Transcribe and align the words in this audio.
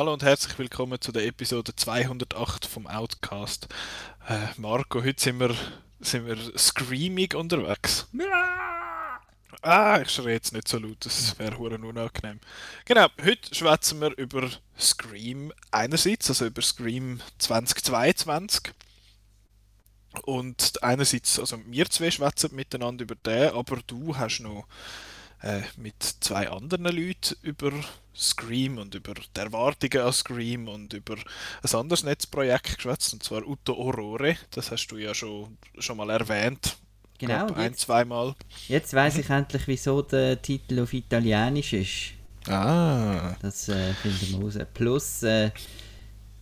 Hallo 0.00 0.12
und 0.12 0.22
herzlich 0.22 0.58
willkommen 0.58 1.00
zu 1.00 1.10
der 1.10 1.26
Episode 1.26 1.74
208 1.74 2.66
vom 2.66 2.86
Outcast. 2.86 3.68
Äh, 4.28 4.38
Marco, 4.58 5.02
heute 5.02 5.22
sind 5.22 5.40
wir, 5.40 5.54
sind 6.00 6.26
wir 6.26 6.36
screaming 6.58 7.32
unterwegs. 7.34 8.08
Ah, 9.62 10.00
ich 10.00 10.08
schreie 10.10 10.32
jetzt 10.32 10.54
nicht 10.54 10.68
so 10.68 10.78
laut, 10.78 11.04
das 11.04 11.38
wäre 11.38 11.58
hure 11.58 11.74
unangenehm. 11.74 12.40
Genau, 12.86 13.08
heute 13.22 13.54
schwätzen 13.54 14.00
wir 14.00 14.16
über 14.16 14.48
Scream 14.78 15.52
einerseits, 15.70 16.30
also 16.30 16.46
über 16.46 16.62
Scream 16.62 17.20
2022. 17.38 18.72
Und 20.24 20.82
einerseits, 20.82 21.38
also 21.38 21.58
wir 21.66 21.90
zwei 21.90 22.10
schwätzen 22.10 22.54
miteinander 22.54 23.02
über 23.02 23.16
den, 23.16 23.50
aber 23.50 23.80
du 23.86 24.16
hast 24.16 24.40
noch 24.40 24.66
äh, 25.42 25.60
mit 25.76 26.02
zwei 26.02 26.48
anderen 26.48 26.84
Leuten 26.84 27.36
über 27.42 27.72
Scream 28.16 28.78
und 28.78 28.94
über 28.94 29.12
die 29.14 29.40
Erwartungen 29.40 30.06
an 30.06 30.12
Scream 30.12 30.68
und 30.68 30.94
über 30.94 31.16
ein 31.16 31.74
anderes 31.74 32.02
Netzprojekt 32.02 32.76
geschwätzt, 32.76 33.12
und 33.12 33.22
zwar 33.22 33.46
Utto 33.46 33.74
Aurore. 33.74 34.38
Das 34.52 34.70
hast 34.70 34.88
du 34.88 34.96
ja 34.96 35.14
schon, 35.14 35.58
schon 35.78 35.98
mal 35.98 36.08
erwähnt. 36.08 36.78
Genau. 37.20 37.46
Glaub, 37.46 37.58
ein, 37.58 37.74
zweimal. 37.74 38.34
Jetzt 38.66 38.94
weiß 38.94 39.18
ich 39.18 39.28
endlich, 39.28 39.66
wieso 39.66 40.00
der 40.00 40.40
Titel 40.40 40.80
auf 40.80 40.92
Italienisch 40.94 41.74
ist. 41.74 42.50
Ah. 42.50 43.36
Das 43.42 43.68
äh, 43.68 43.92
finden 43.92 44.40
wir 44.40 44.40
raus. 44.40 44.66
Plus 44.72 45.22
äh, 45.22 45.50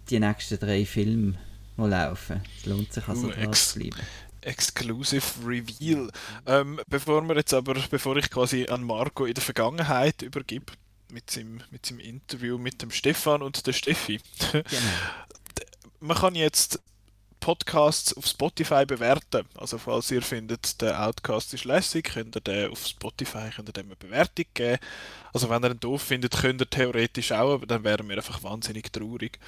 die 0.09 0.21
nächsten 0.21 0.57
drei 0.61 0.87
Filme, 0.87 1.35
die 1.77 1.83
laufen. 1.83 2.43
Es 2.57 2.67
lohnt 2.67 2.93
sich 2.93 3.09
also 3.09 3.27
Uh, 3.27 3.31
dran 3.33 3.53
zu 3.53 3.79
bleiben. 3.81 3.97
Exclusive 4.43 5.25
Reveal. 5.45 6.11
Ähm, 6.47 6.81
bevor 6.89 7.23
wir 7.23 7.35
jetzt 7.35 7.53
aber, 7.53 7.75
bevor 7.91 8.17
ich 8.17 8.31
quasi 8.31 8.67
an 8.69 8.85
Marco 8.85 9.25
in 9.25 9.35
der 9.35 9.43
Vergangenheit 9.43 10.23
übergib, 10.23 10.71
mit 11.11 11.29
seinem, 11.29 11.61
mit 11.73 11.87
seinem 11.87 12.01
Interview 12.01 12.57
mit 12.57 12.83
dem 12.83 12.93
Stefan 12.93 13.43
und 13.43 13.67
der 13.67 13.73
Steffi. 13.73 14.21
Genau. 14.53 14.65
Man 16.01 16.17
kann 16.17 16.37
jetzt 16.37 16.81
Podcasts 17.41 18.17
auf 18.17 18.27
Spotify 18.27 18.85
bewerten. 18.87 19.47
Also 19.57 19.79
falls 19.79 20.11
ihr 20.11 20.23
findet, 20.23 20.81
der 20.81 21.07
Outcast 21.07 21.55
ist 21.55 21.65
lässig, 21.65 22.13
könnt 22.15 22.37
ihr 22.37 22.41
den 22.41 22.71
auf 22.71 22.87
Spotify 22.87 23.51
könnt 23.55 23.69
ihr 23.69 23.73
dem 23.73 23.87
eine 23.87 23.97
Bewertung 23.97 24.47
geben. 24.55 24.79
Also 25.33 25.49
wenn 25.51 25.65
ihr 25.65 25.71
ihn 25.71 25.81
doof 25.81 26.03
findet, 26.03 26.37
könnt 26.37 26.61
ihr 26.61 26.71
theoretisch 26.71 27.33
auch, 27.33 27.55
aber 27.55 27.67
dann 27.67 27.85
wären 27.85 28.09
wir 28.09 28.17
einfach 28.17 28.43
wahnsinnig 28.43 28.93
traurig. 28.93 29.39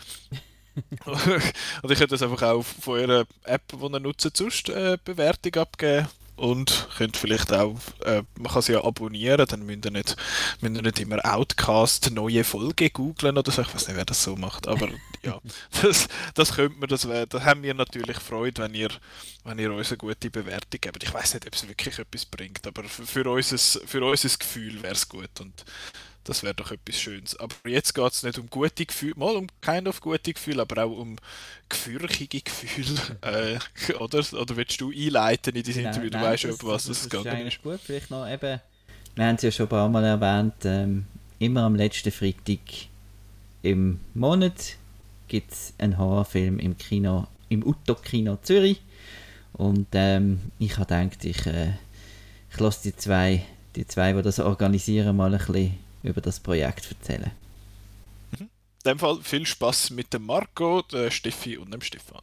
und 1.04 1.90
ich 1.90 1.98
könnte 1.98 2.08
das 2.08 2.22
einfach 2.22 2.42
auch 2.42 2.62
von 2.62 2.94
eurer 3.00 3.26
App, 3.44 3.62
die 3.72 3.76
ihr 3.76 4.00
nutzt, 4.00 4.36
sonst 4.36 4.68
äh, 4.68 4.98
Bewertung 5.04 5.54
abgeben. 5.56 6.08
Und 6.40 6.88
könnt 6.96 7.18
vielleicht 7.18 7.52
auch, 7.52 7.76
äh, 8.02 8.22
man 8.38 8.50
kann 8.50 8.62
sie 8.62 8.72
ja 8.72 8.82
abonnieren, 8.82 9.44
dann 9.46 9.66
müsst 9.66 9.84
ihr 9.84 9.90
nicht, 9.90 10.16
müsst 10.62 10.74
ihr 10.74 10.82
nicht 10.82 10.98
immer 10.98 11.18
Outcast 11.22 12.12
neue 12.12 12.44
Folge 12.44 12.88
googlen 12.88 13.36
oder 13.36 13.52
so. 13.52 13.60
Ich 13.60 13.74
weiß 13.74 13.88
nicht, 13.88 13.96
wer 13.98 14.06
das 14.06 14.24
so 14.24 14.36
macht, 14.36 14.66
aber 14.66 14.88
ja, 15.22 15.38
das, 15.82 16.08
das 16.32 16.54
könnte 16.54 16.78
man, 16.78 16.88
das, 16.88 17.06
da 17.28 17.44
haben 17.44 17.62
wir 17.62 17.74
natürlich 17.74 18.16
Freude, 18.16 18.62
wenn 18.62 18.72
ihr, 18.72 18.88
wenn 19.44 19.58
ihr 19.58 19.70
uns 19.70 19.90
eine 19.90 19.98
gute 19.98 20.30
Bewertung 20.30 20.80
gebt. 20.80 21.02
Ich 21.02 21.12
weiß 21.12 21.34
nicht, 21.34 21.46
ob 21.46 21.54
es 21.54 21.68
wirklich 21.68 21.98
etwas 21.98 22.24
bringt, 22.24 22.66
aber 22.66 22.84
für, 22.84 23.04
für, 23.04 23.30
unser, 23.30 23.58
für 23.58 24.02
unser 24.02 24.38
Gefühl 24.38 24.82
wäre 24.82 24.94
es 24.94 25.06
gut 25.06 25.40
und 25.40 25.66
das 26.30 26.44
wäre 26.44 26.54
doch 26.54 26.70
etwas 26.70 27.00
Schönes. 27.00 27.34
Aber 27.40 27.54
jetzt 27.66 27.92
geht 27.92 28.12
es 28.12 28.22
nicht 28.22 28.38
um 28.38 28.48
gute 28.48 28.86
Gefühle, 28.86 29.14
mal 29.16 29.34
um 29.34 29.48
kind 29.60 29.88
of 29.88 30.00
gute 30.00 30.32
Gefühle, 30.32 30.62
aber 30.62 30.84
auch 30.84 30.96
um 30.96 31.16
gefürchtige 31.68 32.40
Gefühle. 32.40 33.00
äh, 33.22 33.94
oder? 33.94 34.18
Oder 34.40 34.56
willst 34.56 34.80
du 34.80 34.92
einleiten 34.92 35.56
in 35.56 35.64
dein 35.64 35.74
Nein, 35.74 35.84
Interview? 35.86 36.10
Du 36.10 36.18
nein, 36.18 36.26
weißt 36.26 36.42
schon, 36.42 36.50
das- 36.52 36.64
was 36.64 36.84
das, 36.84 36.96
es 36.98 37.08
das 37.08 37.10
geht. 37.10 37.20
ist 37.32 37.38
eigentlich 37.38 37.62
gut. 37.62 37.80
Vielleicht 37.82 38.10
noch 38.12 38.28
eben, 38.28 38.60
wir 39.16 39.24
haben 39.26 39.34
es 39.34 39.42
ja 39.42 39.50
schon 39.50 39.66
ein 39.66 39.70
paar 39.70 39.88
Mal 39.88 40.04
erwähnt, 40.04 40.54
ähm, 40.64 41.06
immer 41.40 41.62
am 41.62 41.74
letzten 41.74 42.12
Freitag 42.12 42.60
im 43.62 43.98
Monat 44.14 44.76
gibt 45.26 45.50
es 45.52 45.74
einen 45.78 45.98
Horrorfilm 45.98 46.60
im 46.60 46.78
Kino, 46.78 47.26
im 47.48 47.66
Utto-Kino 47.66 48.38
Zürich. 48.42 48.80
Und 49.54 49.88
ähm, 49.94 50.40
ich 50.60 50.78
habe 50.78 50.86
gedacht, 50.86 51.24
ich, 51.24 51.44
äh, 51.46 51.72
ich 52.52 52.60
lasse 52.60 52.82
die 52.84 52.96
zwei, 52.96 53.44
die 53.74 53.84
zwei, 53.86 54.12
die 54.12 54.22
das 54.22 54.38
organisieren, 54.38 55.16
mal 55.16 55.32
ein 55.34 55.38
bisschen 55.38 55.74
über 56.02 56.20
das 56.20 56.40
Projekt 56.40 56.90
erzählen. 56.90 57.30
In 58.38 58.48
dem 58.84 58.98
Fall 58.98 59.20
viel 59.22 59.46
Spaß 59.46 59.90
mit 59.90 60.12
dem 60.12 60.26
Marco, 60.26 60.82
der 60.82 61.10
Steffi 61.10 61.56
und 61.58 61.72
dem 61.72 61.80
Stefan. 61.82 62.22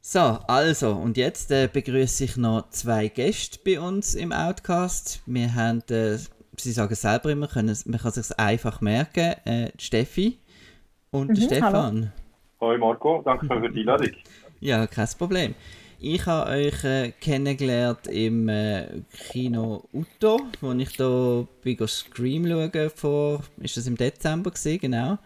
So, 0.00 0.20
also, 0.20 0.92
und 0.92 1.16
jetzt 1.16 1.50
äh, 1.50 1.68
begrüße 1.70 2.24
ich 2.24 2.36
noch 2.36 2.70
zwei 2.70 3.08
Gäste 3.08 3.58
bei 3.64 3.78
uns 3.80 4.14
im 4.14 4.32
Outcast. 4.32 5.20
Wir 5.26 5.54
haben, 5.54 5.82
äh, 5.90 6.18
sie 6.56 6.72
sagen 6.72 6.94
selber 6.94 7.30
immer, 7.30 7.46
können, 7.48 7.68
es- 7.68 7.84
man 7.86 8.00
kann 8.00 8.08
es 8.16 8.28
sich 8.28 8.38
einfach 8.38 8.80
merken, 8.80 9.34
äh, 9.44 9.70
Steffi 9.78 10.38
und 11.10 11.36
der 11.36 11.42
Mhm, 11.42 11.44
Stefan. 11.44 12.12
Hoi 12.60 12.78
Marco, 12.78 13.22
danke 13.24 13.46
für 13.46 13.70
die 13.70 13.80
Einladung. 13.80 14.12
Ja, 14.60 14.86
kein 14.86 15.08
Problem. 15.18 15.54
Ich 16.00 16.26
habe 16.26 16.50
euch 16.50 16.84
äh, 16.84 17.12
kennengelernt 17.20 18.06
im 18.06 18.48
äh, 18.48 19.02
Kino 19.32 19.84
Utto, 19.92 20.40
wo 20.60 20.72
ich 20.72 20.96
da 20.96 21.44
bei 21.64 21.76
Scream 21.86 22.46
schauen 22.46 22.90
vor, 22.94 23.42
ist 23.58 23.76
das 23.76 23.88
im 23.88 23.96
Dezember 23.96 24.52
gewesen, 24.52 24.78
genau. 24.78 25.18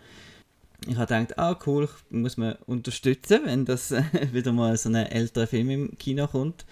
Ich 0.87 0.97
habe 0.97 1.15
gedacht, 1.15 1.39
ah 1.39 1.59
cool, 1.67 1.89
muss 2.09 2.39
man 2.39 2.57
unterstützen, 2.67 3.41
wenn 3.45 3.67
das 3.67 3.93
äh, 3.93 4.03
wieder 4.33 4.53
mal 4.53 4.77
so 4.79 4.89
ein 4.89 4.95
älterer 4.95 5.47
Film 5.47 5.69
im 5.69 5.99
Kino 5.99 6.27
kommt. 6.27 6.65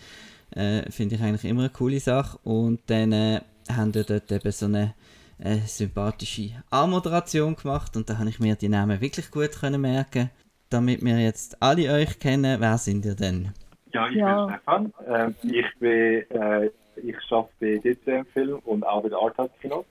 Äh, 0.53 0.91
Finde 0.91 1.17
ich 1.17 1.21
eigentlich 1.21 1.45
immer 1.45 1.61
eine 1.61 1.71
coole 1.71 2.01
Sache. 2.01 2.39
Und 2.43 2.81
dann 2.87 3.13
äh, 3.13 3.41
haben 3.71 3.95
wir 3.95 4.05
dort 4.05 4.33
eben 4.33 4.51
so 4.51 4.65
eine 4.65 4.95
äh, 5.39 5.59
sympathische 5.67 6.63
Anmoderation 6.71 7.55
gemacht 7.55 7.97
und 7.97 8.09
da 8.09 8.19
habe 8.19 8.31
ich 8.31 8.41
mir 8.41 8.57
die 8.57 8.69
Namen 8.69 9.01
wirklich 9.01 9.31
gut 9.31 9.53
können 9.53 9.81
merken 9.81 10.31
damit 10.71 11.05
wir 11.05 11.19
jetzt 11.19 11.61
alle 11.61 11.93
euch 11.93 12.19
kennen, 12.19 12.61
wer 12.61 12.79
sind 12.79 13.05
ihr 13.05 13.17
denn? 13.17 13.53
Ja, 13.93 14.09
ich 14.09 14.15
Ja. 14.17 14.47
bin 14.47 14.55
Stefan. 14.55 14.93
Ähm, 15.07 15.35
ich 15.43 15.79
bin, 15.79 15.91
äh, 16.31 16.71
ich 16.97 17.17
arbeite 17.29 17.49
bei 17.61 17.79
DCM 17.79 18.25
Film 18.33 18.59
und 18.65 18.85
auch 18.87 19.03
bei 19.03 19.09
der 19.09 19.19
Arthouse 19.19 19.51
Kino. 19.61 19.85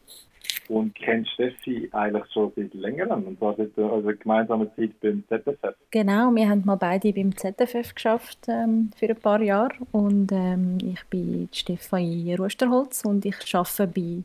Und 0.67 0.93
kenne 0.93 1.25
Steffi 1.25 1.89
eigentlich 1.93 2.31
schon 2.31 2.49
ein 2.49 2.51
bisschen 2.51 2.79
länger 2.81 3.09
an. 3.09 3.23
Und 3.23 3.39
zwar 3.39 3.55
seit 3.55 3.75
der- 3.75 3.91
also 3.91 4.07
gemeinsamer 4.07 4.67
Zeit 4.75 4.91
beim 5.01 5.23
ZSF. 5.27 5.73
Genau, 5.89 6.29
wir 6.35 6.47
haben 6.47 6.61
mal 6.63 6.75
beide 6.75 7.11
beim 7.11 7.35
ZFF 7.35 7.95
geschafft 7.95 8.37
ähm, 8.47 8.91
für 8.95 9.09
ein 9.09 9.15
paar 9.15 9.41
Jahre 9.41 9.71
und 9.91 10.31
ähm, 10.31 10.77
ich 10.83 11.03
bin 11.09 11.49
Stefanie 11.51 12.35
Rusterholz 12.35 13.03
und 13.03 13.25
ich 13.25 13.35
arbeite 13.55 13.87
bei 13.87 14.23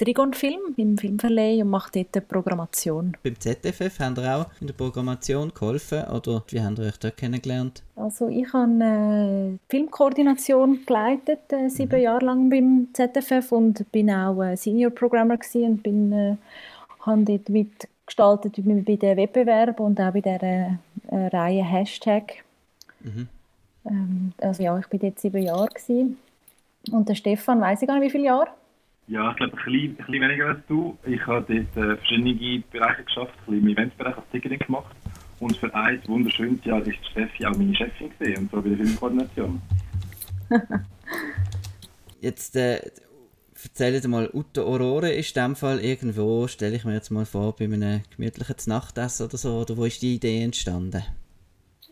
Trigon 0.00 0.32
Film 0.32 0.60
im 0.78 0.96
Filmverleih 0.96 1.60
und 1.60 1.68
mache 1.68 1.90
dort 1.92 2.14
die 2.14 2.20
Programmation. 2.22 3.18
Beim 3.22 3.38
ZFF 3.38 4.00
habt 4.00 4.16
ihr 4.16 4.34
auch 4.34 4.46
in 4.58 4.68
der 4.68 4.72
Programmation 4.72 5.52
geholfen 5.52 6.04
oder 6.04 6.42
wie 6.48 6.62
habt 6.62 6.78
ihr 6.78 6.86
euch 6.86 6.98
dort 6.98 7.18
kennengelernt? 7.18 7.82
Also 7.96 8.28
ich 8.28 8.50
habe 8.50 8.82
äh, 8.82 9.58
Filmkoordination 9.68 10.86
geleitet, 10.86 11.40
äh, 11.52 11.68
sieben 11.68 12.00
Jahre 12.00 12.24
lang 12.24 12.48
beim 12.48 12.88
ZFF 12.94 13.52
und 13.52 13.92
bin 13.92 14.10
auch 14.10 14.42
äh, 14.42 14.56
Senior 14.56 14.90
Programmer 14.90 15.36
und 15.52 15.82
bin 15.82 16.12
äh, 16.12 16.36
habe 17.00 17.24
dort 17.24 17.50
mitgestaltet 17.50 18.56
bei 18.56 18.96
den 18.96 19.16
Wettbewerben 19.18 19.84
und 19.84 20.00
auch 20.00 20.12
bei 20.12 20.22
der 20.22 20.78
äh, 21.08 21.26
Reihe 21.26 21.62
Hashtag. 21.62 22.42
Mhm. 23.00 23.28
Ähm, 23.84 24.32
also 24.38 24.62
ja, 24.62 24.78
ich 24.78 24.86
bin 24.86 25.00
dort 25.00 25.20
sieben 25.20 25.42
Jahre 25.42 25.68
gewesen. 25.68 26.16
und 26.90 27.06
der 27.06 27.14
Stefan 27.14 27.60
weiß 27.60 27.82
ich 27.82 27.86
gar 27.86 27.98
nicht 27.98 28.06
wie 28.06 28.12
viele 28.12 28.24
Jahre. 28.24 28.48
Ja, 29.10 29.32
ich 29.32 29.36
glaube, 29.38 29.56
ein 29.56 29.64
bisschen, 29.64 29.90
ein 29.90 29.96
bisschen 29.96 30.20
weniger 30.20 30.46
als 30.46 30.60
du. 30.68 30.96
Ich 31.04 31.26
habe 31.26 31.44
dort 31.48 31.84
äh, 31.84 31.96
verschiedene 31.96 32.62
Bereiche 32.70 33.02
geschafft, 33.02 33.32
ein 33.38 33.44
bisschen 33.46 33.68
im 33.68 33.76
Eventbereich 33.76 34.16
als 34.16 34.30
Ticketing 34.30 34.60
gemacht. 34.60 34.94
Und 35.40 35.56
für 35.56 35.74
ein 35.74 36.00
wunderschönes 36.06 36.64
Jahr 36.64 36.80
ist 36.86 37.04
Steffi 37.10 37.44
auch 37.44 37.56
meine 37.56 37.74
Chefin 37.74 38.10
gewesen, 38.16 38.42
und 38.42 38.50
zwar 38.50 38.62
bei 38.62 38.68
der 38.68 38.78
Filmkoordination. 38.78 39.60
Jetzt 42.20 42.54
äh, 42.54 42.80
erzählt 43.60 44.06
mal, 44.06 44.30
Utto 44.32 44.62
Aurore 44.62 45.10
ist 45.10 45.36
in 45.36 45.42
dem 45.42 45.56
Fall 45.56 45.80
irgendwo, 45.80 46.46
stelle 46.46 46.76
ich 46.76 46.84
mir 46.84 46.94
jetzt 46.94 47.10
mal 47.10 47.24
vor, 47.24 47.56
bei 47.56 47.64
einem 47.64 48.02
gemütlichen 48.14 48.56
Nachtessen 48.66 49.26
oder 49.26 49.38
so, 49.38 49.60
oder 49.60 49.76
wo 49.76 49.86
ist 49.86 50.02
die 50.02 50.16
Idee 50.16 50.44
entstanden? 50.44 51.02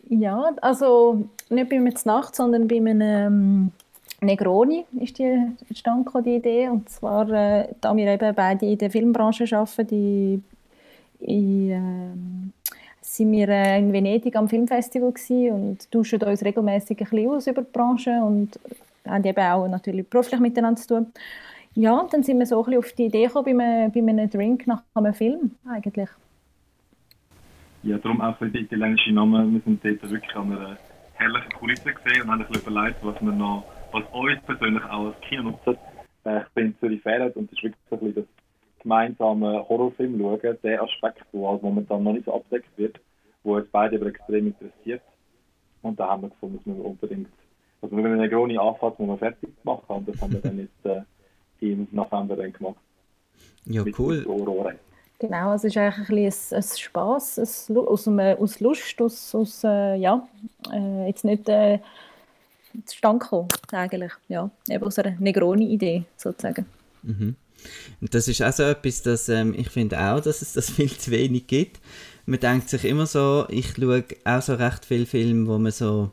Ja, 0.09 0.53
also 0.63 1.29
nicht 1.51 1.69
bei 1.69 1.81
mir 1.81 1.95
Nacht, 2.05 2.37
sondern 2.37 2.69
bei 2.69 2.77
einem 2.77 3.01
ähm, 3.01 3.73
Negroni 4.21 4.85
ist 5.01 5.19
die 5.19 5.39
entstanden 5.69 6.23
die 6.25 6.37
Idee. 6.37 6.69
Und 6.69 6.89
zwar, 6.89 7.29
äh, 7.31 7.69
da 7.81 7.97
wir 7.97 8.07
eben 8.07 8.35
beide 8.35 8.67
in 8.67 8.79
der 8.79 8.91
Filmbranche 8.91 9.45
arbeiten, 9.57 9.87
die, 9.87 10.43
in, 11.21 11.71
ähm, 11.71 12.53
sind 13.01 13.33
wir 13.33 13.49
äh, 13.49 13.79
in 13.79 13.93
Venedig 13.93 14.37
am 14.37 14.49
Filmfestival 14.49 15.13
gewesen 15.13 15.53
und 15.53 15.91
tauschen 15.91 16.23
uns 16.23 16.45
regelmäßig 16.45 16.99
ein 17.01 17.09
bisschen 17.09 17.31
aus 17.31 17.47
über 17.47 17.63
die 17.63 17.73
Branche 17.73 18.11
und 18.23 18.59
haben 19.07 19.25
eben 19.25 19.45
auch 19.45 19.69
natürlich 19.69 20.09
beruflich 20.09 20.41
miteinander 20.41 20.81
zu 20.81 20.89
tun. 20.89 21.07
ja, 21.75 22.07
dann 22.11 22.23
sind 22.23 22.39
wir 22.39 22.47
so 22.47 22.59
ein 22.59 22.65
bisschen 22.65 22.79
auf 22.79 22.93
die 22.93 23.07
Idee 23.07 23.27
gekommen 23.27 23.57
bei 23.57 23.65
einem, 23.65 23.93
bei 23.93 24.01
einem 24.01 24.31
Drink 24.31 24.67
nach 24.67 24.83
einem 24.95 25.15
Film 25.15 25.53
eigentlich. 25.69 26.09
Ja, 27.83 27.97
darum 27.99 28.21
auch 28.21 28.37
für 28.37 28.49
die 28.49 28.61
italienische 28.61 29.13
Namen. 29.13 29.55
Wir 29.55 29.61
sind 29.61 29.85
dort 29.85 30.11
wirklich 30.11 30.37
an 30.37 30.53
einer 30.53 30.77
herrlichen 31.15 31.53
Kulisse 31.53 31.93
gesehen 31.93 32.23
und 32.23 32.31
haben 32.31 32.43
ein 32.43 32.49
bisschen 32.49 32.73
überlegt, 32.73 32.97
was 33.03 33.21
wir 33.21 33.33
noch, 33.33 33.65
was 33.93 34.05
uns 34.13 34.43
persönlich 34.47 34.85
auch 34.85 35.07
als 35.07 35.21
Kino 35.23 35.43
nutzen. 35.43 35.77
Äh, 36.25 36.43
ich 36.43 36.49
bin 36.55 36.67
in 36.67 36.79
Zürich 36.79 37.03
Ferret 37.03 37.37
und 37.37 37.51
das 37.51 37.59
ist 37.59 37.65
wirklich 37.65 37.83
so 37.91 37.97
ein 37.97 38.01
bisschen 38.01 38.23
das 38.23 38.83
gemeinsame 38.83 39.69
Horrorfilm 39.69 40.19
schauen, 40.19 40.59
der 40.63 40.83
Aspekt, 40.83 41.25
der 41.33 41.49
halt 41.49 41.63
momentan 41.63 42.03
noch 42.03 42.13
nicht 42.13 42.25
so 42.25 42.35
abdeckt 42.35 42.77
wird, 42.77 43.01
wo 43.43 43.57
uns 43.57 43.69
beide 43.71 43.97
aber 43.97 44.07
extrem 44.07 44.49
interessiert. 44.49 45.03
Und 45.83 45.99
da 45.99 46.09
haben 46.09 46.23
wir 46.23 46.31
gefunden, 46.31 46.57
dass 46.65 46.67
wir 46.67 46.85
unbedingt, 46.85 47.29
also 47.83 47.97
wenn 47.97 48.05
wir 48.05 48.13
eine 48.13 48.23
Negroni 48.23 48.59
anfängt, 48.59 48.99
muss 48.99 49.09
man 49.09 49.19
fertig 49.19 49.51
machen 49.65 49.85
und 49.89 50.09
das 50.09 50.21
haben 50.21 50.33
wir 50.33 50.41
dann 50.41 50.59
jetzt 50.59 50.85
äh, 50.87 51.03
im 51.61 51.89
November 51.91 52.37
dann 52.37 52.53
gemacht. 52.53 52.77
Ja, 53.65 53.85
cool. 53.99 54.25
Genau, 55.21 55.53
es 55.55 55.65
ist 55.65 55.77
eigentlich 55.77 56.09
ein, 56.09 56.15
bisschen 56.15 56.59
ein, 56.59 57.77
ein, 57.77 57.87
aus, 57.89 58.09
aus 58.09 58.61
Lust, 58.61 59.03
aus, 59.03 59.35
aus 59.35 59.65
äh, 59.65 59.97
ja, 59.97 60.27
äh, 60.73 61.07
jetzt 61.07 61.25
nicht 61.25 61.49
äh, 61.49 61.81
zustande 62.85 63.25
gekommen, 63.25 63.49
eigentlich, 63.73 64.13
ja, 64.29 64.51
eben 64.69 64.85
aus 64.85 64.99
einer 64.99 65.17
Negroni-Idee 65.19 66.05
sozusagen. 66.17 66.67
Mhm. 67.03 67.37
Und 68.01 68.15
das 68.15 68.29
ist 68.29 68.43
auch 68.43 68.53
so 68.53 68.63
etwas, 68.63 69.03
dass 69.03 69.29
ähm, 69.29 69.55
ich 69.57 69.69
finde 69.69 69.99
auch, 69.99 70.21
dass 70.21 70.43
es 70.43 70.53
das 70.53 70.71
viel 70.71 70.91
zu 70.91 71.11
wenig 71.11 71.47
gibt. 71.47 71.81
Man 72.27 72.41
denkt 72.41 72.69
sich 72.69 72.85
immer 72.85 73.07
so, 73.07 73.47
ich 73.49 73.75
schaue 73.75 74.05
auch 74.25 74.43
so 74.43 74.55
recht 74.55 74.85
viele 74.85 75.07
Filme, 75.07 75.49
wo 75.49 75.59
man 75.59 75.73
so 75.73 76.11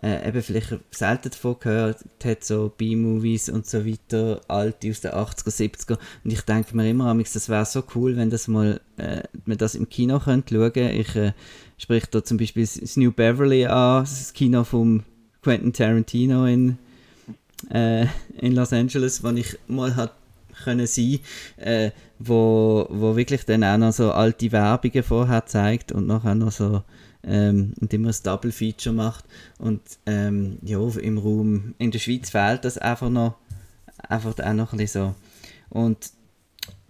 äh, 0.00 0.26
eben 0.26 0.42
vielleicht 0.42 0.78
selten 0.90 1.30
davon 1.30 1.56
gehört 1.60 2.04
hat, 2.24 2.44
so 2.44 2.72
B-Movies 2.76 3.48
und 3.48 3.66
so 3.66 3.84
weiter, 3.84 4.40
alte 4.48 4.90
aus 4.90 5.00
den 5.00 5.10
80er, 5.10 5.50
70er. 5.50 5.98
Und 6.24 6.32
ich 6.32 6.40
denke 6.42 6.74
mir 6.76 6.88
immer, 6.88 7.14
das 7.14 7.48
wäre 7.48 7.66
so 7.66 7.82
cool, 7.94 8.16
wenn 8.16 8.30
das 8.30 8.48
mal, 8.48 8.80
äh, 8.96 9.22
man 9.44 9.58
das 9.58 9.74
im 9.74 9.88
Kino 9.88 10.18
könnte 10.20 10.54
schauen. 10.54 10.90
Ich 10.90 11.14
äh, 11.16 11.32
spreche 11.76 12.08
da 12.10 12.24
zum 12.24 12.38
Beispiel 12.38 12.62
das 12.62 12.96
New 12.96 13.12
Beverly 13.12 13.66
an, 13.66 14.04
das 14.04 14.32
Kino 14.32 14.64
von 14.64 15.02
Quentin 15.42 15.72
Tarantino 15.72 16.46
in, 16.46 16.78
äh, 17.70 18.06
in 18.38 18.54
Los 18.54 18.72
Angeles, 18.72 19.22
wo 19.22 19.30
ich 19.30 19.58
mal 19.68 19.96
hat 19.96 20.14
können 20.64 20.86
sein, 20.86 21.18
äh, 21.56 21.90
wo, 22.18 22.86
wo 22.90 23.16
wirklich 23.16 23.44
dann 23.44 23.64
auch 23.64 23.78
noch 23.78 23.92
so 23.92 24.12
alte 24.12 24.52
Werbungen 24.52 25.02
vorher 25.02 25.46
zeigt 25.46 25.92
und 25.92 26.06
nachher 26.06 26.34
noch 26.34 26.52
so 26.52 26.82
ähm, 27.24 27.74
und 27.80 27.92
immer 27.92 28.10
ein 28.10 28.16
Double 28.22 28.52
Feature 28.52 28.94
macht. 28.94 29.24
Und 29.58 29.80
ähm, 30.06 30.58
ja, 30.62 30.78
im 30.78 31.18
Raum 31.18 31.74
in 31.78 31.90
der 31.90 31.98
Schweiz 31.98 32.30
fehlt 32.30 32.64
das 32.64 32.78
einfach 32.78 33.10
noch, 33.10 33.36
einfach 34.08 34.38
auch 34.38 34.52
noch 34.52 34.72
ein 34.72 34.78
bisschen 34.78 35.14
so. 35.70 35.78
Und 35.78 36.10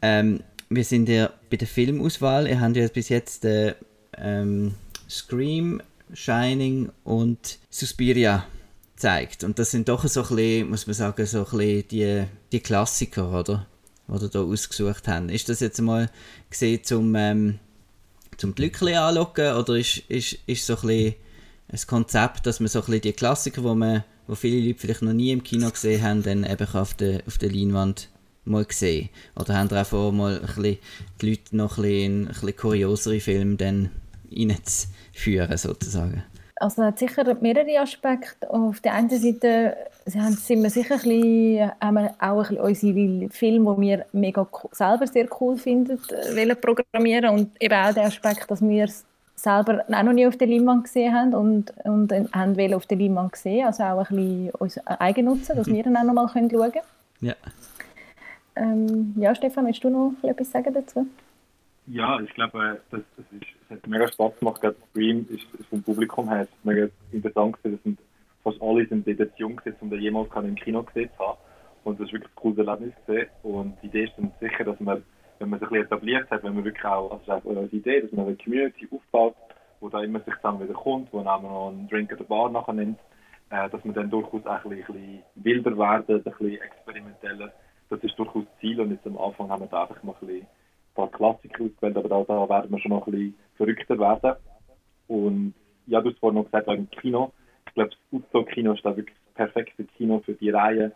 ähm, 0.01 0.41
wir 0.69 0.85
sind 0.85 1.09
ja 1.09 1.31
bei 1.51 1.57
der 1.57 1.69
Filmauswahl. 1.69 2.49
Ihr 2.49 2.61
habt 2.61 2.77
ja 2.77 2.89
bis 2.89 3.09
jetzt 3.09 3.45
äh, 3.45 3.75
ähm, 4.17 4.75
Scream, 5.09 5.83
Shining 6.13 6.91
und 7.05 7.59
Suspiria 7.71 8.47
gezeigt. 8.95 9.45
Und 9.45 9.59
das 9.59 9.71
sind 9.71 9.89
doch 9.89 10.07
so 10.07 10.23
ein 10.23 10.37
bisschen, 10.37 10.71
muss 10.71 10.87
man 10.87 10.95
sagen, 10.95 11.27
so 11.27 11.39
ein 11.39 11.45
bisschen 11.45 11.89
die, 11.89 12.25
die 12.53 12.61
Klassiker, 12.61 13.39
oder? 13.41 13.67
Ihr 14.09 14.29
da 14.29 14.43
ausgesucht 14.43 15.09
haben. 15.09 15.29
Ist 15.29 15.49
das 15.49 15.61
jetzt 15.61 15.81
mal 15.81 16.11
gesehen 16.51 16.85
zum 16.85 17.15
ähm, 17.15 17.59
zum 18.37 18.55
Glückli 18.55 18.95
anlocken 18.95 19.55
oder 19.55 19.77
ist, 19.77 19.99
ist, 20.09 20.39
ist 20.47 20.67
so 20.67 20.75
ein 20.75 20.81
bisschen 20.83 21.15
ein 21.69 21.81
Konzept, 21.87 22.47
dass 22.47 22.61
man 22.61 22.69
so 22.69 22.81
ein 22.81 22.87
bisschen 22.87 23.01
die 23.03 23.13
Klassiker, 23.13 23.63
wo 23.63 23.75
man 23.75 24.05
wo 24.27 24.35
viele 24.35 24.67
Leute 24.67 24.81
vielleicht 24.81 25.03
noch 25.03 25.13
nie 25.13 25.33
im 25.33 25.43
Kino 25.43 25.71
gesehen 25.71 26.03
haben, 26.03 26.23
dann 26.23 26.45
eben 26.45 26.75
auf 26.75 26.95
der, 26.95 27.23
auf 27.27 27.39
der 27.39 27.51
Leinwand 27.51 28.09
mal 28.45 28.65
gesehen. 28.65 29.09
Oder 29.37 29.57
haben 29.57 29.71
einfach 29.71 30.13
mal 30.13 30.41
ein 30.41 30.47
bisschen 30.47 30.79
die 31.21 31.31
Leute 31.31 31.57
noch 31.57 31.79
ein 31.79 31.83
bisschen, 31.83 32.21
ein 32.21 32.27
bisschen 32.29 32.57
kuriosere 32.57 33.21
Filme 33.21 33.57
dann 33.57 33.91
reinzuführen, 34.37 35.57
sozusagen? 35.57 36.23
Also 36.57 36.83
es 36.83 36.89
hat 36.89 36.99
sicher 36.99 37.37
mehrere 37.41 37.81
Aspekte. 37.81 38.49
Auf 38.49 38.81
der 38.81 38.95
einen 38.95 39.11
Seite 39.11 39.77
sind 40.07 40.63
wir 40.63 40.71
sicher 40.71 40.95
ein 40.95 41.01
bisschen, 41.01 41.73
haben 41.81 41.95
wir 41.95 42.15
auch 42.21 42.51
ein 42.51 42.57
bisschen 42.57 42.93
unsere 42.93 43.31
Filme, 43.31 43.75
die 43.77 43.81
wir 43.81 44.07
mega 44.13 44.47
selber 44.71 45.07
sehr 45.07 45.29
cool 45.41 45.57
finden, 45.57 45.99
äh, 46.37 46.55
programmieren 46.55 47.31
und 47.31 47.61
eben 47.61 47.75
auch 47.75 47.93
der 47.93 48.05
Aspekt, 48.05 48.49
dass 48.49 48.63
wir 48.63 48.85
es 48.85 49.05
selber 49.35 49.85
auch 49.89 50.03
noch 50.03 50.13
nie 50.13 50.27
auf 50.27 50.37
der 50.37 50.47
Leinwand 50.47 50.85
gesehen 50.85 51.13
haben 51.13 51.35
und, 51.35 51.73
und 51.85 52.13
haben 52.33 52.57
wollen 52.57 52.75
auf 52.75 52.87
der 52.87 52.99
Leinwand 52.99 53.35
sehen, 53.35 53.67
also 53.67 53.83
auch 53.83 54.09
ein 54.11 54.17
bisschen 54.17 54.51
uns 54.51 54.87
eigen 54.87 55.25
nutzen, 55.25 55.57
dass 55.57 55.67
wir 55.67 55.83
dann 55.83 55.97
auch 55.97 56.05
noch 56.05 56.15
mal 56.15 56.29
schauen 56.29 56.49
können. 56.49 56.85
Ja. 57.21 57.35
Ähm, 58.55 59.15
ja, 59.17 59.35
Stefan, 59.35 59.67
willst 59.67 59.83
du 59.83 59.91
noch 59.91 60.13
etwas 60.23 60.51
sagen 60.51 60.73
dazu? 60.75 61.07
Ja, 61.87 62.21
ich 62.21 62.33
glaube, 62.35 62.81
das, 62.91 63.01
das, 63.17 63.27
ist, 63.41 63.49
hat 63.73 63.87
mega 63.87 64.09
Spaß 64.09 64.39
gemacht. 64.39 64.63
Der 64.63 64.75
Stream 64.91 65.27
ist, 65.31 65.45
ist 65.59 65.69
vom 65.69 65.83
Publikum 65.83 66.29
her 66.29 66.47
mega 66.63 66.89
interessant 67.13 67.57
gewesen. 67.57 67.77
Das 67.77 67.83
sind 67.83 67.99
fast 68.43 68.61
alle 68.61 68.87
sind 68.87 69.07
jetzt 69.07 69.39
jung 69.39 69.57
gewesen, 69.57 69.77
um 69.81 69.91
den 69.91 70.01
jemals 70.01 70.29
im 70.35 70.55
Kino 70.55 70.83
gesehen 70.83 71.11
zu 71.17 71.25
haben. 71.25 71.39
Und 71.85 71.99
das 71.99 72.07
ist 72.07 72.13
wirklich 72.13 72.31
ein 72.31 72.37
cooles 72.37 72.59
Erlebnis 72.59 72.95
gesehen. 73.07 73.29
Und 73.43 73.77
die 73.83 73.87
Idee 73.87 74.05
ist 74.05 74.15
dann 74.17 74.33
sicher, 74.41 74.65
dass 74.65 74.79
man, 74.81 75.03
wenn 75.39 75.51
man 75.51 75.59
sich 75.59 75.69
ein 75.69 75.73
bisschen 75.73 75.87
etabliert 75.87 76.31
hat, 76.31 76.43
wenn 76.45 76.55
man 76.55 76.65
wirklich 76.65 76.85
auch, 76.85 77.11
also 77.11 77.33
auch 77.33 77.69
die 77.71 77.77
Idee, 77.77 78.03
dass 78.03 78.13
man 78.13 78.27
eine 78.27 78.37
Community 78.37 78.89
aufbaut, 78.91 79.35
wo 79.81 79.89
da 79.89 80.03
immer 80.03 80.21
sich 80.21 80.35
zusammen 80.37 80.63
wieder 80.63 80.75
kommt, 80.75 81.13
wo 81.13 81.19
man 81.19 81.29
auch 81.29 81.43
noch 81.43 81.69
einen 81.69 81.89
Drink 81.89 82.13
an 82.13 82.19
der 82.19 82.25
Bar 82.25 82.51
nachher 82.51 82.73
nimmt, 82.73 83.01
äh, 83.51 83.69
dass 83.69 83.85
man 83.85 83.95
dann 83.95 84.11
durchaus 84.11 84.47
auch 84.47 84.65
ein 84.65 84.71
bisschen 84.71 85.23
wilder 85.35 85.77
werden, 85.77 86.17
ein 86.17 86.23
bisschen 86.23 86.61
experimenteller. 86.61 87.53
Das 87.91 88.01
ist 88.03 88.19
durchaus 88.19 88.45
das 88.45 88.61
Ziel. 88.61 88.81
Und 88.81 88.93
jetzt 88.93 89.07
am 89.07 89.19
Anfang 89.19 89.51
haben 89.51 89.63
wir 89.63 89.69
da 89.69 89.83
einfach 89.83 90.03
mal 90.03 90.15
ein 90.21 90.27
bisschen 90.27 90.47
paar 90.95 91.11
Klassiker 91.11 91.65
ausgewählt, 91.65 91.97
aber 91.97 92.09
da, 92.09 92.25
da 92.25 92.49
werden 92.49 92.71
wir 92.71 92.79
schon 92.79 92.91
noch 92.91 93.07
ein 93.07 93.13
bisschen 93.13 93.35
verrückter 93.57 93.99
werden. 93.99 94.37
Und 95.09 95.55
ja, 95.87 96.01
du 96.01 96.11
hast 96.11 96.19
vorhin 96.19 96.39
noch 96.39 96.45
gesagt, 96.45 96.69
wegen 96.69 96.91
Kino. 96.91 97.33
Ich 97.67 97.75
glaube, 97.75 97.91
das 97.91 97.99
Uzo-Kino 98.11 98.73
ist 98.73 98.85
da 98.85 98.97
wirklich 98.97 99.17
das 99.27 99.35
perfekte 99.35 99.85
Kino 99.85 100.21
für 100.25 100.35
die 100.35 100.51
Reihe. 100.51 100.93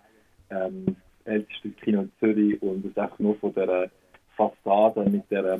Ähm, 0.50 0.96
älteste 1.24 1.70
Kino 1.70 2.02
in 2.02 2.12
Zürich 2.20 2.62
und 2.62 2.84
es 2.84 2.90
ist 2.92 2.98
einfach 2.98 3.18
nur 3.18 3.34
von 3.36 3.52
der 3.54 3.90
Fassade 4.36 5.08
mit 5.10 5.30
der, 5.30 5.58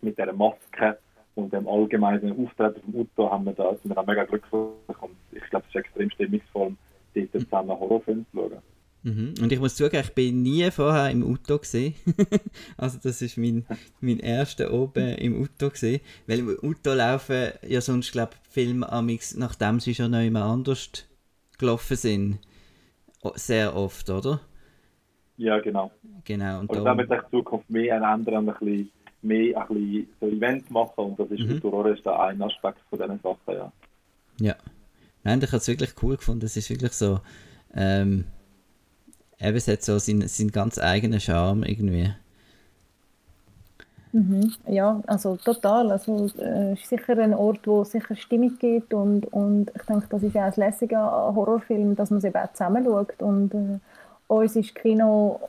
mit 0.00 0.18
der 0.18 0.32
Maske 0.32 0.98
und 1.34 1.52
dem 1.52 1.68
allgemeinen 1.68 2.44
Auftreten 2.44 2.80
vom 2.82 2.94
Uto 3.00 3.30
haben 3.30 3.44
wir 3.44 3.52
da, 3.52 3.70
sind 3.74 3.88
wir 3.88 3.94
da 3.94 4.02
mega 4.02 4.24
glücklich 4.24 4.52
und 4.52 5.16
ich 5.32 5.44
glaube, 5.50 5.64
es 5.68 5.74
ist 5.74 5.80
extrem 5.80 6.10
stimmungsvoll, 6.10 6.74
dort 7.14 7.32
zusammen 7.32 7.70
Horrorfilme 7.70 8.24
zu 8.30 8.36
schauen. 8.36 8.69
Mhm. 9.02 9.34
Und 9.40 9.50
ich 9.50 9.58
muss 9.58 9.76
zugeben, 9.76 10.04
ich 10.04 10.14
bin 10.14 10.42
nie 10.42 10.70
vorher 10.70 11.10
im 11.10 11.24
Auto 11.24 11.58
gesehen. 11.58 11.94
also 12.76 12.98
das 13.02 13.22
ist 13.22 13.38
mein, 13.38 13.64
mein 14.00 14.18
erster 14.18 14.72
oben 14.72 15.14
im 15.14 15.42
Auto 15.42 15.70
gesehen. 15.70 16.00
Weil 16.26 16.40
im 16.40 16.58
Auto 16.62 16.92
laufen 16.92 17.52
ja 17.66 17.80
sonst, 17.80 18.12
glaube 18.12 18.32
ich, 18.34 18.52
Filme 18.52 18.90
amix, 18.90 19.36
nachdem 19.36 19.80
sie 19.80 19.94
schon 19.94 20.10
noch 20.10 20.22
immer 20.22 20.44
anders 20.44 20.90
gelaufen 21.58 21.96
sind. 21.96 22.38
Sehr 23.34 23.74
oft, 23.74 24.08
oder? 24.10 24.40
Ja, 25.36 25.58
genau. 25.60 25.90
Genau. 26.24 26.60
Und 26.60 26.74
da 26.74 26.96
wird 26.96 27.10
in 27.10 27.20
Zukunft 27.30 27.70
mehr 27.70 27.96
ändern, 27.96 28.48
ein 28.48 28.54
bisschen 28.58 28.90
mehr 29.22 29.60
ein 29.60 29.68
bisschen 29.68 30.08
so 30.20 30.26
Events 30.26 30.70
machen 30.70 31.04
und 31.04 31.18
das 31.18 31.30
ist 31.30 31.40
mhm. 31.40 31.60
für 31.60 31.90
ist 31.90 32.04
da 32.04 32.26
ein 32.26 32.40
Aspekt 32.42 32.80
von 32.88 32.98
diesen 32.98 33.20
Sachen, 33.20 33.54
ja. 33.54 33.72
Ja. 34.40 34.56
Nein, 35.22 35.40
ich 35.42 35.48
habe 35.48 35.58
es 35.58 35.68
wirklich 35.68 35.92
cool 36.02 36.16
gefunden. 36.16 36.46
Es 36.46 36.56
ist 36.56 36.70
wirklich 36.70 36.92
so, 36.92 37.20
ähm, 37.74 38.24
eben, 39.40 39.56
es 39.56 39.68
hat 39.68 39.82
so 39.82 39.98
seinen, 39.98 40.28
seinen 40.28 40.52
ganz 40.52 40.78
eigenen 40.78 41.20
Charme 41.20 41.64
irgendwie. 41.64 42.12
Mhm. 44.12 44.52
Ja, 44.66 45.00
also 45.06 45.36
total. 45.36 45.92
Also 45.92 46.28
äh, 46.38 46.72
ist 46.72 46.88
sicher 46.88 47.16
ein 47.18 47.34
Ort, 47.34 47.66
wo 47.66 47.82
es 47.82 47.92
sicher 47.92 48.16
Stimmung 48.16 48.58
gibt 48.58 48.92
und, 48.92 49.26
und 49.32 49.70
ich 49.74 49.82
denke, 49.82 50.06
das 50.10 50.22
ist 50.22 50.34
ja 50.34 50.42
auch 50.42 50.48
das 50.48 50.56
Lässige 50.56 50.98
an 50.98 51.34
Horrorfilmen, 51.34 51.94
dass 51.94 52.10
man 52.10 52.18
es 52.18 52.24
eben 52.24 52.36
auch 52.36 52.52
zusammen 52.52 52.84
schaut 52.84 53.22
und 53.22 53.54
äh, 53.54 53.78
uns 54.26 54.56
ist 54.56 54.74
Kino 54.74 55.40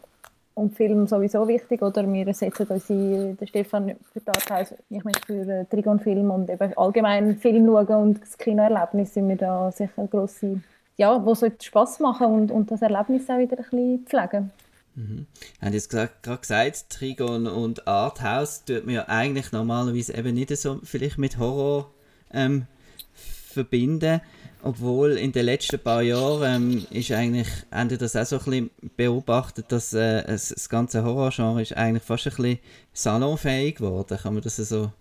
und 0.53 0.75
Film 0.75 1.07
sowieso 1.07 1.47
wichtig 1.47 1.81
oder 1.81 2.11
wir 2.11 2.33
setzen 2.33 2.67
uns 2.67 2.89
ein, 2.89 3.37
der 3.37 3.47
Stefan 3.47 3.95
für 4.13 4.21
Art 4.27 4.75
ich 4.89 5.03
möchte 5.03 5.25
für 5.25 5.47
äh, 5.47 5.65
Trigon 5.65 5.99
Film 5.99 6.29
und 6.29 6.49
eben 6.49 6.77
allgemein 6.77 7.37
Film 7.37 7.65
schauen 7.65 7.95
und 7.95 8.21
das 8.21 8.37
Kinoerlebnis 8.37 9.13
sind 9.13 9.29
wir 9.29 9.37
da 9.37 9.71
sicher 9.71 10.07
grosse 10.07 10.61
ja, 10.97 11.23
wo 11.25 11.33
sollte 11.33 11.65
Spaß 11.65 11.99
machen 11.99 12.27
und, 12.27 12.51
und 12.51 12.71
das 12.71 12.81
Erlebnis 12.81 13.29
auch 13.29 13.39
wieder 13.39 13.57
ein 13.57 13.63
bisschen 13.63 14.05
pflegen. 14.05 14.51
Mhm. 14.95 15.25
Haben 15.61 15.73
jetzt 15.73 15.89
gerade 15.89 16.11
gesagt, 16.39 16.89
Trigon 16.89 17.47
und 17.47 17.87
Arthouse 17.87 18.65
tut 18.65 18.85
man 18.85 18.95
ja 18.95 19.07
eigentlich 19.07 19.51
normalerweise 19.51 20.15
eben 20.15 20.33
nicht 20.33 20.55
so 20.57 20.79
vielleicht 20.83 21.17
mit 21.17 21.37
Horror 21.37 21.91
ähm, 22.33 22.65
verbinden. 23.13 24.21
Obwohl 24.63 25.13
in 25.13 25.31
den 25.31 25.45
letzten 25.45 25.79
paar 25.79 26.03
Jahren 26.03 26.43
ähm, 26.71 26.85
ist 26.91 27.11
eigentlich, 27.11 27.47
haben 27.71 27.89
Sie 27.89 27.97
das 27.97 28.15
auch 28.15 28.25
so 28.25 28.37
ein 28.37 28.43
bisschen 28.43 28.71
beobachtet, 28.95 29.71
dass 29.71 29.91
äh, 29.93 30.23
das, 30.23 30.49
das 30.49 30.69
ganze 30.69 31.03
Horrorgenre 31.03 31.63
ist 31.63 31.75
eigentlich 31.75 32.03
fast 32.03 32.27
ein 32.27 32.35
bisschen 32.35 32.59
salonfähig 32.93 33.77
geworden, 33.77 34.19
kann 34.21 34.35
man 34.35 34.43
das 34.43 34.57
so, 34.57 34.91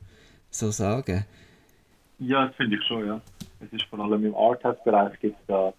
so 0.48 0.70
sagen? 0.70 1.26
Ja, 2.18 2.46
das 2.46 2.56
finde 2.56 2.76
ich 2.76 2.84
schon, 2.86 3.06
ja. 3.06 3.20
Es 3.60 3.72
ist 3.72 3.84
vor 3.84 4.00
allem 4.00 4.24
im 4.24 4.34
Arthouse-Bereich 4.34 5.18
gibt 5.20 5.38
es 5.38 5.46
da 5.46 5.72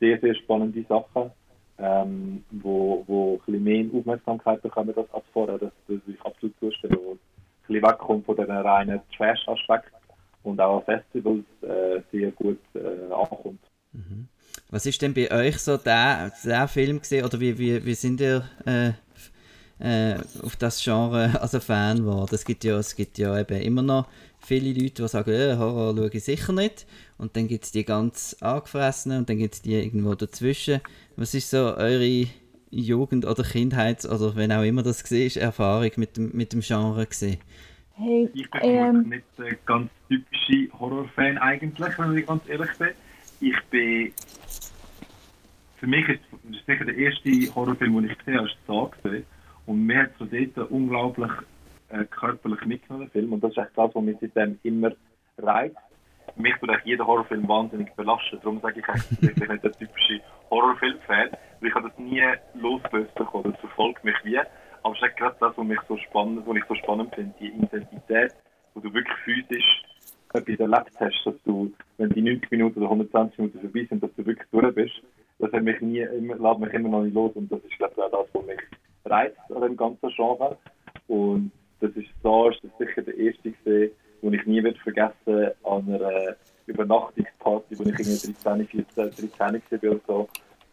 sehr, 0.00 0.18
sehr 0.20 0.34
spannende 0.34 0.84
Sachen. 0.88 1.30
ähm, 1.78 2.44
wo, 2.50 3.04
wo 3.06 3.34
ein 3.34 3.38
bisschen 3.46 3.64
mehr 3.64 3.84
Aufmerksamkeit 3.92 4.62
bekommen 4.62 4.94
als, 4.96 5.12
als 5.12 5.24
vorher. 5.32 5.58
Das 5.58 5.72
würde 5.86 6.02
ich 6.06 6.20
absolut 6.22 6.54
zustimmen. 6.60 6.98
Wo 7.04 7.12
ein 7.12 7.18
bisschen 7.66 7.82
wegkommt 7.82 8.26
von 8.26 8.36
diesen 8.36 8.52
reinen 8.52 9.00
Trash-Aspekt 9.16 9.92
und 10.42 10.60
auch 10.60 10.78
an 10.78 10.84
Festivals 10.84 11.44
äh, 11.62 12.00
sehr 12.12 12.30
gut 12.32 12.60
äh, 12.74 13.12
ankommt. 13.12 13.60
Mhm. 13.92 14.28
Was 14.70 14.86
ist 14.86 15.02
denn 15.02 15.14
bei 15.14 15.30
euch 15.30 15.58
so 15.58 15.76
der, 15.76 16.32
der 16.44 16.68
Film 16.68 17.00
gesehen 17.00 17.24
oder 17.24 17.40
wie, 17.40 17.58
wie, 17.58 17.84
wie 17.84 17.94
sind 17.94 18.20
ihr 18.20 18.44
äh, 18.66 18.92
äh, 19.80 20.18
auf 20.42 20.56
das 20.56 20.82
Genre 20.82 21.30
also 21.40 21.60
Fan 21.60 21.98
geworden? 21.98 22.34
Es 22.34 22.44
gibt 22.44 22.62
ja, 22.64 22.78
es 22.78 22.94
gibt 22.94 23.18
ja 23.18 23.38
eben 23.38 23.60
immer 23.60 23.82
noch 23.82 24.06
viele 24.38 24.68
Leute, 24.68 25.02
die 25.02 25.08
sagen, 25.08 25.32
ja, 25.32 25.58
Horror 25.58 25.96
schaue 25.96 26.10
ich 26.12 26.24
sicher 26.24 26.52
nicht. 26.52 26.86
Und 27.16 27.36
dann 27.36 27.46
gibt 27.46 27.64
es 27.64 27.72
die 27.72 27.84
ganz 27.84 28.36
angefressenen 28.40 29.18
und 29.18 29.28
dann 29.28 29.38
gibt 29.38 29.54
es 29.54 29.62
die 29.62 29.74
irgendwo 29.74 30.14
dazwischen. 30.14 30.80
Was 31.16 31.34
ist 31.34 31.50
so 31.50 31.76
eure 31.76 32.26
Jugend- 32.70 33.24
oder 33.24 33.44
Kindheits- 33.44 34.08
oder 34.08 34.34
wenn 34.34 34.50
auch 34.52 34.62
immer 34.62 34.82
das 34.82 35.04
war, 35.10 35.42
Erfahrung 35.42 35.90
mit 35.96 36.16
dem, 36.16 36.30
mit 36.32 36.52
dem 36.52 36.60
Genre 36.60 37.06
gesehen? 37.06 37.38
Hey, 37.96 38.28
Ich 38.34 38.50
bin 38.50 38.60
ähm, 38.62 39.08
nicht 39.08 39.24
der 39.38 39.54
ganz 39.66 39.88
typische 40.08 40.68
Horrorfan 40.78 41.38
eigentlich, 41.38 41.96
wenn 41.98 42.18
ich 42.18 42.26
ganz 42.26 42.42
ehrlich 42.48 42.70
bin. 42.78 42.88
Ich 43.40 43.62
bin... 43.70 44.12
Für 45.76 45.86
mich 45.86 46.08
ist 46.08 46.20
es 46.50 46.66
sicher 46.66 46.84
der 46.84 46.96
erste 46.96 47.54
Horrorfilm, 47.54 47.94
den 47.94 48.10
ich 48.10 48.18
gesehen 48.18 48.38
habe, 48.38 48.48
ist 48.48 48.56
«Saw» 48.66 48.90
gesehen. 49.02 49.24
Und 49.66 49.86
mir 49.86 50.02
hat 50.02 50.10
so 50.18 50.24
dort 50.26 50.70
unglaublich 50.70 51.30
äh, 51.90 52.04
körperlich 52.06 52.64
mitgenommen, 52.64 53.06
der 53.06 53.12
Film. 53.12 53.32
Und 53.32 53.44
das 53.44 53.52
ist 53.52 53.58
echt 53.58 53.70
das, 53.76 53.94
was 53.94 54.02
mich 54.02 54.16
seitdem 54.20 54.58
immer 54.64 54.92
reizt. 55.38 55.76
Mich 56.36 56.54
tut 56.56 56.68
eigentlich 56.68 56.84
jeder 56.84 57.06
Horrorfilm 57.06 57.46
wahnsinnig 57.48 57.92
belasten. 57.94 58.38
Darum 58.42 58.60
sage 58.60 58.80
ich 58.80 58.88
eigentlich, 58.88 59.22
ich 59.22 59.34
bin 59.34 59.48
nicht 59.48 59.64
der 59.64 59.72
typische 59.72 60.20
Horrorfilm-Fan. 60.50 61.30
Weil 61.60 61.68
ich 61.68 61.74
habe 61.74 61.88
das 61.88 61.98
nie 61.98 62.22
losgelöst 62.54 63.14
bekommen. 63.14 63.52
Das 63.52 63.60
verfolgt 63.60 64.04
mich 64.04 64.16
wie. 64.24 64.38
Aber 64.38 64.94
es 64.94 65.02
ist 65.02 65.16
gerade 65.16 65.36
das, 65.40 65.56
was, 65.56 65.66
mich 65.66 65.80
so 65.88 65.96
spannend, 65.96 66.46
was 66.46 66.56
ich 66.56 66.64
so 66.64 66.74
spannend 66.74 67.14
finde. 67.14 67.34
Die 67.40 67.48
Intensität, 67.48 68.34
wo 68.74 68.80
du 68.80 68.92
wirklich 68.92 69.16
physisch 69.24 69.82
etwas 70.32 70.58
erlebt 70.58 70.92
hast, 70.98 71.22
dass 71.24 71.34
du, 71.44 71.72
wenn 71.96 72.10
die 72.10 72.22
90 72.22 72.50
Minuten 72.50 72.80
oder 72.80 72.90
120 72.90 73.38
Minuten 73.38 73.60
vorbei 73.60 73.86
sind, 73.88 74.02
dass 74.02 74.14
du 74.16 74.26
wirklich 74.26 74.48
durch 74.50 74.74
bist. 74.74 75.02
Das 75.38 75.52
hat 75.52 75.62
mich 75.62 75.80
nie, 75.80 76.00
immer, 76.00 76.36
lässt 76.36 76.60
mich 76.60 76.72
immer 76.74 76.88
noch 76.88 77.02
nicht 77.02 77.14
los. 77.14 77.32
Und 77.34 77.50
das 77.50 77.60
ist, 77.60 77.78
glaube 77.78 77.94
ich, 77.96 78.02
auch 78.02 78.10
das, 78.10 78.28
was 78.32 78.46
mich 78.46 78.60
reizt 79.04 79.38
an 79.54 79.62
dem 79.62 79.76
ganzen 79.76 80.08
Genre. 80.10 80.58
Und 81.06 81.52
das 81.80 81.90
ist 81.92 82.08
da, 82.22 82.48
ist 82.48 82.60
das 82.64 82.78
sicher 82.78 83.02
der 83.02 83.16
erste 83.16 83.52
gesehen, 83.52 83.92
den 84.30 84.40
ich 84.40 84.46
nie 84.46 84.62
wird 84.62 84.78
vergessen 84.78 85.50
an 85.64 85.94
einer 85.94 86.36
Übernachtungsparty, 86.66 87.78
wo 87.78 87.82
ich 87.82 87.98
irgendwie 87.98 88.34
13, 88.42 88.66
14, 88.66 89.30
13 89.36 89.82
war 89.82 89.90
oder 89.90 90.00
so. 90.06 90.28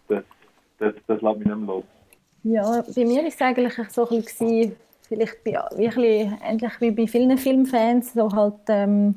Das, 0.07 0.23
das, 0.79 0.93
das 1.07 1.21
lässt 1.21 1.37
mich 1.37 1.47
nicht 1.47 1.57
mehr 1.57 1.67
los. 1.67 1.83
Ja, 2.43 2.83
bei 2.95 3.05
mir 3.05 3.21
war 3.21 3.27
es 3.27 3.41
eigentlich 3.41 3.73
so 3.89 4.09
ein 4.09 4.21
bisschen, 4.21 4.75
vielleicht 5.07 5.43
bei, 5.43 5.51
wirklich 5.75 6.31
ähnlich 6.43 6.71
wie 6.79 6.91
bei 6.91 7.07
vielen 7.07 7.37
Filmfans, 7.37 8.13
so 8.13 8.31
halt 8.31 8.55
ähm, 8.67 9.15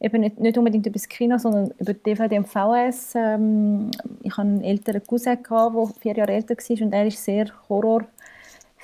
eben 0.00 0.20
nicht, 0.20 0.40
nicht 0.40 0.58
unbedingt 0.58 0.86
über 0.86 0.94
das 0.94 1.08
Kino, 1.08 1.38
sondern 1.38 1.72
über 1.78 1.94
DVD 1.94 2.38
und 2.38 2.48
VS. 2.48 3.14
Ähm, 3.14 3.90
ich 4.22 4.32
hatte 4.32 4.48
einen 4.48 4.64
älteren 4.64 5.04
Cousin, 5.06 5.38
der 5.48 5.88
vier 6.00 6.16
Jahre 6.16 6.32
älter 6.32 6.56
war 6.56 6.84
und 6.84 6.92
er 6.92 7.04
war 7.04 7.10
sehr 7.10 7.46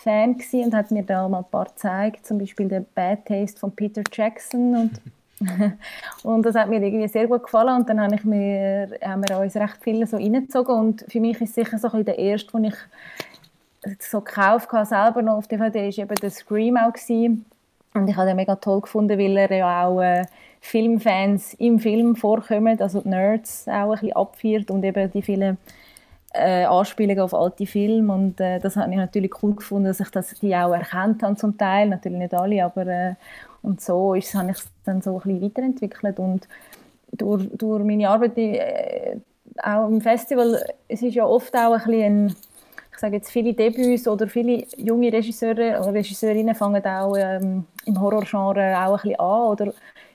Horror-Fan 0.05 0.65
und 0.65 0.75
hat 0.75 0.91
mir 0.91 1.03
da 1.03 1.29
mal 1.29 1.39
ein 1.39 1.51
paar 1.51 1.67
gezeigt, 1.67 2.27
zum 2.27 2.39
Beispiel 2.39 2.69
der 2.69 2.85
Bad 2.95 3.27
Taste 3.27 3.59
von 3.59 3.73
Peter 3.73 4.03
Jackson 4.13 4.77
und 4.77 5.01
und 6.23 6.47
das 6.47 6.55
hat 6.55 6.69
mir 6.69 6.81
irgendwie 6.81 7.09
sehr 7.09 7.27
gut 7.27 7.43
gefallen 7.43 7.81
und 7.81 7.89
dann 7.89 8.01
habe 8.01 8.15
ich 8.15 8.23
mir, 8.23 8.91
haben 9.05 9.29
wir 9.29 9.41
uns 9.41 9.57
recht 9.57 9.79
viele 9.81 10.07
so 10.07 10.17
reingezogen 10.17 10.73
und 10.73 11.05
für 11.09 11.19
mich 11.19 11.41
ist 11.41 11.55
sicher 11.55 11.79
so 11.79 11.89
ein 11.89 11.91
bisschen 11.91 12.05
der 12.05 12.19
erste, 12.19 12.53
den 12.53 12.65
ich 12.65 12.75
so 13.99 14.21
gekauft 14.21 14.71
habe, 14.71 14.87
selber 14.87 15.23
noch 15.23 15.39
auf 15.39 15.49
DVD, 15.49 15.81
war 15.81 16.05
eben 16.05 16.15
der 16.15 16.31
Scream 16.31 16.77
auch. 16.77 16.93
Gewesen. 16.93 17.45
Und 17.95 18.09
ich 18.09 18.17
habe 18.17 18.29
den 18.29 18.37
mega 18.37 18.55
toll 18.57 18.83
gefunden, 18.83 19.19
weil 19.19 19.37
er 19.37 19.53
ja 19.53 19.87
auch 19.87 20.01
äh, 20.01 20.25
Filmfans 20.61 21.55
im 21.55 21.79
Film 21.79 22.15
vorkommen, 22.17 22.81
also 22.81 23.01
die 23.01 23.09
Nerds 23.09 23.67
auch 23.67 23.73
ein 23.73 23.91
bisschen 23.91 24.13
abführt 24.13 24.71
und 24.71 24.85
eben 24.85 25.11
die 25.11 25.23
vielen 25.23 25.59
äh, 26.35 26.65
Anspielungen 26.65 27.21
auf 27.21 27.35
alte 27.35 27.67
Filme 27.67 28.13
und 28.13 28.41
äh, 28.41 28.59
das 28.59 28.77
habe 28.77 28.91
ich 28.91 28.97
natürlich 28.97 29.43
cool 29.43 29.55
gefunden, 29.55 29.87
dass 29.87 30.01
ich 30.01 30.11
das, 30.11 30.35
die 30.41 30.55
auch 30.57 30.73
erkannt 30.73 31.23
habe 31.23 31.37
zum 31.37 31.57
Teil, 31.59 31.89
natürlich 31.89 32.19
nicht 32.19 32.35
alle, 32.35 32.65
aber 32.65 32.87
äh, 32.87 33.15
und 33.63 33.81
so 33.81 34.15
ist, 34.15 34.35
habe 34.35 34.51
ich 34.51 34.59
es 34.59 34.67
dann 34.85 35.03
so 35.03 35.17
ein 35.17 35.21
bisschen 35.23 35.43
weiterentwickelt 35.43 36.19
und 36.19 36.49
durch, 37.13 37.49
durch 37.53 37.85
meine 37.85 38.09
Arbeit 38.09 38.37
äh, 38.39 39.17
auch 39.63 39.89
im 39.89 40.01
Festival, 40.01 40.59
es 40.89 41.03
ist 41.03 41.15
ja 41.15 41.27
oft 41.27 41.55
auch 41.55 41.75
ein 41.75 41.85
bisschen 41.85 42.37
ich 42.93 42.99
sage 42.99 43.17
jetzt, 43.17 43.31
viele 43.31 43.55
Debüts 43.55 44.07
oder 44.07 44.29
viele 44.29 44.65
junge 44.77 45.13
Regisseure 45.13 45.81
oder 45.81 45.95
Regisseurinnen 45.95 46.55
fangen 46.55 46.85
auch 46.85 47.17
ähm, 47.17 47.65
im 47.87 48.01
Horrorgenre 48.01 48.79
auch 48.79 48.99
ein 48.99 49.03
bisschen 49.03 49.19
an, 49.19 49.43
oder 49.49 49.73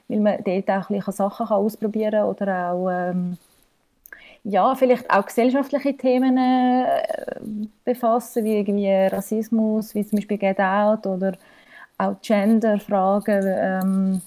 weil 0.08 0.20
man 0.20 0.44
dort 0.44 0.70
auch 0.70 0.90
ein 0.90 0.98
bisschen 0.98 1.14
Sachen 1.14 1.48
kann 1.48 1.58
ausprobieren 1.58 2.12
kann 2.12 2.26
oder 2.26 2.72
auch 2.72 2.90
ähm, 2.90 3.38
ja, 4.50 4.76
vielleicht 4.76 5.10
auch 5.10 5.26
gesellschaftliche 5.26 5.96
Themen 5.98 6.38
äh, 6.38 7.04
befassen, 7.84 8.46
wie 8.46 8.58
irgendwie 8.58 8.90
Rassismus, 8.90 9.94
wie 9.94 10.06
zum 10.06 10.18
Beispiel 10.18 10.38
Get 10.38 10.60
Out 10.60 11.06
oder 11.06 11.34
auch 11.98 12.16
Gender-Fragen, 12.22 13.44
ähm, 13.46 14.22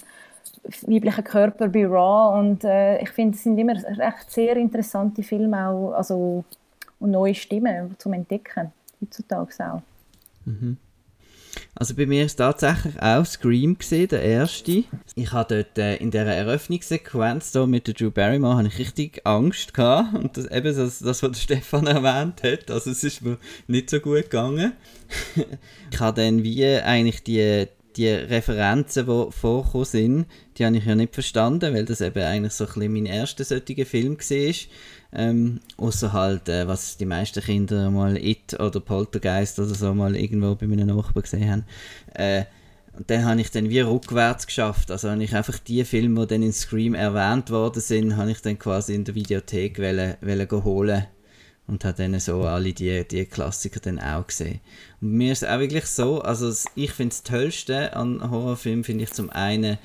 weiblicher 0.86 1.22
Körper 1.22 1.68
bei 1.68 1.86
Raw 1.86 2.38
und 2.38 2.64
äh, 2.64 3.00
ich 3.00 3.08
finde, 3.10 3.36
es 3.36 3.44
sind 3.44 3.56
immer 3.56 3.74
recht 3.74 4.30
sehr 4.30 4.56
interessante 4.56 5.22
Filme 5.22 5.68
auch, 5.68 5.92
also 5.92 6.44
und 6.98 7.12
neue 7.12 7.34
Stimmen 7.34 7.94
zum 7.96 8.12
Entdecken, 8.12 8.72
heutzutage 9.00 9.54
auch. 9.72 9.82
Mhm. 10.44 10.76
Also 11.74 11.94
bei 11.94 12.06
mir 12.06 12.24
ist 12.24 12.36
tatsächlich 12.36 13.00
auch 13.00 13.24
Scream 13.24 13.78
gesehen, 13.78 14.08
der 14.08 14.22
erste. 14.22 14.84
Ich 15.14 15.32
hatte 15.32 15.64
dort 15.64 15.78
äh, 15.78 15.96
in 15.96 16.10
der 16.10 16.26
Eröffnungssequenz 16.26 17.52
da 17.52 17.66
mit 17.66 17.86
der 17.86 17.94
Drew 17.94 18.10
Barrymore 18.10 18.56
habe 18.56 18.68
ich 18.68 18.78
richtig 18.78 19.22
Angst 19.24 19.74
gehabt 19.74 20.14
und 20.14 20.36
das 20.36 20.46
eben 20.46 20.76
das, 20.76 20.98
das 20.98 21.22
was 21.22 21.40
Stefan 21.40 21.86
erwähnt 21.86 22.42
hat, 22.42 22.70
also 22.70 22.90
es 22.90 23.02
ist 23.04 23.22
mir 23.22 23.38
nicht 23.66 23.90
so 23.90 24.00
gut 24.00 24.24
gegangen. 24.24 24.72
ich 25.90 26.00
habe 26.00 26.20
dann 26.20 26.42
wie 26.42 26.66
eigentlich 26.66 27.22
die 27.22 27.66
die 27.96 28.08
Referenzen, 28.08 29.06
die 29.06 29.32
vorgekommen 29.32 29.84
sind, 29.84 30.26
die 30.56 30.64
habe 30.64 30.76
ich 30.76 30.84
ja 30.84 30.94
nicht 30.94 31.14
verstanden, 31.14 31.74
weil 31.74 31.84
das 31.84 32.00
eben 32.00 32.22
eigentlich 32.22 32.52
so 32.52 32.64
ein 32.64 32.72
bisschen 32.72 32.92
mein 32.92 33.06
erster 33.06 33.44
solcher 33.44 33.84
Film 33.84 34.16
war. 34.18 34.54
Ähm, 35.12 35.60
außer 35.76 36.12
halt, 36.12 36.48
äh, 36.48 36.68
was 36.68 36.96
die 36.96 37.06
meisten 37.06 37.42
Kinder 37.42 37.90
mal 37.90 38.16
It 38.16 38.58
oder 38.60 38.78
Poltergeist 38.80 39.58
oder 39.58 39.74
so 39.74 39.92
mal 39.92 40.14
irgendwo 40.14 40.54
bei 40.54 40.66
meinen 40.66 40.86
Nachbarn 40.86 41.22
gesehen 41.22 41.50
haben. 41.50 41.64
Äh, 42.14 42.44
und 42.96 43.08
dann 43.10 43.24
habe 43.24 43.40
ich 43.40 43.50
dann 43.50 43.70
wie 43.70 43.80
rückwärts 43.80 44.46
geschafft. 44.46 44.90
Also 44.90 45.10
habe 45.10 45.22
ich 45.24 45.34
einfach 45.34 45.58
die 45.58 45.84
Filme, 45.84 46.26
die 46.26 46.34
dann 46.34 46.42
in 46.42 46.52
Scream 46.52 46.94
erwähnt 46.94 47.50
worden 47.50 47.80
sind, 47.80 48.16
habe 48.16 48.30
ich 48.30 48.42
dann 48.42 48.58
quasi 48.58 48.94
in 48.94 49.04
der 49.04 49.14
Videothek 49.14 49.78
wollen, 49.78 50.16
wollen 50.20 50.64
holen 50.64 51.06
und 51.70 51.84
habe 51.84 51.96
dann 51.96 52.18
so 52.18 52.42
alle 52.42 52.72
die, 52.72 53.06
die 53.06 53.24
Klassiker 53.26 53.80
dann 53.80 54.00
auch 54.00 54.26
gesehen. 54.26 54.60
Und 55.00 55.12
mir 55.12 55.32
ist 55.32 55.42
es 55.42 55.48
auch 55.48 55.60
wirklich 55.60 55.86
so, 55.86 56.20
also 56.20 56.52
ich 56.74 56.92
finde 56.92 57.10
das 57.10 57.22
Tollste 57.22 57.96
an 57.96 58.28
Horrorfilmen, 58.28 58.84
finde 58.84 59.04
ich 59.04 59.12
zum 59.12 59.30
einen, 59.30 59.78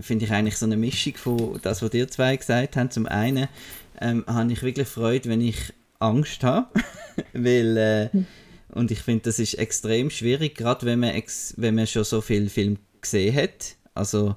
finde 0.00 0.24
ich 0.24 0.32
eigentlich 0.32 0.56
so 0.56 0.66
eine 0.66 0.76
Mischung 0.76 1.14
von 1.16 1.58
das, 1.62 1.82
was 1.82 1.94
ihr 1.94 2.08
zwei 2.08 2.36
gesagt 2.36 2.76
habt. 2.76 2.92
Zum 2.92 3.06
einen 3.06 3.48
ähm, 4.00 4.24
habe 4.26 4.52
ich 4.52 4.62
wirklich 4.62 4.88
Freude, 4.88 5.28
wenn 5.28 5.40
ich 5.40 5.72
Angst 5.98 6.44
habe, 6.44 6.68
weil 7.32 7.76
äh, 7.76 8.08
und 8.70 8.90
ich 8.90 9.00
finde, 9.00 9.24
das 9.24 9.38
ist 9.38 9.54
extrem 9.54 10.10
schwierig, 10.10 10.54
gerade 10.54 10.86
wenn 10.86 11.00
man, 11.00 11.20
wenn 11.56 11.74
man 11.74 11.86
schon 11.86 12.04
so 12.04 12.20
viel 12.20 12.48
Film 12.48 12.78
gesehen 13.00 13.34
hat. 13.34 13.76
Also 13.94 14.36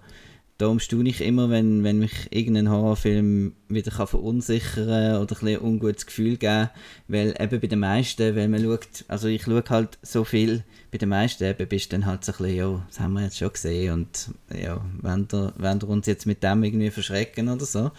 darum 0.61 0.79
staune 0.79 1.09
ich 1.09 1.21
immer, 1.21 1.49
wenn, 1.49 1.83
wenn 1.83 1.97
mich 1.97 2.27
irgendein 2.29 2.69
Horrorfilm 2.69 3.53
wieder 3.67 3.91
kann 3.91 4.05
verunsichern 4.05 5.19
oder 5.19 5.35
ein, 5.41 5.59
ungutes 5.59 6.05
Gefühl 6.05 6.37
geben 6.37 6.69
weil 7.07 7.33
eben 7.39 7.59
bei 7.59 7.67
den 7.67 7.79
meisten, 7.79 8.35
wenn 8.35 8.51
man 8.51 8.61
schaut, 8.61 9.05
also 9.07 9.27
ich 9.27 9.43
schaue 9.43 9.63
halt 9.69 9.97
so 10.03 10.23
viel, 10.23 10.63
bei 10.91 10.99
den 10.99 11.09
meisten 11.09 11.45
eben 11.45 11.67
bist 11.67 11.91
du 11.91 11.97
dann 11.97 12.05
halt 12.05 12.23
so 12.23 12.31
ein 12.31 12.37
bisschen, 12.37 12.55
ja, 12.55 12.85
das 12.87 12.99
haben 12.99 13.13
wir 13.13 13.23
jetzt 13.23 13.37
schon 13.37 13.51
gesehen 13.51 13.93
und 13.93 14.29
ja, 14.53 14.85
wenn 15.01 15.27
ihr, 15.33 15.53
wenn 15.57 15.79
ihr 15.79 15.89
uns 15.89 16.05
jetzt 16.05 16.27
mit 16.27 16.43
dem 16.43 16.63
irgendwie 16.63 16.91
verschrecken 16.91 17.49
oder 17.49 17.65
so. 17.65 17.91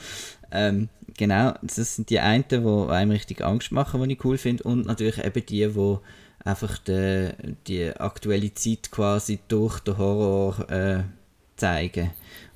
Ähm, 0.52 0.88
genau, 1.16 1.54
das 1.62 1.96
sind 1.96 2.10
die 2.10 2.20
einen, 2.20 2.44
die 2.48 2.56
einem 2.56 3.10
richtig 3.10 3.44
Angst 3.44 3.72
machen, 3.72 4.02
die 4.08 4.14
ich 4.14 4.24
cool 4.24 4.38
finde 4.38 4.62
und 4.64 4.86
natürlich 4.86 5.18
eben 5.18 5.46
die, 5.46 5.66
die 5.66 5.98
einfach 6.44 6.78
die, 6.78 7.30
die 7.66 7.90
aktuelle 7.90 8.54
Zeit 8.54 8.90
quasi 8.92 9.40
durch 9.48 9.80
den 9.80 9.98
Horror 9.98 10.70
äh, 10.70 11.02
zeigen. 11.56 12.10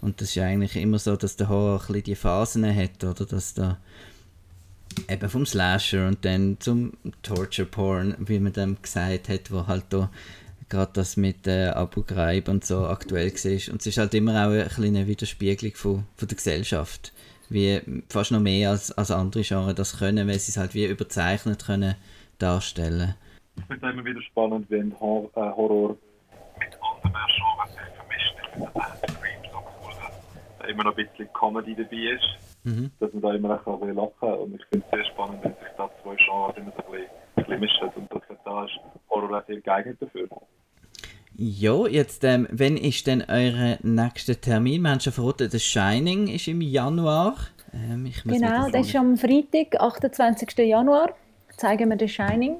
Und 0.06 0.20
das 0.20 0.28
ist 0.28 0.34
ja 0.36 0.44
eigentlich 0.44 0.76
immer 0.76 1.00
so, 1.00 1.16
dass 1.16 1.34
der 1.34 1.48
Horror 1.48 1.80
ein 1.80 1.86
bisschen 1.88 2.04
die 2.04 2.14
Phasen 2.14 2.76
hat, 2.76 3.02
oder? 3.02 3.26
Dass 3.26 3.54
da 3.54 3.76
eben 5.08 5.28
vom 5.28 5.44
Slasher 5.44 6.06
und 6.06 6.24
dann 6.24 6.58
zum 6.60 6.92
Torture 7.22 7.66
Porn, 7.66 8.14
wie 8.20 8.38
man 8.38 8.52
dem 8.52 8.80
gesagt 8.80 9.28
hat, 9.28 9.50
wo 9.50 9.66
halt 9.66 9.86
da 9.90 10.08
gerade 10.68 10.92
das 10.94 11.16
mit 11.16 11.48
äh, 11.48 11.70
Abu 11.70 12.02
Ghraib 12.02 12.46
und 12.46 12.64
so 12.64 12.86
aktuell 12.86 13.32
war. 13.32 13.72
Und 13.72 13.80
es 13.80 13.86
ist 13.88 13.98
halt 13.98 14.14
immer 14.14 14.46
auch 14.46 14.52
eine 14.52 14.66
kleine 14.66 15.08
Widerspiegelung 15.08 15.74
von, 15.74 16.04
von 16.16 16.28
der 16.28 16.36
Gesellschaft. 16.36 17.12
Wie 17.48 17.80
fast 18.08 18.30
noch 18.30 18.38
mehr 18.38 18.70
als, 18.70 18.92
als 18.92 19.10
andere 19.10 19.42
Genres 19.42 19.74
das 19.74 19.98
können, 19.98 20.28
weil 20.28 20.38
sie 20.38 20.52
es 20.52 20.56
halt 20.56 20.74
wie 20.74 20.86
überzeichnet 20.86 21.66
können 21.66 21.96
darstellen. 22.38 23.16
Ich 23.56 23.64
finde 23.64 23.88
es 23.88 23.92
immer 23.92 24.04
wieder 24.04 24.22
spannend, 24.22 24.66
wenn 24.68 24.92
äh, 24.92 24.94
Horror 25.00 25.96
mit 26.60 26.78
anderen 26.80 27.26
Genres 27.26 27.74
vermischt. 27.96 28.34
Ich 28.40 28.50
finde 28.52 28.70
das 28.72 28.98
Scream 29.10 29.42
so 29.50 29.58
cool, 29.58 29.92
dass 30.00 30.14
da 30.55 30.55
immer 30.68 30.84
noch 30.84 30.96
ein 30.96 31.06
bisschen 31.06 31.28
Comedy 31.32 31.74
dabei 31.74 32.14
ist. 32.14 32.24
Mhm. 32.64 32.90
Dass 33.00 33.12
man 33.12 33.22
da 33.22 33.34
immer 33.34 33.50
ein 33.50 33.78
bisschen 33.78 33.94
lachen 33.94 34.12
kann. 34.20 34.34
Und 34.34 34.54
ich 34.54 34.64
finde 34.66 34.86
es 34.90 34.98
sehr 34.98 35.04
spannend, 35.12 35.38
wenn 35.42 35.52
sich 35.52 35.72
da 35.76 35.90
zwei 36.02 36.16
Genres 36.16 36.56
immer 36.56 36.72
so 36.76 36.92
ein 36.92 36.92
bisschen, 36.92 37.08
ein 37.36 37.44
bisschen 37.44 37.60
mischen. 37.60 37.88
Und 37.94 38.12
das, 38.12 38.38
da 38.44 38.64
ist 38.64 38.78
Horror 39.10 39.38
auch 39.38 39.46
sehr 39.46 39.60
geeignet 39.60 39.96
dafür. 40.00 40.28
Ja, 41.38 41.86
jetzt, 41.86 42.24
ähm, 42.24 42.48
wann 42.50 42.78
ist 42.78 43.06
denn 43.06 43.22
euer 43.28 43.76
nächster 43.82 44.40
Termin? 44.40 44.80
Wir 44.82 44.90
haben 44.90 45.00
schon 45.00 45.12
verraten, 45.12 45.50
The 45.50 45.58
Shining 45.58 46.28
ist 46.28 46.48
im 46.48 46.62
Januar. 46.62 47.36
Ähm, 47.74 48.06
ich 48.06 48.24
muss 48.24 48.38
mir 48.38 48.46
Genau, 48.46 48.62
das 48.64 48.72
das 48.72 48.88
ist 48.88 48.96
am 48.96 49.16
Freitag, 49.16 49.78
28. 49.78 50.56
Januar. 50.66 51.14
Zeigen 51.56 51.90
wir 51.90 51.98
The 51.98 52.08
Shining. 52.08 52.56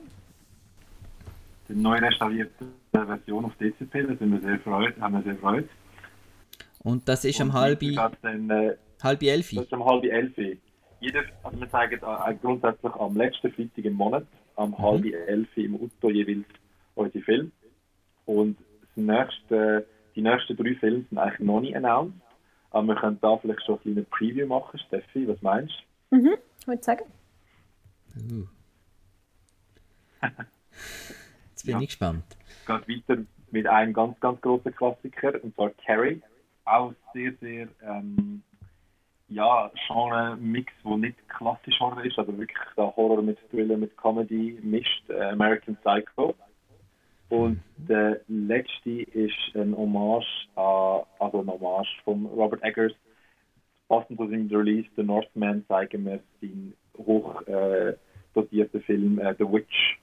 Die 1.69 1.75
neu 1.75 1.99
restaurierte 1.99 2.67
Version 2.93 3.47
auf 3.47 3.53
DCP, 3.57 4.09
da 4.09 4.15
sind 4.15 4.33
wir 4.33 4.41
sehr 4.41 4.59
freut, 4.61 5.01
haben 5.01 5.15
wir 5.15 5.23
sehr 5.23 5.37
freut. 5.37 5.69
Und 6.87 7.09
das 7.09 7.25
ist 7.25 7.41
um 7.41 7.49
Und 7.49 7.55
halb, 7.55 7.81
Dann, 8.23 8.49
äh, 8.49 8.77
halb 9.03 9.21
elf. 9.21 9.51
Das 9.51 9.65
ist 9.65 9.73
um 9.73 9.85
halb 9.85 10.05
elf. 10.05 10.37
Jeder, 11.01 11.25
also 11.43 11.61
wir 11.61 11.69
zeigen 11.69 12.01
äh, 12.01 12.35
grundsätzlich 12.41 12.93
am 12.95 13.17
letzten 13.17 13.51
Freitag 13.51 13.85
im 13.85 13.95
Monat, 13.95 14.25
am 14.55 14.79
halb 14.79 15.05
elf 15.05 15.49
im 15.57 15.75
Utto 15.75 16.11
jeweils 16.11 16.47
unsere 16.95 17.25
Filme. 17.25 17.51
Und 18.25 18.57
das 18.83 19.05
nächste, 19.05 19.85
die 20.15 20.23
nächsten 20.23 20.57
drei 20.57 20.77
Filme 20.77 21.05
sind 21.09 21.19
eigentlich 21.19 21.41
noch 21.41 21.61
nicht 21.61 21.75
announced. 21.75 22.15
Aber 22.71 22.87
wir 22.87 22.95
können 22.95 23.19
da 23.21 23.37
vielleicht 23.37 23.67
schon 23.67 23.75
ein 23.79 23.81
kleines 23.83 24.07
Preview 24.11 24.47
machen. 24.47 24.79
Steffi, 24.87 25.27
was 25.27 25.43
meinst 25.43 25.75
du? 26.11 26.17
Mhm, 26.19 26.37
ich 26.61 26.69
würde 26.69 26.83
sagen. 26.85 27.05
Uh. 28.17 28.45
Jetzt 31.51 31.65
bin 31.65 31.75
Ja. 31.75 31.81
ich 31.81 31.87
gespannt. 31.89 32.25
Es 32.49 32.87
geht 32.87 33.09
weiter 33.09 33.23
mit 33.51 33.67
einem 33.67 33.93
ganz, 33.93 34.21
ganz 34.21 34.41
großen 34.41 34.73
Klassiker, 34.73 35.43
und 35.43 35.53
zwar 35.57 35.71
Carrie. 35.85 36.23
Auch 36.67 36.93
sehr, 37.15 37.33
sehr, 37.41 37.69
ähm, 37.83 38.43
ja, 39.29 39.71
Genre-Mix, 39.87 40.73
der 40.85 40.97
nicht 40.99 41.29
klassisch 41.29 41.79
Horror 41.81 42.05
ist, 42.05 42.19
aber 42.19 42.37
wirklich 42.39 42.59
da 42.77 42.93
Horror 42.95 43.23
mit 43.23 43.39
Thriller, 43.51 43.77
mit 43.77 43.97
Comedy 43.97 44.59
mischt, 44.63 45.09
äh, 45.09 45.31
American 45.31 45.77
Psycho. 45.77 46.35
Und 47.29 47.61
der 47.77 48.21
letzte 48.29 49.03
ist 49.03 49.55
ein 49.55 49.77
Hommage 49.77 50.49
an, 50.55 51.03
also 51.19 51.41
ein 51.41 51.49
Hommage 51.49 52.01
von 52.05 52.27
Robert 52.27 52.63
Eggers. 52.63 52.93
Passend 53.89 54.19
zu 54.19 54.29
seinem 54.29 54.49
Release 54.49 54.89
The 54.97 55.03
Northman 55.03 55.65
zeigen 55.67 56.05
wir 56.05 56.21
seinen 56.41 56.75
hoch 56.97 57.43
äh, 57.47 57.95
dotierten 58.35 58.83
Film 58.83 59.19
äh, 59.19 59.35
The 59.39 59.45
Witch. 59.45 59.99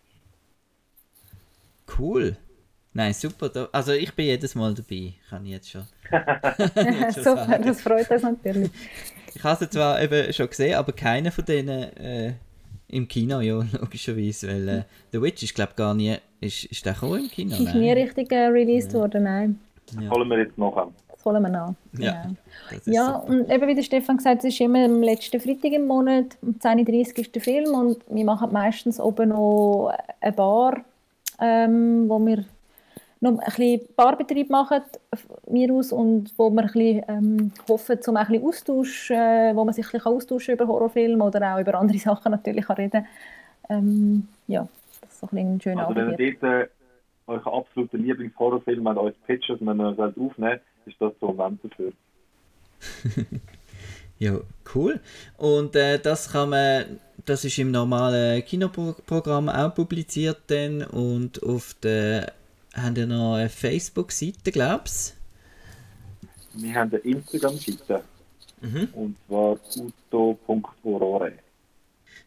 Cool. 1.97 2.35
Nein, 2.93 3.13
super. 3.13 3.49
Da, 3.49 3.67
also 3.71 3.91
ich 3.91 4.13
bin 4.13 4.25
jedes 4.25 4.53
Mal 4.55 4.73
dabei, 4.73 5.13
kann 5.29 5.45
ich 5.45 5.51
jetzt 5.51 5.69
schon. 5.71 5.83
jetzt 6.11 7.15
schon 7.15 7.23
Super, 7.23 7.45
sagen. 7.47 7.63
das 7.65 7.81
freut 7.81 8.09
uns 8.11 8.21
natürlich. 8.21 8.69
Ich 9.33 9.43
habe 9.43 9.59
sie 9.59 9.69
zwar 9.69 10.01
eben 10.01 10.31
schon 10.31 10.47
gesehen, 10.47 10.75
aber 10.75 10.91
keiner 10.91 11.31
von 11.31 11.43
denen 11.45 11.97
äh, 11.97 12.33
im 12.89 13.07
Kino, 13.07 13.39
ja, 13.41 13.55
logischerweise, 13.79 14.47
weil 14.47 14.69
äh, 14.69 14.83
The 15.11 15.21
Witch 15.21 15.41
ist, 15.41 15.55
glaube 15.55 15.73
gar 15.75 15.95
nie, 15.95 16.15
ist, 16.39 16.65
ist 16.65 16.85
der 16.85 16.95
auch 17.01 17.15
im 17.15 17.27
Kino? 17.27 17.55
Ist 17.55 17.73
nie 17.73 17.91
richtig 17.91 18.31
äh, 18.31 18.45
released 18.45 18.93
worden, 18.93 19.23
nein. 19.23 19.59
Ja. 19.99 20.09
Holen 20.11 20.29
wir 20.29 20.39
jetzt 20.39 20.57
noch 20.57 20.77
an. 20.77 20.93
Das 21.11 21.25
holen 21.25 21.41
wir 21.41 21.49
nach. 21.49 21.73
Ja. 21.97 22.21
Genau. 22.23 22.35
Das 22.69 22.85
Ja, 22.85 23.21
super. 23.21 23.27
und 23.27 23.49
eben 23.51 23.67
wie 23.67 23.75
der 23.75 23.83
Stefan 23.83 24.17
gesagt 24.17 24.39
hat, 24.39 24.45
es 24.45 24.53
ist 24.53 24.61
immer 24.61 24.85
am 24.85 25.01
letzten 25.01 25.39
Freitag 25.39 25.71
im 25.71 25.87
Monat, 25.87 26.37
um 26.41 26.51
10.30 26.59 26.89
Uhr 27.13 27.19
ist 27.19 27.33
der 27.35 27.41
Film 27.41 27.73
und 27.73 27.97
wir 28.07 28.25
machen 28.25 28.51
meistens 28.53 28.99
oben 28.99 29.29
noch 29.29 29.91
eine 30.21 30.33
Bar, 30.33 30.85
ähm, 31.41 32.07
wo 32.07 32.19
wir 32.19 32.45
noch 33.23 33.39
ein 33.39 33.45
bisschen 33.45 33.81
Barbetrieb 33.95 34.49
machen, 34.49 34.81
wir 35.47 35.73
aus, 35.73 35.91
und 35.91 36.33
wo 36.37 36.49
wir 36.49 36.61
ein 36.61 36.67
bisschen, 36.67 37.03
ähm, 37.07 37.51
hoffen, 37.69 38.01
zum 38.01 38.17
ein 38.17 38.27
bisschen 38.27 38.45
Austausch, 38.45 39.11
äh, 39.11 39.55
wo 39.55 39.63
man 39.63 39.73
sich 39.73 39.85
ein 39.85 39.91
bisschen 39.91 40.13
austauschen 40.13 40.55
über 40.55 40.67
Horrorfilme 40.67 41.23
oder 41.23 41.55
auch 41.55 41.59
über 41.59 41.75
andere 41.75 41.97
Sachen 42.09 42.31
natürlich 42.31 42.65
kann 42.65 42.75
reden 42.75 43.07
ähm, 43.69 44.27
Ja, 44.47 44.67
das 45.01 45.09
ist 45.09 45.19
so 45.19 45.27
ein, 45.27 45.29
bisschen 45.29 45.53
ein 45.55 45.61
schöner 45.61 45.87
Also 45.87 45.95
wenn 45.95 46.07
Abend. 46.07 46.19
ihr 46.19 46.37
dort 46.39 46.67
äh, 46.67 46.69
euren 47.27 47.53
absoluten 47.53 48.03
Lieblingshorrorfilm 48.03 48.87
an 48.87 48.97
uns 48.97 49.15
pitcht 49.25 49.49
und 49.49 49.65
wenn 49.65 49.79
ihr 49.79 49.91
es 49.91 50.17
aufnehmen 50.17 50.59
ist 50.85 50.99
das 50.99 51.13
so 51.21 51.29
ein 51.29 51.35
Moment 51.37 51.63
dafür. 51.63 51.93
Ja, 54.19 54.39
cool. 54.73 55.01
Und 55.37 55.75
äh, 55.75 55.99
das 55.99 56.31
kann 56.31 56.51
man, 56.51 56.99
das 57.25 57.43
ist 57.43 57.57
im 57.57 57.71
normalen 57.71 58.45
Kinoprogramm 58.45 59.49
auch 59.49 59.75
publiziert 59.75 60.43
dann 60.47 60.83
und 60.83 61.43
auf 61.43 61.75
der, 61.83 62.31
haben 62.73 62.95
wir 62.95 63.07
noch 63.07 63.35
eine 63.35 63.49
Facebook-Seite, 63.49 64.51
glaubst 64.51 65.15
Wir 66.53 66.75
haben 66.75 66.91
eine 66.91 66.99
Instagram-Seite 66.99 68.03
Mhm. 68.63 68.87
und 68.93 69.15
zwar 69.27 69.59
uto.orore. 70.11 71.33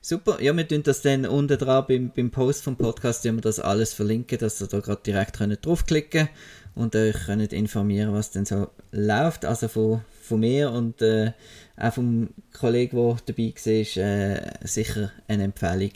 Super, 0.02 0.40
ja, 0.40 0.54
wir 0.54 0.68
tun 0.68 0.82
das 0.82 1.00
dann 1.02 1.24
unten 1.24 1.58
dran 1.58 1.84
beim, 1.88 2.12
beim 2.14 2.30
Post 2.30 2.62
vom 2.62 2.76
Podcast, 2.76 3.24
wir 3.24 3.32
das 3.40 3.58
alles 3.58 3.94
verlinken, 3.94 4.38
dass 4.38 4.60
ihr 4.60 4.68
da 4.68 4.80
gerade 4.80 5.00
direkt 5.04 5.38
könnt 5.38 5.64
draufklicken 5.64 6.28
und 6.74 6.94
euch 6.94 7.16
könnt 7.24 7.52
informieren, 7.52 8.12
was 8.12 8.30
denn 8.30 8.44
so 8.44 8.68
läuft. 8.92 9.46
Also 9.46 9.68
von, 9.68 10.02
von 10.22 10.40
mir 10.40 10.70
und 10.70 11.00
äh, 11.00 11.32
auch 11.78 11.94
vom 11.94 12.28
Kollegen, 12.52 12.96
der 12.96 13.16
dabei 13.26 13.54
war, 13.64 13.72
ist 13.72 13.96
äh, 13.96 14.52
sicher 14.62 15.10
eine 15.26 15.44
Empfehlung. 15.44 15.92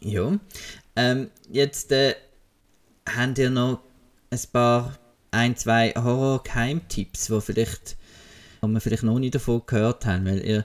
Ja. 0.00 0.38
Ähm, 0.96 1.30
jetzt 1.50 1.92
äh, 1.92 2.14
habt 3.06 3.38
ihr 3.38 3.50
noch 3.50 3.80
ein 4.30 4.40
paar, 4.52 4.98
ein, 5.30 5.56
zwei 5.56 5.92
Horror-Geheimtipps, 5.96 7.30
wo 7.30 7.40
vielleicht 7.40 7.96
wo 8.62 8.68
wir 8.68 8.80
vielleicht 8.80 9.02
noch 9.02 9.18
nicht 9.18 9.34
davon 9.34 9.62
gehört 9.66 10.06
haben, 10.06 10.24
weil 10.24 10.46
ihr, 10.46 10.64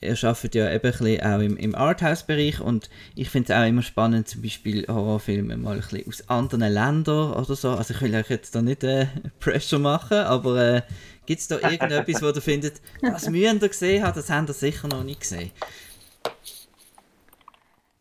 ihr 0.00 0.24
arbeitet 0.24 0.56
ja 0.56 0.70
eben 0.72 0.92
ein 0.92 1.22
auch 1.22 1.40
im, 1.40 1.56
im 1.56 1.74
Arthouse-Bereich 1.76 2.60
und 2.60 2.90
ich 3.14 3.30
finde 3.30 3.52
es 3.52 3.58
auch 3.58 3.66
immer 3.66 3.82
spannend, 3.82 4.28
zum 4.28 4.42
Beispiel 4.42 4.84
Horrorfilme 4.88 5.56
mal 5.56 5.76
ein 5.76 5.80
bisschen 5.80 6.08
aus 6.08 6.28
anderen 6.28 6.72
Ländern 6.72 7.32
oder 7.32 7.54
so. 7.54 7.70
Also 7.70 7.94
ich 7.94 8.00
will 8.00 8.14
euch 8.16 8.30
jetzt 8.30 8.54
da 8.54 8.62
nicht 8.62 8.82
äh, 8.82 9.06
Pressure 9.38 9.78
machen, 9.78 10.18
aber 10.18 10.56
äh, 10.56 10.82
gibt 11.24 11.40
es 11.40 11.46
da 11.46 11.60
irgendetwas, 11.60 12.20
wo 12.20 12.26
ihr 12.26 12.42
findet, 12.42 12.80
das 13.00 13.28
müsst 13.28 13.62
ihr 13.62 13.68
gesehen 13.68 14.02
haben, 14.02 14.14
das 14.14 14.28
habt 14.28 14.48
ihr 14.48 14.54
sicher 14.54 14.88
noch 14.88 15.04
nicht 15.04 15.20
gesehen? 15.20 15.52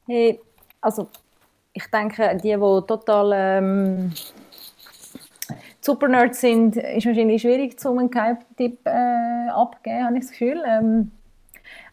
Hey, 0.08 0.40
also 0.82 1.08
ich 1.74 1.86
denke, 1.88 2.38
die, 2.38 2.54
die 2.54 2.88
total 2.88 3.32
ähm, 3.34 4.12
Supernerds 5.82 6.42
sind, 6.42 6.76
ist 6.76 7.06
wahrscheinlich 7.06 7.42
schwierig, 7.42 7.80
zum 7.80 8.00
einen 8.00 8.12
Geheimtipp 8.12 8.86
äh, 8.86 9.50
abzugeben, 9.50 10.06
habe 10.06 10.18
ich 10.18 10.22
das 10.22 10.32
Gefühl. 10.32 10.62
Ähm, 10.68 11.12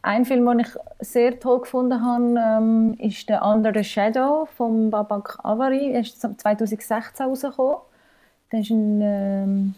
ein 0.02 0.24
Film, 0.24 0.46
den 0.46 0.60
ich 0.60 0.68
sehr 1.00 1.38
toll 1.40 1.62
gefunden 1.62 2.04
habe, 2.04 2.34
ähm, 2.38 2.94
ist 2.98 3.26
«The 3.26 3.38
Under 3.42 3.72
the 3.74 3.82
Shadow» 3.82 4.46
von 4.56 4.90
Babak 4.90 5.38
Avari. 5.42 5.92
Er 5.92 6.00
ist 6.00 6.20
2016 6.20 7.26
rausgekommen. 7.26 7.78
Der 8.52 8.60
ist 8.60 8.70
ein, 8.70 9.00
ähm, 9.02 9.74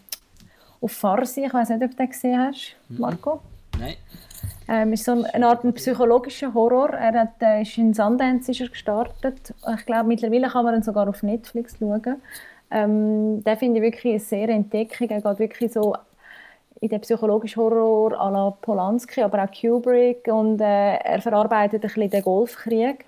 auf 0.81 0.91
Farsi. 0.91 1.45
Ich 1.45 1.53
weiß 1.53 1.69
nicht, 1.69 1.83
ob 1.83 1.91
du 1.91 1.97
den 1.97 2.09
gesehen 2.09 2.39
hast, 2.39 2.75
Marco. 2.89 3.41
Nein? 3.79 3.95
Ähm, 4.69 4.93
ist 4.93 5.05
so 5.05 5.13
ein- 5.13 5.25
eine 5.25 5.47
Art 5.47 5.63
ein 5.65 5.73
psychologischer 5.73 6.53
Horror. 6.53 6.91
Er 6.91 7.13
hat, 7.21 7.41
äh, 7.41 7.63
ist 7.63 7.77
in 7.77 7.93
Sundance 7.95 8.51
ist 8.51 8.61
er 8.61 8.69
gestartet. 8.69 9.53
Ich 9.79 9.85
glaube, 9.87 10.07
mittlerweile 10.07 10.47
kann 10.49 10.65
man 10.65 10.75
ihn 10.75 10.83
sogar 10.83 11.09
auf 11.09 11.23
Netflix 11.23 11.77
schauen. 11.79 12.21
Ähm, 12.71 13.43
den 13.43 13.57
finde 13.57 13.79
ich 13.79 13.83
wirklich 13.83 14.11
eine 14.13 14.19
sehr 14.19 14.49
Entdeckung. 14.49 15.09
Er 15.09 15.21
geht 15.21 15.39
wirklich 15.39 15.73
so 15.73 15.95
in 16.81 16.89
den 16.89 17.01
psychologischen 17.01 17.61
Horror 17.63 18.13
à 18.13 18.31
la 18.31 18.51
Polanski, 18.51 19.21
aber 19.23 19.43
auch 19.43 19.51
Kubrick. 19.51 20.27
Und 20.27 20.61
äh, 20.61 20.97
er 20.97 21.21
verarbeitet 21.21 21.83
ein 21.83 21.87
bisschen 21.87 22.09
den 22.11 22.23
Golfkrieg. 22.23 23.05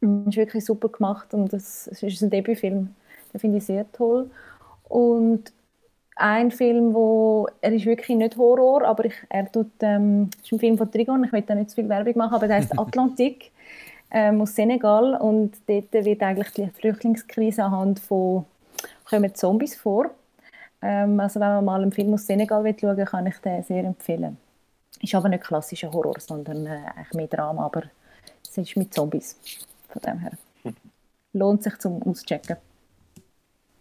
Das 0.00 0.10
ist 0.28 0.36
wirklich 0.36 0.64
super 0.64 0.88
gemacht 0.88 1.34
und 1.34 1.52
das, 1.52 1.88
es 1.88 2.02
ist 2.02 2.22
ein 2.22 2.30
Debütfilm. 2.30 2.94
Den 3.32 3.40
finde 3.40 3.58
ich 3.58 3.66
sehr 3.66 3.90
toll. 3.92 4.30
Und 4.88 5.52
ein 6.16 6.50
Film, 6.50 6.94
wo 6.94 7.46
er 7.60 7.72
ist 7.72 7.84
wirklich 7.84 8.16
nicht 8.16 8.36
Horror, 8.36 8.84
aber 8.84 9.04
ich, 9.04 9.14
er 9.28 9.50
tut, 9.52 9.70
ähm, 9.80 10.30
ist 10.42 10.50
ein 10.50 10.58
Film 10.58 10.78
von 10.78 10.90
Trigon. 10.90 11.22
Ich 11.24 11.32
will 11.32 11.42
da 11.42 11.54
nicht 11.54 11.70
zu 11.70 11.76
viel 11.76 11.88
Werbung 11.88 12.16
machen, 12.16 12.34
aber 12.34 12.48
der 12.48 12.56
heißt 12.56 12.78
Atlantik 12.78 13.52
ähm, 14.10 14.40
aus 14.40 14.54
Senegal 14.54 15.14
und 15.14 15.56
dort 15.66 15.92
wird 15.92 16.22
eigentlich 16.22 16.50
die 16.52 16.68
Flüchtlingskrise 16.68 17.64
anhand 17.64 18.00
von 18.00 18.46
kommen 19.04 19.34
Zombies 19.34 19.76
vor. 19.76 20.10
Ähm, 20.80 21.20
also 21.20 21.38
wenn 21.38 21.48
man 21.48 21.64
mal 21.64 21.82
einen 21.82 21.92
Film 21.92 22.14
aus 22.14 22.26
Senegal 22.26 22.64
will 22.64 22.76
schauen, 22.78 23.04
kann 23.04 23.26
ich 23.26 23.36
den 23.38 23.62
sehr 23.62 23.84
empfehlen. 23.84 24.38
Ist 25.02 25.14
aber 25.14 25.28
nicht 25.28 25.44
klassischer 25.44 25.92
Horror, 25.92 26.18
sondern 26.18 26.66
äh, 26.66 26.80
eigentlich 26.96 27.12
mehr 27.12 27.26
Drama, 27.26 27.66
aber 27.66 27.82
es 28.42 28.56
ist 28.56 28.76
mit 28.76 28.94
Zombies. 28.94 29.36
Von 29.90 30.02
dem 30.02 30.18
her. 30.18 30.32
Lohnt 31.34 31.62
sich 31.62 31.76
zum 31.78 32.02
Auschecken. 32.02 32.56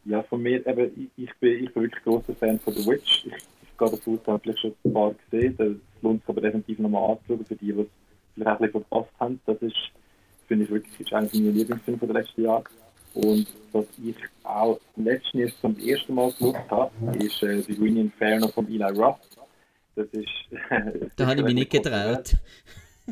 Ja, 0.06 0.24
von 0.24 0.42
mir, 0.42 0.66
eben, 0.66 1.10
ich, 1.18 1.24
ich, 1.26 1.36
bin, 1.40 1.64
ich 1.64 1.74
bin 1.74 1.84
wirklich 1.84 2.04
großer 2.04 2.36
Fan 2.36 2.60
von 2.60 2.74
The 2.74 2.86
Witch. 2.88 3.26
Ich, 3.26 3.34
ich 3.34 3.78
gehe 3.78 3.90
davon 3.90 4.14
aus, 4.14 4.20
ich 4.22 4.28
habe 4.28 4.40
vielleicht 4.40 4.60
schon 4.60 4.76
ein 4.86 4.94
paar 4.94 5.16
gesehen. 5.30 5.56
Das 5.58 5.68
lohnt 6.02 6.22
sich 6.22 6.30
aber 6.30 6.42
definitiv 6.42 6.80
nochmal 6.80 7.12
anzuschauen, 7.12 7.46
für 7.46 7.56
die, 7.56 7.74
die 7.74 7.82
es 7.82 7.88
vielleicht 8.34 8.50
auch 8.50 8.60
ein 8.60 8.66
bisschen 8.68 8.86
verpasst 8.86 9.20
haben. 9.20 9.40
Das 9.46 9.62
ist 9.62 9.92
finde 10.48 10.66
ich 10.66 10.72
wirklich, 10.72 11.00
ist 11.00 11.14
einer 11.14 11.28
meiner 11.34 11.52
Lieblingsfilme 11.52 12.00
der 12.00 12.14
letzten 12.22 12.44
Jahre. 12.44 12.64
Und 13.14 13.48
was 13.72 13.86
ich 14.04 14.16
auch 14.44 14.80
letztens 14.98 15.60
zum 15.62 15.78
ersten 15.80 16.16
Mal 16.16 16.32
geschaut 16.32 16.70
habe, 16.70 17.18
ist 17.18 17.42
äh, 17.44 17.62
The 17.62 17.76
Green 17.76 17.98
Inferno 17.98 18.48
von 18.50 18.68
Eli 18.68 18.84
Roth. 18.84 19.20
Das 19.96 20.08
ist. 20.08 20.28
da 21.16 21.26
habe 21.28 21.40
ich 21.40 21.46
mich 21.46 21.54
nicht 21.54 21.72
getraut. 21.72 22.36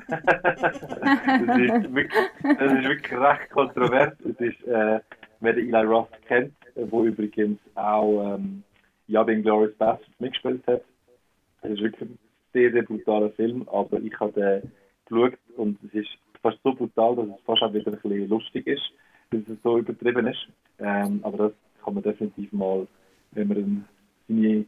das, 0.08 0.24
ist 0.26 1.94
wirklich, 1.94 2.30
das 2.42 2.74
ist 2.74 2.84
wirklich 2.84 3.14
recht 3.14 3.50
kontrovers. 3.52 4.14
Es 4.20 4.40
ist, 4.40 4.68
äh, 4.68 5.00
wer 5.40 5.54
den 5.54 5.74
Eli 5.74 5.86
Roth 5.86 6.10
kennt, 6.28 6.54
wo 6.76 7.04
übrigens 7.04 7.60
auch 7.76 8.36
ähm, 8.36 8.64
ja, 9.08 9.24
den 9.24 9.44
Glorious 9.44 9.76
Bastards 9.76 10.20
mitgespielt 10.20 10.66
hat. 10.68 10.82
Es 11.62 11.72
ist 11.72 11.82
wirklich 11.82 12.10
ein 12.10 12.20
sehr, 12.54 12.72
sehr 12.72 12.84
brutaler 12.84 13.30
Film, 13.32 13.68
aber 13.70 14.00
ich 14.02 14.18
habe 14.20 14.32
den 14.34 14.72
geschaut 15.06 15.38
und 15.58 15.78
es 15.84 15.94
ist 15.94 16.10
fast 16.42 16.58
so 16.64 16.74
brutal, 16.74 17.16
dass 17.16 17.28
es 17.28 17.44
fast 17.46 17.64
auch 17.64 17.74
wieder 17.74 17.92
ein 17.92 18.00
bisschen 18.00 18.30
lustig 18.30 18.68
ist, 18.68 18.84
dass 19.32 19.42
es 19.48 19.62
so 19.64 19.78
übertrieben 19.78 20.28
ist. 20.28 20.48
Ähm, 20.80 21.20
aber 21.24 21.38
das 21.38 21.52
kann 21.84 21.94
man 21.94 22.04
definitiv 22.04 22.52
mal, 22.52 22.88
wenn 23.32 23.48
man 23.48 23.86
seine 24.28 24.66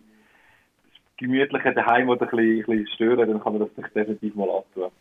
gemütliche 1.18 1.74
Daheim 1.74 2.10
oder 2.10 2.24
ein 2.24 2.30
bisschen, 2.30 2.60
ein 2.60 2.66
bisschen 2.66 2.88
stören, 2.96 3.30
dann 3.30 3.42
kann 3.42 3.54
man 3.54 3.62
das 3.62 3.76
sich 3.76 3.94
definitiv 3.94 4.36
mal 4.36 4.50
antun. 4.50 4.92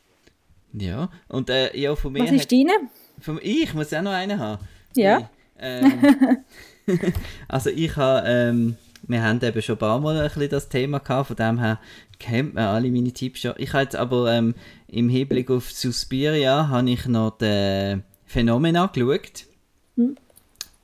Ja, 0.72 1.08
und 1.28 1.50
äh, 1.50 1.76
ja, 1.76 1.94
von 1.94 2.12
mir... 2.12 2.24
Was 2.24 2.32
ist 2.32 2.50
deine? 2.50 2.72
Von, 3.20 3.38
ich 3.42 3.72
muss 3.74 3.92
auch 3.94 4.02
noch 4.02 4.12
einen 4.12 4.38
haben. 4.38 4.62
Ja. 4.96 5.30
Ähm, 5.58 5.92
also 7.48 7.70
ich 7.70 7.96
habe... 7.96 8.26
Ähm, 8.26 8.76
wir 9.06 9.22
haben 9.22 9.42
eben 9.42 9.60
schon 9.62 9.76
ein 9.76 9.78
paar 9.78 10.00
Mal 10.00 10.16
ein 10.16 10.28
bisschen 10.28 10.48
das 10.48 10.68
Thema 10.68 10.98
gehabt, 10.98 11.26
von 11.26 11.36
dem 11.36 11.58
her 11.58 11.78
kennt 12.18 12.54
man 12.54 12.64
alle 12.64 12.90
meine 12.90 13.12
Tipps 13.12 13.40
schon. 13.40 13.54
Ich 13.58 13.72
habe 13.72 13.84
jetzt 13.84 13.96
aber 13.96 14.32
ähm, 14.32 14.54
im 14.88 15.08
Hinblick 15.08 15.50
auf 15.50 15.70
Suspiria 15.70 16.68
habe 16.68 16.90
ich 16.90 17.06
noch 17.06 17.36
den 17.38 18.02
Phänomena 18.24 18.86
geschaut. 18.86 19.44
Hm. 19.96 20.16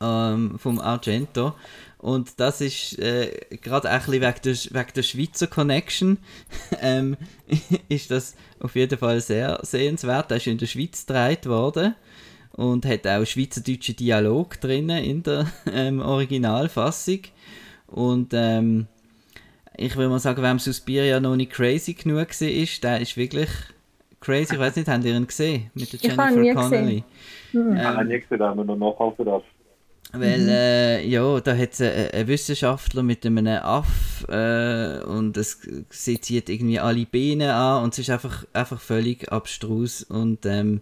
Ähm, 0.02 0.58
vom 0.58 0.78
Argento. 0.80 1.54
Und 1.98 2.40
das 2.40 2.62
ist 2.62 2.98
äh, 2.98 3.30
gerade 3.60 3.90
ein 3.90 3.98
bisschen 3.98 4.22
wegen 4.22 4.40
der, 4.42 4.54
wegen 4.54 4.92
der 4.94 5.02
Schweizer 5.02 5.46
Connection 5.46 6.18
ähm, 6.80 7.16
ist 7.88 8.10
das 8.10 8.34
auf 8.58 8.74
jeden 8.74 8.98
Fall 8.98 9.20
sehr 9.20 9.60
sehenswert. 9.62 10.30
Er 10.30 10.38
ist 10.38 10.46
in 10.46 10.58
der 10.58 10.66
Schweiz 10.66 11.06
gedreht 11.06 11.46
worden 11.46 11.94
und 12.52 12.86
hat 12.86 13.06
auch 13.06 13.24
schweizerdeutsche 13.24 13.94
Dialog 13.94 14.60
drin 14.60 14.90
in 14.90 15.22
der 15.22 15.46
ähm, 15.72 16.00
Originalfassung. 16.00 17.20
Und 17.86 18.32
ähm, 18.34 18.86
ich 19.76 19.96
würde 19.96 20.10
mal 20.10 20.18
sagen, 20.18 20.42
wem 20.42 20.58
Suspiria 20.58 21.20
noch 21.20 21.36
nicht 21.36 21.52
crazy 21.52 21.94
genug 21.94 22.28
war, 22.40 22.48
ist, 22.48 22.84
der 22.84 23.00
ist 23.00 23.16
wirklich 23.16 23.48
crazy. 24.20 24.54
Ich 24.54 24.60
weiß 24.60 24.76
nicht, 24.76 24.88
habt 24.88 25.04
ihr 25.04 25.16
ihn 25.16 25.26
gesehen? 25.26 25.70
Mit 25.74 25.92
der 25.92 26.00
Jennifer 26.00 26.54
Connelly. 26.54 27.04
Hm. 27.52 27.60
Ähm, 27.60 27.76
ich 27.76 27.82
habe 27.82 28.04
nie 28.04 28.20
gesehen, 28.20 28.42
aber 28.42 28.64
noch 28.64 28.76
nachhalten 28.76 29.24
darf. 29.24 29.42
Weil, 30.12 30.40
mhm. 30.40 30.48
äh, 30.48 31.06
ja, 31.06 31.40
da 31.40 31.56
hat 31.56 31.72
es 31.72 31.80
einen 31.80 32.26
Wissenschaftler 32.26 33.04
mit 33.04 33.24
einem 33.24 33.46
Aff 33.46 34.26
äh, 34.28 34.98
und 35.04 35.36
es 35.36 35.60
zieht 35.90 36.48
irgendwie 36.48 36.80
alle 36.80 37.06
Beine 37.06 37.54
an 37.54 37.84
und 37.84 37.92
es 37.92 38.00
ist 38.00 38.10
einfach, 38.10 38.44
einfach 38.52 38.80
völlig 38.80 39.30
abstrus 39.30 40.02
und 40.02 40.46
ähm, 40.46 40.80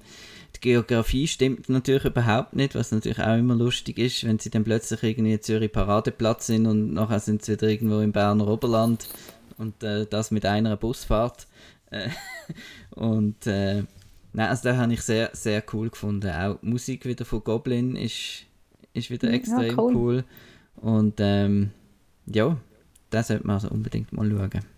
die 0.59 0.69
Geografie 0.69 1.27
stimmt 1.27 1.69
natürlich 1.69 2.05
überhaupt 2.05 2.55
nicht, 2.55 2.75
was 2.75 2.91
natürlich 2.91 3.21
auch 3.21 3.37
immer 3.37 3.55
lustig 3.55 3.99
ist, 3.99 4.25
wenn 4.25 4.39
sie 4.39 4.51
dann 4.51 4.65
plötzlich 4.65 5.03
irgendwie 5.03 5.35
in 5.35 5.43
Zürich 5.43 5.73
Paradeplatz 5.73 6.47
sind 6.47 6.67
und 6.67 6.93
nachher 6.93 7.21
sind 7.21 7.45
sie 7.45 7.53
wieder 7.53 7.69
irgendwo 7.69 8.01
im 8.01 8.13
Berner 8.13 8.49
Oberland 8.49 9.09
und 9.57 9.83
äh, 9.83 10.07
das 10.07 10.31
mit 10.31 10.45
einer 10.45 10.77
Busfahrt. 10.77 11.47
Äh, 11.91 12.09
und 12.91 13.47
äh, 13.47 13.85
nein, 14.33 14.49
also 14.49 14.69
da 14.69 14.77
habe 14.77 14.93
ich 14.93 15.03
sehr, 15.03 15.31
sehr 15.33 15.63
cool 15.73 15.91
gefunden. 15.91 16.31
Auch 16.31 16.59
die 16.61 16.67
Musik 16.67 17.05
wieder 17.07 17.25
von 17.25 17.45
Goblin 17.45 17.95
ist, 17.97 18.45
ist 18.95 19.11
wieder 19.11 19.31
extrem 19.31 19.77
ja, 19.77 19.79
cool. 19.79 19.95
cool. 19.95 20.25
Und 20.77 21.15
ähm, 21.19 21.71
ja, 22.27 22.57
das 23.11 23.29
sollte 23.29 23.47
man 23.47 23.55
also 23.55 23.69
unbedingt 23.69 24.13
mal 24.13 24.29
schauen. 24.29 24.78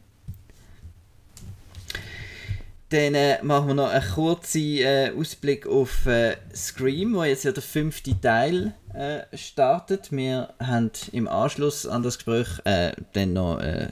Dann 2.90 3.14
äh, 3.14 3.42
machen 3.42 3.68
wir 3.68 3.74
noch 3.74 3.88
einen 3.88 4.05
kurzen 4.14 4.79
äh, 4.79 5.12
Ausblick 5.16 5.64
auf 5.66 6.07
äh, 6.07 6.37
Scream, 6.53 7.14
wo 7.14 7.22
jetzt 7.22 7.44
ja 7.44 7.53
der 7.53 7.62
fünfte 7.62 8.20
Teil 8.20 8.74
äh, 8.94 9.20
startet. 9.37 10.11
Wir 10.11 10.53
haben 10.59 10.90
im 11.12 11.29
Anschluss 11.29 11.87
an 11.87 12.03
das 12.03 12.18
Gespräch 12.18 12.48
äh, 12.64 12.92
dann 13.12 13.35
noch 13.35 13.61
äh, 13.61 13.90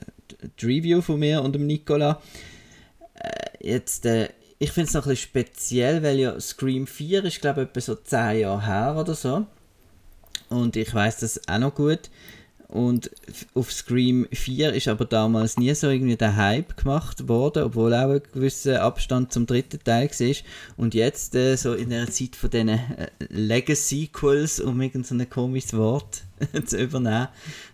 die 0.61 0.67
Review 0.67 1.01
von 1.01 1.21
mir 1.21 1.43
und 1.43 1.55
dem 1.55 1.67
Nicola. 1.67 2.21
jetzt, 3.61 4.05
ich 4.59 4.73
finde 4.73 4.89
es 4.89 4.95
noch 4.95 5.07
ein 5.07 5.11
bisschen 5.11 5.29
speziell, 5.29 6.03
weil 6.03 6.19
ja 6.19 6.39
Scream 6.41 6.87
4 6.87 7.25
ist, 7.25 7.41
glaube 7.41 7.63
ich, 7.63 7.69
etwa 7.69 7.81
so 7.81 7.95
10 7.95 8.41
Jahre 8.41 8.67
her 8.67 8.97
oder 8.99 9.15
so. 9.15 9.47
Und 10.49 10.77
ich 10.77 10.93
weiß 10.93 11.19
das 11.19 11.47
auch 11.49 11.59
noch 11.59 11.75
gut. 11.75 12.11
Und 12.69 13.11
auf 13.55 13.73
Scream 13.73 14.27
4 14.31 14.75
ist 14.75 14.89
aber 14.89 15.07
damals 15.07 15.57
nie 15.57 15.75
so 15.75 15.89
irgendwie 15.89 16.17
der 16.17 16.37
Hype 16.37 16.77
gemacht 16.77 17.27
worden, 17.27 17.63
obwohl 17.63 17.95
auch 17.95 18.11
ein 18.11 18.21
gewisser 18.35 18.83
Abstand 18.83 19.33
zum 19.33 19.47
dritten 19.47 19.83
Teil 19.83 20.11
war. 20.11 20.37
Und 20.77 20.93
jetzt, 20.93 21.35
äh, 21.35 21.57
so 21.57 21.73
in 21.73 21.89
der 21.89 22.11
Zeit 22.11 22.37
von 22.37 22.51
diesen 22.51 22.69
äh, 22.69 23.09
Legacy-Sequels, 23.31 24.61
um 24.61 24.83
irgendein 24.83 25.19
so 25.19 25.25
komisches 25.25 25.75
Wort 25.79 26.25
zu 26.67 26.77
übernehmen, 26.77 27.29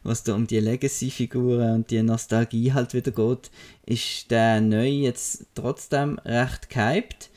was 0.05 0.23
da 0.23 0.33
um 0.33 0.47
die 0.47 0.61
Legacy-Figuren 0.61 1.75
und 1.75 1.91
die 1.91 2.01
Nostalgie 2.01 2.73
halt 2.73 2.95
wieder 2.95 3.11
geht, 3.11 3.51
ist 3.87 4.31
der 4.31 4.61
neue 4.61 4.91
jetzt 4.91 5.45
trotzdem 5.57 6.21
recht 6.21 6.71
gehypt. 6.71 7.31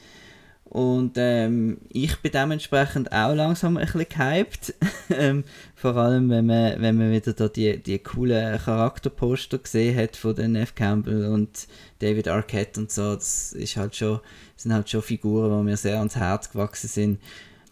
Und 0.70 1.14
ähm, 1.16 1.78
ich 1.90 2.18
bin 2.18 2.32
dementsprechend 2.34 3.12
auch 3.14 3.34
langsam 3.34 3.78
ein 3.78 3.86
bisschen 3.86 4.10
gehypt. 4.10 4.74
ähm, 5.10 5.46
vor 5.76 5.96
allem, 5.96 6.30
wenn 6.30 6.46
man, 6.46 6.82
wenn 6.82 6.98
man 6.98 7.12
wieder 7.12 7.34
da 7.34 7.48
die, 7.48 7.82
die 7.82 8.00
coolen 8.00 8.60
Charakterposter 8.60 9.60
gesehen 9.60 9.98
hat 9.98 10.18
von 10.18 10.36
den 10.36 10.56
F. 10.56 10.76
Campbell 10.76 11.28
und 11.28 11.68
David 12.00 12.28
Arquette 12.28 12.82
und 12.82 12.92
so. 12.92 13.16
Das 13.16 13.54
ist 13.54 13.78
halt 13.78 13.96
schon, 13.96 14.20
sind 14.58 14.74
halt 14.74 14.90
schon 14.90 15.02
Figuren, 15.02 15.58
die 15.58 15.64
mir 15.64 15.78
sehr 15.78 16.00
ans 16.00 16.18
Herz 16.18 16.52
gewachsen 16.52 16.90
sind. 16.90 17.20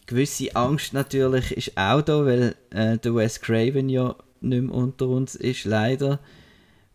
Gewisse 0.05 0.55
Angst 0.55 0.93
natürlich 0.93 1.51
ist 1.51 1.77
auch 1.77 2.01
da, 2.01 2.25
weil 2.25 2.55
äh, 2.69 2.97
der 2.97 3.15
Wes 3.15 3.41
Craven 3.41 3.89
ja 3.89 4.15
nicht 4.39 4.63
mehr 4.63 4.73
unter 4.73 5.07
uns 5.09 5.35
ist, 5.35 5.65
leider. 5.65 6.19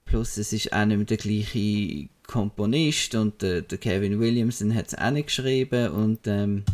Plus 0.06 0.38
es 0.38 0.52
ist 0.52 0.72
auch 0.72 0.86
nicht 0.86 0.96
mehr 0.96 1.06
der 1.06 1.16
gleiche 1.18 2.08
Komponist 2.30 3.16
und 3.16 3.42
äh, 3.42 3.60
der 3.62 3.78
Kevin 3.78 4.20
Williamson 4.20 4.72
hat 4.72 4.86
es 4.86 4.94
auch 4.96 5.10
nicht 5.10 5.26
geschrieben 5.26 5.90
und 5.90 6.28
ähm, 6.28 6.64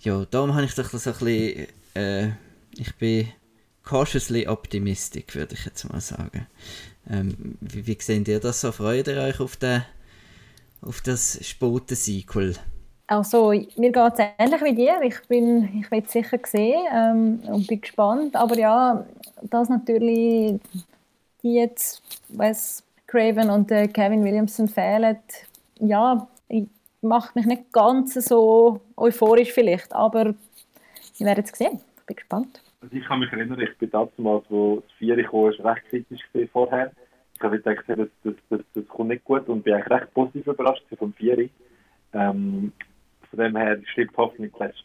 ja, 0.00 0.24
darum 0.28 0.54
habe 0.54 0.64
ich 0.64 0.74
doch 0.74 0.90
so 0.90 1.10
ein 1.10 1.16
bisschen, 1.18 1.68
äh, 1.94 2.30
ich 2.76 2.92
bin 2.98 3.28
cautiously 3.84 4.48
optimistic, 4.48 5.36
würde 5.36 5.54
ich 5.54 5.64
jetzt 5.64 5.84
mal 5.84 6.00
sagen. 6.00 6.48
Ähm, 7.08 7.56
wie, 7.60 7.86
wie 7.86 7.96
seht 8.00 8.26
ihr 8.26 8.40
das 8.40 8.60
so? 8.60 8.72
Freut 8.72 9.06
ihr 9.06 9.18
euch 9.18 9.38
auf, 9.38 9.54
den, 9.54 9.84
auf 10.80 11.00
das 11.00 11.38
Spoten-Sequel? 11.40 12.56
Also, 13.06 13.50
mir 13.50 13.92
geht 13.92 14.12
es 14.14 14.24
ähnlich 14.36 14.62
wie 14.62 14.74
dir. 14.74 15.00
Ich 15.04 15.20
bin, 15.28 15.80
ich 15.80 15.90
will 15.92 16.02
es 16.04 16.12
sicher 16.12 16.40
sehen 16.44 16.82
ähm, 16.92 17.40
und 17.46 17.68
bin 17.68 17.80
gespannt. 17.80 18.34
Aber 18.34 18.58
ja, 18.58 19.06
dass 19.42 19.68
natürlich 19.68 20.58
die 21.44 21.54
jetzt, 21.54 22.02
weiß 22.30 22.82
Craven 23.12 23.50
und 23.50 23.70
äh, 23.70 23.88
Kevin 23.88 24.24
Williamson 24.24 24.68
fehlen, 24.68 25.18
ja, 25.78 26.26
macht 27.02 27.36
mich 27.36 27.44
nicht 27.44 27.70
ganz 27.70 28.14
so 28.14 28.80
euphorisch 28.96 29.52
vielleicht, 29.52 29.92
aber 29.92 30.34
wir 31.18 31.26
werden 31.26 31.44
es 31.44 31.50
sehen. 31.58 31.80
Ich 31.98 32.06
bin 32.06 32.16
gespannt. 32.16 32.62
Also 32.80 32.96
ich 32.96 33.04
kann 33.04 33.20
mich 33.20 33.30
erinnern, 33.30 33.60
ich 33.60 33.76
bin 33.76 33.90
damals, 33.90 34.46
wo 34.48 34.76
das 34.76 34.90
Vieri 34.98 35.24
kam, 35.24 35.44
recht 35.44 35.84
kritisch 35.90 36.22
vorher. 36.50 36.90
Ich 37.34 37.42
habe 37.42 37.58
gedacht, 37.58 37.84
das, 37.86 38.08
das, 38.24 38.34
das, 38.48 38.60
das 38.72 38.88
kommt 38.88 39.10
nicht 39.10 39.24
gut 39.24 39.46
und 39.46 39.62
bin 39.62 39.74
eigentlich 39.74 39.90
recht 39.90 40.14
positiv 40.14 40.46
überrascht 40.46 40.84
vom 40.98 41.12
Vieri. 41.12 41.50
Ähm, 42.14 42.72
von 43.28 43.38
dem 43.38 43.56
her 43.56 43.78
stimmt 43.92 44.16
hoffentlich 44.16 44.52
zuletzt. 44.54 44.84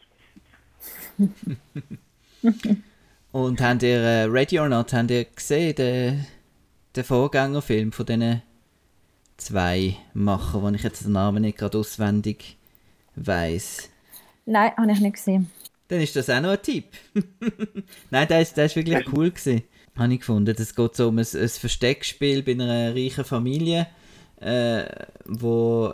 und 3.32 3.62
habt 3.62 3.84
ihr 3.84 4.00
äh, 4.00 4.24
Ready 4.24 4.60
or 4.60 4.68
Not, 4.68 4.92
habt 4.92 5.12
ihr 5.12 5.24
gesehen, 5.24 5.76
den 5.76 6.28
der 6.98 7.06
Vorgängerfilm 7.06 7.92
von 7.92 8.06
diesen 8.06 8.42
zwei 9.38 9.96
Machern, 10.14 10.62
wo 10.64 10.70
ich 10.70 10.84
jetzt 10.84 11.06
den 11.06 11.14
Namen 11.14 11.44
nicht 11.44 11.58
gerade 11.58 11.78
auswendig 11.78 12.58
weiß. 13.16 13.90
Nein, 14.46 14.72
habe 14.76 14.92
ich 14.92 15.00
nicht 15.00 15.14
gesehen. 15.14 15.50
Dann 15.88 16.02
ist 16.02 16.16
das 16.16 16.30
auch 16.30 16.42
noch 16.42 16.52
ein 16.52 16.62
Tipp. 16.62 16.86
Nein, 18.10 18.28
der 18.28 18.42
ist, 18.42 18.58
der 18.58 18.66
ist 18.66 18.76
wirklich 18.76 19.06
cool 19.14 19.30
gewesen. 19.30 19.64
Habe 19.96 20.14
ich 20.14 20.20
gefunden. 20.20 20.56
Es 20.58 20.76
geht 20.76 20.96
so 20.96 21.08
um 21.08 21.18
ein, 21.18 21.26
ein 21.34 21.50
Versteckspiel 21.50 22.44
bei 22.44 22.52
einer 22.52 22.94
reichen 22.94 23.24
Familie, 23.24 23.88
äh, 24.42 24.84
wo 25.26 25.94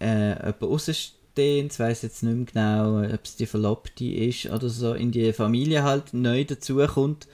äh, 0.00 0.30
jemand 0.30 0.62
rausstehend, 0.62 1.72
ich 1.72 1.78
weiß 1.78 2.02
jetzt 2.02 2.22
nicht 2.22 2.34
mehr 2.34 2.46
genau, 2.46 3.02
ob 3.02 3.24
es 3.24 3.36
die 3.36 3.46
Verlobte 3.46 4.04
ist 4.04 4.46
oder 4.46 4.68
so, 4.68 4.94
in 4.94 5.12
die 5.12 5.32
Familie 5.32 5.82
halt 5.82 6.14
neu 6.14 6.44
dazukommt 6.44 7.28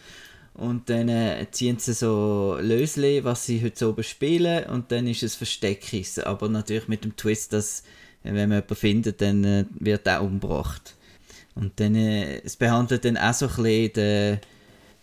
und 0.54 0.88
dann 0.88 1.08
äh, 1.08 1.46
ziehen 1.50 1.78
sie 1.78 1.92
so 1.92 2.56
Lösli, 2.60 3.24
was 3.24 3.44
sie 3.44 3.62
heute 3.62 3.88
oben 3.88 4.04
spielen 4.04 4.64
und 4.66 4.92
dann 4.92 5.06
ist 5.08 5.24
es 5.24 5.34
Versteckkissen. 5.34 6.24
Aber 6.24 6.48
natürlich 6.48 6.86
mit 6.86 7.04
dem 7.04 7.16
Twist, 7.16 7.52
dass 7.52 7.80
äh, 8.22 8.32
wenn 8.32 8.48
man 8.48 8.58
jemanden 8.58 8.76
findet, 8.76 9.20
dann 9.20 9.44
äh, 9.44 9.64
wird 9.78 10.06
er 10.06 10.22
umgebracht. 10.22 10.94
Und 11.56 11.78
dann, 11.80 11.96
äh, 11.96 12.40
es 12.44 12.56
behandelt 12.56 13.04
dann 13.04 13.16
auch 13.16 13.34
so 13.34 13.46
ein 13.46 13.62
bisschen 13.62 13.92
die, 13.94 14.38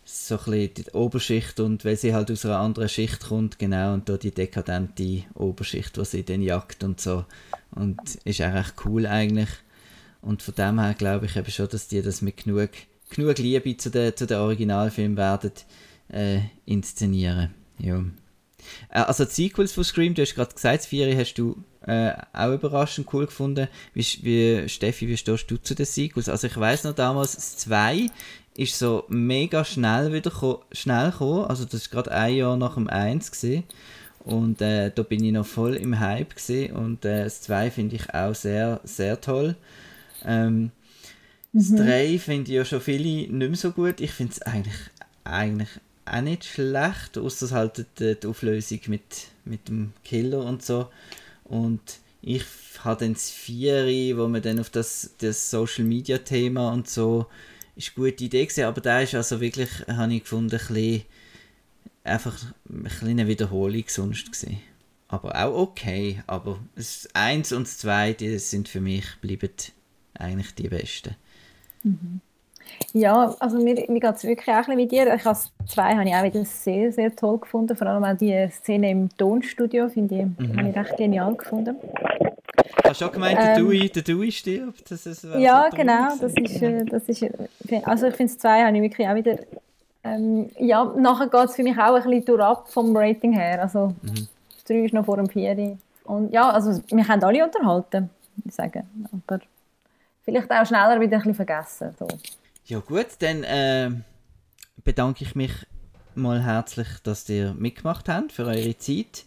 so 0.06 0.40
ein 0.40 0.74
die 0.74 0.92
Oberschicht 0.94 1.60
und 1.60 1.84
weil 1.84 1.98
sie 1.98 2.14
halt 2.14 2.32
aus 2.32 2.46
einer 2.46 2.60
anderen 2.60 2.90
Schicht 2.90 3.22
kommt, 3.22 3.60
genau, 3.60 3.94
und 3.94 4.08
da 4.08 4.18
die 4.18 4.32
dekadente 4.32 5.24
Oberschicht, 5.34 5.98
was 5.98 6.12
sie 6.12 6.24
dann 6.24 6.42
jagt 6.42 6.84
und 6.84 7.02
so. 7.02 7.26
Und 7.72 8.00
ist 8.24 8.42
auch 8.42 8.54
recht 8.54 8.76
cool 8.86 9.06
eigentlich. 9.06 9.50
Und 10.22 10.44
von 10.44 10.56
dem 10.56 10.80
her 10.80 10.94
glaube 10.94 11.26
ich 11.26 11.36
eben 11.36 11.52
schon, 11.52 11.68
dass 11.68 11.88
die 11.88 12.02
das 12.02 12.22
mit 12.22 12.44
genug, 12.44 12.70
genug 13.12 13.38
Liebe 13.38 13.78
zu 13.78 13.90
den, 13.90 14.16
zu 14.16 14.28
Originalfilmen 14.38 15.18
werden 15.18 15.52
äh, 16.10 16.40
inszenieren. 16.66 17.52
Ja. 17.80 18.04
Äh, 18.90 19.00
also 19.00 19.26
die 19.26 19.32
Sequels 19.32 19.74
von 19.74 19.84
Scream, 19.84 20.14
du 20.14 20.22
hast 20.22 20.36
gerade 20.36 20.54
gesagt, 20.54 20.86
Vieri 20.86 21.14
hast 21.14 21.36
du 21.36 21.64
äh, 21.86 22.14
auch 22.34 22.54
überraschend 22.54 23.08
cool 23.14 23.26
gefunden. 23.26 23.68
Wie, 23.94 24.06
wie, 24.22 24.70
Steffi, 24.70 25.08
wie 25.08 25.18
stehst 25.18 25.50
du 25.50 25.58
zu 25.58 25.76
den 25.76 25.86
Sequels? 25.86 26.30
Also 26.30 26.48
ich 26.48 26.58
weiß 26.58 26.84
noch 26.84 26.96
damals, 26.96 27.36
das 27.36 27.58
2 27.58 28.08
ist 28.56 28.78
so 28.78 29.06
mega 29.08 29.64
schnell 29.64 30.14
wieder 30.14 30.32
schnell 30.72 31.12
gekommen. 31.12 31.46
Also 31.46 31.66
das 31.66 31.76
ist 31.76 31.92
gerade 31.92 32.12
ein 32.12 32.36
Jahr 32.36 32.58
nach 32.58 32.76
dem 32.76 32.90
1 32.90 33.32
gesehen. 33.32 33.64
Und 34.24 34.62
äh, 34.62 34.92
da 34.94 35.04
bin 35.04 35.24
ich 35.24 35.32
noch 35.32 35.46
voll 35.46 35.76
im 35.76 36.00
Hype 36.00 36.36
gesehen 36.36 36.76
und 36.76 37.06
äh, 37.06 37.24
das 37.24 37.42
2 37.42 37.72
finde 37.72 37.96
ich 37.96 38.14
auch 38.14 38.36
sehr, 38.36 38.80
sehr 38.84 39.20
toll. 39.20 39.56
Ähm, 40.24 40.72
mhm. 41.54 41.78
Das 41.78 41.86
3 41.86 42.20
finde 42.20 42.52
ich 42.52 42.56
ja 42.58 42.66
schon 42.66 42.82
viele 42.82 43.04
nicht 43.04 43.32
mehr 43.32 43.56
so 43.56 43.72
gut. 43.72 44.02
Ich 44.02 44.12
finde 44.12 44.34
es 44.34 44.42
eigentlich, 44.42 44.78
eigentlich 45.24 45.70
auch 46.06 46.22
nicht 46.22 46.46
schlecht, 46.46 47.18
außer 47.18 47.52
halt 47.52 47.86
die, 48.00 48.18
Auflösung 48.28 48.80
mit, 48.88 49.28
mit 49.46 49.68
dem 49.68 49.94
Killer 50.04 50.46
und 50.46 50.64
so. 50.64 50.90
Und 51.44 51.82
ich 52.22 52.44
habe 52.84 53.06
dann 53.06 53.14
das 53.14 53.30
Vieri, 53.30 54.18
wo 54.18 54.28
man 54.28 54.42
dann 54.42 54.60
auf 54.60 54.70
das, 54.70 55.12
das 55.20 55.50
Social 55.50 55.86
Media 55.86 56.18
Thema 56.20 56.72
und 56.72 56.90
so, 56.90 57.28
ist 57.76 57.94
eine 57.96 58.06
gute 58.06 58.24
Idee 58.24 58.46
gewesen, 58.46 58.66
aber 58.66 58.82
da 58.82 59.02
ist 59.02 59.16
also 59.16 59.42
wirklich, 59.42 59.70
habe 59.88 60.14
ich 60.14 60.24
gefunden, 60.24 60.52
ein 60.52 60.68
bisschen, 60.68 61.04
einfach 62.04 62.38
eine 62.70 62.90
kleine 62.90 63.28
Wiederholung 63.28 63.84
sonst 63.88 64.32
gesehen. 64.32 64.62
Aber 65.08 65.36
auch 65.36 65.58
okay, 65.58 66.24
aber 66.28 66.60
das 66.76 67.08
1 67.14 67.52
und 67.52 67.68
das 67.68 67.80
2, 67.80 68.14
die 68.14 68.40
sind 68.40 68.70
für 68.70 68.82
mich, 68.82 69.06
bleiben 69.20 69.50
eigentlich 70.14 70.56
die 70.56 70.70
besten. 70.70 71.16
Mhm. 71.84 72.22
Ja, 72.94 73.36
also 73.40 73.58
mir, 73.58 73.86
mir 73.88 74.00
geht 74.00 74.16
es 74.16 74.24
wirklich 74.24 74.56
auch 74.56 74.68
ein 74.68 74.78
wie 74.78 74.88
dir. 74.88 75.14
Ich 75.14 75.26
habe 75.26 75.38
zwei 75.68 75.96
habe 75.96 76.08
ich 76.08 76.16
auch 76.16 76.24
wieder 76.24 76.44
sehr, 76.46 76.92
sehr 76.92 77.16
toll 77.16 77.40
gefunden. 77.40 77.76
Vor 77.76 77.88
allem 77.88 78.04
auch 78.04 78.18
die 78.18 78.48
Szene 78.52 78.92
im 78.92 79.10
Tonstudio, 79.18 79.90
finde 79.90 80.16
ich, 80.16 80.48
mhm. 80.48 80.58
habe 80.58 80.70
ich 80.70 80.76
recht 80.76 80.98
genial 80.98 81.36
gefunden. 81.36 81.76
Hast 82.84 83.02
du 83.02 83.06
auch 83.06 83.12
gemeint, 83.12 83.38
der, 83.38 83.58
ähm, 83.58 83.66
Dewey, 83.66 83.90
der 83.90 84.02
Dewey 84.02 84.32
stirbt? 84.32 84.92
Das 84.92 85.06
ist, 85.06 85.24
ja, 85.38 85.68
so 85.70 85.78
genau. 85.78 86.16
Das 86.20 86.34
ist, 86.34 86.62
äh, 86.62 86.86
das 86.86 87.04
ist, 87.04 87.26
also 87.84 88.08
ich 88.08 88.16
finde, 88.16 88.34
es 88.34 88.38
zwei 88.38 88.64
habe 88.64 88.76
ich 88.76 88.84
wirklich 88.84 89.08
auch 89.08 89.16
wieder... 89.16 89.38
Ähm, 90.04 90.50
ja, 90.58 90.84
nachher 90.98 91.28
geht 91.28 91.50
es 91.50 91.56
für 91.56 91.64
mich 91.64 91.78
auch 91.78 91.94
ein 91.94 92.04
bisschen 92.04 92.26
durch 92.26 92.42
ab 92.42 92.68
vom 92.70 92.96
Rating 92.98 93.34
her. 93.34 93.62
Also 93.62 93.94
mhm. 94.02 94.28
das 94.50 94.64
3 94.66 94.86
ist 94.86 94.94
noch 94.94 95.06
vor 95.06 95.18
dem 95.18 95.30
4. 95.30 95.78
Und 96.06 96.34
ja, 96.34 96.50
also 96.50 96.82
wir 96.90 97.08
haben 97.08 97.24
alle 97.24 97.46
unterhalten, 97.46 98.10
ich 98.44 98.54
sagen. 98.54 98.84
Aber 99.28 99.40
vielleicht 100.24 100.52
auch 100.52 100.66
schneller 100.66 101.00
wieder 101.00 101.18
ein 101.18 101.20
bisschen 101.20 101.36
vergessen. 101.36 101.96
So. 101.98 102.08
Ja 102.66 102.80
gut, 102.80 103.08
dann 103.20 103.44
äh, 103.44 103.92
bedanke 104.84 105.24
ich 105.24 105.36
mich 105.36 105.52
mal 106.16 106.44
herzlich, 106.44 106.88
dass 107.04 107.28
ihr 107.30 107.54
mitgemacht 107.54 108.10
habt 108.10 108.32
für 108.32 108.46
eure 108.46 108.78
Zeit. 108.78 109.26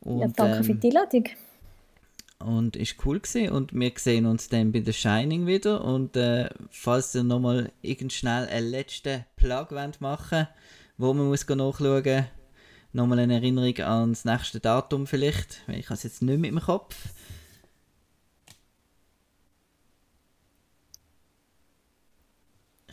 Und, 0.00 0.20
ja, 0.20 0.28
danke 0.28 0.56
ähm, 0.58 0.64
für 0.64 0.74
die 0.74 0.88
Einladung. 0.88 1.24
Und 2.38 2.76
ist 2.76 2.96
cool 3.04 3.20
gewesen. 3.20 3.50
und 3.50 3.72
wir 3.72 3.92
sehen 3.96 4.26
uns 4.26 4.48
dann 4.48 4.72
bei 4.72 4.82
The 4.82 4.92
Shining 4.92 5.46
wieder 5.46 5.84
und 5.84 6.16
äh, 6.16 6.50
falls 6.70 7.14
ihr 7.14 7.22
nochmal 7.22 7.70
irgend 7.82 8.12
schnell 8.12 8.48
einen 8.48 8.68
letzten 8.68 9.24
Plug 9.36 9.68
wollt 9.70 10.00
machen 10.00 10.48
wo 10.98 11.12
man 11.12 11.26
muss 11.26 11.48
nachschauen 11.48 12.26
nochmal 12.92 13.18
eine 13.18 13.34
Erinnerung 13.34 13.76
an 13.78 14.10
das 14.10 14.24
nächste 14.24 14.60
Datum 14.60 15.06
vielleicht, 15.06 15.66
weil 15.66 15.78
ich 15.78 15.86
habe 15.86 15.94
es 15.94 16.02
jetzt 16.02 16.22
nicht 16.22 16.38
mit 16.38 16.50
dem 16.50 16.60
Kopf. 16.60 16.94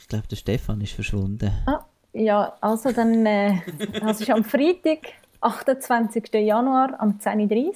Glaube, 0.09 0.27
der 0.27 0.35
Stefan 0.35 0.81
ist 0.81 0.93
verschwunden. 0.93 1.51
Ah, 1.65 1.85
ja, 2.13 2.53
also 2.59 2.91
dann, 2.91 3.25
äh, 3.25 3.61
das 4.01 4.19
ist 4.19 4.29
am 4.29 4.43
Freitag, 4.43 4.99
28. 5.39 6.33
Januar, 6.33 6.97
um 7.01 7.19
10.30 7.19 7.67
Uhr. 7.67 7.73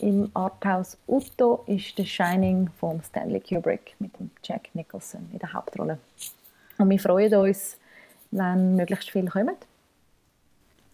Im 0.00 0.30
Arthouse 0.34 0.98
Utto 1.06 1.62
ist 1.68 1.96
The 1.96 2.04
Shining 2.04 2.68
von 2.80 3.00
Stanley 3.04 3.40
Kubrick 3.40 3.94
mit 4.00 4.18
dem 4.18 4.30
Jack 4.42 4.74
Nicholson 4.74 5.28
in 5.32 5.38
der 5.38 5.52
Hauptrolle. 5.52 5.98
Und 6.78 6.90
wir 6.90 6.98
freuen 6.98 7.32
uns, 7.34 7.78
wenn 8.32 8.74
möglichst 8.74 9.10
viele 9.10 9.30
kommen. 9.30 9.54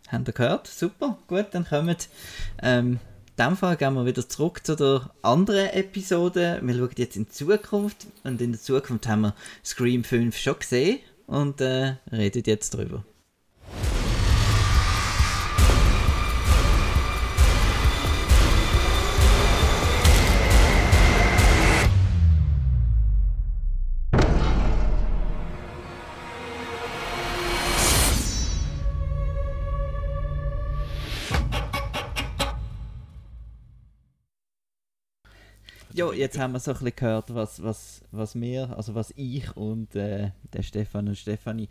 Haben 0.09 0.25
ihr 0.27 0.33
gehört? 0.33 0.67
Super, 0.67 1.17
gut, 1.29 1.47
dann 1.53 1.65
kommen. 1.65 1.97
Ähm, 2.63 2.99
dem 3.39 3.57
Fall 3.57 3.77
gehen 3.77 3.95
wir 3.95 4.07
wieder 4.07 4.29
zurück 4.29 4.65
zu 4.65 4.77
der 4.77 5.11
anderen 5.23 5.71
Episode. 5.71 6.61
Wir 6.63 6.75
schauen 6.75 6.91
jetzt 6.97 7.17
in 7.17 7.25
die 7.25 7.31
Zukunft 7.31 8.07
und 8.25 8.41
in 8.41 8.53
der 8.53 8.61
Zukunft 8.61 9.07
haben 9.07 9.23
wir 9.23 9.35
Scream 9.65 10.05
5 10.05 10.37
schon 10.37 10.59
gesehen 10.59 11.01
und 11.27 11.61
äh, 11.61 11.97
reden 12.13 12.43
jetzt 12.47 12.75
drüber. 12.75 13.05
Ja, 36.01 36.13
jetzt 36.13 36.39
haben 36.39 36.53
wir 36.53 36.61
so 36.61 36.71
ein 36.71 36.79
bisschen 36.79 36.97
gehört, 36.97 37.35
was, 37.35 37.63
was, 37.63 38.03
was 38.11 38.35
wir, 38.35 38.75
also 38.77 38.95
was 38.95 39.13
ich 39.17 39.55
und 39.57 39.95
äh, 39.95 40.31
der 40.53 40.63
Stefan 40.63 41.09
und 41.09 41.17
Stefanie 41.17 41.69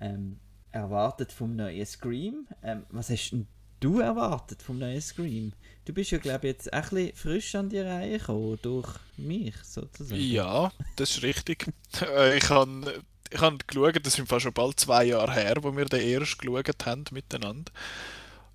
ähm, 0.00 0.38
erwartet 0.70 1.32
vom 1.32 1.56
neuen 1.56 1.84
Scream. 1.84 2.46
Ähm, 2.62 2.84
was 2.90 3.10
hast 3.10 3.34
du 3.80 4.00
erwartet 4.00 4.62
vom 4.62 4.78
neuen 4.78 5.00
Scream? 5.00 5.52
Du 5.84 5.92
bist 5.92 6.12
ja, 6.12 6.18
glaube 6.18 6.46
ich, 6.46 6.54
jetzt 6.54 6.72
ein 6.72 6.82
bisschen 6.82 7.16
frisch 7.16 7.54
an 7.56 7.68
die 7.68 7.80
Reihe 7.80 8.18
gekommen, 8.18 8.58
durch 8.62 8.88
mich 9.16 9.56
sozusagen. 9.64 10.20
Ja, 10.20 10.70
das 10.96 11.10
ist 11.10 11.22
richtig. 11.22 11.66
Äh, 12.00 12.38
ich 12.38 12.48
habe 12.48 13.02
ich 13.30 13.40
hab 13.40 13.68
geschaut, 13.68 14.06
das 14.06 14.14
sind 14.14 14.26
fast 14.26 14.42
schon 14.42 14.52
bald 14.54 14.80
zwei 14.80 15.04
Jahre 15.04 15.32
her, 15.32 15.56
wo 15.60 15.76
wir 15.76 15.84
den 15.84 16.00
erst 16.00 16.38
geschaut 16.38 16.86
haben 16.86 17.04
miteinander. 17.10 17.70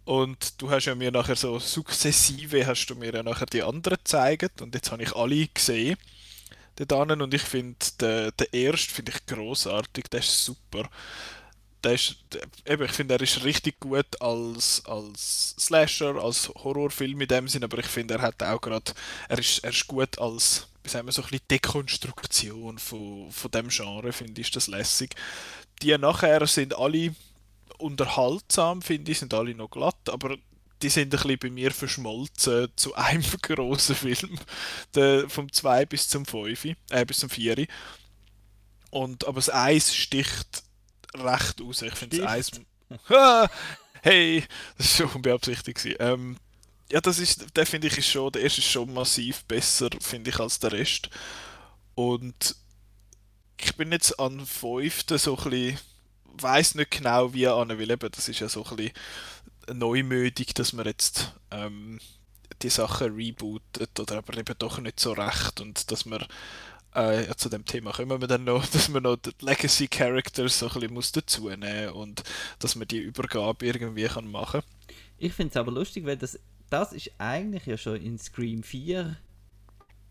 Und 0.07 0.61
du 0.61 0.71
hast 0.71 0.85
ja 0.85 0.95
mir 0.95 1.11
nachher 1.11 1.35
so 1.35 1.59
sukzessive, 1.59 2.65
hast 2.65 2.85
du 2.85 2.95
mir 2.95 3.13
ja 3.13 3.23
nachher 3.23 3.45
die 3.45 3.61
anderen 3.61 3.97
gezeigt 3.97 4.61
und 4.61 4.73
jetzt 4.73 4.89
habe 4.89 5.03
ich 5.03 5.13
alle 5.13 5.47
gesehen. 5.47 5.97
Und 6.79 7.33
ich 7.33 7.41
finde, 7.41 7.75
den, 7.99 8.31
den 8.39 8.53
ersten 8.53 8.93
finde 8.93 9.11
ich 9.11 9.25
großartig, 9.25 10.05
der 10.05 10.21
ist 10.21 10.45
super. 10.45 10.89
Der 11.83 11.95
ist, 11.95 12.15
eben, 12.65 12.85
ich 12.85 12.91
finde, 12.91 13.15
er 13.15 13.21
ist 13.21 13.43
richtig 13.43 13.81
gut 13.81 14.05
als, 14.21 14.81
als 14.85 15.55
Slasher, 15.59 16.15
als 16.15 16.47
Horrorfilm 16.55 17.19
in 17.19 17.27
dem 17.27 17.49
Sinn, 17.49 17.65
aber 17.65 17.79
ich 17.79 17.87
finde, 17.87 18.13
er 18.13 18.21
hat 18.21 18.41
auch 18.41 18.61
gerade, 18.61 18.93
er 19.27 19.39
ist, 19.39 19.61
er 19.61 19.71
ist 19.71 19.87
gut 19.87 20.17
als, 20.19 20.69
wie 20.83 20.89
sagen 20.89 21.05
wir, 21.05 21.11
so 21.11 21.21
ein 21.21 21.27
bisschen 21.27 21.47
Dekonstruktion 21.51 22.79
von, 22.79 23.29
von 23.29 23.51
dem 23.51 23.67
Genre, 23.67 24.13
finde 24.13 24.39
ich, 24.39 24.51
das 24.51 24.67
lässig. 24.67 25.15
Die 25.81 25.97
nachher 25.97 26.47
sind 26.47 26.77
alle 26.77 27.13
unterhaltsam, 27.77 28.81
finde 28.81 29.11
ich, 29.11 29.19
sind 29.19 29.33
alle 29.33 29.55
noch 29.55 29.69
glatt, 29.69 30.09
aber 30.09 30.37
die 30.81 30.89
sind 30.89 31.13
ein 31.13 31.21
bisschen 31.21 31.39
bei 31.39 31.49
mir 31.49 31.71
verschmolzen 31.71 32.69
zu 32.75 32.95
einem 32.95 33.23
großen 33.41 33.95
Film, 33.95 34.39
der, 34.93 35.29
vom 35.29 35.51
2 35.51 35.85
bis 35.85 36.07
zum 36.07 36.25
5, 36.25 36.65
äh, 36.89 37.05
bis 37.05 37.17
zum 37.17 37.29
4. 37.29 37.65
Und, 38.91 39.25
aber 39.25 39.35
das 39.35 39.53
Eis 39.53 39.93
sticht 39.93 40.63
recht 41.15 41.61
aus. 41.61 41.81
Ich 41.81 41.95
finde 41.95 42.17
das 42.17 42.27
Eis. 42.27 42.51
hey, 44.01 44.43
das 44.77 44.99
war 44.99 45.07
schon 45.07 45.15
unbeabsichtigt. 45.17 45.97
Ähm, 45.99 46.37
ja, 46.91 47.01
das 47.01 47.19
ist, 47.19 47.45
der 47.55 47.65
finde 47.65 47.87
ich 47.87 47.97
ist 47.97 48.09
schon, 48.09 48.31
der 48.31 48.43
erste 48.43 48.61
ist 48.61 48.69
schon 48.69 48.93
massiv 48.93 49.43
besser, 49.45 49.89
finde 49.99 50.29
ich, 50.29 50.39
als 50.39 50.59
der 50.59 50.71
Rest. 50.71 51.09
Und 51.95 52.55
ich 53.59 53.75
bin 53.75 53.91
jetzt 53.91 54.19
an 54.19 54.45
5. 54.45 55.05
so 55.17 55.37
ein 55.37 55.49
bisschen 55.49 55.79
weiß 56.41 56.75
nicht 56.75 56.91
genau, 56.91 57.33
wie 57.33 57.43
er 57.43 57.55
an 57.55 57.77
will. 57.77 57.91
Eben, 57.91 58.11
das 58.11 58.29
ist 58.29 58.39
ja 58.39 58.49
so 58.49 58.63
ein 58.65 58.75
bisschen 58.75 58.93
neumütig, 59.73 60.53
dass 60.53 60.73
man 60.73 60.85
jetzt 60.85 61.33
ähm, 61.51 61.99
die 62.61 62.69
Sachen 62.69 63.13
rebootet 63.13 63.99
oder 63.99 64.17
aber 64.17 64.37
eben 64.37 64.55
doch 64.57 64.79
nicht 64.79 64.99
so 64.99 65.13
recht 65.13 65.61
und 65.61 65.91
dass 65.91 66.05
man 66.05 66.25
äh, 66.95 67.27
ja, 67.27 67.35
zu 67.35 67.49
dem 67.49 67.65
Thema 67.65 67.91
kommen 67.91 68.19
wir 68.21 68.27
dann 68.27 68.43
noch, 68.43 68.65
dass 68.71 68.89
man 68.89 69.03
noch 69.03 69.17
die 69.17 69.31
Legacy 69.41 69.87
Characters 69.87 70.59
so 70.59 70.67
ein 70.67 70.73
bisschen 70.73 70.93
muss 70.93 71.11
dazu 71.11 71.49
nehmen 71.49 71.89
und 71.89 72.23
dass 72.59 72.75
man 72.75 72.87
die 72.87 72.99
Übergabe 72.99 73.65
irgendwie 73.65 74.05
kann 74.05 74.29
machen. 74.29 74.61
Ich 75.17 75.33
finde 75.33 75.51
es 75.51 75.57
aber 75.57 75.71
lustig, 75.71 76.05
weil 76.05 76.17
das, 76.17 76.39
das 76.69 76.93
ist 76.93 77.11
eigentlich 77.17 77.65
ja 77.65 77.77
schon 77.77 77.97
in 77.97 78.17
Scream 78.17 78.63
4 78.63 79.17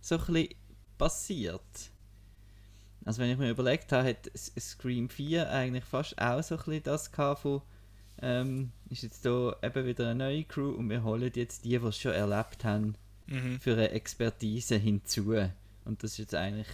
so 0.00 0.16
ein 0.16 0.24
bisschen 0.26 0.54
passiert. 0.98 1.62
Also 3.06 3.22
wenn 3.22 3.30
ich 3.30 3.38
mir 3.38 3.48
überlegt 3.50 3.92
habe, 3.92 4.08
hat 4.08 4.30
Scream 4.36 5.08
4 5.08 5.50
eigentlich 5.50 5.84
fast 5.84 6.20
auch 6.20 6.42
so 6.42 6.56
ein 6.56 6.64
bisschen 6.64 6.82
das 6.82 7.10
gehabt 7.12 7.40
von 7.42 7.62
ähm, 8.20 8.72
ist 8.90 9.02
jetzt 9.02 9.22
hier 9.22 9.56
eben 9.62 9.86
wieder 9.86 10.06
eine 10.10 10.14
neue 10.24 10.44
Crew 10.44 10.70
und 10.70 10.90
wir 10.90 11.02
holen 11.04 11.30
jetzt 11.34 11.64
die, 11.64 11.78
die 11.78 11.86
es 11.86 11.98
schon 11.98 12.12
erlebt 12.12 12.64
haben, 12.64 12.96
Mhm. 13.28 13.58
für 13.60 13.72
eine 13.72 13.90
Expertise 13.90 14.76
hinzu. 14.76 15.32
Und 15.84 16.02
das 16.02 16.12
ist 16.12 16.18
jetzt 16.18 16.34
eigentlich 16.34 16.68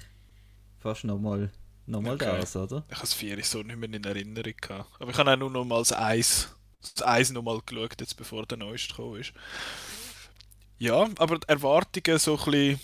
fast 0.78 1.04
nochmal 1.04 1.50
noch 1.86 2.00
mal 2.02 2.14
Okay. 2.14 2.38
das, 2.40 2.54
oder? 2.56 2.84
Ich 2.88 2.94
habe 2.94 3.00
das 3.02 3.14
4 3.14 3.42
so 3.44 3.62
nicht 3.62 3.76
mehr 3.76 3.92
in 3.92 4.04
Erinnerung 4.04 4.52
gehabt. 4.60 4.90
Aber 5.00 5.10
ich 5.10 5.16
habe 5.18 5.32
auch 5.32 5.36
nur 5.36 5.50
noch 5.50 5.64
mal 5.64 5.78
das 5.80 5.92
Eis, 5.92 6.54
das 6.94 7.06
Eis 7.06 7.30
noch 7.30 7.42
mal 7.42 7.60
geschaut, 7.64 8.00
jetzt 8.00 8.16
bevor 8.16 8.46
der 8.46 8.58
neueste 8.58 8.88
gekommen 8.94 9.20
ist. 9.20 9.32
Ja, 10.78 11.08
aber 11.18 11.38
die 11.38 11.48
Erwartungen 11.48 12.18
so 12.18 12.38
ein 12.38 12.44
bisschen... 12.44 12.80